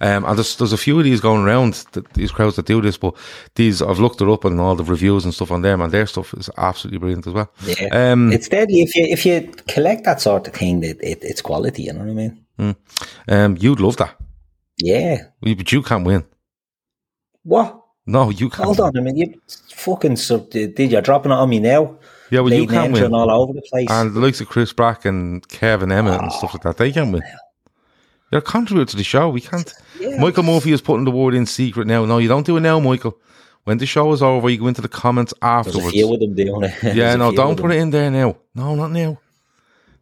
Um, 0.00 0.24
and 0.26 0.36
there's 0.36 0.56
there's 0.56 0.72
a 0.72 0.76
few 0.86 0.98
of 0.98 1.04
these 1.04 1.20
going 1.20 1.42
around, 1.44 1.72
that, 1.92 2.04
these 2.14 2.30
crowds 2.30 2.54
that 2.56 2.66
do 2.66 2.80
this, 2.80 2.96
but 2.98 3.14
these 3.54 3.82
I've 3.82 3.98
looked 3.98 4.20
it 4.20 4.28
up 4.28 4.44
and 4.44 4.60
all 4.60 4.76
the 4.76 4.84
reviews 4.84 5.24
and 5.24 5.34
stuff 5.34 5.50
on 5.50 5.62
them, 5.62 5.80
and 5.80 5.90
their 5.92 6.06
stuff 6.06 6.34
is 6.34 6.50
absolutely 6.56 6.98
brilliant 6.98 7.26
as 7.26 7.32
well. 7.32 7.48
Yeah. 7.66 7.88
Um, 8.12 8.32
it's 8.32 8.48
deadly 8.48 8.82
if 8.82 8.94
you 8.96 9.04
if 9.06 9.26
you 9.26 9.50
collect 9.74 10.04
that 10.04 10.20
sort 10.20 10.46
of 10.46 10.54
thing. 10.54 10.84
It, 10.84 10.98
it 11.02 11.18
it's 11.22 11.42
quality. 11.42 11.82
You 11.84 11.92
know 11.94 12.04
what 12.04 12.10
I 12.10 12.14
mean? 12.14 12.76
um, 13.28 13.56
you'd 13.60 13.80
love 13.80 13.96
that, 13.96 14.14
Yeah. 14.78 15.16
but 15.40 15.72
you 15.72 15.82
can't 15.82 16.06
win. 16.06 16.24
What? 17.42 17.80
No, 18.08 18.30
you 18.30 18.48
can't. 18.48 18.64
Hold 18.64 18.80
on 18.80 18.96
a 18.96 19.02
minute. 19.02 19.16
You 19.28 19.40
fucking 19.68 20.16
sub- 20.16 20.48
did 20.48 20.78
you 20.78 21.00
dropping 21.02 21.30
it 21.30 21.34
on 21.34 21.50
me 21.50 21.60
now? 21.60 21.98
Yeah, 22.30 22.40
well, 22.40 22.52
you 22.52 22.66
can't 22.66 22.90
win. 22.92 23.12
all 23.12 23.30
over 23.30 23.52
the 23.52 23.60
place. 23.62 23.86
And 23.90 24.14
the 24.14 24.20
likes 24.20 24.40
of 24.40 24.48
Chris 24.48 24.72
Brack 24.72 25.04
and 25.04 25.46
Kevin 25.48 25.92
Emmett 25.92 26.20
and 26.20 26.32
stuff 26.32 26.54
like 26.54 26.62
that, 26.62 26.78
they 26.78 26.90
can 26.90 27.12
win. 27.12 27.22
Ah. 27.26 27.38
You're 28.30 28.38
a 28.38 28.42
contributor 28.42 28.90
to 28.90 28.96
the 28.96 29.04
show. 29.04 29.28
We 29.28 29.42
can't. 29.42 29.72
Yeah. 30.00 30.20
Michael 30.20 30.42
Murphy 30.42 30.72
is 30.72 30.80
putting 30.80 31.04
the 31.04 31.10
word 31.10 31.34
in 31.34 31.44
secret 31.44 31.86
now. 31.86 32.06
No, 32.06 32.16
you 32.16 32.28
don't 32.28 32.46
do 32.46 32.56
it 32.56 32.60
now, 32.60 32.80
Michael. 32.80 33.18
When 33.64 33.76
the 33.76 33.86
show 33.86 34.10
is 34.12 34.22
over, 34.22 34.48
you 34.48 34.56
go 34.58 34.68
into 34.68 34.80
the 34.80 34.88
comments 34.88 35.34
afterwards. 35.42 35.92
them 35.92 36.34
doing 36.34 36.62
it. 36.82 36.96
yeah, 36.96 37.14
no, 37.16 37.30
don't 37.32 37.56
put 37.56 37.68
them. 37.68 37.72
it 37.72 37.80
in 37.82 37.90
there 37.90 38.10
now. 38.10 38.36
No, 38.54 38.74
not 38.74 38.90
now. 38.90 39.18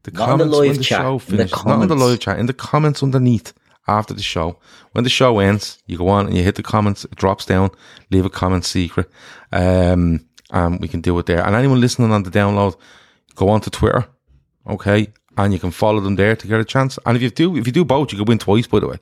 The 0.04 0.12
Not 0.12 0.30
in 0.30 0.38
the 0.38 0.44
comments 0.44 0.56
live 0.56 0.76
the 0.78 0.84
chat, 0.84 1.00
show 1.00 1.12
in 1.14 1.18
the 1.18 1.20
finishes. 1.48 1.64
Not 1.66 1.82
in 1.82 1.88
the 1.88 1.96
live 1.96 2.20
chat. 2.20 2.38
In 2.38 2.46
the 2.46 2.52
comments 2.54 3.02
underneath 3.02 3.52
after 3.88 4.14
the 4.14 4.22
show. 4.22 4.58
When 4.92 5.04
the 5.04 5.10
show 5.10 5.38
ends, 5.38 5.82
you 5.86 5.98
go 5.98 6.08
on 6.08 6.26
and 6.26 6.36
you 6.36 6.42
hit 6.42 6.54
the 6.54 6.62
comments. 6.62 7.04
It 7.04 7.14
drops 7.16 7.46
down. 7.46 7.70
Leave 8.10 8.24
a 8.24 8.30
comment 8.30 8.64
secret. 8.64 9.10
Um, 9.52 10.26
and 10.50 10.80
we 10.80 10.88
can 10.88 11.00
do 11.00 11.18
it 11.18 11.26
there. 11.26 11.44
And 11.44 11.54
anyone 11.54 11.80
listening 11.80 12.12
on 12.12 12.22
the 12.22 12.30
download, 12.30 12.76
go 13.34 13.48
on 13.48 13.60
to 13.62 13.70
Twitter. 13.70 14.06
Okay. 14.66 15.12
And 15.36 15.52
you 15.52 15.58
can 15.58 15.70
follow 15.70 16.00
them 16.00 16.16
there 16.16 16.34
to 16.34 16.46
get 16.46 16.60
a 16.60 16.64
chance. 16.64 16.98
And 17.04 17.16
if 17.16 17.22
you 17.22 17.30
do, 17.30 17.56
if 17.56 17.66
you 17.66 17.72
do 17.72 17.84
both, 17.84 18.12
you 18.12 18.18
can 18.18 18.26
win 18.26 18.38
twice, 18.38 18.66
by 18.66 18.80
the 18.80 18.88
way. 18.88 18.96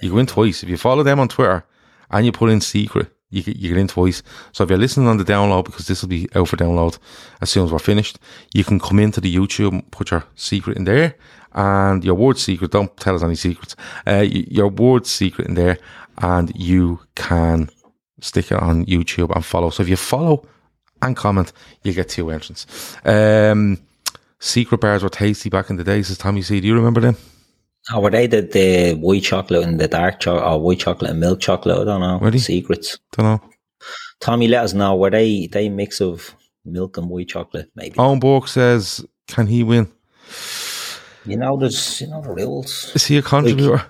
You 0.00 0.10
can 0.10 0.16
win 0.16 0.26
twice. 0.26 0.62
If 0.62 0.68
you 0.68 0.76
follow 0.76 1.02
them 1.02 1.20
on 1.20 1.28
Twitter 1.28 1.64
and 2.10 2.26
you 2.26 2.32
put 2.32 2.50
in 2.50 2.60
secret, 2.60 3.15
you 3.30 3.42
get, 3.42 3.56
you 3.56 3.68
get 3.70 3.78
in 3.78 3.88
twice. 3.88 4.22
So 4.52 4.64
if 4.64 4.70
you're 4.70 4.78
listening 4.78 5.08
on 5.08 5.16
the 5.16 5.24
download, 5.24 5.64
because 5.64 5.86
this 5.86 6.02
will 6.02 6.08
be 6.08 6.28
out 6.34 6.48
for 6.48 6.56
download 6.56 6.98
as 7.40 7.50
soon 7.50 7.64
as 7.64 7.72
we're 7.72 7.78
finished, 7.78 8.18
you 8.54 8.64
can 8.64 8.78
come 8.78 8.98
into 8.98 9.20
the 9.20 9.34
YouTube 9.34 9.90
put 9.90 10.10
your 10.10 10.24
secret 10.34 10.76
in 10.76 10.84
there 10.84 11.16
and 11.52 12.04
your 12.04 12.14
word 12.14 12.38
secret. 12.38 12.70
Don't 12.70 12.96
tell 12.98 13.14
us 13.14 13.22
any 13.22 13.34
secrets. 13.34 13.74
Uh, 14.06 14.24
your 14.28 14.68
word 14.68 15.06
secret 15.06 15.48
in 15.48 15.54
there 15.54 15.78
and 16.18 16.52
you 16.54 17.00
can 17.14 17.68
stick 18.20 18.50
it 18.50 18.60
on 18.60 18.86
YouTube 18.86 19.34
and 19.34 19.44
follow. 19.44 19.70
So 19.70 19.82
if 19.82 19.88
you 19.88 19.96
follow 19.96 20.46
and 21.02 21.16
comment, 21.16 21.52
you 21.82 21.92
get 21.92 22.08
two 22.08 22.30
entrants. 22.30 22.96
Um, 23.04 23.78
secret 24.38 24.80
bars 24.80 25.02
were 25.02 25.08
tasty 25.08 25.50
back 25.50 25.70
in 25.70 25.76
the 25.76 25.84
day, 25.84 26.02
says 26.02 26.18
Tommy 26.18 26.42
C. 26.42 26.60
Do 26.60 26.68
you 26.68 26.74
remember 26.74 27.00
them? 27.00 27.16
Oh, 27.92 28.00
were 28.00 28.10
they 28.10 28.26
the, 28.26 28.42
the 28.42 28.94
white 28.94 29.22
chocolate 29.22 29.62
and 29.62 29.78
the 29.78 29.86
dark 29.88 30.18
chocolate, 30.20 30.44
or 30.44 30.60
white 30.60 30.80
chocolate 30.80 31.10
and 31.12 31.20
milk 31.20 31.40
chocolate? 31.40 31.78
I 31.78 31.84
don't 31.84 32.00
know. 32.00 32.30
They? 32.30 32.38
Secrets. 32.38 32.98
Don't 33.12 33.26
know. 33.26 33.50
Tommy, 34.20 34.48
let 34.48 34.64
us 34.64 34.72
know. 34.72 34.96
Were 34.96 35.10
they 35.10 35.46
they 35.46 35.68
mix 35.68 36.00
of 36.00 36.34
milk 36.64 36.96
and 36.96 37.08
white 37.08 37.28
chocolate? 37.28 37.70
Maybe. 37.76 37.94
Owen 37.98 38.18
Bork 38.18 38.48
says, 38.48 39.04
can 39.28 39.46
he 39.46 39.62
win? 39.62 39.90
You 41.24 41.36
know, 41.36 41.56
there's 41.56 42.00
you 42.00 42.08
know 42.08 42.22
the 42.22 42.30
rules. 42.30 42.92
Is 42.94 43.06
he 43.06 43.18
a 43.18 43.22
contributor? 43.22 43.84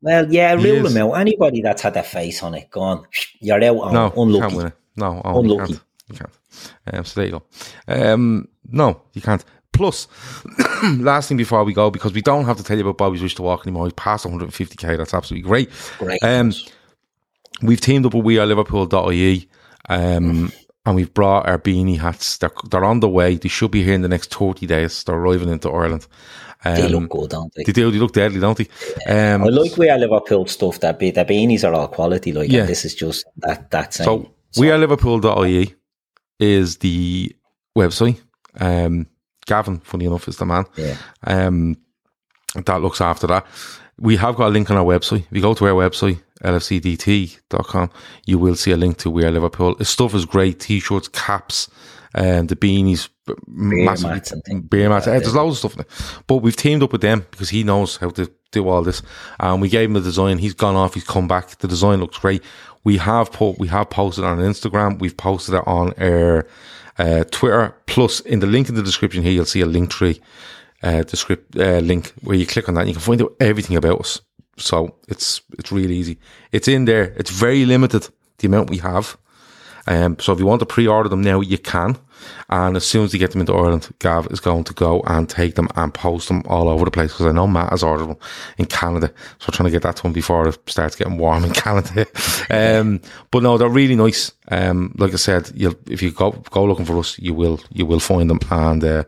Well, 0.00 0.30
yeah, 0.32 0.54
rule 0.54 0.82
them 0.88 0.96
out. 0.98 1.14
Anybody 1.14 1.62
that's 1.62 1.80
had 1.82 1.94
their 1.94 2.02
face 2.02 2.42
on 2.42 2.54
it, 2.54 2.70
gone. 2.70 3.06
You're 3.40 3.62
out 3.64 3.76
on 3.78 3.92
no, 3.94 4.12
unlucky. 4.16 4.40
can't 4.40 4.54
win 4.56 4.66
it. 4.66 4.72
No, 4.96 5.14
you 5.14 5.40
Unlucky. 5.40 5.72
can't. 5.72 5.84
You 6.08 6.14
can't. 6.16 6.30
Um, 6.98 7.04
so 7.04 7.20
there 7.20 7.26
you 7.30 7.32
go. 7.32 8.12
Um, 8.12 8.48
no, 8.68 9.00
you 9.14 9.22
can't. 9.22 9.44
Plus, 9.74 10.08
last 10.98 11.28
thing 11.28 11.36
before 11.36 11.64
we 11.64 11.74
go, 11.74 11.90
because 11.90 12.12
we 12.14 12.22
don't 12.22 12.44
have 12.46 12.56
to 12.56 12.64
tell 12.64 12.76
you 12.76 12.82
about 12.84 12.96
Bobby's 12.98 13.22
Wish 13.22 13.34
to 13.34 13.42
Walk 13.42 13.66
anymore. 13.66 13.84
We 13.84 13.90
passed 13.90 14.24
150k. 14.24 14.96
That's 14.96 15.12
absolutely 15.12 15.46
great. 15.46 15.70
Great. 15.98 16.22
Um, 16.22 16.52
we've 17.62 17.80
teamed 17.80 18.06
up 18.06 18.14
with 18.14 18.24
We 18.24 18.38
Are 18.38 18.46
Liverpool.ie. 18.46 19.48
Um, 19.88 20.50
and 20.86 20.94
we've 20.96 21.12
brought 21.12 21.48
our 21.48 21.58
beanie 21.58 21.98
hats. 21.98 22.36
They're, 22.38 22.52
they're 22.70 22.84
on 22.84 23.00
the 23.00 23.08
way. 23.08 23.36
They 23.36 23.48
should 23.48 23.70
be 23.70 23.82
here 23.82 23.94
in 23.94 24.02
the 24.02 24.08
next 24.08 24.34
30 24.34 24.66
days. 24.66 25.02
They're 25.04 25.14
arriving 25.14 25.48
into 25.48 25.70
Ireland. 25.70 26.06
Um, 26.64 26.74
they 26.76 26.88
look 26.88 27.10
good, 27.10 27.30
don't 27.30 27.52
they? 27.54 27.64
They 27.64 27.72
do. 27.72 27.90
They 27.90 27.98
look 27.98 28.12
deadly, 28.12 28.40
don't 28.40 28.56
they? 28.56 28.68
Um, 29.06 29.42
I 29.42 29.46
like 29.46 29.76
where 29.76 29.96
Liverpool 29.98 30.46
stuff. 30.46 30.80
That 30.80 30.98
be 30.98 31.10
the 31.10 31.24
beanies 31.24 31.62
are 31.68 31.74
all 31.74 31.88
quality. 31.88 32.32
Like 32.32 32.50
Yeah. 32.50 32.64
this 32.64 32.84
is 32.84 32.94
just 32.94 33.26
that 33.38 33.70
that 33.70 33.92
same. 33.92 34.04
So, 34.04 34.30
we 34.56 34.70
are 34.70 34.78
Liverpool.ie 34.78 35.74
is 36.38 36.78
the 36.78 37.34
website. 37.76 38.20
Um, 38.58 39.06
Gavin, 39.46 39.80
funny 39.80 40.06
enough, 40.06 40.28
is 40.28 40.36
the 40.38 40.46
man. 40.46 40.64
Yeah. 40.76 40.96
Um, 41.24 41.76
that 42.64 42.80
looks 42.80 43.00
after 43.00 43.26
that. 43.26 43.46
We 43.98 44.16
have 44.16 44.36
got 44.36 44.48
a 44.48 44.50
link 44.50 44.70
on 44.70 44.76
our 44.76 44.84
website. 44.84 45.20
If 45.26 45.32
you 45.32 45.40
go 45.42 45.54
to 45.54 45.66
our 45.66 45.88
website, 45.88 46.20
lfcdt.com, 46.42 47.90
you 48.26 48.38
will 48.38 48.54
see 48.56 48.70
a 48.72 48.76
link 48.76 48.98
to 48.98 49.10
We 49.10 49.24
Are 49.24 49.30
Liverpool. 49.30 49.76
Stuff 49.82 50.14
is 50.14 50.24
great. 50.24 50.60
T-shirts, 50.60 51.08
caps, 51.08 51.68
um, 52.14 52.46
the 52.46 52.56
beanies, 52.56 53.08
b- 53.26 53.34
massive 53.46 54.10
mats 54.10 54.32
and 54.46 54.68
beer 54.68 54.88
mats. 54.88 55.06
Eh, 55.06 55.18
There's 55.18 55.34
loads 55.34 55.52
of 55.64 55.70
stuff 55.70 55.74
in 55.74 55.80
it. 55.82 56.22
But 56.26 56.36
we've 56.38 56.56
teamed 56.56 56.82
up 56.82 56.92
with 56.92 57.00
them 57.02 57.26
because 57.30 57.50
he 57.50 57.62
knows 57.64 57.96
how 57.96 58.10
to 58.10 58.30
do 58.52 58.68
all 58.68 58.82
this. 58.82 59.02
And 59.40 59.60
we 59.60 59.68
gave 59.68 59.88
him 59.88 59.94
the 59.94 60.00
design. 60.00 60.38
He's 60.38 60.54
gone 60.54 60.76
off. 60.76 60.94
He's 60.94 61.04
come 61.04 61.28
back. 61.28 61.48
The 61.58 61.68
design 61.68 62.00
looks 62.00 62.18
great. 62.18 62.42
We 62.84 62.98
have 62.98 63.32
put, 63.32 63.58
we 63.58 63.68
have 63.68 63.90
posted 63.90 64.24
on 64.24 64.38
Instagram. 64.38 64.98
We've 64.98 65.16
posted 65.16 65.54
it 65.54 65.62
on 65.66 65.92
our 65.98 66.46
uh, 66.98 67.24
Twitter. 67.30 67.74
Plus, 67.86 68.20
in 68.20 68.40
the 68.40 68.46
link 68.46 68.68
in 68.68 68.74
the 68.74 68.82
description 68.82 69.22
here, 69.22 69.32
you'll 69.32 69.44
see 69.44 69.60
a 69.60 69.66
link 69.66 69.90
tree 69.90 70.20
uh, 70.82 71.02
descript, 71.02 71.56
uh, 71.56 71.78
link 71.78 72.12
where 72.22 72.36
you 72.36 72.46
click 72.46 72.68
on 72.68 72.74
that. 72.74 72.82
And 72.82 72.88
you 72.90 72.94
can 72.94 73.02
find 73.02 73.22
out 73.22 73.34
everything 73.40 73.76
about 73.76 74.00
us. 74.00 74.20
So 74.56 74.96
it's 75.08 75.42
it's 75.58 75.72
really 75.72 75.96
easy. 75.96 76.18
It's 76.52 76.68
in 76.68 76.84
there. 76.84 77.14
It's 77.16 77.30
very 77.30 77.64
limited 77.64 78.08
the 78.38 78.46
amount 78.46 78.70
we 78.70 78.78
have. 78.78 79.16
Um, 79.86 80.16
so 80.18 80.32
if 80.32 80.38
you 80.38 80.46
want 80.46 80.60
to 80.60 80.66
pre-order 80.66 81.08
them 81.08 81.22
now, 81.22 81.40
you 81.40 81.58
can. 81.58 81.98
And 82.48 82.76
as 82.76 82.84
soon 82.86 83.04
as 83.04 83.12
you 83.12 83.18
get 83.18 83.32
them 83.32 83.40
into 83.40 83.54
Ireland, 83.54 83.88
Gav 83.98 84.28
is 84.30 84.40
going 84.40 84.64
to 84.64 84.74
go 84.74 85.02
and 85.06 85.28
take 85.28 85.54
them 85.54 85.68
and 85.76 85.92
post 85.92 86.28
them 86.28 86.42
all 86.46 86.68
over 86.68 86.84
the 86.84 86.90
place 86.90 87.12
because 87.12 87.26
I 87.26 87.32
know 87.32 87.46
Matt 87.46 87.70
has 87.70 87.82
ordered 87.82 88.08
them 88.08 88.16
in 88.58 88.66
Canada. 88.66 89.12
So 89.38 89.46
we're 89.48 89.56
trying 89.56 89.68
to 89.68 89.72
get 89.72 89.82
that 89.82 89.96
to 89.96 90.06
him 90.06 90.12
before 90.12 90.48
it 90.48 90.58
starts 90.68 90.96
getting 90.96 91.18
warm 91.18 91.44
in 91.44 91.52
Canada. 91.54 92.06
um, 92.50 93.00
but 93.30 93.42
no, 93.42 93.58
they're 93.58 93.68
really 93.68 93.96
nice. 93.96 94.32
Um, 94.50 94.94
like 94.98 95.12
I 95.12 95.16
said, 95.16 95.50
you'll, 95.54 95.74
if 95.88 96.02
you 96.02 96.10
go 96.10 96.32
go 96.50 96.64
looking 96.64 96.84
for 96.84 96.98
us, 96.98 97.18
you 97.18 97.34
will 97.34 97.60
you 97.70 97.86
will 97.86 98.00
find 98.00 98.28
them. 98.28 98.40
And 98.50 98.84
uh, 98.84 99.04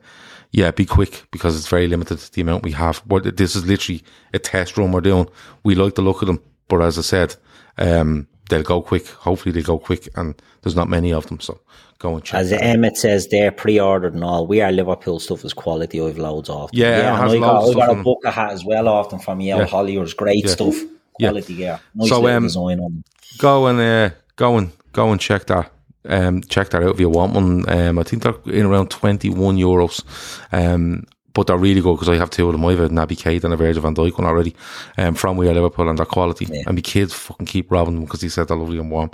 yeah, 0.53 0.71
be 0.71 0.87
quick 0.87 1.25
because 1.31 1.57
it's 1.57 1.69
very 1.69 1.87
limited 1.87 2.19
the 2.19 2.41
amount 2.41 2.64
we 2.64 2.73
have. 2.73 3.03
But 3.07 3.37
this 3.37 3.57
is 3.57 3.67
literally 3.67 4.03
a 4.33 4.39
test 4.39 4.79
run 4.79 4.93
we're 4.93 5.01
doing. 5.01 5.29
We 5.64 5.75
like 5.75 5.95
the 5.95 6.03
look 6.03 6.23
of 6.23 6.29
them, 6.29 6.41
but 6.69 6.81
as 6.81 6.99
I 6.99 7.03
said, 7.03 7.37
um, 7.79 8.27
they'll 8.49 8.62
go 8.62 8.81
quick. 8.83 9.07
Hopefully 9.09 9.53
they 9.53 9.62
go 9.62 9.79
quick, 9.79 10.09
and 10.17 10.41
there's 10.62 10.77
not 10.77 10.89
many 10.89 11.12
of 11.12 11.27
them. 11.27 11.41
So 11.41 11.61
go 11.99 12.14
and 12.14 12.24
check. 12.24 12.40
As. 12.40 12.53
Emmett 12.53 12.97
says, 12.97 13.28
they're 13.28 13.53
pre-ordered 13.53 14.14
and 14.14 14.24
all. 14.24 14.47
We 14.47 14.61
are 14.61 14.72
Liverpool 14.72 15.18
stuff 15.20 15.44
is 15.44 15.53
quality. 15.53 16.01
I've 16.01 16.18
loads 16.18 16.49
of. 16.49 16.70
them. 16.70 16.80
Yeah, 16.80 17.22
and 17.22 17.30
I 17.30 17.38
got, 17.38 17.68
I 17.68 17.72
got 17.74 17.99
a 17.99 18.03
book 18.03 18.18
of 18.24 18.34
hat 18.34 18.53
as 18.53 18.64
well 18.64 18.88
often 18.88 19.18
from 19.18 19.40
Yale 19.40 19.59
Yeah. 19.59 19.66
Hollier's. 19.66 20.14
Great 20.14 20.44
Yeah. 20.44 20.51
stuff. 20.51 20.76
Yeah. 21.18 21.30
Quality, 21.30 21.55
yeah. 21.55 21.78
Nice 21.94 22.09
So, 22.11 22.26
um, 22.28 22.42
design 22.42 22.80
on 22.80 23.05
go 23.38 23.66
and 23.66 23.80
uh, 23.80 24.14
go 24.36 24.59
and 24.59 24.72
go 24.92 25.12
and 25.12 25.20
check 25.20 25.47
that. 25.47 25.72
Um, 26.09 26.42
check 26.42 26.70
that 26.70 26.82
out 26.82 26.94
if 26.94 27.01
you 27.01 27.09
want 27.09 27.34
one. 27.34 27.68
Um, 27.68 27.99
I 27.99 28.03
think 28.03 28.22
they're 28.22 28.34
in 28.47 28.66
around 28.66 28.90
twenty 28.90 29.28
one 29.30 29.57
euros. 29.57 30.05
Um, 30.53 31.05
but 31.32 31.49
they're 31.49 31.59
really 31.59 31.82
good 31.82 31.97
because 31.97 32.09
I 32.09 32.16
have 32.16 32.30
two 32.30 32.47
of 32.47 32.53
them. 32.53 32.64
I 32.64 32.70
have 32.70 32.80
a 32.80 32.88
Naby 32.88 33.09
Keita 33.09 33.44
and 33.44 33.53
a 33.53 33.59
Virgil 33.59 33.82
van 33.82 33.94
Dijk 33.94 34.18
one 34.18 34.26
already 34.26 34.55
um, 34.97 35.14
from 35.14 35.36
We 35.36 35.49
Are 35.49 35.55
Liverpool 35.55 35.88
and 35.88 35.99
their 35.99 36.07
quality. 36.07 36.47
Yeah. 36.49 36.62
And 36.66 36.76
my 36.76 36.80
kids 36.80 37.12
fucking 37.12 37.44
keep 37.47 37.70
robbing 37.70 37.94
them 37.97 38.05
because 38.05 38.22
he 38.22 38.30
said 38.30 38.49
they're 38.49 38.57
lovely 38.57 38.78
and 38.78 38.90
warm. 38.90 39.11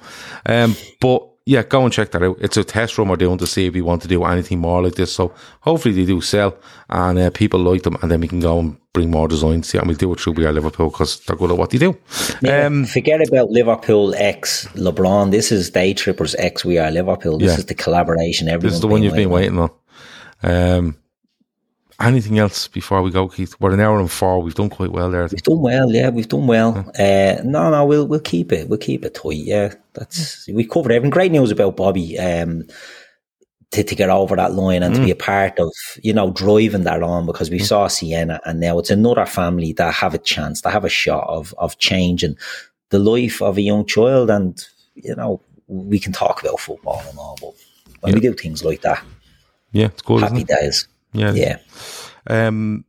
Um, 0.46 0.76
but 1.00 1.28
yeah, 1.46 1.62
go 1.62 1.82
and 1.84 1.92
check 1.92 2.10
that 2.12 2.22
out. 2.22 2.36
It's 2.40 2.56
a 2.56 2.64
test 2.64 2.98
run 2.98 3.08
we're 3.08 3.16
doing 3.16 3.38
to 3.38 3.46
see 3.46 3.66
if 3.66 3.74
we 3.74 3.82
want 3.82 4.02
to 4.02 4.08
do 4.08 4.24
anything 4.24 4.58
more 4.60 4.82
like 4.82 4.94
this. 4.94 5.12
So 5.12 5.34
hopefully 5.60 5.94
they 5.94 6.04
do 6.04 6.20
sell 6.20 6.56
and 6.90 7.18
uh, 7.18 7.30
people 7.30 7.60
like 7.60 7.82
them, 7.82 7.96
and 8.02 8.10
then 8.10 8.20
we 8.20 8.28
can 8.28 8.40
go 8.40 8.58
and 8.60 8.76
bring 8.92 9.10
more 9.10 9.26
designs. 9.26 9.72
Yeah, 9.74 9.80
and 9.80 9.88
we'll 9.88 9.96
do 9.96 10.12
it 10.12 10.20
through 10.20 10.34
We 10.34 10.46
Are 10.46 10.52
Liverpool 10.52 10.90
because 10.90 11.18
they're 11.24 11.36
good 11.36 11.50
at 11.50 11.56
what 11.56 11.70
they 11.70 11.78
do. 11.78 11.96
Yeah, 12.42 12.66
Um, 12.66 12.84
forget 12.84 13.26
about 13.26 13.50
Liverpool 13.50 14.14
X 14.16 14.66
LeBron. 14.74 15.30
This 15.30 15.50
is 15.50 15.70
Daytrippers 15.70 16.34
X 16.38 16.64
We 16.64 16.78
Are 16.78 16.90
Liverpool. 16.90 17.38
This 17.38 17.52
Yeah. 17.52 17.58
is 17.58 17.64
the 17.66 17.74
collaboration. 17.74 18.48
Everyone. 18.48 18.66
this 18.66 18.74
is 18.74 18.80
the 18.80 18.88
one 18.88 19.02
you've 19.02 19.14
been 19.14 19.30
waiting 19.30 19.58
on. 19.58 19.70
Um, 20.44 20.96
anything 22.02 22.38
else 22.38 22.68
before 22.68 23.02
we 23.02 23.10
go, 23.10 23.28
Keith? 23.28 23.54
We're 23.60 23.72
an 23.72 23.80
hour 23.80 23.98
and 23.98 24.10
four. 24.10 24.40
We've 24.42 24.54
done 24.54 24.70
quite 24.70 24.92
well 24.92 25.10
there. 25.10 25.22
We've 25.30 25.42
done 25.42 25.60
well, 25.60 25.90
yeah. 25.90 26.08
We've 26.10 26.28
done 26.28 26.46
well. 26.46 26.78
Uh, 26.98 27.36
no, 27.44 27.70
no, 27.70 27.84
we'll 27.84 28.06
we'll 28.06 28.20
keep 28.20 28.52
it. 28.52 28.68
We'll 28.68 28.78
keep 28.78 29.04
it 29.04 29.14
tight. 29.14 29.36
Yeah, 29.36 29.74
that's 29.94 30.46
we 30.48 30.66
covered 30.66 30.92
everything. 30.92 31.10
Great 31.10 31.32
news 31.32 31.50
about 31.50 31.76
Bobby. 31.76 32.18
Um, 32.18 32.64
to, 33.72 33.82
to 33.82 33.94
get 33.94 34.10
over 34.10 34.36
that 34.36 34.52
line 34.52 34.82
and 34.82 34.94
to 34.94 35.02
be 35.02 35.10
a 35.10 35.16
part 35.16 35.58
of, 35.58 35.72
you 36.02 36.12
know, 36.12 36.30
driving 36.30 36.84
that 36.84 37.02
on 37.02 37.24
because 37.24 37.48
we 37.50 37.58
saw 37.58 37.86
Sienna 37.86 38.38
and 38.44 38.60
now 38.60 38.78
it's 38.78 38.90
another 38.90 39.24
family 39.24 39.72
that 39.72 39.94
have 39.94 40.12
a 40.12 40.18
chance, 40.18 40.60
that 40.60 40.72
have 40.72 40.84
a 40.84 40.90
shot 40.90 41.24
of 41.26 41.54
of 41.56 41.78
changing 41.78 42.36
the 42.90 42.98
life 42.98 43.40
of 43.40 43.56
a 43.56 43.62
young 43.62 43.86
child. 43.86 44.28
And, 44.28 44.62
you 44.94 45.14
know, 45.16 45.40
we 45.68 45.98
can 45.98 46.12
talk 46.12 46.42
about 46.42 46.60
football 46.60 47.02
and 47.08 47.18
all, 47.18 47.38
but 47.40 47.54
when 48.00 48.12
we 48.12 48.20
do 48.20 48.34
things 48.34 48.62
like 48.62 48.82
that, 48.82 49.02
Yeah, 49.72 49.86
it's 49.86 50.02
cool. 50.02 50.18
happy 50.18 50.44
days. 50.44 50.86
Yeah. 51.12 51.32
Yeah. 51.32 51.58
Um, 52.26 52.84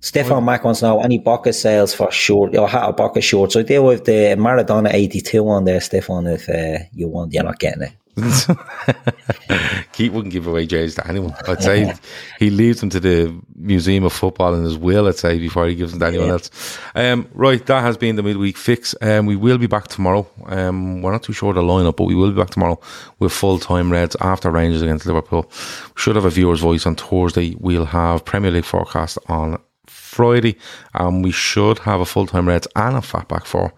Stefan 0.00 0.44
Mack 0.44 0.64
wants 0.64 0.80
to 0.80 0.86
know 0.86 1.00
any 1.00 1.18
Boca 1.18 1.52
sales 1.52 1.94
for 1.94 2.10
short 2.10 2.56
or 2.56 2.68
hat 2.68 2.96
Boca 2.96 3.20
shorts. 3.20 3.54
So 3.54 3.62
deal 3.62 3.84
with 3.84 4.04
the 4.04 4.34
Maradona 4.36 4.92
82 4.92 5.48
on 5.48 5.64
there, 5.64 5.80
Stefan. 5.80 6.26
If 6.26 6.48
uh, 6.48 6.84
you 6.92 7.08
want, 7.08 7.32
you're 7.32 7.44
not 7.44 7.60
getting 7.60 7.82
it. 7.82 7.92
Keith 9.92 10.12
wouldn't 10.12 10.32
give 10.32 10.46
away 10.46 10.66
jerseys 10.66 10.96
to 10.96 11.06
anyone. 11.06 11.34
I'd 11.48 11.62
say 11.62 11.94
he 12.38 12.50
leaves 12.50 12.80
them 12.80 12.90
to 12.90 13.00
the 13.00 13.34
Museum 13.56 14.04
of 14.04 14.12
Football 14.12 14.54
in 14.54 14.64
his 14.64 14.76
will, 14.76 15.06
I'd 15.08 15.16
say, 15.16 15.38
before 15.38 15.66
he 15.66 15.74
gives 15.74 15.92
them 15.92 16.00
to 16.00 16.06
anyone 16.06 16.26
Yeah. 16.26 16.32
else. 16.34 16.78
Um, 16.94 17.28
right, 17.34 17.64
that 17.66 17.80
has 17.82 17.96
been 17.96 18.16
the 18.16 18.22
midweek 18.22 18.56
fix. 18.56 18.94
Um, 19.00 19.26
we 19.26 19.36
will 19.36 19.58
be 19.58 19.66
back 19.66 19.88
tomorrow. 19.88 20.26
Um, 20.46 21.02
we're 21.02 21.12
not 21.12 21.22
too 21.22 21.32
sure 21.32 21.50
of 21.50 21.56
the 21.56 21.62
lineup, 21.62 21.96
but 21.96 22.04
we 22.04 22.14
will 22.14 22.30
be 22.30 22.36
back 22.40 22.50
tomorrow 22.50 22.78
with 23.18 23.32
full 23.32 23.58
time 23.58 23.90
Reds 23.92 24.16
after 24.20 24.50
Rangers 24.50 24.82
against 24.82 25.06
Liverpool. 25.06 25.46
We 25.50 26.00
should 26.00 26.16
have 26.16 26.24
a 26.24 26.30
viewer's 26.30 26.60
voice 26.60 26.86
on 26.86 26.96
Thursday. 26.96 27.56
We'll 27.58 27.86
have 27.86 28.24
Premier 28.24 28.50
League 28.50 28.64
forecast 28.64 29.18
on 29.28 29.58
Friday, 29.86 30.56
and 30.94 31.24
we 31.24 31.32
should 31.32 31.78
have 31.80 32.00
a 32.00 32.06
full 32.06 32.26
time 32.26 32.48
Reds 32.48 32.68
and 32.76 32.96
a 32.96 33.02
fat 33.02 33.28
fatback 33.28 33.46
four 33.46 33.72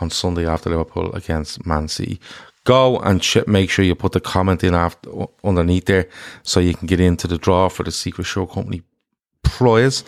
on 0.00 0.10
Sunday 0.10 0.46
after 0.46 0.70
Liverpool 0.70 1.12
against 1.14 1.66
Man 1.66 1.88
City. 1.88 2.20
Go 2.68 2.98
and 2.98 3.22
ch- 3.22 3.46
make 3.46 3.70
sure 3.70 3.82
you 3.82 3.94
put 3.94 4.12
the 4.12 4.20
comment 4.20 4.62
in 4.62 4.74
after 4.74 5.08
underneath 5.42 5.86
there 5.86 6.06
so 6.42 6.60
you 6.60 6.74
can 6.74 6.86
get 6.86 7.00
into 7.00 7.26
the 7.26 7.38
draw 7.38 7.70
for 7.70 7.82
the 7.82 7.90
Secret 7.90 8.24
Show 8.24 8.44
Company 8.46 8.82
prize. 9.42 10.04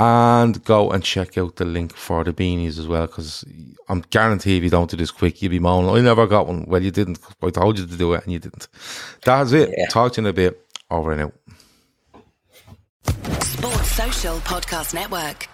And 0.00 0.64
go 0.64 0.90
and 0.90 1.04
check 1.04 1.38
out 1.38 1.56
the 1.56 1.66
link 1.66 1.94
for 1.94 2.24
the 2.24 2.32
beanies 2.32 2.78
as 2.78 2.88
well, 2.88 3.06
because 3.06 3.44
I'm 3.88 4.02
guaranteed 4.10 4.56
if 4.56 4.64
you 4.64 4.70
don't 4.70 4.90
do 4.90 4.96
this 4.96 5.10
quick, 5.10 5.40
you'll 5.42 5.50
be 5.50 5.58
moaning, 5.58 5.94
I 5.94 6.00
never 6.00 6.26
got 6.26 6.46
one. 6.46 6.64
Well, 6.66 6.82
you 6.82 6.90
didn't. 6.90 7.18
I 7.42 7.50
told 7.50 7.78
you 7.78 7.86
to 7.86 7.96
do 7.96 8.14
it 8.14 8.24
and 8.24 8.32
you 8.32 8.38
didn't. 8.38 8.66
That's 9.24 9.52
it. 9.52 9.68
Yeah. 9.76 9.86
Talk 9.88 10.14
to 10.14 10.22
you 10.22 10.26
in 10.26 10.30
a 10.30 10.32
bit. 10.32 10.66
Over 10.90 11.12
and 11.12 11.20
out. 11.20 11.34
Sports 13.44 13.92
Social 13.92 14.38
Podcast 14.38 14.94
Network. 14.94 15.48